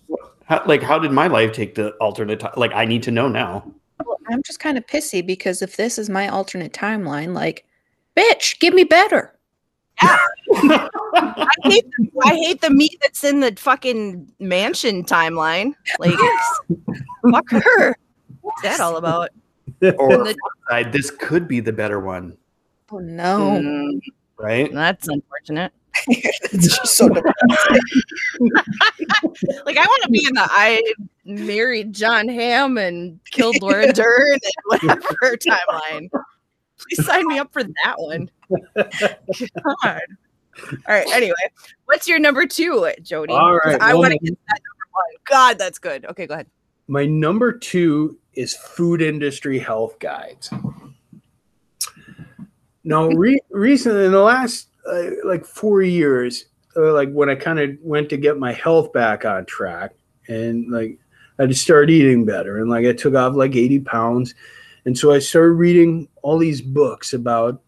how, 0.44 0.62
like 0.64 0.80
how 0.80 0.98
did 0.98 1.10
my 1.10 1.26
life 1.26 1.52
take 1.52 1.74
the 1.74 1.90
alternate 1.94 2.38
ti- 2.38 2.46
like 2.56 2.72
I 2.72 2.84
need 2.84 3.02
to 3.02 3.10
know 3.10 3.26
now. 3.28 3.64
Well, 4.06 4.16
I'm 4.28 4.42
just 4.44 4.60
kind 4.60 4.78
of 4.78 4.86
pissy 4.86 5.26
because 5.26 5.60
if 5.60 5.76
this 5.76 5.98
is 5.98 6.08
my 6.08 6.28
alternate 6.28 6.72
timeline, 6.72 7.34
like, 7.34 7.66
bitch, 8.16 8.60
give 8.60 8.72
me 8.72 8.84
better. 8.84 9.36
I 10.00 10.88
hate 11.64 11.84
the, 11.98 12.08
I 12.22 12.34
hate 12.36 12.60
the 12.60 12.70
meat 12.70 12.96
that's 13.02 13.24
in 13.24 13.40
the 13.40 13.52
fucking 13.58 14.32
mansion 14.38 15.04
timeline. 15.04 15.74
Like, 15.98 16.14
fuck 17.30 17.50
her. 17.50 17.96
What's 18.40 18.62
that 18.62 18.80
all 18.80 18.96
about? 18.96 19.30
or 19.98 20.24
the- 20.24 20.36
side, 20.70 20.92
this 20.92 21.10
could 21.10 21.48
be 21.48 21.58
the 21.58 21.72
better 21.72 21.98
one, 21.98 22.36
Oh 22.92 22.98
no. 22.98 23.60
Mm, 23.60 24.00
right? 24.38 24.72
that's 24.72 25.08
unfortunate. 25.08 25.72
It's 26.08 26.76
just 26.78 26.96
so 26.96 27.08
depressing. 27.08 27.80
Like, 29.66 29.76
I 29.76 29.84
want 29.86 30.02
to 30.04 30.08
be 30.10 30.24
in 30.26 30.34
the 30.34 30.46
I 30.50 30.82
married 31.24 31.92
John 31.92 32.28
Hamm 32.28 32.78
and 32.78 33.20
killed 33.30 33.60
Laura 33.62 33.92
Dern 33.92 34.32
and 34.32 34.40
whatever 34.64 35.36
timeline. 35.36 36.08
Please 36.78 37.04
sign 37.06 37.26
me 37.26 37.38
up 37.38 37.52
for 37.52 37.62
that 37.62 37.94
one. 37.98 38.30
God. 38.76 40.00
All 40.62 40.94
right. 40.94 41.06
Anyway, 41.12 41.34
what's 41.86 42.08
your 42.08 42.18
number 42.18 42.46
two, 42.46 42.90
Jody? 43.02 43.32
All 43.32 43.58
'Cause 43.60 43.74
right, 43.74 43.82
I 43.82 43.92
well, 43.92 44.02
want 44.02 44.12
to 44.12 44.18
get 44.18 44.38
that 44.48 44.60
number 44.60 44.86
one. 44.92 45.04
God, 45.26 45.58
that's 45.58 45.78
good. 45.78 46.04
Okay, 46.06 46.26
go 46.26 46.34
ahead. 46.34 46.46
my 46.88 47.04
number 47.06 47.52
two 47.52 48.18
is 48.34 48.54
food 48.56 49.02
industry 49.02 49.58
health 49.58 49.98
guides. 49.98 50.50
Now, 52.84 53.08
re- 53.08 53.40
recently 53.50 54.06
in 54.06 54.12
the 54.12 54.20
last 54.22 54.68
uh, 54.90 55.10
like 55.24 55.44
four 55.44 55.82
years, 55.82 56.46
uh, 56.76 56.92
like 56.92 57.10
when 57.12 57.30
I 57.30 57.34
kind 57.34 57.58
of 57.58 57.70
went 57.82 58.08
to 58.10 58.16
get 58.16 58.38
my 58.38 58.52
health 58.52 58.92
back 58.92 59.24
on 59.24 59.46
track, 59.46 59.92
and 60.28 60.70
like 60.70 60.98
I 61.38 61.46
just 61.46 61.62
started 61.62 61.90
eating 61.90 62.24
better, 62.24 62.58
and 62.58 62.70
like 62.70 62.86
I 62.86 62.92
took 62.92 63.14
off 63.14 63.34
like 63.34 63.56
eighty 63.56 63.80
pounds, 63.80 64.34
and 64.84 64.96
so 64.96 65.12
I 65.12 65.18
started 65.18 65.52
reading 65.52 66.08
all 66.22 66.38
these 66.38 66.60
books 66.60 67.12
about 67.12 67.62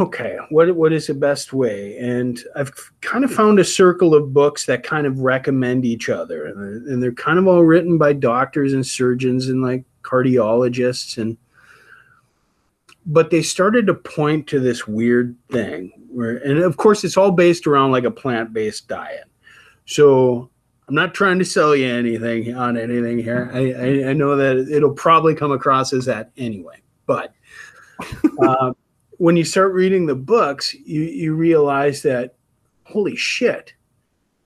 okay, 0.00 0.38
what 0.50 0.74
what 0.74 0.92
is 0.92 1.06
the 1.06 1.14
best 1.14 1.52
way? 1.52 1.96
And 1.98 2.42
I've 2.56 2.72
kind 3.00 3.24
of 3.24 3.32
found 3.32 3.58
a 3.58 3.64
circle 3.64 4.14
of 4.14 4.32
books 4.32 4.66
that 4.66 4.82
kind 4.82 5.06
of 5.06 5.20
recommend 5.20 5.84
each 5.84 6.08
other, 6.08 6.46
and 6.46 6.56
they're, 6.58 6.92
and 6.92 7.02
they're 7.02 7.12
kind 7.12 7.38
of 7.38 7.46
all 7.46 7.64
written 7.64 7.98
by 7.98 8.12
doctors 8.12 8.72
and 8.72 8.86
surgeons 8.86 9.48
and 9.48 9.62
like 9.62 9.84
cardiologists 10.02 11.18
and 11.18 11.36
but 13.06 13.30
they 13.30 13.42
started 13.42 13.86
to 13.86 13.94
point 13.94 14.46
to 14.48 14.60
this 14.60 14.86
weird 14.86 15.36
thing 15.50 15.92
where 16.08 16.36
and 16.38 16.58
of 16.58 16.76
course 16.76 17.04
it's 17.04 17.16
all 17.16 17.30
based 17.30 17.66
around 17.66 17.90
like 17.90 18.04
a 18.04 18.10
plant-based 18.10 18.88
diet. 18.88 19.24
So 19.86 20.50
i'm 20.88 20.94
not 20.94 21.14
trying 21.14 21.38
to 21.38 21.44
sell 21.44 21.74
you 21.74 21.86
anything 21.86 22.54
on 22.54 22.76
anything 22.76 23.18
here. 23.18 23.50
I 23.52 23.72
i, 23.72 24.10
I 24.10 24.12
know 24.12 24.36
that 24.36 24.68
it'll 24.70 24.92
probably 24.92 25.34
come 25.34 25.52
across 25.52 25.92
as 25.92 26.04
that 26.06 26.30
anyway 26.36 26.80
but 27.06 27.34
uh, 28.42 28.72
when 29.18 29.36
you 29.36 29.44
start 29.44 29.72
reading 29.72 30.06
the 30.06 30.14
books 30.14 30.74
you 30.74 31.02
you 31.02 31.34
realize 31.34 32.02
that 32.02 32.34
holy 32.84 33.16
shit 33.16 33.74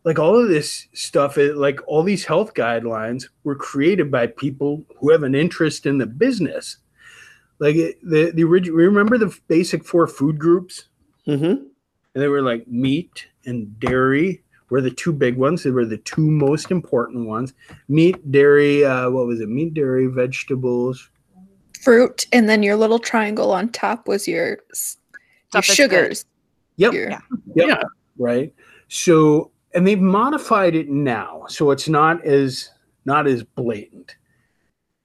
like 0.04 0.18
all 0.18 0.38
of 0.38 0.48
this 0.48 0.86
stuff 0.92 1.36
like 1.36 1.80
all 1.86 2.02
these 2.02 2.24
health 2.24 2.54
guidelines 2.54 3.28
were 3.44 3.54
created 3.54 4.10
by 4.10 4.26
people 4.26 4.84
who 4.96 5.10
have 5.10 5.22
an 5.22 5.34
interest 5.34 5.86
in 5.86 5.98
the 5.98 6.06
business 6.06 6.78
like 7.58 7.76
it, 7.76 7.98
the 8.02 8.30
the 8.32 8.44
original 8.44 8.76
remember 8.76 9.18
the 9.18 9.36
basic 9.48 9.84
four 9.84 10.06
food 10.06 10.38
groups 10.38 10.84
Mm-hmm. 11.26 11.44
and 11.44 11.68
they 12.14 12.28
were 12.28 12.40
like 12.42 12.66
meat 12.68 13.26
and 13.44 13.78
dairy 13.78 14.42
were 14.70 14.80
the 14.80 14.90
two 14.90 15.12
big 15.12 15.36
ones 15.36 15.62
they 15.62 15.70
were 15.70 15.84
the 15.84 15.98
two 15.98 16.30
most 16.30 16.70
important 16.70 17.26
ones 17.26 17.52
meat 17.88 18.30
dairy 18.32 18.84
uh, 18.84 19.10
what 19.10 19.26
was 19.26 19.40
it 19.40 19.48
meat 19.48 19.74
dairy 19.74 20.06
vegetables 20.06 21.10
Fruit, 21.82 22.26
and 22.32 22.48
then 22.48 22.62
your 22.64 22.74
little 22.76 22.98
triangle 22.98 23.52
on 23.52 23.68
top 23.68 24.08
was 24.08 24.26
your, 24.26 24.48
your 24.48 24.58
Stuff 24.72 24.98
that's 25.52 25.68
good. 25.68 25.74
sugars. 25.76 26.24
yep 26.76 26.92
Your- 26.92 27.10
Yeah. 27.10 27.20
Yep. 27.54 27.68
Yeah. 27.68 27.82
Right. 28.18 28.52
So, 28.88 29.52
and 29.74 29.86
they've 29.86 30.00
modified 30.00 30.74
it 30.74 30.88
now, 30.88 31.44
so 31.48 31.70
it's 31.70 31.88
not 31.88 32.24
as 32.26 32.70
not 33.04 33.26
as 33.28 33.42
blatant. 33.44 34.16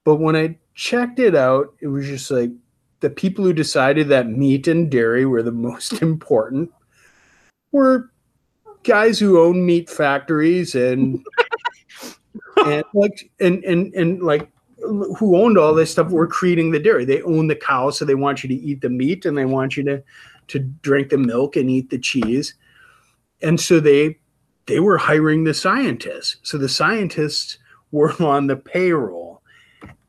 But 0.04 0.16
when 0.16 0.36
I 0.36 0.58
checked 0.76 1.20
it 1.20 1.36
out, 1.36 1.74
it 1.82 1.88
was 1.88 2.06
just 2.06 2.30
like 2.32 2.52
the 3.00 3.10
people 3.10 3.44
who 3.44 3.54
decided 3.54 4.08
that 4.08 4.28
meat 4.28 4.68
and 4.68 4.90
dairy 4.90 5.26
were 5.26 5.44
the 5.44 5.52
most 5.70 6.02
important 6.02 6.72
were 7.72 8.12
guys 8.84 9.18
who 9.18 9.40
own 9.40 9.66
meat 9.66 9.90
factories 9.90 10.76
and 10.76 11.26
and 12.66 12.84
like 12.94 13.30
and 13.40 13.64
and 13.64 13.94
and 13.94 14.22
like 14.22 14.50
who 15.18 15.38
owned 15.38 15.58
all 15.58 15.74
this 15.74 15.92
stuff 15.92 16.12
were 16.12 16.28
creating 16.28 16.72
the 16.72 16.80
dairy. 16.80 17.06
They 17.06 17.22
own 17.22 17.48
the 17.48 17.56
cow, 17.56 17.90
so 17.90 18.06
they 18.06 18.16
want 18.16 18.44
you 18.44 18.50
to 18.50 18.56
eat 18.56 18.82
the 18.82 18.90
meat 18.90 19.26
and 19.26 19.38
they 19.38 19.46
want 19.46 19.78
you 19.78 19.84
to 19.84 20.04
to 20.48 20.60
drink 20.60 21.10
the 21.10 21.18
milk 21.18 21.56
and 21.56 21.70
eat 21.70 21.90
the 21.90 21.98
cheese. 21.98 22.56
And 23.42 23.60
so 23.60 23.80
they 23.80 24.18
they 24.66 24.80
were 24.80 24.98
hiring 24.98 25.44
the 25.44 25.54
scientists. 25.54 26.38
So 26.44 26.58
the 26.58 26.70
scientists 26.70 27.58
were 27.92 28.14
on 28.24 28.48
the 28.48 28.56
payroll. 28.56 29.23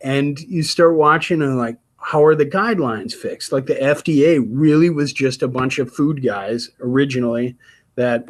And 0.04 0.38
you 0.40 0.62
start 0.62 0.96
watching 0.96 1.42
and 1.42 1.58
like, 1.58 1.78
how 1.96 2.22
are 2.22 2.34
the 2.34 2.44
guidelines 2.44 3.14
fixed? 3.14 3.50
Like 3.50 3.64
the 3.64 3.74
FDA 3.74 4.46
really 4.46 4.90
was 4.90 5.12
just 5.12 5.42
a 5.42 5.48
bunch 5.48 5.78
of 5.78 5.90
food 5.90 6.22
guys 6.22 6.70
originally 6.80 7.56
that 7.94 8.28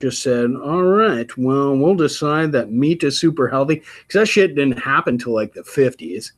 just 0.00 0.22
said, 0.22 0.50
all 0.62 0.82
right, 0.82 1.34
well, 1.38 1.74
we'll 1.74 1.94
decide 1.94 2.52
that 2.52 2.70
meat 2.70 3.02
is 3.02 3.18
super 3.18 3.48
healthy. 3.48 3.76
Because 3.76 4.20
that 4.20 4.26
shit 4.26 4.54
didn't 4.54 4.78
happen 4.78 5.16
till 5.16 5.32
like 5.32 5.54
the 5.54 5.62
50s. 5.62 6.32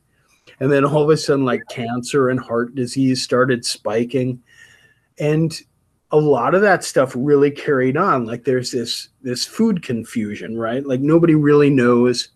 And 0.61 0.71
then 0.71 0.85
all 0.85 1.03
of 1.03 1.09
a 1.09 1.17
sudden, 1.17 1.43
like 1.43 1.63
cancer 1.69 2.29
and 2.29 2.39
heart 2.39 2.73
disease 2.73 3.21
started 3.21 3.65
spiking. 3.65 4.41
And 5.19 5.53
a 6.11 6.17
lot 6.17 6.55
of 6.55 6.61
that 6.61 6.85
stuff 6.85 7.11
really 7.17 7.51
carried 7.51 7.97
on. 7.97 8.25
Like 8.25 8.45
there's 8.45 8.71
this 8.71 9.09
this 9.21 9.45
food 9.45 9.83
confusion, 9.83 10.57
right? 10.57 10.85
Like 10.85 11.01
nobody 11.01 11.35
really 11.35 11.69
knows. 11.69 12.29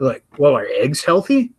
Like, 0.00 0.24
well, 0.38 0.56
are 0.56 0.66
eggs 0.66 1.04
healthy? 1.04 1.52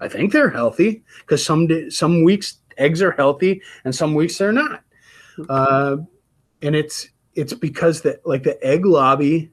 I 0.00 0.08
think 0.08 0.32
they're 0.32 0.50
healthy 0.50 1.02
because 1.20 1.44
some 1.44 1.68
some 1.90 2.22
weeks 2.22 2.58
eggs 2.78 3.02
are 3.02 3.10
healthy 3.10 3.60
and 3.84 3.94
some 3.94 4.14
weeks 4.14 4.38
they're 4.38 4.52
not. 4.52 4.84
Uh, 5.48 5.96
and 6.62 6.74
it's 6.74 7.08
it's 7.34 7.52
because 7.52 8.02
that 8.02 8.24
like 8.26 8.42
the 8.42 8.64
egg 8.64 8.86
lobby 8.86 9.50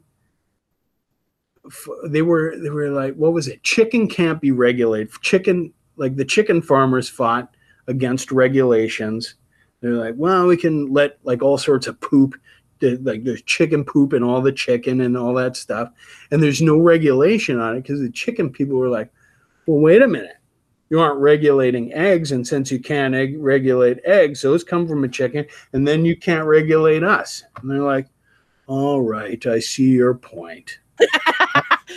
they 2.08 2.22
were 2.22 2.56
they 2.58 2.70
were 2.70 2.90
like 2.90 3.16
what 3.16 3.34
was 3.34 3.48
it 3.48 3.64
chicken 3.64 4.08
can't 4.08 4.40
be 4.40 4.52
regulated 4.52 5.12
chicken 5.22 5.74
like 5.96 6.16
the 6.16 6.26
chicken 6.26 6.62
farmers 6.62 7.10
fought 7.10 7.56
against 7.88 8.32
regulations 8.32 9.36
they're 9.82 9.94
like 9.94 10.14
well 10.18 10.46
we 10.46 10.58
can 10.58 10.92
let 10.94 11.18
like 11.24 11.42
all 11.42 11.58
sorts 11.58 11.88
of 11.88 12.00
poop 12.02 12.36
the, 12.80 12.98
like 12.98 13.24
there's 13.24 13.42
chicken 13.44 13.84
poop 13.84 14.14
and 14.14 14.24
all 14.24 14.42
the 14.42 14.52
chicken 14.52 15.02
and 15.02 15.18
all 15.18 15.34
that 15.34 15.56
stuff 15.56 15.90
and 16.32 16.42
there's 16.42 16.62
no 16.62 16.78
regulation 16.78 17.60
on 17.60 17.76
it 17.76 17.82
because 17.82 18.00
the 18.00 18.10
chicken 18.10 18.50
people 18.50 18.78
were 18.78 18.90
like 18.90 19.10
well 19.66 19.80
wait 19.80 20.02
a 20.02 20.08
minute. 20.08 20.38
You 20.90 21.00
aren't 21.00 21.20
regulating 21.20 21.94
eggs 21.94 22.32
and 22.32 22.46
since 22.46 22.72
you 22.72 22.80
can't 22.80 23.16
egg, 23.16 23.36
regulate 23.40 24.00
eggs 24.06 24.42
those 24.42 24.64
come 24.64 24.88
from 24.88 25.04
a 25.04 25.10
chicken 25.10 25.46
and 25.74 25.88
then 25.88 26.06
you 26.06 26.16
can't 26.16 26.46
regulate 26.46 27.04
us. 27.04 27.44
And 27.62 27.70
they're 27.70 27.82
like 27.82 28.08
all 28.68 29.02
right 29.02 29.46
i 29.46 29.60
see 29.60 29.92
your 29.92 30.16
point. 30.16 30.80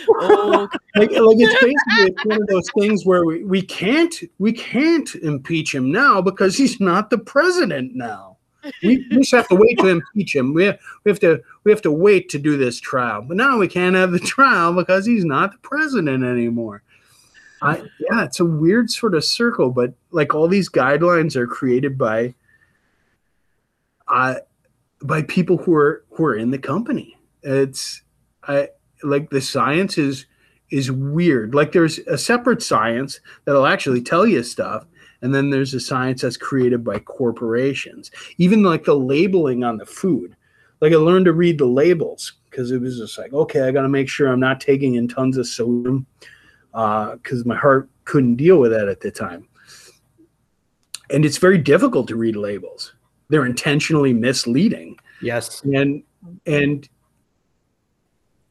Oh, 0.07 0.69
like, 0.95 1.11
like 1.11 1.37
it's 1.39 1.53
basically 1.53 2.13
it's 2.13 2.25
one 2.25 2.41
of 2.41 2.47
those 2.47 2.69
things 2.77 3.05
where 3.05 3.25
we, 3.25 3.43
we 3.43 3.61
can't 3.61 4.13
we 4.37 4.51
can't 4.51 5.13
impeach 5.15 5.73
him 5.73 5.91
now 5.91 6.21
because 6.21 6.57
he's 6.57 6.79
not 6.79 7.09
the 7.09 7.17
president 7.17 7.95
now. 7.95 8.37
We, 8.83 9.07
just 9.09 9.31
have 9.31 9.47
to 9.49 9.55
wait 9.55 9.79
to 9.79 9.87
impeach 9.87 10.35
him. 10.35 10.53
We 10.53 10.65
have, 10.65 10.79
we 11.03 11.11
have 11.11 11.19
to 11.21 11.41
we 11.63 11.71
have 11.71 11.81
to 11.83 11.91
wait 11.91 12.29
to 12.29 12.39
do 12.39 12.57
this 12.57 12.79
trial. 12.79 13.21
But 13.21 13.37
now 13.37 13.57
we 13.57 13.67
can't 13.67 13.95
have 13.95 14.11
the 14.11 14.19
trial 14.19 14.73
because 14.73 15.05
he's 15.05 15.25
not 15.25 15.51
the 15.51 15.57
president 15.59 16.23
anymore. 16.23 16.83
I 17.61 17.77
yeah, 17.99 18.23
it's 18.23 18.39
a 18.39 18.45
weird 18.45 18.89
sort 18.89 19.15
of 19.15 19.23
circle, 19.23 19.69
but 19.69 19.93
like 20.11 20.33
all 20.33 20.47
these 20.47 20.69
guidelines 20.69 21.35
are 21.35 21.47
created 21.47 21.97
by 21.97 22.33
uh 24.07 24.35
by 25.01 25.21
people 25.23 25.57
who 25.57 25.73
are 25.73 26.03
who 26.11 26.25
are 26.25 26.35
in 26.35 26.51
the 26.51 26.59
company. 26.59 27.17
It's 27.43 28.01
I 28.43 28.69
like 29.03 29.29
the 29.29 29.41
science 29.41 29.97
is 29.97 30.25
is 30.71 30.91
weird. 30.91 31.55
Like 31.55 31.71
there's 31.71 31.99
a 31.99 32.17
separate 32.17 32.61
science 32.61 33.19
that'll 33.45 33.67
actually 33.67 34.01
tell 34.01 34.25
you 34.25 34.43
stuff, 34.43 34.85
and 35.21 35.33
then 35.33 35.49
there's 35.49 35.73
a 35.73 35.79
science 35.79 36.21
that's 36.21 36.37
created 36.37 36.83
by 36.83 36.99
corporations. 36.99 38.11
Even 38.37 38.63
like 38.63 38.85
the 38.85 38.95
labeling 38.95 39.63
on 39.63 39.77
the 39.77 39.85
food. 39.85 40.35
Like 40.81 40.93
I 40.93 40.97
learned 40.97 41.25
to 41.25 41.33
read 41.33 41.57
the 41.57 41.65
labels 41.65 42.33
because 42.49 42.71
it 42.71 42.79
was 42.79 42.97
just 42.97 43.17
like, 43.17 43.33
okay, 43.33 43.61
I 43.61 43.71
got 43.71 43.81
to 43.81 43.89
make 43.89 44.07
sure 44.07 44.29
I'm 44.31 44.39
not 44.39 44.61
taking 44.61 44.95
in 44.95 45.07
tons 45.07 45.37
of 45.37 45.45
sodium 45.45 46.05
uh, 46.73 47.15
because 47.15 47.45
my 47.45 47.55
heart 47.55 47.89
couldn't 48.05 48.37
deal 48.37 48.59
with 48.59 48.71
that 48.71 48.87
at 48.87 49.01
the 49.01 49.11
time. 49.11 49.47
And 51.09 51.25
it's 51.25 51.37
very 51.37 51.57
difficult 51.57 52.07
to 52.09 52.15
read 52.15 52.35
labels. 52.35 52.93
They're 53.29 53.45
intentionally 53.45 54.13
misleading 54.13 54.97
Yes. 55.21 55.61
and 55.63 56.01
and 56.45 56.87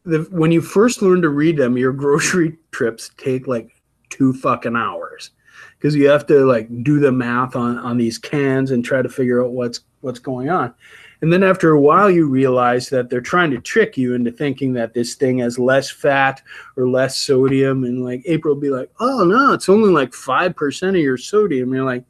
the 0.05 0.27
when 0.31 0.53
you 0.53 0.61
first 0.61 1.03
learn 1.03 1.23
to 1.23 1.29
read 1.29 1.57
them 1.57 1.77
your 1.77 1.93
grocery 2.05 2.57
trips 2.73 3.11
take 3.17 3.47
like 3.47 3.71
two 4.11 4.33
fucking 4.33 4.77
hours 4.77 5.31
because 5.79 5.95
you 5.95 6.09
have 6.09 6.27
to 6.27 6.45
like 6.45 6.69
do 6.83 6.99
the 6.99 7.13
math 7.13 7.55
on 7.57 7.79
on 7.79 7.97
these 7.97 8.19
cans 8.19 8.71
and 8.73 8.85
try 8.85 9.01
to 9.03 9.09
figure 9.09 9.43
out 9.45 9.53
what's 9.53 9.81
what's 10.01 10.19
going 10.19 10.49
on. 10.51 10.75
And 11.21 11.33
then 11.33 11.43
after 11.43 11.71
a 11.73 11.81
while 11.81 12.09
you 12.11 12.29
realize 12.29 12.89
that 12.91 13.11
they're 13.11 13.21
trying 13.21 13.51
to 13.51 13.61
trick 13.61 13.97
you 13.97 14.15
into 14.15 14.31
thinking 14.31 14.73
that 14.75 14.95
this 14.95 15.15
thing 15.17 15.39
has 15.39 15.59
less 15.59 15.91
fat 15.91 16.41
or 16.77 16.89
less 16.89 17.19
sodium. 17.19 17.83
And 17.85 18.05
like 18.05 18.23
april 18.27 18.55
will 18.55 18.61
be 18.61 18.71
like 18.71 18.91
oh 19.01 19.25
no 19.25 19.53
it's 19.53 19.69
only 19.69 19.91
like 19.91 20.11
5% 20.13 20.89
of 20.91 20.97
your 20.97 21.17
sodium. 21.19 21.75
You're 21.75 21.85
like 21.85 22.05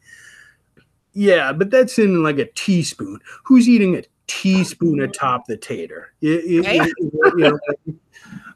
yeah 1.14 1.52
but 1.52 1.70
that's 1.70 1.98
in 1.98 2.22
like 2.22 2.38
a 2.38 2.46
teaspoon. 2.52 3.18
Who's 3.44 3.68
eating 3.68 3.96
a 3.96 4.02
teaspoon 4.26 5.00
atop 5.00 5.46
the 5.46 5.56
tater? 5.56 6.12
You, 6.20 6.40
you- 6.40 6.62
Right. 6.62 6.92
you 6.98 7.32
know, 7.36 7.58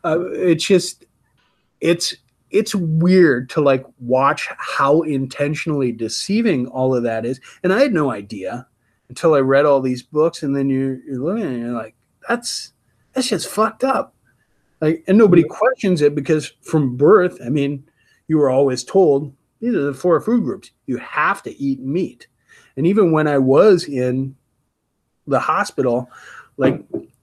uh, 0.05 0.21
it's 0.33 0.65
just 0.65 1.07
it's 1.81 2.15
it's 2.53 2.75
weird 2.75 3.49
to 3.51 3.61
like 3.61 3.85
watch 3.99 4.49
how 4.59 5.03
intentionally 5.03 5.93
deceiving 5.93 6.67
all 6.69 6.95
of 6.95 7.03
that 7.03 7.25
is. 7.25 7.41
And 7.63 7.73
i 7.73 7.81
had 7.81 7.93
no 7.93 8.11
idea 8.11 8.67
until 9.09 9.35
i 9.35 9.39
read 9.39 9.67
all 9.67 9.81
these 9.81 10.03
books 10.03 10.43
and 10.43 10.57
then 10.57 10.69
you, 10.69 11.01
you're 11.07 11.19
looking 11.19 11.47
and 11.47 11.59
you're 11.61 11.73
like 11.73 11.95
that's 12.29 12.73
that's 13.13 13.29
just 13.29 13.49
fucked 13.49 13.85
up. 13.85 14.15
Like 14.81 15.05
and 15.07 15.19
nobody 15.19 15.43
questions 15.43 16.03
it 16.03 16.15
because 16.15 16.53
from 16.63 16.97
birth 16.97 17.39
i 17.45 17.49
mean 17.49 17.85
you 18.29 18.39
were 18.39 18.51
always 18.51 18.85
told 18.85 19.35
these 19.63 19.77
are 19.77 19.83
the 19.83 19.95
four 19.95 20.21
food 20.21 20.43
groups. 20.43 20.73
You 20.87 20.97
have 20.99 21.43
to 21.45 21.57
eat 21.63 21.81
meat. 21.81 22.27
And 22.77 22.85
even 22.85 23.13
when 23.13 23.29
I 23.29 23.39
was 23.39 23.85
in 23.85 24.35
the 25.27 25.39
hospital, 25.39 26.11
like 26.57 26.83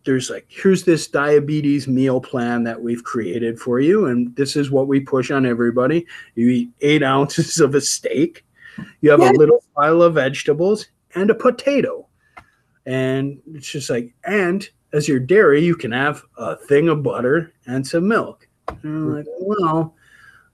there's 0.10 0.32
like, 0.32 0.48
here's 0.50 0.86
this 0.86 1.06
diabetes 1.06 1.88
meal 1.88 2.20
plan 2.20 2.64
that 2.64 2.82
we've 2.82 3.04
created 3.04 3.60
for 3.60 3.80
you. 3.80 4.08
And 4.08 4.36
this 4.36 4.56
is 4.56 4.72
what 4.72 4.88
we 4.88 5.00
push 5.00 5.30
on 5.30 5.46
everybody. 5.46 6.04
You 6.34 6.50
eat 6.50 6.72
eight 6.82 7.04
ounces 7.04 7.60
of 7.60 7.76
a 7.76 7.82
steak, 7.82 8.44
you 9.02 9.12
have 9.12 9.20
Yeah. 9.20 9.30
a 9.30 9.34
little 9.34 9.64
pile 9.76 10.02
of 10.02 10.16
vegetables 10.16 10.88
and 11.14 11.30
a 11.30 11.36
potato. 11.36 12.08
And 12.88 13.40
it's 13.54 13.70
just 13.70 13.92
like, 13.92 14.12
and 14.24 14.68
as 14.94 15.08
your 15.08 15.20
dairy, 15.20 15.64
you 15.64 15.76
can 15.76 15.92
have 15.92 16.24
a 16.40 16.56
thing 16.56 16.90
of 16.90 17.04
butter 17.04 17.54
and 17.68 17.86
some 17.86 18.08
milk. 18.08 18.48
And 18.68 18.80
I'm 18.84 19.16
like, 19.16 19.28
well, 19.40 19.94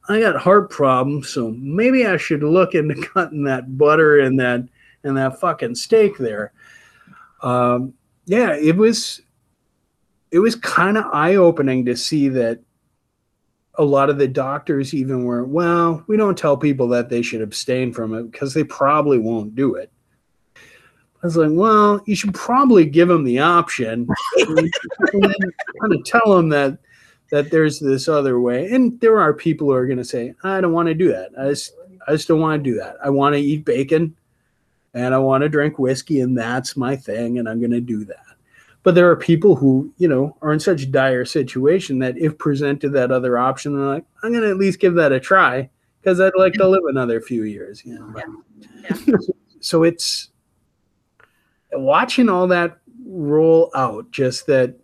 I 0.09 0.19
got 0.19 0.35
heart 0.35 0.69
problems, 0.69 1.29
so 1.29 1.51
maybe 1.51 2.05
I 2.05 2.17
should 2.17 2.43
look 2.43 2.75
into 2.75 2.95
cutting 3.13 3.45
that 3.45 3.77
butter 3.77 4.19
and 4.19 4.37
that 4.41 4.67
and 5.05 5.15
that 5.15 5.39
fucking 5.39 5.75
steak 5.75 6.17
there. 6.17 6.51
Um, 7.41 7.93
yeah, 8.25 8.53
it 8.53 8.75
was 8.75 9.21
it 10.31 10.39
was 10.39 10.55
kind 10.55 10.97
of 10.97 11.05
eye 11.13 11.35
opening 11.35 11.85
to 11.85 11.95
see 11.95 12.29
that 12.29 12.59
a 13.77 13.83
lot 13.83 14.09
of 14.09 14.17
the 14.17 14.27
doctors 14.27 14.93
even 14.93 15.25
were 15.25 15.43
well, 15.43 16.03
we 16.07 16.17
don't 16.17 16.37
tell 16.37 16.57
people 16.57 16.87
that 16.89 17.09
they 17.09 17.21
should 17.21 17.41
abstain 17.41 17.93
from 17.93 18.13
it 18.13 18.31
because 18.31 18.53
they 18.53 18.63
probably 18.63 19.17
won't 19.17 19.55
do 19.55 19.75
it. 19.75 19.91
I 20.55 21.27
was 21.27 21.37
like, 21.37 21.51
well, 21.51 22.01
you 22.05 22.15
should 22.15 22.33
probably 22.33 22.85
give 22.85 23.07
them 23.07 23.23
the 23.23 23.39
option, 23.39 24.07
kind 24.37 25.93
of 25.93 26.03
tell 26.05 26.35
them 26.35 26.49
that 26.49 26.77
that 27.31 27.49
there's 27.51 27.79
this 27.79 28.07
other 28.07 28.39
way. 28.39 28.69
And 28.71 28.99
there 28.99 29.19
are 29.19 29.33
people 29.33 29.67
who 29.67 29.73
are 29.73 29.87
going 29.87 29.97
to 29.97 30.05
say, 30.05 30.33
I 30.43 30.61
don't 30.61 30.73
want 30.73 30.87
to 30.87 30.93
do 30.93 31.09
that. 31.09 31.31
I 31.39 31.49
just, 31.49 31.73
I 32.07 32.11
just 32.11 32.27
don't 32.27 32.39
want 32.39 32.63
to 32.63 32.69
do 32.69 32.77
that. 32.77 32.97
I 33.03 33.09
want 33.09 33.33
to 33.33 33.41
eat 33.41 33.65
bacon 33.65 34.15
and 34.93 35.13
I 35.13 35.17
want 35.17 35.41
to 35.41 35.49
drink 35.49 35.79
whiskey 35.79 36.21
and 36.21 36.37
that's 36.37 36.77
my 36.77 36.95
thing 36.95 37.39
and 37.39 37.49
I'm 37.49 37.59
going 37.59 37.71
to 37.71 37.81
do 37.81 38.05
that. 38.05 38.34
But 38.85 38.93
there 38.93 39.09
are 39.09 39.15
people 39.15 39.55
who, 39.55 39.91
you 39.97 40.07
know, 40.07 40.37
are 40.43 40.53
in 40.53 40.59
such 40.59 40.91
dire 40.91 41.25
situation 41.25 41.97
that 41.99 42.19
if 42.19 42.37
presented 42.37 42.91
that 42.93 43.11
other 43.11 43.35
option, 43.35 43.75
they're 43.75 43.87
like, 43.87 44.05
I'm 44.21 44.31
going 44.31 44.43
to 44.43 44.51
at 44.51 44.57
least 44.57 44.79
give 44.79 44.93
that 44.93 45.11
a 45.11 45.19
try 45.19 45.67
because 45.99 46.21
I'd 46.21 46.33
like 46.37 46.53
to 46.53 46.67
live 46.67 46.83
another 46.87 47.19
few 47.19 47.45
years, 47.45 47.83
you 47.83 47.95
know. 47.95 49.17
so 49.59 49.81
it's 49.81 50.29
watching 51.71 52.29
all 52.29 52.47
that 52.49 52.77
roll 53.03 53.71
out, 53.73 54.11
just 54.11 54.45
that 54.45 54.75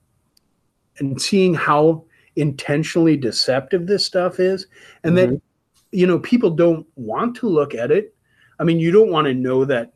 and 0.98 1.22
seeing 1.22 1.54
how 1.54 2.04
intentionally 2.38 3.16
deceptive 3.16 3.86
this 3.86 4.04
stuff 4.04 4.40
is 4.40 4.66
and 5.04 5.16
that 5.16 5.30
mm-hmm. 5.30 5.38
you 5.92 6.08
know 6.08 6.18
people 6.18 6.50
don't 6.50 6.88
want 6.96 7.36
to 7.36 7.48
look 7.48 7.76
at 7.76 7.92
it. 7.92 8.16
I 8.60 8.64
mean 8.64 8.80
you 8.80 8.90
don't 8.90 9.12
want 9.12 9.28
to 9.28 9.36
know 9.36 9.64
that 9.66 9.94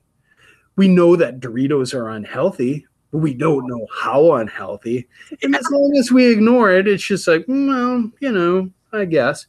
we 0.76 0.88
know 0.88 1.15
that 1.15 1.40
doritos 1.40 1.95
are 1.95 2.10
unhealthy 2.10 2.86
we 3.15 3.33
don't 3.33 3.67
know 3.67 3.87
how 3.95 4.33
unhealthy. 4.33 5.07
And 5.41 5.55
as 5.55 5.69
long 5.71 5.95
as 5.97 6.11
we 6.11 6.31
ignore 6.31 6.71
it 6.71 6.87
it's 6.87 7.05
just 7.05 7.27
like 7.27 7.45
"Mm, 7.47 7.67
well 7.67 8.11
you 8.19 8.31
know 8.31 8.69
i 8.93 9.05
guess. 9.05 9.47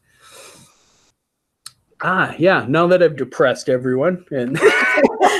Ah 2.03 2.35
yeah 2.39 2.67
now 2.69 2.87
that 2.87 3.03
i've 3.03 3.17
depressed 3.17 3.69
everyone 3.69 4.25
and 4.31 4.59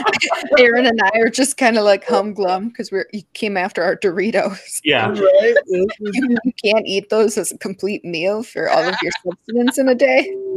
Aaron 0.59 0.87
and 0.87 1.01
I 1.03 1.19
are 1.19 1.29
just 1.29 1.57
kind 1.57 1.77
of 1.79 1.85
like 1.85 2.05
humglum 2.07 2.69
because 2.69 2.91
we're 2.93 3.07
you 3.13 3.23
came 3.35 3.57
after 3.57 3.83
our 3.83 3.97
Doritos. 3.97 4.81
Yeah. 4.85 5.09
Right? 5.15 5.55
You, 5.67 5.87
you 6.45 6.53
can't 6.65 6.87
eat 6.87 7.09
those 7.11 7.37
as 7.39 7.53
a 7.53 7.59
complete 7.59 8.05
meal 8.05 8.43
for 8.43 8.69
all 8.71 8.83
of 8.87 8.95
your 9.03 9.13
substance 9.25 9.79
in 9.79 9.89
a 9.89 9.95
day. 9.95 10.35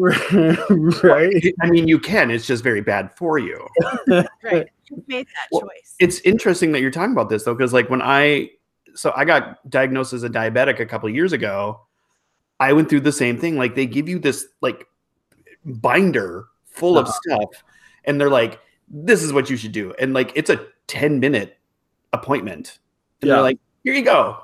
right 1.04 1.54
I 1.62 1.70
mean, 1.70 1.88
you 1.88 2.00
can. 2.00 2.32
It's 2.32 2.46
just 2.48 2.64
very 2.64 2.82
bad 2.82 3.12
for 3.16 3.38
you. 3.38 3.68
Right. 4.08 4.68
You 4.90 5.04
made 5.08 5.28
that 5.28 5.48
Well, 5.52 5.62
choice. 5.62 5.96
It's 6.00 6.20
interesting 6.22 6.72
that 6.72 6.82
you're 6.82 6.92
talking 6.92 7.12
about 7.12 7.30
this 7.30 7.44
though, 7.44 7.54
because 7.56 7.74
like 7.74 7.90
when 7.90 8.02
I 8.02 8.50
so 8.96 9.14
I 9.16 9.26
got 9.26 9.70
diagnosed 9.70 10.14
as 10.14 10.24
a 10.24 10.30
diabetic 10.30 10.80
a 10.80 10.86
couple 10.86 11.08
of 11.10 11.16
years 11.16 11.32
ago, 11.34 11.82
I 12.60 12.74
went 12.74 12.90
through 12.90 13.02
the 13.02 13.12
same 13.12 13.38
thing. 13.38 13.58
Like 13.58 13.76
they 13.76 13.86
give 13.86 14.10
you 14.10 14.20
this 14.20 14.46
like 14.62 14.86
binder 15.66 16.46
full 16.66 16.98
of 16.98 17.08
Uh-huh. 17.08 17.20
stuff, 17.24 17.64
and 18.06 18.20
they're 18.20 18.30
like, 18.30 18.60
"This 18.90 19.24
is 19.24 19.32
what 19.34 19.50
you 19.50 19.58
should 19.58 19.72
do," 19.72 19.94
and 20.00 20.14
like 20.14 20.32
it's 20.36 20.50
a 20.50 20.66
10 20.88 21.20
minute 21.20 21.58
appointment, 22.14 22.80
and 23.22 23.28
Yeah. 23.30 23.36
they're 23.36 23.44
like, 23.44 23.60
"Here 23.84 23.94
you 23.94 24.04
go." 24.04 24.38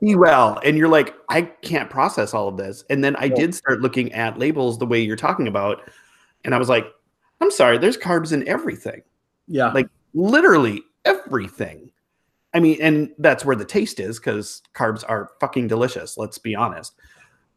Be 0.00 0.16
well, 0.16 0.58
and 0.64 0.76
you're 0.76 0.88
like, 0.88 1.14
I 1.28 1.42
can't 1.42 1.88
process 1.88 2.34
all 2.34 2.48
of 2.48 2.56
this. 2.56 2.84
And 2.90 3.04
then 3.04 3.14
I 3.16 3.26
Yeah. 3.26 3.34
did 3.34 3.54
start 3.54 3.80
looking 3.80 4.12
at 4.12 4.36
labels 4.38 4.78
the 4.78 4.86
way 4.86 4.98
you're 5.00 5.14
talking 5.14 5.46
about, 5.46 5.82
and 6.44 6.54
I 6.54 6.58
was 6.58 6.68
like, 6.68 6.86
I'm 7.40 7.50
sorry, 7.52 7.78
there's 7.78 7.96
carbs 7.96 8.32
in 8.32 8.46
everything 8.48 9.02
yeah 9.46 9.70
Like, 9.72 9.88
literally 10.14 10.82
everything. 11.04 11.90
I 12.54 12.60
mean, 12.60 12.78
and 12.80 13.10
that's 13.18 13.44
where 13.44 13.54
the 13.56 13.64
taste 13.64 14.00
is 14.00 14.18
because 14.18 14.62
carbs 14.74 15.04
are 15.08 15.30
fucking 15.40 15.68
delicious. 15.68 16.16
Let's 16.18 16.38
be 16.38 16.54
honest. 16.54 16.94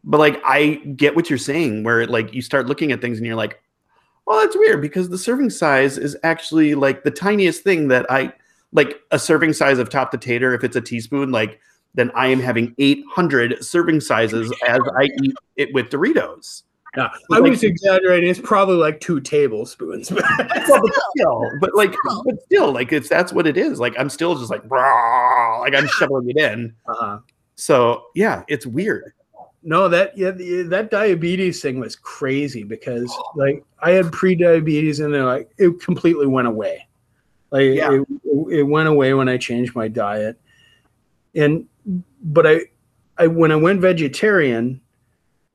But 0.04 0.20
like, 0.20 0.42
I 0.46 0.76
get 0.96 1.16
what 1.16 1.30
you're 1.30 1.40
saying, 1.40 1.84
where 1.84 2.06
like 2.06 2.34
you 2.34 2.42
start 2.42 2.68
looking 2.68 2.92
at 2.92 3.02
things 3.02 3.18
and 3.18 3.26
you're 3.26 3.36
like, 3.36 3.62
well, 4.26 4.40
that's 4.42 4.56
weird 4.56 4.82
because 4.82 5.10
the 5.10 5.18
serving 5.18 5.50
size 5.50 5.98
is 5.98 6.18
actually 6.24 6.76
like 6.76 7.04
the 7.04 7.12
tiniest 7.12 7.64
thing 7.64 7.88
that 7.90 8.10
I 8.12 8.34
like 8.72 9.02
a 9.12 9.20
serving 9.20 9.54
size 9.54 9.80
of 9.80 9.90
top 9.90 10.12
potato. 10.12 10.54
If 10.54 10.64
it's 10.64 10.76
a 10.76 10.82
teaspoon, 10.82 11.32
like 11.32 11.60
then 11.94 12.12
I 12.16 12.28
am 12.28 12.40
having 12.40 12.74
800 12.78 13.64
serving 13.64 14.00
sizes 14.00 14.52
as 14.68 14.80
I 14.98 15.10
eat 15.22 15.34
it 15.58 15.74
with 15.74 15.90
Doritos. 15.90 16.64
Yeah, 16.96 17.10
I 17.32 17.40
was 17.40 17.64
exaggerating. 17.64 18.30
It's 18.30 18.40
probably 18.40 18.76
like 18.76 19.00
two 19.00 19.22
tablespoons. 19.22 20.12
Well, 20.12 20.22
but 20.68 20.94
still, 21.16 21.42
but 21.62 21.74
like, 21.74 21.96
but 22.26 22.42
still, 22.44 22.74
like, 22.74 22.92
if 22.92 23.08
that's 23.08 23.32
what 23.32 23.48
it 23.48 23.56
is. 23.56 23.80
Like, 23.80 23.94
I'm 23.98 24.10
still 24.10 24.38
just 24.38 24.52
like, 24.52 24.70
like 24.70 25.74
I'm 25.74 25.88
shoveling 26.00 26.30
it 26.30 26.38
in. 26.38 26.76
uh, 26.88 27.20
So 27.56 28.08
yeah, 28.14 28.44
it's 28.50 28.66
weird. 28.66 29.14
No, 29.64 29.88
that 29.90 30.18
yeah, 30.18 30.32
the, 30.32 30.64
that 30.64 30.90
diabetes 30.90 31.62
thing 31.62 31.80
was 31.80 31.96
crazy 31.96 32.64
because 32.64 33.12
oh. 33.16 33.32
like 33.36 33.64
I 33.82 33.92
had 33.92 34.12
pre-diabetes 34.12 35.00
and 35.00 35.14
then 35.14 35.26
like 35.26 35.52
it 35.58 35.80
completely 35.82 36.28
went 36.28 36.48
away. 36.48 36.88
Like 37.52 37.76
Yeah. 37.76 37.92
it, 37.92 38.08
it 38.50 38.64
went 38.64 38.90
away 38.90 39.14
when 39.14 39.30
I 39.30 39.38
changed 39.38 39.76
my 39.76 39.88
diet, 39.88 40.40
and 41.36 41.68
but 42.24 42.48
I, 42.48 42.62
I 43.18 43.28
when 43.28 43.52
I 43.52 43.56
went 43.56 43.82
vegetarian, 43.82 44.82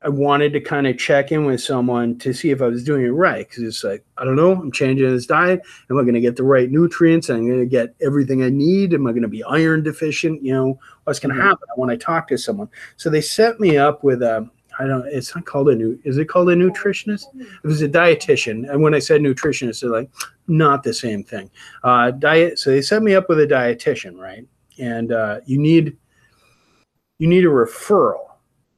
I 0.07 0.09
wanted 0.09 0.53
to 0.53 0.61
kind 0.61 0.87
of 0.87 0.97
check 0.99 1.33
in 1.33 1.47
with 1.47 1.61
someone 1.61 2.17
to 2.21 2.33
see 2.33 2.51
if 2.51 2.63
I 2.63 2.69
was 2.69 2.85
doing 2.85 3.05
it 3.05 3.09
right 3.09 3.47
because 3.49 3.65
it's 3.65 3.83
like 3.83 4.05
I 4.19 4.25
don't 4.25 4.37
know, 4.37 4.53
I'm 4.53 4.71
changing 4.71 5.11
this 5.11 5.27
diet. 5.27 5.63
Am 5.91 5.99
I 5.99 6.03
going 6.03 6.15
to 6.15 6.21
get 6.21 6.37
the 6.37 6.45
right 6.45 6.71
nutrients? 6.71 7.29
Am 7.29 7.39
I 7.45 7.49
going 7.49 7.59
to 7.59 7.67
get 7.67 7.93
everything 8.01 8.45
I 8.45 8.49
need? 8.49 8.95
Am 8.95 9.05
I 9.09 9.11
going 9.11 9.23
to 9.23 9.29
be 9.29 9.43
iron 9.43 9.83
deficient? 9.83 10.45
You 10.45 10.55
know, 10.55 10.79
what's 11.05 11.19
going 11.19 11.35
to 11.35 11.41
Mhm. 11.41 11.45
happen 11.45 11.69
when 11.75 11.91
I 11.91 11.97
talk 11.97 12.29
to 12.29 12.39
someone? 12.39 12.69
So 12.97 13.11
they 13.11 13.21
set 13.21 13.59
me 13.59 13.79
up 13.79 14.05
with 14.05 14.23
a. 14.23 14.49
I 14.79 14.87
don't. 14.87 15.05
It's 15.09 15.35
not 15.35 15.45
called 15.45 15.71
a 15.71 15.75
new. 15.75 15.99
Is 16.05 16.19
it 16.19 16.27
called 16.29 16.51
a 16.51 16.55
nutritionist? 16.55 17.25
It 17.35 17.67
was 17.67 17.83
a 17.83 17.89
dietitian, 17.89 18.71
and 18.71 18.81
when 18.83 18.95
I 18.95 19.01
said 19.01 19.23
nutritionist, 19.23 19.81
they're 19.81 19.91
like, 19.91 20.11
not 20.47 20.85
the 20.85 20.95
same 20.95 21.25
thing. 21.25 21.51
Uh, 21.83 22.13
diet. 22.13 22.61
So 22.61 22.71
they 22.71 22.83
set 22.83 23.03
me 23.03 23.17
up 23.17 23.29
with 23.29 23.41
a 23.41 23.47
dietitian, 23.47 24.19
right? 24.21 24.47
And 24.79 25.11
uh, 25.11 25.41
you 25.47 25.59
need 25.59 25.97
you 27.19 27.27
need 27.27 27.45
a 27.45 27.49
referral. 27.49 28.26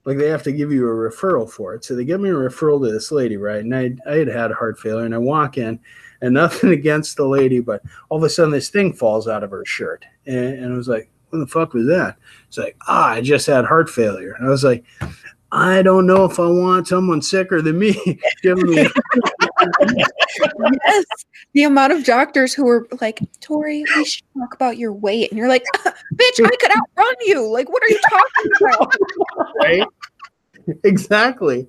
Like 0.08 0.16
they 0.16 0.30
have 0.30 0.42
to 0.44 0.52
give 0.52 0.72
you 0.72 0.88
a 0.88 0.90
referral 0.90 1.50
for 1.50 1.74
it. 1.74 1.84
So 1.84 1.94
they 1.94 2.02
give 2.02 2.18
me 2.18 2.30
a 2.30 2.32
referral 2.32 2.82
to 2.82 2.90
this 2.90 3.12
lady, 3.12 3.36
right? 3.36 3.62
And 3.62 3.76
I, 3.76 3.94
I 4.10 4.14
had 4.14 4.28
had 4.28 4.50
heart 4.52 4.78
failure, 4.78 5.04
and 5.04 5.14
I 5.14 5.18
walk 5.18 5.58
in, 5.58 5.78
and 6.22 6.32
nothing 6.34 6.70
against 6.70 7.18
the 7.18 7.26
lady, 7.26 7.60
but 7.60 7.82
all 8.08 8.16
of 8.16 8.24
a 8.24 8.30
sudden 8.30 8.50
this 8.50 8.70
thing 8.70 8.94
falls 8.94 9.28
out 9.28 9.44
of 9.44 9.50
her 9.50 9.66
shirt, 9.66 10.06
and, 10.24 10.36
and 10.36 10.72
I 10.72 10.76
was 10.78 10.88
like, 10.88 11.10
"What 11.28 11.40
the 11.40 11.46
fuck 11.46 11.74
was 11.74 11.86
that?" 11.88 12.16
It's 12.46 12.56
like, 12.56 12.78
"Ah, 12.88 13.10
I 13.10 13.20
just 13.20 13.46
had 13.46 13.66
heart 13.66 13.90
failure." 13.90 14.32
And 14.32 14.46
I 14.46 14.48
was 14.48 14.64
like, 14.64 14.82
"I 15.52 15.82
don't 15.82 16.06
know 16.06 16.24
if 16.24 16.40
I 16.40 16.46
want 16.46 16.88
someone 16.88 17.20
sicker 17.20 17.60
than 17.60 17.78
me 17.78 18.18
giving 18.42 18.70
me." 18.70 18.88
yes. 19.94 21.04
The 21.54 21.64
amount 21.64 21.92
of 21.92 22.04
doctors 22.04 22.54
who 22.54 22.64
were 22.64 22.86
like, 23.00 23.20
Tori, 23.40 23.84
we 23.96 24.04
should 24.04 24.24
talk 24.38 24.54
about 24.54 24.78
your 24.78 24.92
weight. 24.92 25.30
And 25.30 25.38
you're 25.38 25.48
like, 25.48 25.64
bitch, 26.14 26.44
I 26.44 26.56
could 26.60 26.70
outrun 26.70 27.14
you. 27.22 27.50
Like, 27.50 27.68
what 27.70 27.82
are 27.82 27.88
you 27.88 28.00
talking 28.08 28.52
about? 28.60 28.94
right? 29.60 29.86
exactly. 30.84 31.68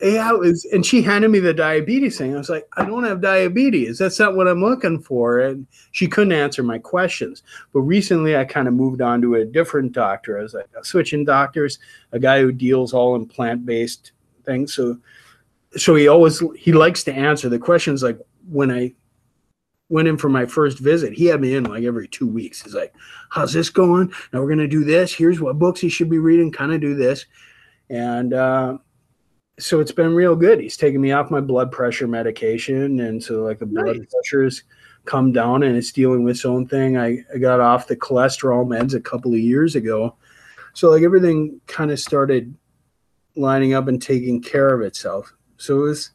Yeah, 0.00 0.34
it 0.34 0.38
was, 0.38 0.64
and 0.66 0.84
she 0.84 1.02
handed 1.02 1.28
me 1.30 1.38
the 1.38 1.54
diabetes 1.54 2.18
thing. 2.18 2.34
I 2.34 2.38
was 2.38 2.50
like, 2.50 2.66
I 2.76 2.84
don't 2.84 3.04
have 3.04 3.20
diabetes. 3.20 3.96
That's 3.96 4.18
not 4.18 4.34
what 4.34 4.48
I'm 4.48 4.60
looking 4.60 5.00
for. 5.00 5.38
And 5.38 5.66
she 5.92 6.08
couldn't 6.08 6.32
answer 6.32 6.62
my 6.62 6.78
questions. 6.78 7.42
But 7.72 7.80
recently, 7.80 8.36
I 8.36 8.44
kind 8.44 8.66
of 8.66 8.74
moved 8.74 9.00
on 9.00 9.22
to 9.22 9.36
a 9.36 9.44
different 9.44 9.92
doctor. 9.92 10.38
I 10.38 10.42
was 10.42 10.52
like, 10.52 10.66
switching 10.82 11.24
doctors, 11.24 11.78
a 12.12 12.18
guy 12.18 12.40
who 12.40 12.50
deals 12.50 12.92
all 12.92 13.14
in 13.14 13.26
plant 13.26 13.64
based 13.64 14.12
things. 14.44 14.74
So, 14.74 14.98
so 15.76 15.94
he 15.94 16.08
always 16.08 16.42
he 16.58 16.72
likes 16.72 17.04
to 17.04 17.14
answer 17.14 17.48
the 17.48 17.58
questions. 17.58 18.02
Like 18.02 18.18
when 18.48 18.70
I 18.70 18.92
went 19.88 20.08
in 20.08 20.18
for 20.18 20.28
my 20.28 20.44
first 20.44 20.80
visit, 20.80 21.12
he 21.12 21.26
had 21.26 21.40
me 21.40 21.54
in 21.54 21.64
like 21.64 21.84
every 21.84 22.08
two 22.08 22.26
weeks. 22.26 22.62
He's 22.62 22.74
like, 22.74 22.92
"How's 23.30 23.52
this 23.52 23.70
going? 23.70 24.12
Now 24.32 24.42
we're 24.42 24.48
gonna 24.48 24.68
do 24.68 24.84
this. 24.84 25.14
Here's 25.14 25.40
what 25.40 25.58
books 25.58 25.80
he 25.80 25.88
should 25.88 26.10
be 26.10 26.18
reading. 26.18 26.50
Kind 26.50 26.72
of 26.72 26.80
do 26.80 26.94
this." 26.94 27.26
And 27.90 28.32
uh, 28.32 28.78
so 29.58 29.80
it's 29.80 29.92
been 29.92 30.14
real 30.14 30.36
good. 30.36 30.60
He's 30.60 30.76
taken 30.76 31.00
me 31.00 31.12
off 31.12 31.30
my 31.30 31.40
blood 31.40 31.70
pressure 31.70 32.08
medication, 32.08 33.00
and 33.00 33.22
so 33.22 33.42
like 33.42 33.58
the 33.58 33.66
blood 33.66 33.96
Nice. 33.96 34.06
pressure's 34.12 34.62
come 35.04 35.32
down 35.32 35.62
and 35.62 35.76
it's 35.76 35.92
dealing 35.92 36.24
with 36.24 36.36
its 36.36 36.44
own 36.44 36.66
thing. 36.66 36.96
I, 36.96 37.24
I 37.34 37.38
got 37.38 37.60
off 37.60 37.86
the 37.86 37.96
cholesterol 37.96 38.66
meds 38.66 38.94
a 38.94 39.00
couple 39.00 39.32
of 39.32 39.38
years 39.38 39.76
ago. 39.76 40.16
So 40.72 40.90
like 40.90 41.02
everything 41.02 41.60
kind 41.66 41.90
of 41.90 42.00
started 42.00 42.54
lining 43.36 43.74
up 43.74 43.88
and 43.88 44.00
taking 44.00 44.40
care 44.40 44.72
of 44.74 44.80
itself. 44.80 45.32
So 45.56 45.80
it 45.80 45.82
was 45.82 46.10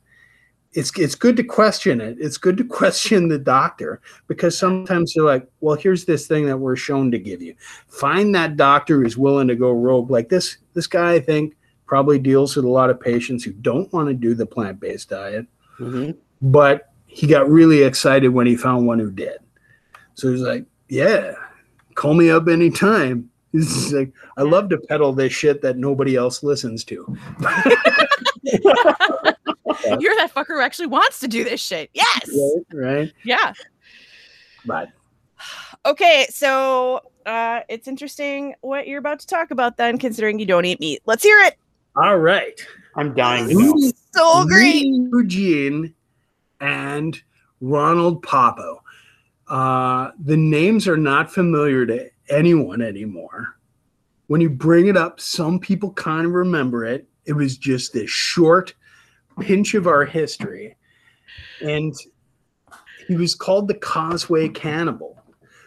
it's 0.74 0.98
it's 1.00 1.16
good 1.16 1.36
to 1.38 1.44
question 1.44 2.02
it. 2.02 2.18
It's 2.20 2.38
good 2.38 2.58
to 2.58 2.64
question 2.80 3.28
the 3.28 3.40
doctor 3.40 4.02
because 4.28 4.58
sometimes 4.58 5.14
they're 5.14 5.24
like, 5.24 5.48
well, 5.62 5.76
here's 5.76 6.06
this 6.06 6.28
thing 6.28 6.46
that 6.46 6.58
we're 6.58 6.76
shown 6.76 7.12
to 7.12 7.20
give 7.20 7.41
you. 7.41 7.56
Find 7.88 8.34
that 8.36 8.58
doctor 8.58 9.02
who's 9.02 9.18
willing 9.18 9.48
to 9.48 9.56
go 9.56 9.72
rogue. 9.72 10.12
Like 10.12 10.30
this 10.30 10.58
this 10.74 10.88
guy, 10.88 11.14
I 11.14 11.20
think, 11.20 11.56
probably 11.90 12.20
deals 12.20 12.56
with 12.56 12.66
a 12.66 12.70
lot 12.70 12.91
of 12.91 12.99
patients 12.99 13.44
who 13.44 13.52
don't 13.52 13.91
want 13.91 14.07
to 14.07 14.14
do 14.14 14.36
the 14.36 14.45
plant-based 14.45 15.10
diet. 15.10 15.48
Mhm. 15.80 16.16
But 16.40 16.91
he 17.07 17.26
got 17.26 17.49
really 17.49 17.82
excited 17.82 18.30
when 18.30 18.45
he 18.45 18.56
found 18.56 18.86
one 18.86 18.99
who 18.99 19.10
did. 19.10 19.40
So 20.14 20.32
he's 20.32 20.41
like, 20.41 20.66
Yeah, 20.88 21.34
call 21.95 22.14
me 22.14 22.30
up 22.30 22.48
anytime. 22.48 23.30
He's 23.52 23.91
like, 23.91 24.11
I 24.38 24.44
love 24.44 24.70
to 24.70 24.78
peddle 24.78 25.11
this 25.11 25.34
shit 25.34 25.64
that 25.64 25.76
nobody 25.78 26.16
else 26.16 26.44
listens 26.44 26.84
to. 26.84 27.18
You're 28.44 30.16
that 30.16 30.32
fucker 30.36 30.49
who 30.49 30.61
actually 30.61 30.86
wants 30.88 31.20
to 31.22 31.28
do 31.28 31.44
this 31.44 31.60
shit. 31.60 31.90
Yes. 31.95 32.30
Right? 32.30 32.64
Right. 32.72 33.14
Yeah. 33.24 33.53
But 34.66 34.90
Okay, 35.86 36.28
so 36.30 37.02
uh 37.26 37.61
it's 37.70 37.88
interesting 37.88 38.53
what 38.61 38.88
you're 38.88 38.99
about 38.99 39.20
to 39.22 39.28
talk 39.28 39.49
about 39.49 39.78
then, 39.78 39.98
considering 39.98 40.38
you 40.38 40.45
don't 40.45 40.66
eat 40.66 40.80
meat. 40.80 41.02
Let's 41.07 41.24
hear 41.24 41.40
it. 41.40 41.57
All 41.95 42.18
right. 42.18 42.60
I'm 42.95 43.14
dying 43.14 43.49
to 43.49 43.53
know. 43.53 43.91
So 44.14 44.45
great. 44.45 44.84
Lee 44.86 45.10
Eugene 45.11 45.94
and 46.60 47.22
Ronald 47.61 48.24
Poppo. 48.24 48.84
Uh, 49.48 50.11
the 50.24 50.38
names 50.38 50.88
are 50.88 50.98
not 50.98 51.32
familiar 51.32 51.86
to 51.86 52.10
anyone 52.30 52.82
anymore. 52.82 53.56
When 54.28 54.41
you 54.41 54.49
bring 54.49 54.88
it 54.88 54.98
up, 54.98 55.20
some 55.20 55.60
people 55.60 55.91
kind 55.94 56.26
of 56.26 56.34
remember 56.34 56.86
it. 56.86 57.07
It 57.26 57.34
was 57.34 57.57
just 57.57 57.94
this 57.94 58.10
short 58.10 58.74
pinch 59.40 59.74
of 59.74 59.88
our 59.88 60.06
history. 60.06 60.76
And 61.61 61.95
he 63.07 63.16
was 63.16 63.34
called 63.34 63.68
the 63.68 63.74
Causeway 63.76 64.49
Cannibal. 64.49 65.18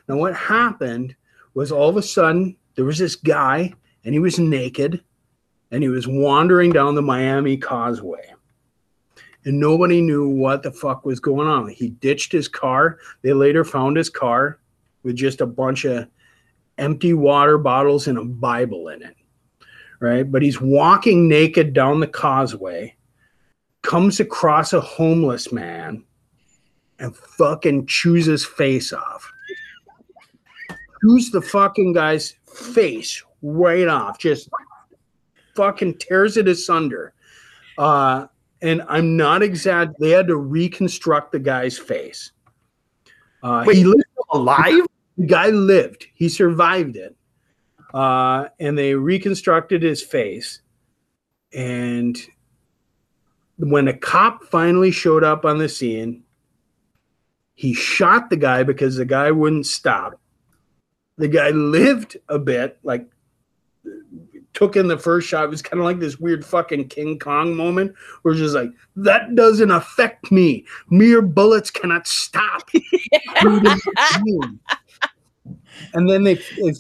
Now, 0.09 0.17
what 0.17 0.35
happened 0.35 1.17
was 1.55 1.73
all 1.73 1.89
of 1.89 1.97
a 1.97 2.03
sudden 2.03 2.57
there 2.77 2.85
was 2.85 2.99
this 2.99 3.17
guy 3.17 3.73
and 4.05 4.15
he 4.15 4.21
was 4.21 4.39
naked 4.39 5.03
and 5.73 5.83
he 5.83 5.89
was 5.89 6.07
wandering 6.07 6.71
down 6.71 6.95
the 6.95 7.03
Miami 7.03 7.57
Causeway. 7.57 8.35
And 9.45 9.59
nobody 9.59 10.01
knew 10.01 10.29
what 10.29 10.63
the 10.63 10.71
fuck 10.71 11.05
was 11.05 11.19
going 11.19 11.49
on. 11.49 11.69
He 11.69 11.89
ditched 11.89 12.31
his 12.31 12.47
car. 12.47 12.99
They 13.23 13.33
later 13.33 13.65
found 13.65 13.97
his 13.97 14.11
car 14.11 14.61
with 15.03 15.17
just 15.17 15.41
a 15.41 15.47
bunch 15.47 15.85
of 15.85 16.07
empty 16.79 17.15
water 17.15 17.59
bottles 17.59 18.07
and 18.07 18.19
a 18.19 18.25
Bible 18.25 18.89
in 18.89 19.03
it. 19.03 19.17
Right? 19.99 20.31
But 20.31 20.43
he's 20.43 20.61
walking 20.61 21.27
naked 21.27 21.73
down 21.73 22.01
the 22.01 22.07
causeway, 22.07 22.95
comes 23.83 24.21
across 24.21 24.75
a 24.75 24.81
homeless 24.81 25.53
man, 25.53 26.05
and 26.99 27.17
fucking 27.17 27.87
chews 27.87 28.27
his 28.27 28.45
face 28.45 28.93
off. 28.93 29.33
Chews 31.01 31.31
the 31.31 31.41
fucking 31.41 31.95
guy's 31.95 32.35
face 32.47 33.25
right 33.43 33.89
off. 33.89 34.19
Just 34.19 34.49
fucking 35.55 35.99
tears 35.99 36.37
it 36.37 36.49
asunder. 36.49 37.15
Uh, 37.79 38.27
and 38.61 38.83
I'm 38.89 39.17
not 39.17 39.43
exaggerating. 39.43 39.97
They 39.99 40.11
had 40.11 40.29
to 40.29 40.37
reconstruct 40.37 41.33
the 41.33 41.39
guy's 41.39 41.79
face. 41.79 42.33
Uh, 43.43 43.65
Wait, 43.67 43.77
he 43.79 43.85
lived, 43.85 44.05
Alive? 44.33 44.87
the 45.19 45.27
guy 45.27 45.49
lived. 45.49 46.07
He 46.15 46.29
survived 46.29 46.97
it. 46.97 47.17
Uh, 47.93 48.49
and 48.61 48.79
they 48.79 48.95
reconstructed 48.95 49.83
his 49.83 50.03
face. 50.03 50.61
And 51.53 52.17
when 53.59 53.89
a 53.89 53.97
cop 53.97 54.45
finally 54.45 54.91
showed 54.91 55.25
up 55.25 55.45
on 55.45 55.59
the 55.59 55.69
scene, 55.69 56.23
he 57.55 57.75
shot 57.75 58.31
the 58.31 58.37
guy 58.37 58.63
because 58.63 58.97
the 58.97 59.05
guy 59.05 59.31
wouldn't 59.31 59.67
stop. 59.67 60.19
The 61.19 61.29
guy 61.29 61.51
lived 61.51 62.17
a 62.29 62.39
bit, 62.39 62.79
like 62.83 63.07
took 64.63 64.77
in 64.77 64.87
the 64.87 64.99
first 64.99 65.27
shot. 65.29 65.45
It 65.45 65.51
was 65.51 65.61
kind 65.63 65.81
of 65.81 65.85
like 65.85 65.99
this 65.99 66.21
weird 66.21 66.45
fucking 66.45 66.87
King 66.89 67.19
Kong 67.19 67.57
moment 67.57 67.95
where 68.23 68.33
it's 68.33 68.41
just 68.41 68.55
like, 68.55 68.71
that 68.95 69.35
doesn't 69.35 69.73
affect 69.73 70.31
me. 70.31 70.65
Mere 70.89 71.21
bullets 71.21 71.69
cannot 71.71 72.07
stop. 72.07 72.69
and 75.95 76.09
then 76.09 76.23
they 76.23 76.39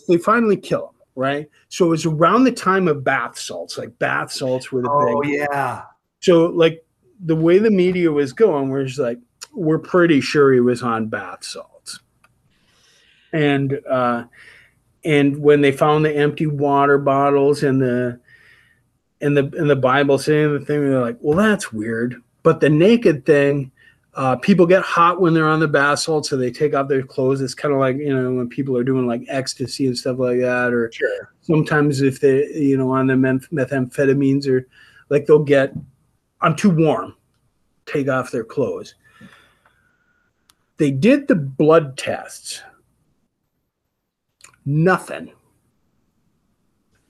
they 0.08 0.16
finally 0.16 0.56
kill 0.56 0.90
him, 0.90 0.94
right? 1.16 1.48
So 1.70 1.86
it 1.86 1.88
was 1.88 2.06
around 2.06 2.44
the 2.44 2.52
time 2.52 2.86
of 2.86 3.02
bath 3.02 3.36
salts. 3.36 3.76
Like 3.78 3.98
bath 3.98 4.30
salts 4.30 4.70
were 4.70 4.82
the 4.82 4.90
Oh 4.90 5.20
big. 5.22 5.32
yeah. 5.32 5.82
So 6.20 6.46
like 6.46 6.84
the 7.24 7.34
way 7.36 7.58
the 7.58 7.70
media 7.70 8.12
was 8.12 8.32
going, 8.32 8.68
we're 8.68 8.84
just 8.84 9.00
like, 9.00 9.18
we're 9.52 9.80
pretty 9.80 10.20
sure 10.20 10.52
he 10.52 10.60
was 10.60 10.82
on 10.82 11.08
bath 11.08 11.42
salts. 11.42 11.98
And 13.32 13.80
uh 13.90 14.24
and 15.04 15.36
when 15.38 15.60
they 15.60 15.72
found 15.72 16.04
the 16.04 16.14
empty 16.16 16.46
water 16.46 16.98
bottles 16.98 17.62
and 17.62 17.80
the 17.80 18.18
and 19.20 19.36
the 19.36 19.44
and 19.58 19.68
the 19.70 19.76
Bible 19.76 20.18
saying 20.18 20.52
the 20.52 20.64
thing, 20.64 20.80
they're 20.88 21.00
like, 21.00 21.18
well, 21.20 21.36
that's 21.36 21.72
weird. 21.72 22.20
But 22.42 22.60
the 22.60 22.68
naked 22.68 23.24
thing, 23.24 23.70
uh, 24.14 24.36
people 24.36 24.66
get 24.66 24.82
hot 24.82 25.20
when 25.20 25.32
they're 25.32 25.48
on 25.48 25.60
the 25.60 25.68
bath 25.68 26.00
salt, 26.00 26.26
so 26.26 26.36
they 26.36 26.50
take 26.50 26.74
off 26.74 26.88
their 26.88 27.02
clothes. 27.02 27.40
It's 27.40 27.54
kind 27.54 27.72
of 27.72 27.80
like 27.80 27.96
you 27.96 28.14
know 28.14 28.32
when 28.32 28.48
people 28.48 28.76
are 28.76 28.84
doing 28.84 29.06
like 29.06 29.24
ecstasy 29.28 29.86
and 29.86 29.96
stuff 29.96 30.18
like 30.18 30.40
that, 30.40 30.72
or 30.72 30.90
Sure. 30.92 31.32
sometimes 31.42 32.00
if 32.02 32.20
they 32.20 32.46
you 32.52 32.76
know 32.76 32.90
on 32.90 33.06
the 33.06 33.16
meth- 33.16 33.50
methamphetamines 33.50 34.46
or 34.48 34.66
like 35.08 35.26
they'll 35.26 35.38
get 35.44 35.74
i'm 36.40 36.56
too 36.56 36.70
warm 36.70 37.14
take 37.86 38.08
off 38.08 38.30
their 38.30 38.44
clothes 38.44 38.94
they 40.78 40.90
did 40.90 41.28
the 41.28 41.34
blood 41.34 41.96
tests 41.98 42.62
nothing 44.64 45.32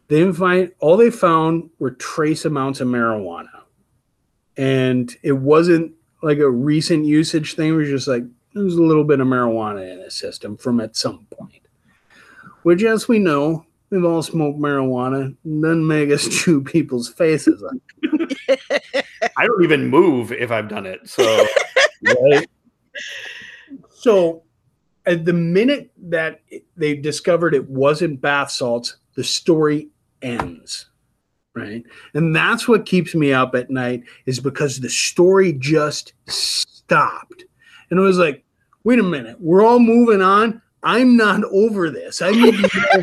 they 0.08 0.18
didn't 0.18 0.34
find 0.34 0.72
all 0.78 0.96
they 0.96 1.10
found 1.10 1.70
were 1.78 1.90
trace 1.90 2.44
amounts 2.44 2.80
of 2.80 2.88
marijuana 2.88 3.62
and 4.56 5.16
it 5.22 5.32
wasn't 5.32 5.92
like 6.22 6.38
a 6.38 6.50
recent 6.50 7.04
usage 7.04 7.54
thing 7.54 7.70
it 7.70 7.72
was 7.72 7.88
just 7.88 8.08
like 8.08 8.24
there's 8.54 8.74
a 8.74 8.82
little 8.82 9.04
bit 9.04 9.20
of 9.20 9.26
marijuana 9.26 9.90
in 9.92 10.00
the 10.00 10.10
system 10.10 10.56
from 10.56 10.80
at 10.80 10.96
some 10.96 11.26
point 11.30 11.62
which 12.62 12.82
as 12.82 13.08
we 13.08 13.18
know 13.18 13.64
we've 13.90 14.04
all 14.04 14.22
smoked 14.22 14.58
marijuana 14.58 15.34
doesn't 15.44 15.86
make 15.86 16.10
us 16.10 16.28
chew 16.30 16.62
people's 16.62 17.08
faces 17.08 17.62
I 19.36 19.46
don't 19.46 19.64
even 19.64 19.88
move 19.88 20.32
if 20.32 20.50
I've 20.50 20.68
done 20.68 20.86
it. 20.86 21.08
So 21.08 21.46
right? 22.02 22.48
so 23.90 24.42
at 25.06 25.24
the 25.24 25.32
minute 25.32 25.90
that 25.96 26.40
they 26.76 26.94
discovered 26.94 27.54
it 27.54 27.68
wasn't 27.68 28.20
bath 28.20 28.50
salts 28.50 28.96
the 29.14 29.24
story 29.24 29.88
ends 30.22 30.86
right? 31.54 31.84
And 32.14 32.34
that's 32.34 32.66
what 32.66 32.86
keeps 32.86 33.14
me 33.14 33.32
up 33.32 33.54
at 33.54 33.70
night 33.70 34.04
is 34.26 34.40
because 34.40 34.80
the 34.80 34.88
story 34.88 35.52
just 35.52 36.14
stopped. 36.26 37.44
And 37.90 37.98
it 37.98 38.02
was 38.02 38.18
like 38.18 38.44
wait 38.84 38.98
a 38.98 39.02
minute 39.02 39.36
we're 39.40 39.64
all 39.64 39.78
moving 39.78 40.22
on. 40.22 40.60
I'm 40.82 41.16
not 41.16 41.44
over 41.44 41.90
this. 41.90 42.22
I 42.22 42.30
need 42.32 42.54
to 42.54 42.62
know 42.62 43.02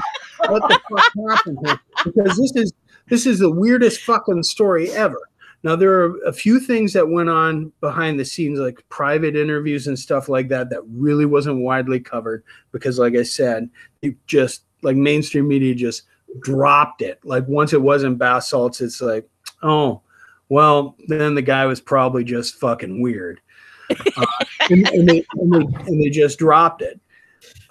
what 0.50 0.68
the 0.68 0.80
fuck 0.90 1.30
happened 1.30 1.60
here 1.66 1.80
because 2.04 2.38
this 2.38 2.56
is 2.56 2.74
this 3.08 3.26
is 3.26 3.40
the 3.40 3.52
weirdest 3.52 4.02
fucking 4.02 4.44
story 4.44 4.92
ever 4.92 5.29
now 5.64 5.76
there 5.76 5.92
are 5.92 6.18
a 6.26 6.34
few 6.34 6.60
things 6.60 6.94
that 6.94 7.10
went 7.10 7.30
on 7.30 7.72
behind 7.82 8.20
the 8.20 8.26
scenes 8.26 8.60
like 8.60 8.84
private 8.90 9.36
interviews 9.36 9.88
and 9.88 9.98
stuff 9.98 10.30
like 10.30 10.48
that 10.48 10.70
that 10.70 10.82
really 10.88 11.26
wasn't 11.26 11.60
widely 11.60 12.00
covered 12.00 12.44
because 12.72 12.98
like 13.00 13.16
i 13.16 13.24
said 13.24 13.70
it 14.02 14.16
just 14.28 14.64
like 14.82 14.96
mainstream 14.96 15.48
media 15.48 15.76
just 15.76 16.04
dropped 16.40 17.02
it. 17.02 17.20
Like 17.24 17.48
once 17.48 17.74
it 17.74 17.82
wasn't 17.82 18.18
bath 18.18 18.44
salts 18.44 18.82
it's 18.82 19.02
like 19.02 19.28
oh 19.64 20.02
well 20.50 20.96
then 21.08 21.36
the 21.36 21.42
guy 21.42 21.66
was 21.66 21.82
probably 21.82 22.24
just 22.24 22.56
fucking 22.56 23.02
weird. 23.02 23.42
Uh, 23.90 24.26
and, 24.70 24.88
and, 24.90 25.10
they, 25.10 25.26
and, 25.34 25.54
they, 25.54 25.82
and 25.88 26.02
they 26.02 26.10
just 26.10 26.38
dropped 26.40 26.82
it. 26.82 27.00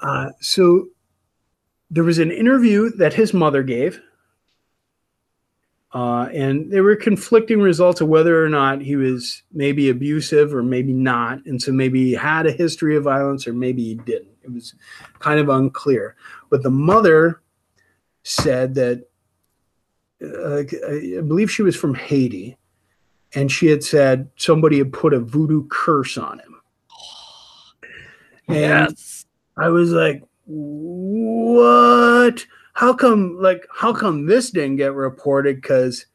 Uh, 0.01 0.31
so 0.41 0.89
there 1.91 2.05
was 2.05 2.19
an 2.19 2.31
interview 2.31 2.91
that 2.97 3.15
his 3.15 3.33
mother 3.33 3.63
gave 3.63 4.01
uh, 5.95 6.29
and 6.35 6.71
there 6.71 6.83
were 6.83 6.97
conflicting 6.97 7.61
results 7.61 8.01
of 8.01 8.09
whether 8.09 8.45
or 8.45 8.49
not 8.49 8.83
he 8.83 8.97
was 8.97 9.43
maybe 9.53 9.89
abusive 9.89 10.55
or 10.55 10.63
maybe 10.63 10.93
not. 10.93 11.45
And 11.47 11.61
so 11.61 11.73
maybe 11.73 12.05
he 12.05 12.13
had 12.13 12.47
a 12.47 12.53
history 12.53 12.97
of 12.97 13.05
violence 13.05 13.47
or 13.47 13.55
maybe 13.55 13.83
he 13.83 13.95
didn't. 13.95 14.37
It 14.43 14.53
was 14.53 14.75
kind 15.19 15.41
of 15.41 15.49
unclear. 15.49 16.15
But 16.51 16.63
the 16.63 16.71
mother 16.71 17.41
said 18.23 18.75
that 18.75 19.05
uh, 20.23 20.59
i 20.59 21.21
believe 21.21 21.51
she 21.51 21.63
was 21.63 21.77
from 21.77 21.95
haiti 21.95 22.59
and 23.35 23.51
she 23.51 23.69
had 23.69 23.85
said 23.85 24.29
somebody 24.37 24.79
had 24.79 24.93
put 24.93 25.15
a 25.15 25.21
voodoo 25.21 25.67
curse 25.69 26.19
on 26.19 26.41
him. 26.41 26.61
And 28.49 28.99
I 29.57 29.69
was 29.69 29.93
like, 29.93 30.25
what? 30.47 32.45
How 32.79 32.95
come, 32.95 33.37
like, 33.41 33.67
how 33.75 33.93
come 33.93 34.27
this 34.27 34.53
didn't 34.53 34.77
get 34.77 34.95
reported? 34.95 35.57
Because 35.57 36.07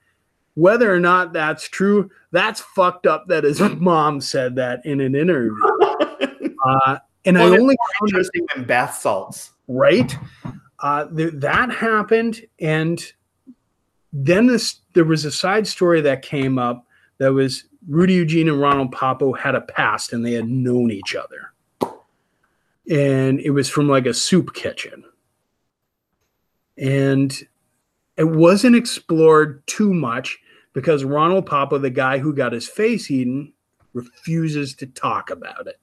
whether 0.54 0.94
or 0.94 1.00
not 1.00 1.34
that's 1.34 1.68
true, 1.68 2.10
that's 2.32 2.62
fucked 2.62 3.06
up 3.06 3.28
that 3.28 3.44
his 3.44 3.60
mom 3.82 4.22
said 4.22 4.56
that 4.56 4.80
in 4.86 5.02
an 5.02 5.14
interview. 5.14 5.54
Uh, 6.66 6.98
and 7.26 7.36
Well, 7.36 7.54
I 7.54 7.58
only 7.58 7.76
found 7.76 8.10
interesting 8.10 8.46
than 8.56 8.64
bath 8.64 8.98
salts. 8.98 9.52
right? 9.68 10.16
Uh, 10.80 11.08
th- 11.08 11.34
that 11.36 11.70
happened, 11.70 12.42
and 12.62 13.04
then 14.14 14.48
this 14.48 14.76
there 14.94 15.04
was 15.04 15.26
a 15.26 15.32
side 15.32 15.68
story 15.68 16.00
that 16.00 16.22
came 16.22 16.58
up 16.58 16.88
that 17.18 17.34
was 17.34 17.66
Rudy 17.90 18.14
Eugene 18.14 18.48
and 18.48 18.62
Ronald 18.62 18.94
Poppo 18.94 19.34
had 19.34 19.56
a 19.56 19.62
past, 19.62 20.14
and 20.14 20.26
they 20.26 20.32
had 20.32 20.48
known 20.48 20.90
each 20.90 21.16
other, 21.18 21.52
and 22.90 23.42
it 23.42 23.50
was 23.50 23.68
from 23.68 23.90
like 23.90 24.06
a 24.06 24.14
soup 24.14 24.54
kitchen, 24.54 25.04
and 26.78 27.34
it 28.18 28.26
wasn't 28.26 28.76
explored 28.76 29.66
too 29.68 29.94
much 29.94 30.40
because 30.74 31.04
Ronald 31.04 31.46
Poppo, 31.46 31.78
the 31.78 31.90
guy 31.90 32.18
who 32.18 32.34
got 32.34 32.54
his 32.54 32.68
face 32.68 33.10
eaten, 33.10 33.54
refuses 33.94 34.74
to 34.76 34.88
talk 34.88 35.30
about 35.30 35.68
it. 35.68 35.80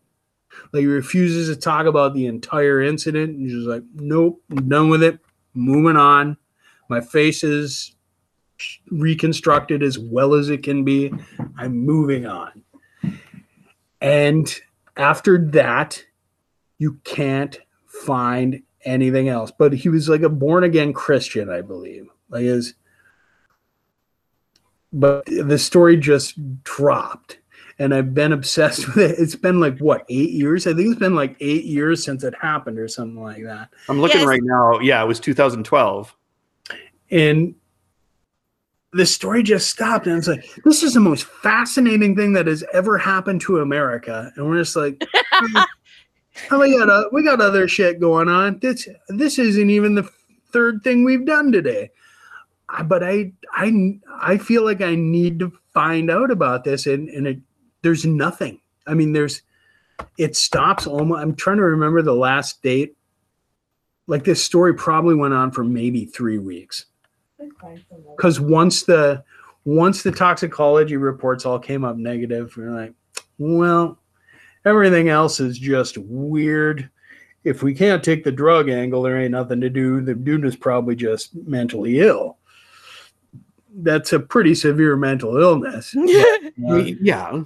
Like 0.73 0.81
he 0.81 0.87
refuses 0.87 1.55
to 1.55 1.61
talk 1.61 1.87
about 1.87 2.15
the 2.15 2.27
entire 2.27 2.83
incident. 2.83 3.39
He's 3.39 3.53
just 3.53 3.67
like, 3.67 3.83
nope, 3.95 4.43
I'm 4.51 4.69
done 4.69 4.89
with 4.89 5.03
it. 5.03 5.19
Moving 5.55 5.97
on. 5.97 6.37
My 6.89 7.01
face 7.01 7.45
is 7.45 7.95
reconstructed 8.91 9.83
as 9.83 9.99
well 9.99 10.35
as 10.35 10.51
it 10.51 10.63
can 10.63 10.85
be. 10.85 11.13
I'm 11.57 11.77
moving 11.79 12.27
on. 12.27 12.63
And 14.01 14.53
after 14.97 15.39
that, 15.53 16.05
you 16.79 16.99
can't 17.05 17.59
find 17.87 18.63
anything 18.85 19.29
else. 19.29 19.51
But 19.57 19.73
he 19.73 19.89
was 19.89 20.09
like 20.09 20.23
a 20.23 20.29
born 20.29 20.65
again 20.65 20.93
Christian, 20.93 21.51
I 21.51 21.61
believe. 21.63 22.09
Like 22.29 22.43
his 22.45 22.75
but 24.93 25.25
the 25.27 25.59
story 25.59 25.97
just 25.97 26.35
dropped 26.65 27.39
and 27.79 27.95
I've 27.95 28.13
been 28.13 28.33
obsessed 28.33 28.87
with 28.95 28.99
it. 28.99 29.19
It's 29.19 29.37
been 29.37 29.61
like 29.61 29.79
what 29.79 30.05
eight 30.09 30.31
years? 30.31 30.67
I 30.67 30.75
think 30.75 30.91
it's 30.91 30.99
been 31.01 31.15
like 31.15 31.37
eight 31.41 31.65
years 31.65 32.05
since 32.05 32.25
it 32.25 32.35
happened, 32.41 32.79
or 32.79 32.89
something 32.89 33.23
like 33.23 33.43
that. 33.45 33.71
I'm 33.89 34.01
looking 34.01 34.21
Yes. 34.21 34.27
right 34.29 34.43
now. 34.43 34.81
Yeah, 34.81 35.03
it 35.03 35.07
was 35.07 35.21
2012. 35.21 36.15
And 37.11 37.55
the 38.93 39.07
story 39.07 39.43
just 39.45 39.71
stopped, 39.71 40.07
and 40.09 40.19
it's 40.19 40.27
like 40.29 40.45
this 40.65 40.83
is 40.83 40.95
the 40.95 41.01
most 41.01 41.25
fascinating 41.25 42.17
thing 42.17 42.33
that 42.35 42.47
has 42.49 42.65
ever 42.73 42.99
happened 42.99 43.41
to 43.43 43.61
America. 43.61 44.33
And 44.37 44.47
we're 44.47 44.59
just 44.59 44.77
like, 44.77 45.03
oh, 46.51 46.59
we 46.61 46.77
got 46.79 46.89
uh, 46.89 47.05
we 47.13 47.23
got 47.25 47.41
other 47.41 47.69
shit 47.69 48.01
going 48.01 48.29
on. 48.29 48.59
This 48.61 48.89
this 49.09 49.39
isn't 49.39 49.71
even 49.71 49.95
the 49.95 50.09
third 50.53 50.83
thing 50.83 51.05
we've 51.05 51.25
done 51.27 51.53
today. 51.53 51.91
I- 52.69 52.83
But 52.83 53.03
I 53.03 53.33
I 53.53 53.99
I 54.21 54.39
feel 54.39 54.65
like 54.65 54.81
I 54.81 54.95
need 54.95 55.39
to 55.41 55.53
find 55.75 56.11
out 56.11 56.31
about 56.31 56.65
this, 56.65 56.87
and 56.87 57.09
and 57.11 57.27
it 57.27 57.39
there's 57.83 58.05
nothing. 58.05 58.61
I 58.87 58.95
mean, 58.95 59.13
there's 59.13 59.43
it 60.19 60.37
stops 60.37 60.87
almost. 60.87 61.21
I'm 61.21 61.35
trying 61.35 61.59
to 61.59 61.65
remember 61.65 62.03
the 62.03 62.15
last 62.15 62.63
date. 62.63 62.97
Like 64.07 64.25
this 64.25 64.43
story 64.43 64.75
probably 64.75 65.15
went 65.15 65.35
on 65.35 65.53
for 65.53 65.63
maybe 65.63 66.05
three 66.05 66.39
weeks 66.39 66.87
because 68.17 68.41
once 68.41 68.83
the 68.83 69.23
once 69.65 70.03
the 70.03 70.11
toxicology 70.11 70.97
reports 70.97 71.47
all 71.47 71.59
came 71.61 71.85
up 71.85 71.97
negative, 71.97 72.53
we're 72.57 72.73
like, 72.73 72.93
well, 73.39 74.00
everything 74.65 75.09
else 75.09 75.41
is 75.41 75.59
just 75.59 75.99
weird. 75.99 76.91
If 77.45 77.63
we 77.63 77.75
can't 77.75 78.05
take 78.05 78.25
the 78.25 78.33
drug 78.33 78.69
angle, 78.69 79.03
there 79.03 79.19
ain't 79.19 79.31
nothing 79.31 79.61
to 79.63 79.71
do. 79.71 80.01
The 80.01 80.15
dude 80.15 80.45
is 80.45 80.57
probably 80.57 80.95
just 80.95 81.35
mentally 81.47 82.01
ill. 82.01 82.37
That's 83.75 84.13
a 84.13 84.21
pretty 84.21 84.55
severe 84.55 84.97
mental 84.97 85.37
illness. 85.37 85.95
I 85.97 86.51
Uh, 86.69 86.77
yeah. 87.01 87.43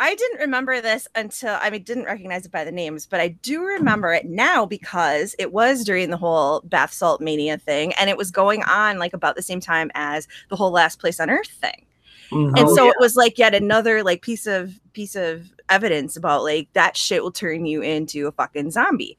I 0.00 0.14
didn't 0.14 0.40
remember 0.40 0.80
this 0.80 1.08
until 1.16 1.58
I 1.60 1.70
mean 1.70 1.82
didn't 1.82 2.04
recognize 2.04 2.46
it 2.46 2.52
by 2.52 2.62
the 2.62 2.70
names, 2.70 3.04
but 3.04 3.20
I 3.20 3.28
do 3.28 3.64
remember 3.64 4.12
it 4.12 4.26
now 4.26 4.64
because 4.64 5.34
it 5.40 5.52
was 5.52 5.84
during 5.84 6.10
the 6.10 6.16
whole 6.16 6.60
bath 6.60 6.92
salt 6.92 7.20
mania 7.20 7.58
thing, 7.58 7.92
and 7.94 8.08
it 8.08 8.16
was 8.16 8.30
going 8.30 8.62
on 8.62 8.98
like 8.98 9.12
about 9.12 9.34
the 9.34 9.42
same 9.42 9.60
time 9.60 9.90
as 9.94 10.28
the 10.50 10.56
whole 10.56 10.70
last 10.70 11.00
place 11.00 11.18
on 11.18 11.30
earth 11.30 11.48
thing. 11.48 11.84
Mhm. 12.30 12.48
And 12.58 12.68
Oh, 12.68 12.74
so 12.74 12.88
it 12.88 12.96
was 12.98 13.16
like 13.16 13.38
yet 13.38 13.54
another 13.54 14.02
like 14.02 14.22
piece 14.22 14.46
of 14.46 14.78
piece 14.92 15.14
of 15.16 15.50
evidence 15.68 16.16
about 16.16 16.42
like 16.42 16.68
that 16.72 16.96
shit 16.96 17.22
will 17.22 17.30
turn 17.32 17.66
you 17.66 17.82
into 17.82 18.26
a 18.26 18.32
fucking 18.32 18.70
zombie. 18.70 19.16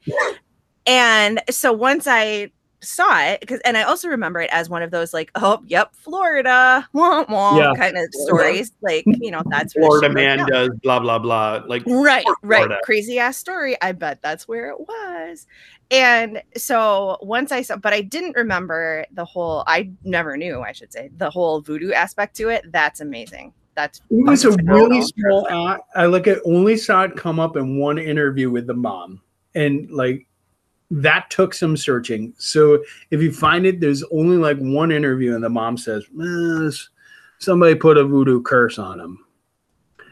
And 0.86 1.40
so 1.50 1.72
once 1.72 2.06
I 2.06 2.50
saw 2.82 3.20
it, 3.20 3.40
because 3.40 3.60
and 3.60 3.76
I 3.76 3.82
also 3.82 4.08
remember 4.08 4.40
it 4.40 4.48
as 4.52 4.70
one 4.70 4.82
of 4.82 4.90
those 4.90 5.12
like, 5.12 5.30
oh, 5.34 5.62
yep, 5.66 5.94
Florida, 5.94 6.88
wah, 6.94 7.24
wah, 7.28 7.58
Yeah. 7.58 7.72
kind 7.76 7.96
of 7.96 8.06
stories. 8.12 8.72
Like, 8.80 9.04
you 9.06 9.30
know, 9.30 9.42
that's 9.50 9.74
Florida 9.74 10.08
man 10.08 10.46
does 10.48 10.70
blah 10.82 10.98
blah 10.98 11.18
blah. 11.18 11.62
Like 11.66 11.82
Right, 11.86 12.24
right. 12.42 12.70
Crazy 12.82 13.18
ass 13.18 13.36
story. 13.36 13.76
I 13.82 13.92
bet 13.92 14.22
that's 14.22 14.48
where 14.48 14.70
it 14.70 14.80
was. 14.80 15.46
And 15.90 16.42
so 16.56 17.18
once 17.20 17.50
I 17.50 17.62
saw, 17.62 17.76
but 17.76 17.92
I 17.92 18.00
didn't 18.00 18.36
remember 18.36 19.04
the 19.12 19.24
whole, 19.24 19.64
I 19.66 19.90
never 20.04 20.36
knew, 20.36 20.60
I 20.60 20.72
should 20.72 20.92
say, 20.92 21.10
the 21.16 21.30
whole 21.30 21.60
voodoo 21.60 21.92
aspect 21.92 22.36
to 22.36 22.48
it. 22.48 22.70
That's 22.70 23.00
amazing. 23.00 23.52
That's 23.74 24.00
It 24.10 24.26
was 24.26 24.44
a 24.44 24.56
really 24.62 25.02
small 25.02 25.48
act. 25.48 25.82
I 25.96 26.06
like 26.06 26.26
it 26.26 26.40
only 26.44 26.76
saw 26.76 27.02
it 27.04 27.16
come 27.16 27.40
up 27.40 27.56
in 27.56 27.78
one 27.78 27.98
interview 27.98 28.50
with 28.50 28.66
the 28.66 28.74
mom. 28.74 29.20
And 29.54 29.90
like 29.90 30.26
that 30.92 31.30
took 31.30 31.54
some 31.54 31.76
searching. 31.76 32.34
So 32.38 32.84
if 33.10 33.20
you 33.22 33.32
find 33.32 33.66
it, 33.66 33.80
there's 33.80 34.04
only 34.12 34.36
like 34.36 34.58
one 34.58 34.92
interview 34.92 35.34
and 35.34 35.42
the 35.42 35.48
mom 35.48 35.76
says, 35.76 36.04
"Eh, 36.20 36.70
somebody 37.38 37.74
put 37.74 37.96
a 37.96 38.04
voodoo 38.04 38.42
curse 38.42 38.78
on 38.78 39.00
him. 39.00 39.24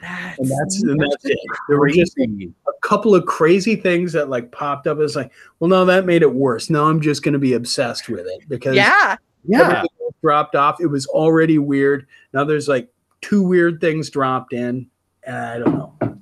That's, 0.01 0.39
And 0.39 0.51
that's 0.51 0.83
and 0.83 1.01
that's 1.01 1.25
it. 1.25 1.39
There 1.69 1.79
were 1.79 1.89
just 1.89 2.17
a 2.19 2.53
couple 2.83 3.15
of 3.15 3.27
crazy 3.27 3.77
things 3.77 4.13
that 4.13 4.31
like 4.31 4.53
popped 4.53 4.87
up. 4.87 4.99
It's 5.01 5.17
like, 5.17 5.33
well, 5.59 5.69
no, 5.69 5.85
that 5.85 6.07
made 6.07 6.23
it 6.23 6.33
worse. 6.33 6.71
Now 6.71 6.85
I'm 6.85 7.01
just 7.01 7.23
gonna 7.23 7.39
be 7.39 7.55
obsessed 7.55 8.09
with 8.09 8.27
it 8.27 8.49
because 8.49 8.77
yeah. 8.77 9.17
yeah. 9.45 9.83
dropped 10.23 10.55
off. 10.55 10.81
It 10.81 10.87
was 10.87 11.07
already 11.07 11.59
weird. 11.59 12.07
Now 12.33 12.45
there's 12.45 12.69
like 12.69 12.89
two 13.21 13.43
weird 13.43 13.81
things 13.81 14.11
dropped 14.11 14.53
in. 14.53 14.89
I 15.27 15.59
don't 15.59 15.75
know. 15.75 16.19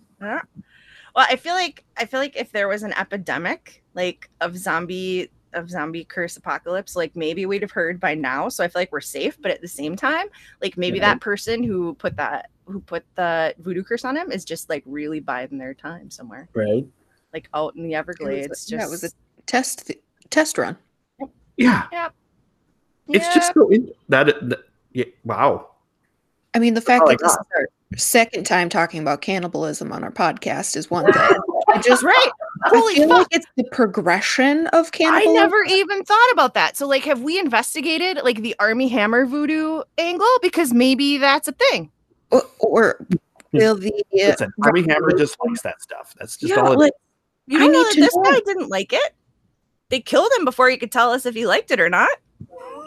Well, 1.17 1.27
I 1.31 1.37
feel 1.37 1.55
like 1.55 1.85
I 1.97 2.05
feel 2.05 2.21
like 2.21 2.37
if 2.37 2.53
there 2.53 2.69
was 2.69 2.83
an 2.83 2.93
epidemic 2.93 3.83
like 3.95 4.29
of 4.43 4.57
zombie 4.57 5.31
of 5.55 5.71
zombie 5.71 6.05
curse 6.05 6.37
apocalypse, 6.37 6.95
like 6.95 7.17
maybe 7.17 7.47
we'd 7.47 7.63
have 7.63 7.71
heard 7.71 7.99
by 7.99 8.15
now. 8.15 8.49
So 8.49 8.63
I 8.63 8.69
feel 8.69 8.83
like 8.83 8.93
we're 8.93 9.01
safe, 9.01 9.41
but 9.41 9.51
at 9.51 9.63
the 9.63 9.69
same 9.69 9.97
time, 9.97 10.27
like 10.61 10.77
maybe 10.77 10.99
Yeah. 10.99 11.15
that 11.15 11.21
person 11.21 11.63
who 11.63 11.95
put 11.95 12.17
that 12.17 12.51
who 12.67 12.81
put 12.81 13.05
the 13.15 13.55
voodoo 13.59 13.83
curse 13.83 14.05
on 14.05 14.17
him 14.17 14.31
is 14.33 14.45
just 14.45 14.69
like 14.69 14.83
really 14.87 15.21
biding 15.21 15.59
their 15.59 15.75
time 15.75 16.11
somewhere, 16.11 16.49
Right. 16.55 16.85
like 17.33 17.49
out 17.55 17.75
in 17.77 17.83
the 17.85 17.95
Everglades. 17.95 18.49
just 18.67 18.73
yeah, 18.73 18.85
it 18.85 18.91
was 18.91 19.05
a 19.05 19.11
test 19.47 19.91
test 20.31 20.59
run. 20.59 20.77
Yeah. 21.57 21.87
It's 23.09 23.33
just 23.35 23.55
so 23.55 23.69
in- 23.69 23.93
that, 24.09 24.27
that 24.49 24.59
yeah, 24.93 25.05
wow. 25.25 25.71
I 26.55 26.59
mean, 26.59 26.75
the 26.75 26.81
fact 26.81 27.05
Oh 27.07 27.11
that 27.11 27.19
this 27.21 27.31
is 27.33 27.39
our 27.57 27.69
second 27.97 28.45
time 28.45 28.69
talking 28.69 29.01
about 29.01 29.21
cannibalism 29.21 29.93
on 29.93 30.03
our 30.03 30.11
podcast 30.11 30.77
is 30.77 30.91
one 30.91 31.05
thing. 31.13 31.15
I 31.69 31.81
just 31.83 32.03
right. 32.03 32.31
I 32.65 32.69
Holy 32.71 32.95
feel 32.95 33.09
fuck. 33.09 33.19
like 33.19 33.27
it's 33.31 33.47
the 33.57 33.65
progression 33.73 34.67
of 34.69 34.91
cannibalism. 34.93 35.31
I 35.31 35.35
never 35.35 35.63
even 35.65 36.03
thought 36.05 36.29
about 36.33 36.55
that. 36.55 36.77
So, 36.77 36.87
like, 36.87 37.05
have 37.05 37.21
we 37.21 37.39
investigated 37.39 38.19
like 38.25 38.41
the 38.43 38.55
Armie 38.59 38.89
Hammer 38.89 39.27
voodoo 39.27 39.83
angle? 39.99 40.27
Because 40.43 40.73
maybe 40.73 41.19
that's 41.19 41.47
a 41.49 41.53
thing. 41.53 41.91
Or, 42.31 42.43
or 42.61 43.07
will 43.53 43.77
the 43.77 43.93
Listen, 44.13 44.53
Armie 44.63 44.85
Hammer 44.89 45.13
just 45.17 45.37
likes 45.45 45.63
that 45.63 45.81
stuff. 45.83 46.15
That's 46.19 46.37
just 46.37 46.51
Yeah, 46.55 46.61
all 46.63 46.73
it 46.73 46.79
like, 46.79 46.93
You 47.47 47.59
I 47.59 47.67
know 47.67 47.73
need 47.83 47.87
that 47.87 47.93
to 47.95 48.01
this 48.01 48.17
know. 48.17 48.23
guy 48.23 48.41
didn't 48.45 48.69
like 48.69 48.93
it. 48.93 49.15
They 49.89 50.01
killed 50.01 50.31
him 50.37 50.45
before 50.45 50.69
he 50.69 50.77
could 50.77 50.91
tell 50.93 51.13
us 51.13 51.27
if 51.27 51.35
he 51.35 51.47
liked 51.47 51.71
it 51.71 51.81
or 51.81 51.89
not. 51.89 52.11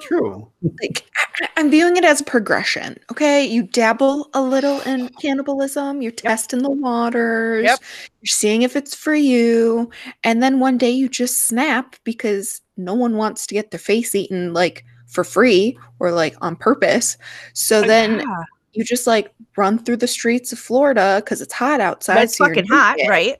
True. 0.02 0.50
like 0.82 1.06
I- 1.42 1.48
I'm 1.58 1.72
viewing 1.72 1.98
it 1.98 2.04
as 2.06 2.22
a 2.22 2.26
progression. 2.26 2.98
Okay, 3.12 3.46
you 3.46 3.64
dabble 3.64 4.30
a 4.34 4.42
little 4.42 4.80
in 4.82 5.10
cannibalism. 5.22 6.02
You're 6.02 6.12
testing 6.12 6.62
the 6.62 6.70
waters. 6.70 7.64
Yep. 7.66 7.80
You're 8.22 8.28
seeing 8.28 8.62
if 8.62 8.76
it's 8.76 8.94
for 8.96 9.16
you, 9.16 9.90
and 10.24 10.42
then 10.44 10.60
one 10.60 10.78
day 10.78 10.92
you 10.92 11.10
just 11.10 11.48
snap 11.48 11.96
because 12.04 12.62
no 12.78 12.94
one 12.94 13.16
wants 13.18 13.48
to 13.48 13.54
get 13.56 13.72
their 13.72 13.80
face 13.80 14.14
eaten 14.16 14.54
like 14.54 14.84
for 15.08 15.24
free 15.24 15.78
or 16.00 16.12
like 16.12 16.36
on 16.42 16.56
purpose. 16.56 17.18
So 17.54 17.82
then 17.82 18.20
Yeah. 18.20 18.44
You 18.74 18.84
just 18.84 19.08
like 19.08 19.34
run 19.58 19.80
through 19.80 19.98
the 19.98 20.08
streets 20.08 20.52
of 20.52 20.60
Florida 20.60 21.22
because 21.24 21.42
it's 21.42 21.54
hot 21.54 21.82
outside. 21.82 22.16
But 22.16 22.24
it's 22.26 22.38
so 22.38 22.46
fucking 22.46 22.68
hot, 22.68 22.98
naked, 22.98 23.10
right? 23.10 23.38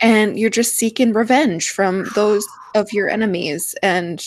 And 0.00 0.38
you're 0.38 0.50
just 0.50 0.76
seeking 0.76 1.12
revenge 1.12 1.70
from 1.70 2.04
those 2.14 2.46
of 2.74 2.92
your 2.92 3.08
enemies. 3.08 3.74
And 3.82 4.24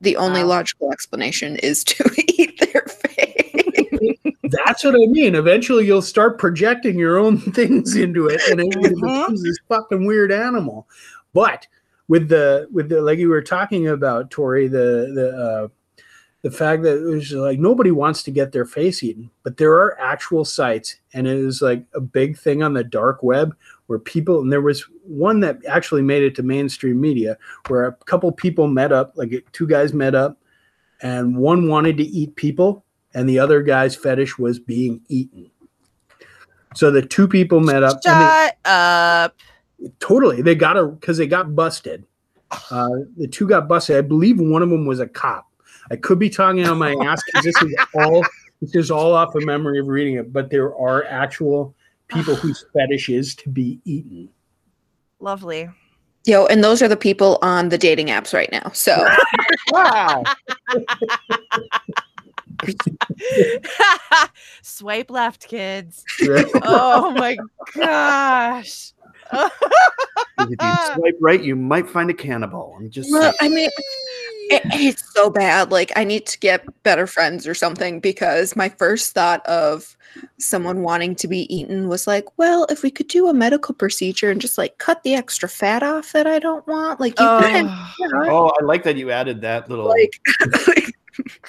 the 0.00 0.16
only 0.16 0.42
Wow. 0.42 0.48
logical 0.48 0.92
explanation 0.92 1.56
is 1.56 1.84
to 1.84 2.10
eat 2.28 2.58
their 2.60 2.82
face. 2.82 4.18
That's 4.42 4.84
what 4.84 4.94
I 4.94 5.06
mean. 5.06 5.34
Eventually, 5.34 5.86
you'll 5.86 6.02
start 6.02 6.38
projecting 6.38 6.98
your 6.98 7.18
own 7.18 7.38
things 7.52 7.96
into 7.96 8.28
it, 8.28 8.40
and 8.48 8.60
it 8.60 9.00
becomes 9.00 9.42
this 9.42 9.58
fucking 9.68 10.06
weird 10.06 10.30
animal. 10.30 10.86
But 11.32 11.66
with 12.08 12.28
the 12.28 12.68
with 12.72 12.88
the 12.88 13.00
like 13.00 13.18
you 13.18 13.28
were 13.28 13.42
talking 13.42 13.88
about, 13.88 14.30
Tori, 14.30 14.68
the 14.68 15.10
the 15.14 15.36
uh, 15.36 15.68
the 16.46 16.52
fact 16.52 16.84
that 16.84 16.96
it 17.02 17.04
was 17.04 17.32
like 17.32 17.58
nobody 17.58 17.90
wants 17.90 18.22
to 18.22 18.30
get 18.30 18.52
their 18.52 18.64
face 18.64 19.02
eaten, 19.02 19.28
but 19.42 19.56
there 19.56 19.72
are 19.72 20.00
actual 20.00 20.44
sites, 20.44 20.94
and 21.12 21.26
it 21.26 21.36
is 21.36 21.60
like 21.60 21.84
a 21.92 22.00
big 22.00 22.38
thing 22.38 22.62
on 22.62 22.72
the 22.72 22.84
dark 22.84 23.20
web 23.24 23.52
where 23.88 23.98
people 23.98 24.42
and 24.42 24.52
there 24.52 24.60
was 24.60 24.84
one 25.02 25.40
that 25.40 25.58
actually 25.66 26.02
made 26.02 26.22
it 26.22 26.36
to 26.36 26.44
mainstream 26.44 27.00
media 27.00 27.36
where 27.66 27.86
a 27.86 27.92
couple 28.04 28.30
people 28.30 28.68
met 28.68 28.92
up, 28.92 29.12
like 29.16 29.44
two 29.50 29.66
guys 29.66 29.92
met 29.92 30.14
up, 30.14 30.38
and 31.02 31.36
one 31.36 31.66
wanted 31.66 31.96
to 31.96 32.04
eat 32.04 32.36
people, 32.36 32.84
and 33.12 33.28
the 33.28 33.40
other 33.40 33.60
guy's 33.60 33.96
fetish 33.96 34.38
was 34.38 34.60
being 34.60 35.00
eaten. 35.08 35.50
So 36.76 36.92
the 36.92 37.02
two 37.02 37.26
people 37.26 37.58
met 37.58 37.82
up. 37.82 37.98
and 38.06 38.22
they- 38.22 38.70
up. 38.70 39.34
totally 39.98 40.42
they 40.42 40.54
got 40.54 40.76
a 40.76 40.86
because 40.86 41.18
they 41.18 41.26
got 41.26 41.56
busted 41.56 42.04
uh 42.70 42.88
the 43.16 43.26
two 43.26 43.48
got 43.48 43.66
busted 43.66 43.96
i 43.96 44.00
believe 44.00 44.38
one 44.38 44.62
of 44.62 44.70
them 44.70 44.86
was 44.86 45.00
a 45.00 45.08
cop 45.08 45.45
i 45.90 45.96
could 45.96 46.18
be 46.18 46.30
talking 46.30 46.66
on 46.66 46.78
my 46.78 46.94
ass 47.04 47.22
because 47.26 47.44
this 47.44 47.62
is 47.62 47.74
all 47.94 48.24
this 48.60 48.74
is 48.74 48.90
all 48.90 49.14
off 49.14 49.34
of 49.34 49.44
memory 49.44 49.78
of 49.78 49.86
reading 49.86 50.14
it 50.14 50.32
but 50.32 50.50
there 50.50 50.76
are 50.76 51.04
actual 51.04 51.74
people 52.08 52.34
ah. 52.34 52.36
whose 52.36 52.64
fetish 52.72 53.08
is 53.08 53.34
to 53.34 53.48
be 53.48 53.80
eaten 53.84 54.28
Lovely. 55.20 55.68
Yo, 56.24 56.46
and 56.46 56.62
those 56.62 56.82
are 56.82 56.88
the 56.88 56.96
people 56.96 57.38
on 57.40 57.68
the 57.68 57.78
dating 57.78 58.08
apps 58.08 58.34
right 58.34 58.50
now. 58.52 58.70
So 58.72 59.06
Wow. 59.72 60.24
Swipe 64.62 65.10
left, 65.10 65.46
kids. 65.48 66.04
Oh 66.62 67.12
my 67.12 67.36
gosh. 67.74 68.92
if 69.32 69.50
you 70.38 70.94
swipe 70.94 71.16
right, 71.20 71.42
you 71.42 71.56
might 71.56 71.88
find 71.88 72.10
a 72.10 72.14
cannibal. 72.14 72.76
I'm 72.78 72.90
just 72.90 73.10
Well. 73.10 73.34
I 73.40 73.48
mean, 73.48 73.70
it, 74.50 74.62
it's 74.74 75.12
so 75.14 75.30
bad. 75.30 75.70
Like, 75.70 75.92
I 75.96 76.04
need 76.04 76.26
to 76.26 76.38
get 76.38 76.64
better 76.82 77.06
friends 77.06 77.46
or 77.46 77.54
something 77.54 78.00
because 78.00 78.56
my 78.56 78.68
first 78.68 79.14
thought 79.14 79.44
of 79.46 79.96
someone 80.38 80.82
wanting 80.82 81.14
to 81.16 81.28
be 81.28 81.52
eaten 81.54 81.88
was 81.88 82.06
like, 82.06 82.24
well, 82.38 82.66
if 82.70 82.82
we 82.82 82.90
could 82.90 83.08
do 83.08 83.28
a 83.28 83.34
medical 83.34 83.74
procedure 83.74 84.30
and 84.30 84.40
just 84.40 84.56
like 84.58 84.78
cut 84.78 85.02
the 85.02 85.14
extra 85.14 85.48
fat 85.48 85.82
off 85.82 86.12
that 86.12 86.26
I 86.26 86.38
don't 86.38 86.66
want, 86.66 87.00
like, 87.00 87.18
you 87.18 87.26
can. 87.26 87.66
Oh, 87.68 87.92
you 87.98 88.08
know, 88.12 88.30
Oh, 88.30 88.52
I 88.60 88.64
like 88.64 88.82
that 88.84 88.96
you 88.96 89.10
added 89.10 89.40
that 89.42 89.68
little. 89.68 89.86
like, 89.86 90.20
like, 90.66 90.92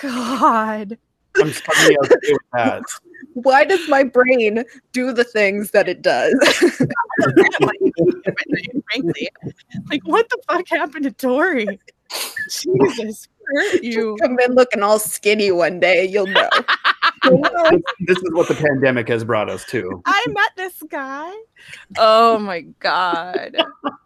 God. 0.02 0.98
I'm 1.38 1.52
suddenly 1.52 1.98
okay 2.04 2.32
with 2.32 2.42
that. 2.54 2.84
why 3.34 3.64
does 3.64 3.88
my 3.88 4.04
brain 4.04 4.64
do 4.92 5.12
the 5.12 5.24
things 5.24 5.72
that 5.72 5.88
it 5.88 6.02
does? 6.02 6.34
Frankly, 8.92 9.30
like 9.90 10.02
what 10.06 10.30
the 10.30 10.40
fuck 10.48 10.68
happened 10.70 11.04
to 11.06 11.12
Tori? 11.12 11.80
Jesus, 12.50 13.28
hurt 13.46 13.84
you? 13.84 14.18
Come 14.22 14.40
in 14.40 14.54
looking 14.54 14.84
all 14.84 15.00
skinny 15.00 15.52
one 15.52 15.80
day, 15.80 16.06
you'll 16.06 16.28
know. 16.28 16.50
You'll 17.24 17.40
know. 17.40 17.70
This, 17.72 17.82
this 18.00 18.18
is 18.18 18.34
what 18.34 18.48
the 18.48 18.56
pandemic 18.56 19.08
has 19.10 19.24
brought 19.24 19.50
us 19.50 19.64
to. 19.66 20.02
I 20.06 20.26
met 20.28 20.52
this 20.56 20.82
guy. 20.90 21.34
Oh 21.98 22.38
my 22.40 22.62
god. 22.80 23.56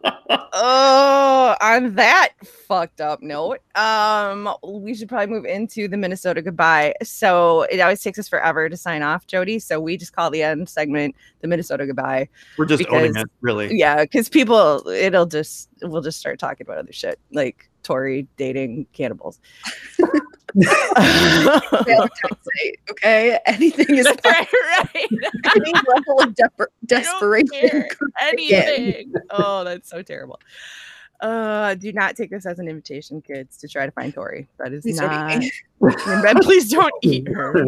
oh, 0.04 1.56
on 1.60 1.94
that 1.94 2.30
fucked 2.44 3.00
up 3.00 3.22
note, 3.22 3.58
um, 3.74 4.48
we 4.66 4.94
should 4.94 5.08
probably 5.08 5.26
move 5.34 5.44
into 5.44 5.88
the 5.88 5.96
Minnesota 5.96 6.42
goodbye. 6.42 6.94
So 7.02 7.62
it 7.62 7.80
always 7.80 8.00
takes 8.00 8.18
us 8.18 8.28
forever 8.28 8.68
to 8.68 8.76
sign 8.76 9.02
off, 9.02 9.26
Jody. 9.26 9.58
So 9.58 9.80
we 9.80 9.96
just 9.96 10.14
call 10.14 10.30
the 10.30 10.42
end 10.42 10.68
segment 10.68 11.14
the 11.40 11.48
Minnesota 11.48 11.86
goodbye. 11.86 12.28
We're 12.56 12.66
just 12.66 12.84
owning 12.88 13.12
Because- 13.12 13.24
it, 13.24 13.30
really. 13.40 13.76
Yeah, 13.78 14.02
because 14.02 14.28
people, 14.28 14.86
it'll 14.88 15.26
just 15.26 15.68
we'll 15.82 16.02
just 16.02 16.18
start 16.18 16.38
talking 16.38 16.66
about 16.66 16.78
other 16.78 16.92
shit 16.92 17.18
like 17.32 17.68
Tori 17.82 18.26
dating 18.36 18.86
cannibals. 18.92 19.40
Valentine's 20.54 22.12
okay? 22.90 23.38
Anything 23.46 23.96
is 23.96 24.04
That's 24.04 24.24
right, 24.24 24.46
right. 24.52 25.08
any 25.56 25.72
level 25.72 26.20
of 26.20 26.34
dep- 26.34 26.60
desperation. 26.86 27.84
anything. 28.20 29.12
Oh, 29.30 29.64
that's 29.64 29.88
so 29.88 30.02
terrible. 30.02 30.40
Uh, 31.20 31.74
do 31.76 31.92
not 31.92 32.16
take 32.16 32.30
this 32.30 32.46
as 32.46 32.58
an 32.58 32.66
invitation, 32.68 33.22
kids, 33.22 33.56
to 33.58 33.68
try 33.68 33.86
to 33.86 33.92
find 33.92 34.12
Tori. 34.12 34.48
That 34.58 34.72
is 34.72 34.82
Please 34.82 34.98
don't 34.98 35.10
not. 35.10 35.42
eat 35.42 35.52
me. 35.80 36.32
please 36.42 36.68
don't 36.70 36.92
eat 37.02 37.28
her. 37.28 37.64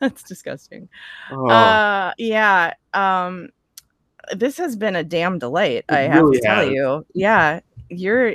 That's 0.00 0.22
disgusting. 0.24 0.88
Oh, 1.30 1.48
Uh, 1.48 2.12
yeah. 2.18 2.74
Um, 2.94 3.50
this 4.34 4.56
has 4.58 4.74
been 4.76 4.96
a 4.96 5.04
damn 5.04 5.38
delight. 5.38 5.84
I 5.88 6.00
have 6.00 6.22
really 6.24 6.38
to 6.38 6.42
tell 6.44 6.56
has. 6.64 6.70
you. 6.70 7.06
Yeah, 7.14 7.60
you're 7.90 8.34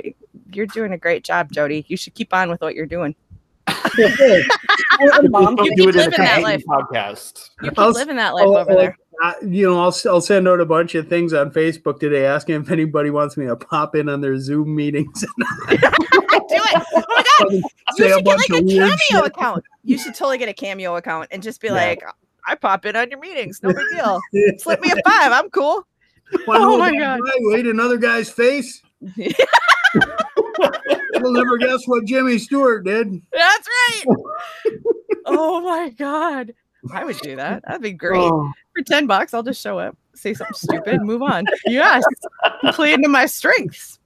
you're 0.54 0.66
doing 0.66 0.92
a 0.92 0.98
great 0.98 1.24
job, 1.24 1.50
Jody. 1.52 1.84
You 1.88 1.96
should 1.96 2.14
keep 2.14 2.32
on 2.34 2.50
with 2.50 2.60
what 2.60 2.74
you're 2.74 2.86
doing. 2.86 3.14
Mom, 5.24 5.58
you 5.58 5.74
keep 5.76 5.88
it 5.88 5.96
in 5.96 6.00
a 6.00 6.04
living 6.04 6.10
that 6.18 6.42
life. 6.42 6.62
podcast. 6.66 7.50
You 7.62 7.70
keep 7.70 7.78
I'll- 7.78 7.90
living 7.92 8.16
that 8.16 8.34
life 8.34 8.46
over 8.46 8.72
oh, 8.72 8.76
there. 8.76 8.96
uh, 9.22 9.32
you 9.46 9.66
know, 9.68 9.80
I'll 9.80 9.88
s- 9.88 10.06
I'll 10.06 10.20
send 10.20 10.46
out 10.48 10.60
a 10.60 10.64
bunch 10.66 10.94
of 10.94 11.08
things 11.08 11.32
on 11.32 11.50
Facebook 11.50 11.98
today 12.00 12.24
asking 12.26 12.62
if 12.62 12.70
anybody 12.70 13.10
wants 13.10 13.36
me 13.36 13.46
to 13.46 13.56
pop 13.56 13.94
in 13.96 14.08
on 14.08 14.20
their 14.20 14.38
Zoom 14.38 14.74
meetings. 14.74 15.20
Do 15.68 15.76
it. 16.56 16.82
Oh 16.94 17.02
my 17.08 17.24
god. 17.38 17.52
You 17.52 17.62
should 18.08 18.24
get 18.24 18.36
like 18.36 18.50
a 18.50 18.62
cameo 18.62 18.96
shit. 18.96 19.26
account. 19.26 19.64
You 19.84 19.98
should 19.98 20.14
totally 20.14 20.38
get 20.38 20.48
a 20.48 20.52
cameo 20.54 20.96
account 20.96 21.28
and 21.30 21.42
just 21.42 21.60
be 21.60 21.68
Yeah. 21.68 21.74
like, 21.74 22.02
I 22.46 22.54
pop 22.54 22.84
in 22.86 22.96
on 22.96 23.10
your 23.10 23.18
meetings. 23.20 23.60
No 23.62 23.72
big 23.72 23.84
deal. 23.92 24.20
Slip 24.58 24.80
me 24.80 24.90
a 24.90 24.96
five. 25.08 25.32
I'm 25.32 25.50
cool. 25.50 25.86
Wanna 26.46 26.64
Oh 26.64 26.78
my 26.78 26.96
God. 26.96 27.20
guy 27.24 27.32
who 27.38 27.70
another 27.70 27.96
guy's 27.98 28.30
face. 28.30 28.82
You'll 31.14 31.32
never 31.32 31.58
guess 31.58 31.86
what 31.86 32.04
Jimmy 32.04 32.38
Stewart 32.38 32.84
did. 32.84 33.20
That's 33.32 33.68
right. 33.68 34.04
oh 35.26 35.60
my 35.60 35.90
god. 35.90 36.54
I 36.92 37.04
would 37.04 37.18
do 37.18 37.36
that. 37.36 37.62
That'd 37.66 37.82
be 37.82 37.92
great. 37.92 38.18
Oh, 38.18 38.50
For 38.76 38.82
10 38.84 39.06
bucks, 39.06 39.34
I'll 39.34 39.42
just 39.42 39.60
show 39.60 39.78
up, 39.78 39.96
say 40.14 40.32
something 40.32 40.54
stupid, 40.54 41.02
move 41.02 41.20
on. 41.22 41.44
Yes. 41.66 42.02
Play 42.72 42.94
into 42.94 43.08
my 43.08 43.26
strengths. 43.26 43.98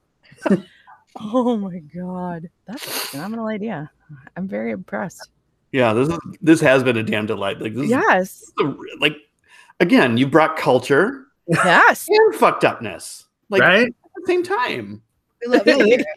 Oh 1.21 1.55
my 1.55 1.79
god. 1.79 2.49
That's 2.67 2.85
a 2.85 2.89
phenomenal 2.89 3.47
idea. 3.47 3.89
I'm 4.35 4.47
very 4.47 4.71
impressed. 4.71 5.29
yeah, 5.71 5.93
this 5.93 6.09
is 6.09 6.19
this 6.41 6.59
has 6.61 6.83
been 6.83 6.97
a 6.97 7.03
damn 7.03 7.25
delight. 7.25 7.61
Like 7.61 7.73
this 7.73 7.85
is 7.85 7.89
Yes. 7.89 8.51
the- 8.57 8.77
like 8.99 9.15
again, 9.79 10.17
you 10.17 10.27
brought 10.27 10.57
culture 10.57 11.27
Yes. 11.47 12.07
and 12.09 12.35
fucked 12.35 12.63
upness. 12.65 13.25
Like 13.49 13.61
right? 13.61 13.87
at 13.87 13.93
the 14.15 14.23
same 14.27 14.43
time. 14.43 15.01
we 15.41 15.47
love 15.55 15.63
it. 15.67 16.05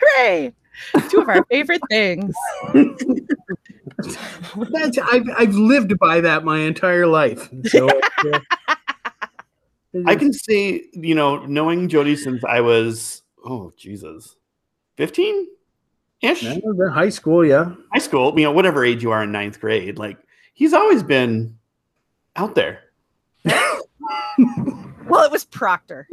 Hooray. 0.00 0.52
Two 1.10 1.20
of 1.20 1.28
our 1.28 1.44
favorite 1.50 1.82
things. 1.88 2.34
That's 4.72 4.98
I've 4.98 5.26
I've 5.36 5.54
lived 5.54 5.98
by 5.98 6.20
that 6.20 6.44
my 6.44 6.60
entire 6.60 7.06
life. 7.06 7.48
So 7.66 7.88
uh, 7.88 8.40
I 10.06 10.16
can 10.16 10.32
say, 10.32 10.84
you 10.92 11.14
know, 11.14 11.44
knowing 11.46 11.88
Jody 11.88 12.16
since 12.16 12.42
I 12.44 12.60
was 12.60 13.22
oh 13.44 13.72
Jesus, 13.76 14.36
fifteen 14.96 15.46
ish, 16.20 16.42
Yeah, 16.42 16.58
high 16.92 17.10
school, 17.10 17.44
yeah. 17.44 17.72
high 17.92 17.98
school. 17.98 18.36
You 18.38 18.44
know, 18.46 18.52
whatever 18.52 18.84
age 18.84 19.02
you 19.02 19.10
are 19.10 19.22
in 19.22 19.32
ninth 19.32 19.60
grade, 19.60 19.98
like 19.98 20.18
he's 20.54 20.72
always 20.72 21.02
been 21.02 21.58
out 22.36 22.54
there. 22.54 22.80
Well, 25.06 25.24
it 25.24 25.30
was 25.30 25.44
Proctor. 25.44 26.08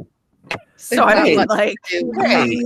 So 0.75 1.03
I 1.03 1.23
mean, 1.23 1.37
like, 1.47 1.77
to 1.85 2.11
hey, 2.17 2.61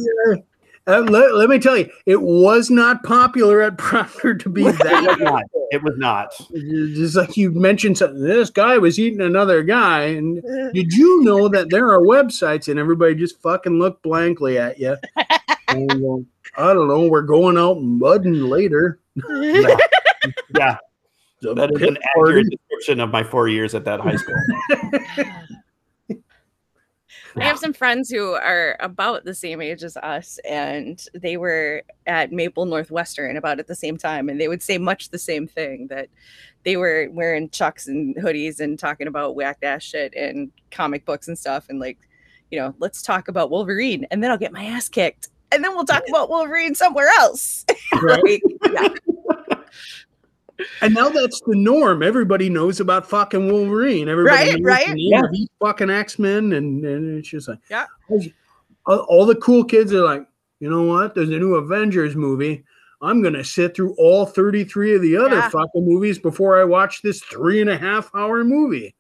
Uh, 0.86 1.00
let, 1.00 1.34
let 1.36 1.50
me 1.50 1.60
tell 1.60 1.78
you, 1.78 1.90
it 2.06 2.22
was 2.22 2.70
not 2.70 3.04
popular 3.04 3.62
at 3.62 3.78
Proctor 3.78 4.34
to 4.36 4.50
be 4.50 4.64
It 4.64 4.66
was 4.66 4.78
that. 4.80 5.18
not. 5.20 5.44
It 5.72 5.82
was 5.82 5.94
not. 5.98 6.34
Just 6.54 7.16
like 7.16 7.38
you 7.38 7.52
mentioned, 7.52 7.98
something, 7.98 8.22
this 8.22 8.50
guy 8.50 8.78
was 8.78 9.00
eating 9.00 9.22
another 9.22 9.64
guy, 9.64 10.02
and 10.04 10.42
did 10.74 10.92
you 10.94 11.24
know 11.24 11.48
that 11.48 11.70
there 11.70 11.88
are 11.94 12.02
websites 12.02 12.68
and 12.68 12.80
everybody 12.80 13.16
just 13.16 13.42
fucking 13.42 13.80
look 13.80 14.02
blankly 14.02 14.58
at 14.58 14.80
you? 14.80 14.98
And 15.70 15.90
go, 15.90 16.24
I 16.56 16.72
don't 16.74 16.88
know. 16.88 17.08
We're 17.08 17.24
going 17.24 17.58
out 17.58 17.82
mudding 17.82 18.44
later. 18.44 19.00
Yeah, 19.16 19.76
yeah. 20.56 20.78
The 21.42 21.56
that 21.56 21.72
is 21.72 21.80
pit 21.80 21.90
an 21.90 21.98
party. 22.14 22.32
accurate 22.32 22.48
description 22.52 23.00
of 23.00 23.10
my 23.10 23.24
four 23.24 23.48
years 23.48 23.74
at 23.74 23.84
that 23.86 24.00
high 24.00 24.18
school. 24.18 24.36
I 27.36 27.44
have 27.46 27.60
some 27.60 27.74
friends 27.74 28.10
who 28.10 28.34
are 28.34 28.78
about 28.80 29.26
the 29.26 29.34
same 29.34 29.62
age 29.62 29.84
as 29.84 29.98
us, 29.98 30.40
and 30.48 31.04
they 31.14 31.38
were 31.38 31.84
at 32.06 32.32
Maple 32.32 32.66
Northwestern 32.66 33.38
about 33.38 33.60
at 33.60 33.68
the 33.68 33.76
same 33.76 33.98
time, 33.98 34.30
and 34.30 34.40
they 34.40 34.48
would 34.48 34.62
say 34.62 34.78
much 34.78 35.10
the 35.10 35.18
same 35.18 35.48
thing 35.48 35.88
that 35.88 36.10
they 36.64 36.78
were 36.78 37.10
wearing 37.12 37.50
chucks 37.50 37.88
and 37.88 38.16
hoodies 38.16 38.60
and 38.60 38.78
talking 38.78 39.08
about 39.08 39.36
whacked 39.36 39.64
ass 39.64 39.84
shit 39.84 40.14
and 40.16 40.52
comic 40.72 41.06
books 41.06 41.28
and 41.28 41.38
stuff, 41.38 41.66
and 41.70 41.80
like, 41.80 41.98
you 42.52 42.60
know, 42.60 42.76
let's 42.80 43.02
talk 43.02 43.28
about 43.28 43.50
Wolverine, 43.50 44.06
and 44.12 44.24
then 44.24 44.30
I'll 44.30 44.38
get 44.38 44.54
my 44.54 44.66
ass 44.66 44.88
kicked, 44.88 45.30
and 45.52 45.64
then 45.64 45.74
we'll 45.76 45.86
talk 45.86 46.04
about 46.08 46.30
Wolverine 46.30 46.76
somewhere 46.76 47.10
else. 47.20 47.66
Right. 48.02 48.42
Like, 48.62 49.02
yeah. 49.12 49.58
And 50.82 50.94
now 50.94 51.10
that's 51.10 51.42
the 51.42 51.56
norm. 51.56 52.04
Everybody 52.04 52.50
knows 52.50 52.80
about 52.80 53.10
fucking 53.10 53.52
Wolverine. 53.52 54.08
Everybody 54.08 54.36
Right, 54.50 54.60
knows 54.60 54.62
right. 54.66 54.88
the 54.88 54.94
name 55.10 55.24
of 55.24 55.34
each 55.34 55.50
fucking 55.60 55.90
X 55.90 56.20
Men, 56.20 56.54
and, 56.54 56.84
and 56.86 57.18
it's 57.20 57.28
just 57.30 57.48
like, 57.48 57.60
Yeah. 57.70 57.86
All, 58.10 58.24
uh, 58.88 58.98
all 59.08 59.26
the 59.26 59.36
cool 59.36 59.64
kids 59.64 59.94
are 59.94 60.04
like, 60.04 60.28
you 60.60 60.70
know 60.70 60.84
what? 60.84 61.16
There's 61.16 61.30
a 61.30 61.40
new 61.40 61.56
Avengers 61.56 62.16
movie. 62.16 62.64
I'm 63.02 63.22
gonna 63.22 63.44
sit 63.44 63.76
through 63.76 63.96
all 63.98 64.26
33 64.26 64.96
of 64.96 65.02
the 65.02 65.18
other 65.18 65.36
Yeah. 65.38 65.50
fucking 65.50 65.86
movies 65.86 66.20
before 66.20 66.60
I 66.60 66.64
watch 66.64 67.02
this 67.02 67.22
three 67.24 67.60
and 67.60 67.70
a 67.70 67.78
half 67.78 68.10
hour 68.16 68.44
movie. 68.44 68.96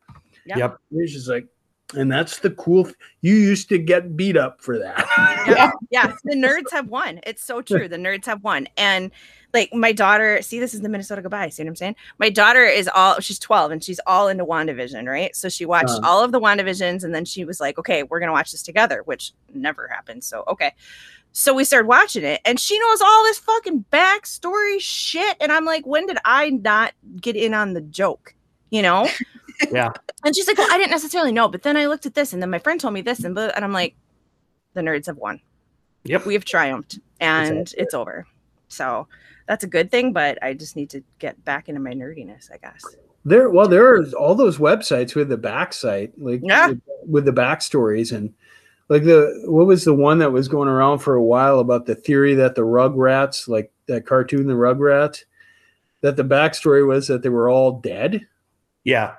Yeah. 0.45 0.57
Yep. 0.57 0.77
It's 0.91 1.13
just 1.13 1.29
like, 1.29 1.47
and 1.93 2.11
that's 2.11 2.39
the 2.39 2.51
cool. 2.51 2.85
th- 2.85 2.95
you 3.21 3.35
used 3.35 3.69
to 3.69 3.77
get 3.77 4.15
beat 4.17 4.37
up 4.37 4.61
for 4.61 4.77
that. 4.79 5.05
yeah. 5.47 5.71
yes, 5.89 6.13
the 6.23 6.35
nerds 6.35 6.71
have 6.71 6.87
won. 6.87 7.19
It's 7.25 7.43
so 7.43 7.61
true. 7.61 7.87
The 7.87 7.97
nerds 7.97 8.25
have 8.25 8.43
won. 8.43 8.67
And 8.77 9.11
like 9.53 9.73
my 9.73 9.91
daughter, 9.91 10.41
see, 10.41 10.59
this 10.59 10.73
is 10.73 10.81
the 10.81 10.89
Minnesota 10.89 11.21
goodbye. 11.21 11.49
See 11.49 11.63
what 11.63 11.69
I'm 11.69 11.75
saying? 11.75 11.95
My 12.17 12.29
daughter 12.29 12.63
is 12.65 12.89
all 12.93 13.19
she's 13.19 13.39
12 13.39 13.71
and 13.71 13.83
she's 13.83 13.99
all 14.07 14.27
into 14.27 14.45
WandaVision, 14.45 15.07
right? 15.07 15.35
So 15.35 15.47
she 15.49 15.65
watched 15.65 15.89
Uh. 15.89 16.01
all 16.03 16.23
of 16.23 16.31
the 16.31 16.39
WandaVisions 16.39 17.03
and 17.03 17.13
then 17.13 17.25
she 17.25 17.45
was 17.45 17.59
like, 17.59 17.77
okay, 17.77 18.03
we're 18.03 18.19
gonna 18.19 18.31
watch 18.31 18.51
this 18.51 18.63
together, 18.63 19.01
which 19.05 19.31
never 19.53 19.87
happened. 19.87 20.23
So 20.23 20.43
okay. 20.47 20.73
So 21.35 21.51
we 21.55 21.63
started 21.63 21.87
watching 21.87 22.23
it, 22.23 22.41
and 22.45 22.59
she 22.59 22.77
knows 22.77 23.01
all 23.01 23.23
this 23.23 23.39
fucking 23.39 23.85
backstory 23.91 24.79
shit. 24.79 25.35
And 25.41 25.51
I'm 25.51 25.65
like, 25.65 25.83
when 25.83 26.05
did 26.05 26.19
I 26.23 26.51
not 26.51 26.93
get 27.19 27.35
in 27.35 27.55
on 27.55 27.73
the 27.73 27.81
joke? 27.81 28.35
You 28.69 28.83
know? 28.83 29.09
Yeah. 29.71 29.91
And 30.25 30.33
she's 30.33 30.47
like, 30.47 30.57
well, 30.57 30.71
I 30.71 30.77
didn't 30.77 30.91
necessarily 30.91 31.33
know, 31.33 31.49
but 31.49 31.63
then 31.63 31.75
I 31.75 31.87
looked 31.87 32.05
at 32.05 32.13
this, 32.13 32.31
and 32.31 32.41
then 32.41 32.49
my 32.49 32.57
friend 32.57 32.79
told 32.79 32.93
me 32.93 33.01
this, 33.01 33.25
and 33.25 33.35
blah, 33.35 33.49
and 33.53 33.65
I'm 33.65 33.73
like, 33.73 33.93
the 34.73 34.79
nerds 34.79 35.07
have 35.07 35.17
won. 35.17 35.41
Yep. 36.05 36.25
We 36.25 36.33
have 36.33 36.45
triumphed, 36.45 36.97
and 37.19 37.73
it's 37.77 37.93
over. 37.93 38.25
So 38.69 39.09
that's 39.49 39.65
a 39.65 39.67
good 39.67 39.91
thing, 39.91 40.13
but 40.13 40.41
I 40.41 40.53
just 40.53 40.77
need 40.77 40.89
to 40.91 41.03
get 41.19 41.43
back 41.43 41.67
into 41.67 41.81
my 41.81 41.91
nerdiness, 41.91 42.49
I 42.53 42.57
guess. 42.57 42.85
There, 43.25 43.49
well, 43.49 43.67
there 43.67 43.85
are 43.93 44.05
all 44.17 44.33
those 44.33 44.59
websites 44.59 45.13
with 45.13 45.27
the 45.27 45.35
backside, 45.35 46.13
like 46.17 46.39
Yeah. 46.41 46.67
with, 46.69 46.81
with 47.05 47.25
the 47.25 47.33
backstories, 47.33 48.15
and 48.15 48.33
like 48.87 49.03
the 49.03 49.43
what 49.47 49.67
was 49.67 49.83
the 49.83 49.93
one 49.93 50.19
that 50.19 50.31
was 50.31 50.47
going 50.47 50.69
around 50.69 50.99
for 50.99 51.15
a 51.15 51.23
while 51.23 51.59
about 51.59 51.85
the 51.85 51.95
theory 51.95 52.33
that 52.35 52.55
the 52.55 52.61
Rugrats, 52.61 53.49
like 53.49 53.73
that 53.87 54.05
cartoon, 54.05 54.47
the 54.47 54.53
Rugrats, 54.53 55.25
that 55.99 56.15
the 56.15 56.23
backstory 56.23 56.87
was 56.87 57.07
that 57.07 57.23
they 57.23 57.29
were 57.29 57.49
all 57.49 57.79
dead. 57.81 58.25
Yeah. 58.85 59.15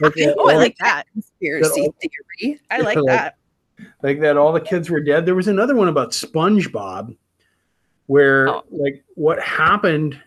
Like, 0.00 0.14
that 0.14 0.34
oh, 0.38 0.50
I 0.50 0.56
like 0.56 0.76
that. 0.80 1.04
Conspiracy 1.12 1.88
theory. 2.00 2.60
I 2.70 2.78
like 2.80 2.96
Like- 2.96 3.06
that. 3.06 3.36
like 4.02 4.20
that 4.20 4.36
all 4.36 4.52
the 4.52 4.60
kids 4.60 4.90
were 4.90 5.00
dead. 5.00 5.26
There 5.26 5.34
was 5.34 5.48
another 5.48 5.74
one 5.76 5.88
about 5.88 6.10
SpongeBob, 6.12 7.16
where 8.06 8.48
Oh. 8.48 8.64
like 8.70 9.04
what 9.14 9.40
happened. 9.40 10.20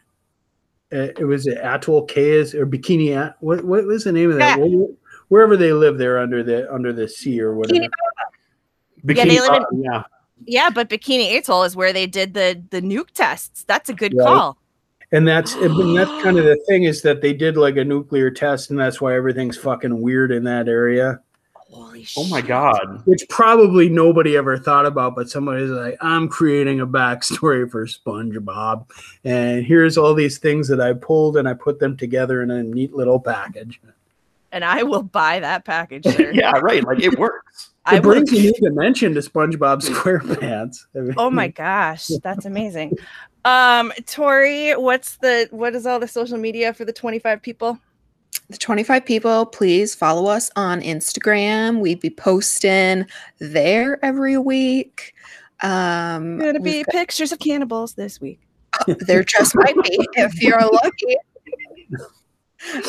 Uh, 0.93 1.11
it 1.19 1.25
was 1.25 1.45
at 1.47 1.57
Atoll 1.57 2.05
Cayes 2.05 2.55
or 2.55 2.65
Bikini. 2.65 3.15
At, 3.15 3.35
what 3.41 3.63
what 3.65 3.85
was 3.85 4.05
the 4.05 4.11
name 4.13 4.31
of 4.31 4.37
that? 4.37 4.57
Yeah. 4.59 4.65
Where- 4.65 4.87
Wherever 5.29 5.57
they 5.57 5.73
live 5.73 5.97
there 5.97 6.19
under 6.19 6.41
the 6.41 6.73
under 6.73 6.93
the 6.93 7.05
sea 7.05 7.41
or 7.41 7.53
whatever. 7.53 7.81
Yeah, 9.03 9.25
they 9.25 9.39
live 9.41 9.61
in- 9.73 9.83
yeah. 9.83 10.03
Yeah, 10.45 10.69
but 10.69 10.87
Bikini 10.89 11.35
Atoll 11.37 11.63
is 11.63 11.75
where 11.75 11.91
they 11.91 12.07
did 12.07 12.33
the 12.33 12.63
the 12.69 12.81
nuke 12.81 13.11
tests. 13.13 13.65
That's 13.65 13.89
a 13.89 13.93
good 13.93 14.13
Right. 14.15 14.25
call. 14.25 14.57
And 15.11 15.27
that's 15.27 15.53
and 15.55 15.97
that's 15.97 16.11
kind 16.23 16.37
of 16.37 16.45
the 16.45 16.57
thing 16.67 16.83
is 16.83 17.01
that 17.03 17.21
they 17.21 17.33
did 17.33 17.57
like 17.57 17.77
a 17.77 17.83
nuclear 17.83 18.29
test, 18.29 18.69
and 18.69 18.79
that's 18.79 18.99
why 18.99 19.15
everything's 19.15 19.57
fucking 19.57 20.01
weird 20.01 20.31
in 20.31 20.43
that 20.45 20.67
area. 20.67 21.21
Holy 21.53 22.03
shit. 22.03 22.23
Oh 22.23 22.29
my 22.29 22.41
god. 22.41 23.01
Which 23.05 23.27
probably 23.29 23.89
nobody 23.89 24.37
ever 24.37 24.57
thought 24.57 24.85
about, 24.85 25.15
but 25.15 25.29
somebody's 25.29 25.69
like, 25.69 25.97
I'm 26.01 26.29
creating 26.29 26.79
a 26.79 26.87
backstory 26.87 27.69
for 27.69 27.85
SpongeBob, 27.85 28.89
and 29.23 29.65
here's 29.65 29.97
all 29.97 30.13
these 30.13 30.37
things 30.37 30.67
that 30.69 30.79
I 30.79 30.93
pulled, 30.93 31.37
and 31.37 31.47
I 31.47 31.53
put 31.53 31.79
them 31.79 31.97
together 31.97 32.41
in 32.41 32.51
a 32.51 32.63
neat 32.63 32.93
little 32.93 33.19
package. 33.19 33.81
And 34.51 34.63
I 34.63 34.83
will 34.83 35.03
buy 35.03 35.41
that 35.41 35.65
package, 35.65 36.05
yeah, 36.33 36.57
right. 36.59 36.83
Like 36.83 37.01
it 37.01 37.19
works. 37.19 37.66
I 37.87 37.95
It 37.97 38.03
will 38.03 38.13
brings 38.15 38.31
a 38.31 38.35
new 38.35 38.53
dimension 38.61 39.13
to 39.15 39.21
SpongeBob 39.21 39.81
SquarePants. 39.81 40.85
I 40.95 40.99
mean, 40.99 41.13
Oh 41.17 41.29
my 41.31 41.47
gosh, 41.65 42.07
that's 42.21 42.45
amazing. 42.45 42.93
Um, 43.45 43.93
Tori, 44.05 44.73
what's 44.73 45.17
the 45.17 45.47
what 45.51 45.73
is 45.73 45.85
all 45.87 45.99
the 45.99 46.07
social 46.07 46.37
media 46.37 46.73
for 46.73 46.83
the 46.85 46.93
25 46.93 47.41
people? 47.41 47.79
The 48.49 48.57
25 48.57 49.05
people, 49.05 49.45
please 49.45 49.95
follow 49.95 50.29
us 50.29 50.51
on 50.55 50.81
Instagram. 50.81 51.79
We'd 51.79 51.99
be 52.01 52.09
posting 52.09 53.05
there 53.39 54.03
every 54.05 54.37
week. 54.37 55.13
Um, 55.61 56.37
Gonna 56.39 56.59
we've 56.59 56.85
be 56.85 56.91
pictures 56.91 57.31
of 57.31 57.39
cannibals 57.39 57.93
this 57.93 58.19
week. 58.21 58.41
got- 58.85 58.99
there 59.07 59.23
just 59.23 59.55
might 59.55 59.75
be 59.83 59.97
if 60.15 60.41
you're 60.41 60.59
lucky. 60.61 61.17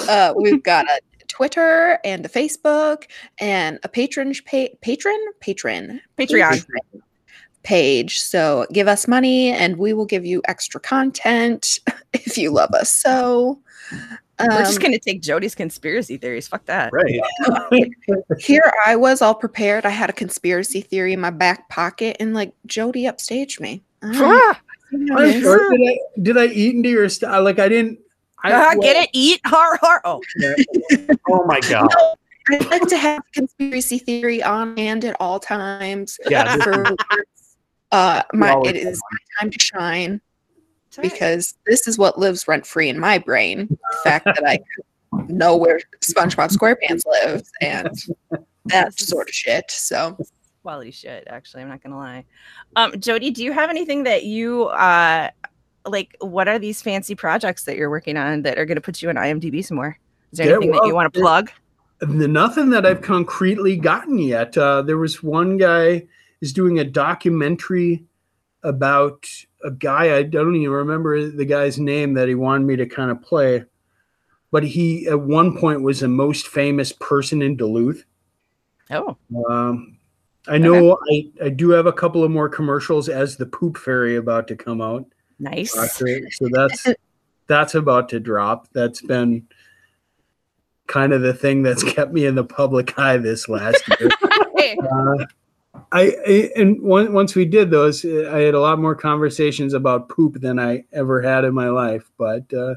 Uh, 0.08 0.32
we've 0.36 0.62
got 0.62 0.86
a 0.86 1.00
Twitter 1.28 1.98
and 2.04 2.24
a 2.26 2.28
Facebook 2.28 3.04
and 3.38 3.78
a 3.82 3.88
patron 3.88 4.32
pa- 4.44 4.74
patron 4.80 5.18
patron 5.40 6.00
Patreon. 6.18 6.64
page. 7.62 8.20
So 8.20 8.66
give 8.72 8.88
us 8.88 9.06
money 9.06 9.50
and 9.50 9.76
we 9.76 9.92
will 9.92 10.06
give 10.06 10.24
you 10.24 10.40
extra 10.46 10.80
content 10.80 11.80
if 12.12 12.38
you 12.38 12.50
love 12.50 12.70
us. 12.72 12.90
So 12.90 13.60
We're 14.40 14.58
just 14.60 14.76
um, 14.78 14.82
gonna 14.84 14.98
take 14.98 15.20
Jody's 15.22 15.54
conspiracy 15.54 16.16
theories. 16.16 16.48
Fuck 16.48 16.64
that. 16.66 16.90
Right. 16.92 17.20
here 18.38 18.72
I 18.86 18.96
was 18.96 19.20
all 19.20 19.34
prepared. 19.34 19.84
I 19.84 19.90
had 19.90 20.08
a 20.10 20.14
conspiracy 20.14 20.80
theory 20.80 21.12
in 21.12 21.20
my 21.20 21.30
back 21.30 21.68
pocket 21.68 22.16
and 22.20 22.34
like 22.34 22.52
Jody 22.66 23.02
upstaged 23.04 23.60
me. 23.60 23.82
All 24.02 24.10
right, 24.10 24.54
Ah, 24.54 24.60
know 24.92 25.16
I'm 25.18 25.28
is. 25.30 25.42
did 25.42 25.80
I 25.90 25.98
did 26.22 26.38
I 26.38 26.46
eat 26.46 26.76
into 26.76 26.88
your 26.88 27.08
stuff? 27.08 27.42
Like 27.42 27.58
I 27.58 27.68
didn't. 27.68 27.98
I, 28.44 28.52
ah, 28.52 28.74
get 28.80 28.96
it? 28.96 29.10
Eat 29.12 29.40
har 29.44 29.78
har. 29.80 30.00
Oh, 30.04 30.20
Oh 31.28 31.44
my 31.44 31.60
god. 31.68 31.88
I 32.50 32.58
like 32.70 32.86
to 32.88 32.96
have 32.96 33.22
conspiracy 33.32 33.98
theory 33.98 34.42
on 34.42 34.76
hand 34.76 35.04
at 35.04 35.16
all 35.20 35.38
times. 35.38 36.18
Yeah. 36.30 36.56
For 36.56 36.96
uh, 37.92 38.22
my 38.32 38.60
it 38.64 38.76
is 38.76 39.00
my 39.10 39.18
time 39.40 39.50
to 39.50 39.58
shine 39.58 40.20
it's 40.88 40.96
because 40.98 41.54
this 41.66 41.86
is 41.86 41.98
what 41.98 42.18
lives 42.18 42.46
rent 42.46 42.66
free 42.66 42.88
in 42.88 42.98
my 42.98 43.18
brain. 43.18 43.66
The 43.68 43.96
fact 44.04 44.26
that 44.26 44.44
I 44.46 44.60
know 45.28 45.56
where 45.56 45.80
SpongeBob 46.00 46.54
SquarePants 46.54 47.02
lives 47.06 47.50
and 47.60 47.90
that 48.66 48.98
sort 48.98 49.28
of 49.28 49.34
shit. 49.34 49.70
So 49.70 50.18
quality 50.62 50.90
shit. 50.90 51.24
Actually, 51.28 51.62
I'm 51.62 51.68
not 51.68 51.82
gonna 51.82 51.96
lie. 51.96 52.24
Um, 52.76 52.98
Jody, 52.98 53.30
do 53.30 53.42
you 53.42 53.52
have 53.52 53.70
anything 53.70 54.04
that 54.04 54.24
you 54.24 54.64
uh 54.64 55.30
like? 55.86 56.16
What 56.20 56.48
are 56.48 56.58
these 56.58 56.82
fancy 56.82 57.14
projects 57.14 57.64
that 57.64 57.76
you're 57.76 57.90
working 57.90 58.16
on 58.16 58.42
that 58.42 58.58
are 58.58 58.64
gonna 58.64 58.80
put 58.80 59.00
you 59.02 59.08
on 59.08 59.16
IMDb 59.16 59.64
some 59.64 59.76
more? 59.76 59.98
Is 60.32 60.38
there 60.38 60.48
Yeah, 60.48 60.56
anything 60.56 60.72
that 60.72 60.86
you 60.86 60.94
want 60.94 61.12
to 61.12 61.20
plug? 61.20 61.50
Nothing 62.02 62.70
that 62.70 62.86
I've 62.86 63.02
concretely 63.02 63.76
gotten 63.76 64.18
yet. 64.18 64.56
Uh, 64.56 64.82
there 64.82 64.98
was 64.98 65.22
one 65.22 65.56
guy 65.56 66.06
is 66.40 66.52
doing 66.52 66.78
a 66.78 66.84
documentary 66.84 68.04
about 68.62 69.26
a 69.64 69.70
guy 69.70 70.16
I 70.16 70.22
don't 70.22 70.54
even 70.54 70.70
remember 70.70 71.28
the 71.28 71.44
guy's 71.44 71.78
name 71.78 72.14
that 72.14 72.28
he 72.28 72.34
wanted 72.34 72.66
me 72.66 72.76
to 72.76 72.86
kind 72.86 73.10
of 73.10 73.22
play, 73.22 73.64
but 74.50 74.62
he 74.62 75.06
at 75.08 75.20
one 75.20 75.56
point 75.56 75.82
was 75.82 76.00
the 76.00 76.08
most 76.08 76.48
famous 76.48 76.92
person 76.92 77.42
in 77.42 77.56
Duluth. 77.56 78.04
Oh, 78.90 79.16
Um, 79.48 79.98
I 80.46 80.58
know 80.58 80.98
I, 81.10 81.30
I 81.44 81.48
do 81.50 81.70
have 81.70 81.86
a 81.86 81.92
couple 81.92 82.24
of 82.24 82.30
more 82.30 82.48
commercials 82.48 83.08
as 83.08 83.36
the 83.36 83.46
Poop 83.46 83.76
Fairy 83.76 84.16
about 84.16 84.48
to 84.48 84.56
come 84.56 84.80
out. 84.80 85.04
Nice. 85.38 85.72
So, 85.72 85.86
so 86.30 86.48
that's 86.50 86.86
that's 87.46 87.74
about 87.74 88.08
to 88.10 88.20
drop. 88.20 88.68
That's 88.72 89.00
been 89.00 89.46
kind 90.86 91.12
of 91.12 91.22
the 91.22 91.34
thing 91.34 91.62
that's 91.62 91.82
kept 91.92 92.12
me 92.12 92.26
in 92.26 92.34
the 92.34 92.44
public 92.44 92.98
eye 92.98 93.16
this 93.16 93.48
last 93.48 93.82
year. 94.00 94.10
Uh, 94.80 95.24
I, 95.92 96.14
I 96.26 96.50
and 96.54 96.82
one, 96.82 97.12
once 97.14 97.34
we 97.34 97.46
did 97.46 97.70
those, 97.70 98.04
uh, 98.04 98.30
I 98.32 98.40
had 98.40 98.54
a 98.54 98.60
lot 98.60 98.78
more 98.78 98.94
conversations 98.94 99.72
about 99.72 100.10
poop 100.10 100.40
than 100.40 100.58
I 100.58 100.84
ever 100.92 101.22
had 101.22 101.44
in 101.44 101.54
my 101.54 101.68
life. 101.70 102.10
But 102.18 102.52
uh, 102.52 102.74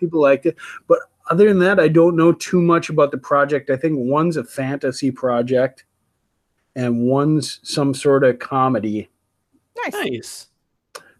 people 0.00 0.20
liked 0.20 0.46
it. 0.46 0.56
But 0.88 0.98
other 1.30 1.46
than 1.48 1.60
that, 1.60 1.78
I 1.78 1.86
don't 1.86 2.16
know 2.16 2.32
too 2.32 2.60
much 2.60 2.88
about 2.88 3.12
the 3.12 3.18
project. 3.18 3.70
I 3.70 3.76
think 3.76 3.94
one's 3.96 4.36
a 4.36 4.44
fantasy 4.44 5.12
project, 5.12 5.84
and 6.74 7.06
one's 7.06 7.60
some 7.62 7.94
sort 7.94 8.24
of 8.24 8.40
comedy. 8.40 9.08
nice. 9.76 9.94
Nice. 9.94 10.49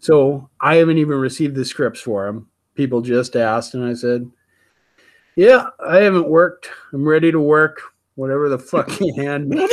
So 0.00 0.48
I 0.60 0.76
haven't 0.76 0.98
even 0.98 1.18
received 1.18 1.54
the 1.54 1.64
scripts 1.64 2.00
for 2.00 2.26
them. 2.26 2.48
People 2.74 3.02
just 3.02 3.36
asked, 3.36 3.74
and 3.74 3.84
I 3.84 3.94
said, 3.94 4.28
"Yeah, 5.36 5.66
I 5.78 5.98
haven't 5.98 6.28
worked. 6.28 6.70
I'm 6.92 7.06
ready 7.06 7.30
to 7.30 7.40
work. 7.40 7.82
Whatever 8.14 8.48
the 8.48 8.58
fuck 8.58 8.98
you 9.00 9.14
hand 9.14 9.48
me." 9.48 9.68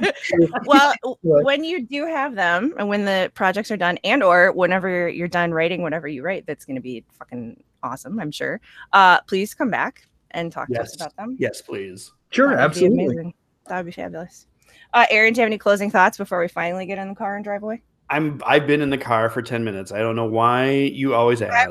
well, 0.66 0.94
when 1.22 1.64
you 1.64 1.86
do 1.86 2.06
have 2.06 2.34
them, 2.34 2.74
and 2.78 2.88
when 2.88 3.04
the 3.06 3.32
projects 3.34 3.70
are 3.70 3.76
done, 3.76 3.98
and 4.04 4.22
or 4.22 4.52
whenever 4.52 5.08
you're 5.08 5.28
done 5.28 5.52
writing 5.52 5.82
whatever 5.82 6.06
you 6.06 6.22
write, 6.22 6.46
that's 6.46 6.64
going 6.64 6.76
to 6.76 6.82
be 6.82 7.04
fucking 7.18 7.62
awesome. 7.82 8.20
I'm 8.20 8.30
sure. 8.30 8.60
Uh, 8.92 9.20
please 9.22 9.54
come 9.54 9.70
back 9.70 10.06
and 10.32 10.52
talk 10.52 10.68
to 10.68 10.80
us 10.80 10.94
about 10.94 11.16
them. 11.16 11.36
Yes, 11.38 11.62
please. 11.62 12.12
Sure, 12.30 12.54
That 12.54 12.68
would 12.68 12.78
be 12.78 12.86
absolutely. 12.86 13.34
That 13.66 13.76
would 13.78 13.86
be 13.86 13.92
fabulous. 13.92 14.46
Uh, 14.92 15.06
Aaron, 15.10 15.32
do 15.32 15.38
you 15.38 15.42
have 15.42 15.48
any 15.48 15.58
closing 15.58 15.90
thoughts 15.90 16.18
before 16.18 16.40
we 16.40 16.48
finally 16.48 16.86
get 16.86 16.98
in 16.98 17.08
the 17.08 17.14
car 17.14 17.36
and 17.36 17.44
drive 17.44 17.62
away? 17.62 17.82
I'm 18.10 18.40
I've 18.44 18.66
been 18.66 18.80
in 18.82 18.90
the 18.90 18.98
car 18.98 19.30
for 19.30 19.40
10 19.40 19.62
minutes. 19.64 19.92
I 19.92 19.98
don't 20.00 20.16
know 20.16 20.24
why 20.26 20.70
you 20.70 21.14
always 21.14 21.40
ask. 21.40 21.70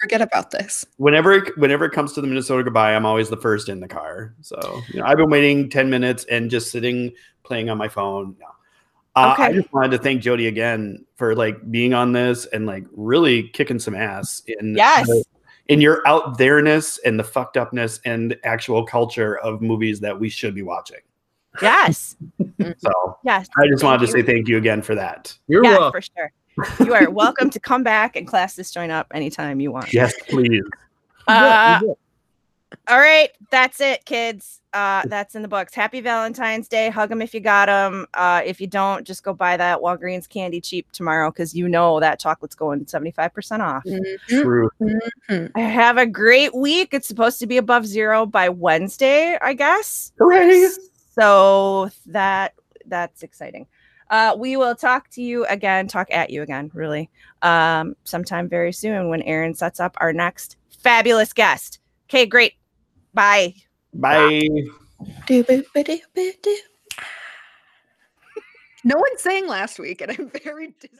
Forget 0.00 0.22
about 0.22 0.50
this. 0.52 0.86
Whenever 0.98 1.32
it, 1.32 1.58
whenever 1.58 1.84
it 1.84 1.90
comes 1.90 2.12
to 2.14 2.20
the 2.20 2.26
Minnesota 2.26 2.62
goodbye, 2.64 2.94
I'm 2.94 3.04
always 3.04 3.28
the 3.28 3.36
first 3.36 3.68
in 3.68 3.80
the 3.80 3.88
car. 3.88 4.34
So 4.40 4.80
you 4.92 5.00
know, 5.00 5.06
I've 5.06 5.16
been 5.18 5.30
waiting 5.30 5.68
10 5.68 5.90
minutes 5.90 6.24
and 6.30 6.50
just 6.50 6.70
sitting 6.70 7.12
playing 7.42 7.68
on 7.70 7.76
my 7.78 7.88
phone. 7.88 8.36
No. 8.40 8.46
Uh, 9.16 9.34
I 9.36 9.52
just 9.52 9.72
wanted 9.72 9.90
to 9.90 9.98
thank 9.98 10.22
Jody 10.22 10.46
again 10.46 11.04
for 11.16 11.34
like 11.34 11.70
being 11.70 11.92
on 11.92 12.12
this 12.12 12.46
and 12.46 12.64
like 12.64 12.84
really 12.92 13.48
kicking 13.48 13.80
some 13.80 13.94
ass 13.96 14.42
in 14.46 14.76
Yes. 14.76 15.06
the- 15.08 15.24
in 15.66 15.80
your 15.80 16.02
out 16.06 16.36
there-ness 16.36 16.98
and 17.04 17.18
the 17.18 17.22
fucked 17.22 17.56
upness 17.56 18.00
and 18.04 18.36
actual 18.42 18.84
culture 18.84 19.38
of 19.38 19.62
movies 19.62 20.00
that 20.00 20.18
we 20.18 20.28
should 20.28 20.52
be 20.52 20.62
watching. 20.62 20.98
Yes. 21.62 22.16
So 22.78 23.18
Yes. 23.24 23.48
I 23.58 23.66
just 23.68 23.82
wanted 23.82 24.06
to 24.06 24.12
Thank 24.12 24.26
say 24.26 24.32
thank 24.34 24.48
you 24.48 24.58
again 24.58 24.82
for 24.82 24.94
that. 24.94 25.36
You're 25.48 25.64
yeah, 25.64 25.78
welcome. 25.78 26.00
for 26.00 26.02
sure. 26.02 26.32
You 26.86 26.94
are 26.94 27.10
welcome 27.10 27.48
to 27.50 27.58
come 27.60 27.82
back 27.82 28.16
and 28.16 28.26
class 28.26 28.54
this 28.54 28.70
joint 28.70 28.92
up 28.92 29.06
anytime 29.14 29.60
you 29.60 29.72
want. 29.72 29.92
Yes, 29.92 30.12
please. 30.28 30.62
Uh, 31.26 31.80
all 32.88 32.98
right, 32.98 33.30
that's 33.50 33.80
it, 33.80 34.04
kids. 34.04 34.60
Uh, 34.72 35.02
that's 35.06 35.34
in 35.34 35.42
the 35.42 35.48
books. 35.48 35.74
Happy 35.74 36.00
Valentine's 36.00 36.68
Day. 36.68 36.90
Hug 36.90 37.08
them 37.08 37.20
if 37.20 37.34
you 37.34 37.40
got 37.40 37.66
them. 37.66 38.06
Uh, 38.14 38.42
if 38.44 38.60
you 38.60 38.66
don't, 38.66 39.04
just 39.04 39.24
go 39.24 39.32
buy 39.32 39.56
that 39.56 39.80
Walgreens 39.80 40.28
candy 40.28 40.60
cheap 40.60 40.86
tomorrow 40.92 41.30
because 41.30 41.54
you 41.54 41.68
know 41.68 41.98
that 41.98 42.20
chocolate's 42.20 42.54
going 42.54 42.84
75% 42.84 43.60
off. 43.60 43.84
True. 44.28 44.70
Have 45.56 45.98
a 45.98 46.06
great 46.06 46.54
week. 46.54 46.94
It's 46.94 47.08
supposed 47.08 47.40
to 47.40 47.46
be 47.46 47.56
above 47.56 47.86
zero 47.86 48.26
by 48.26 48.48
Wednesday, 48.48 49.36
I 49.40 49.54
guess. 49.54 50.12
Hooray. 50.18 50.68
So 51.10 51.90
that 52.06 52.54
that's 52.86 53.22
exciting. 53.22 53.66
Uh, 54.10 54.34
we 54.36 54.56
will 54.56 54.74
talk 54.74 55.08
to 55.10 55.22
you 55.22 55.44
again, 55.46 55.86
talk 55.86 56.08
at 56.10 56.30
you 56.30 56.42
again, 56.42 56.70
really, 56.74 57.08
um, 57.42 57.94
sometime 58.02 58.48
very 58.48 58.72
soon 58.72 59.08
when 59.08 59.22
Aaron 59.22 59.54
sets 59.54 59.78
up 59.78 59.96
our 60.00 60.12
next 60.12 60.56
fabulous 60.82 61.32
guest. 61.32 61.78
Okay, 62.08 62.26
great. 62.26 62.54
Bye. 63.14 63.54
Bye. 63.94 64.40
No 68.82 68.96
one 68.96 69.18
sang 69.18 69.46
last 69.46 69.78
week, 69.78 70.00
and 70.00 70.10
I'm 70.10 70.30
very. 70.42 70.74
dis- 70.80 70.90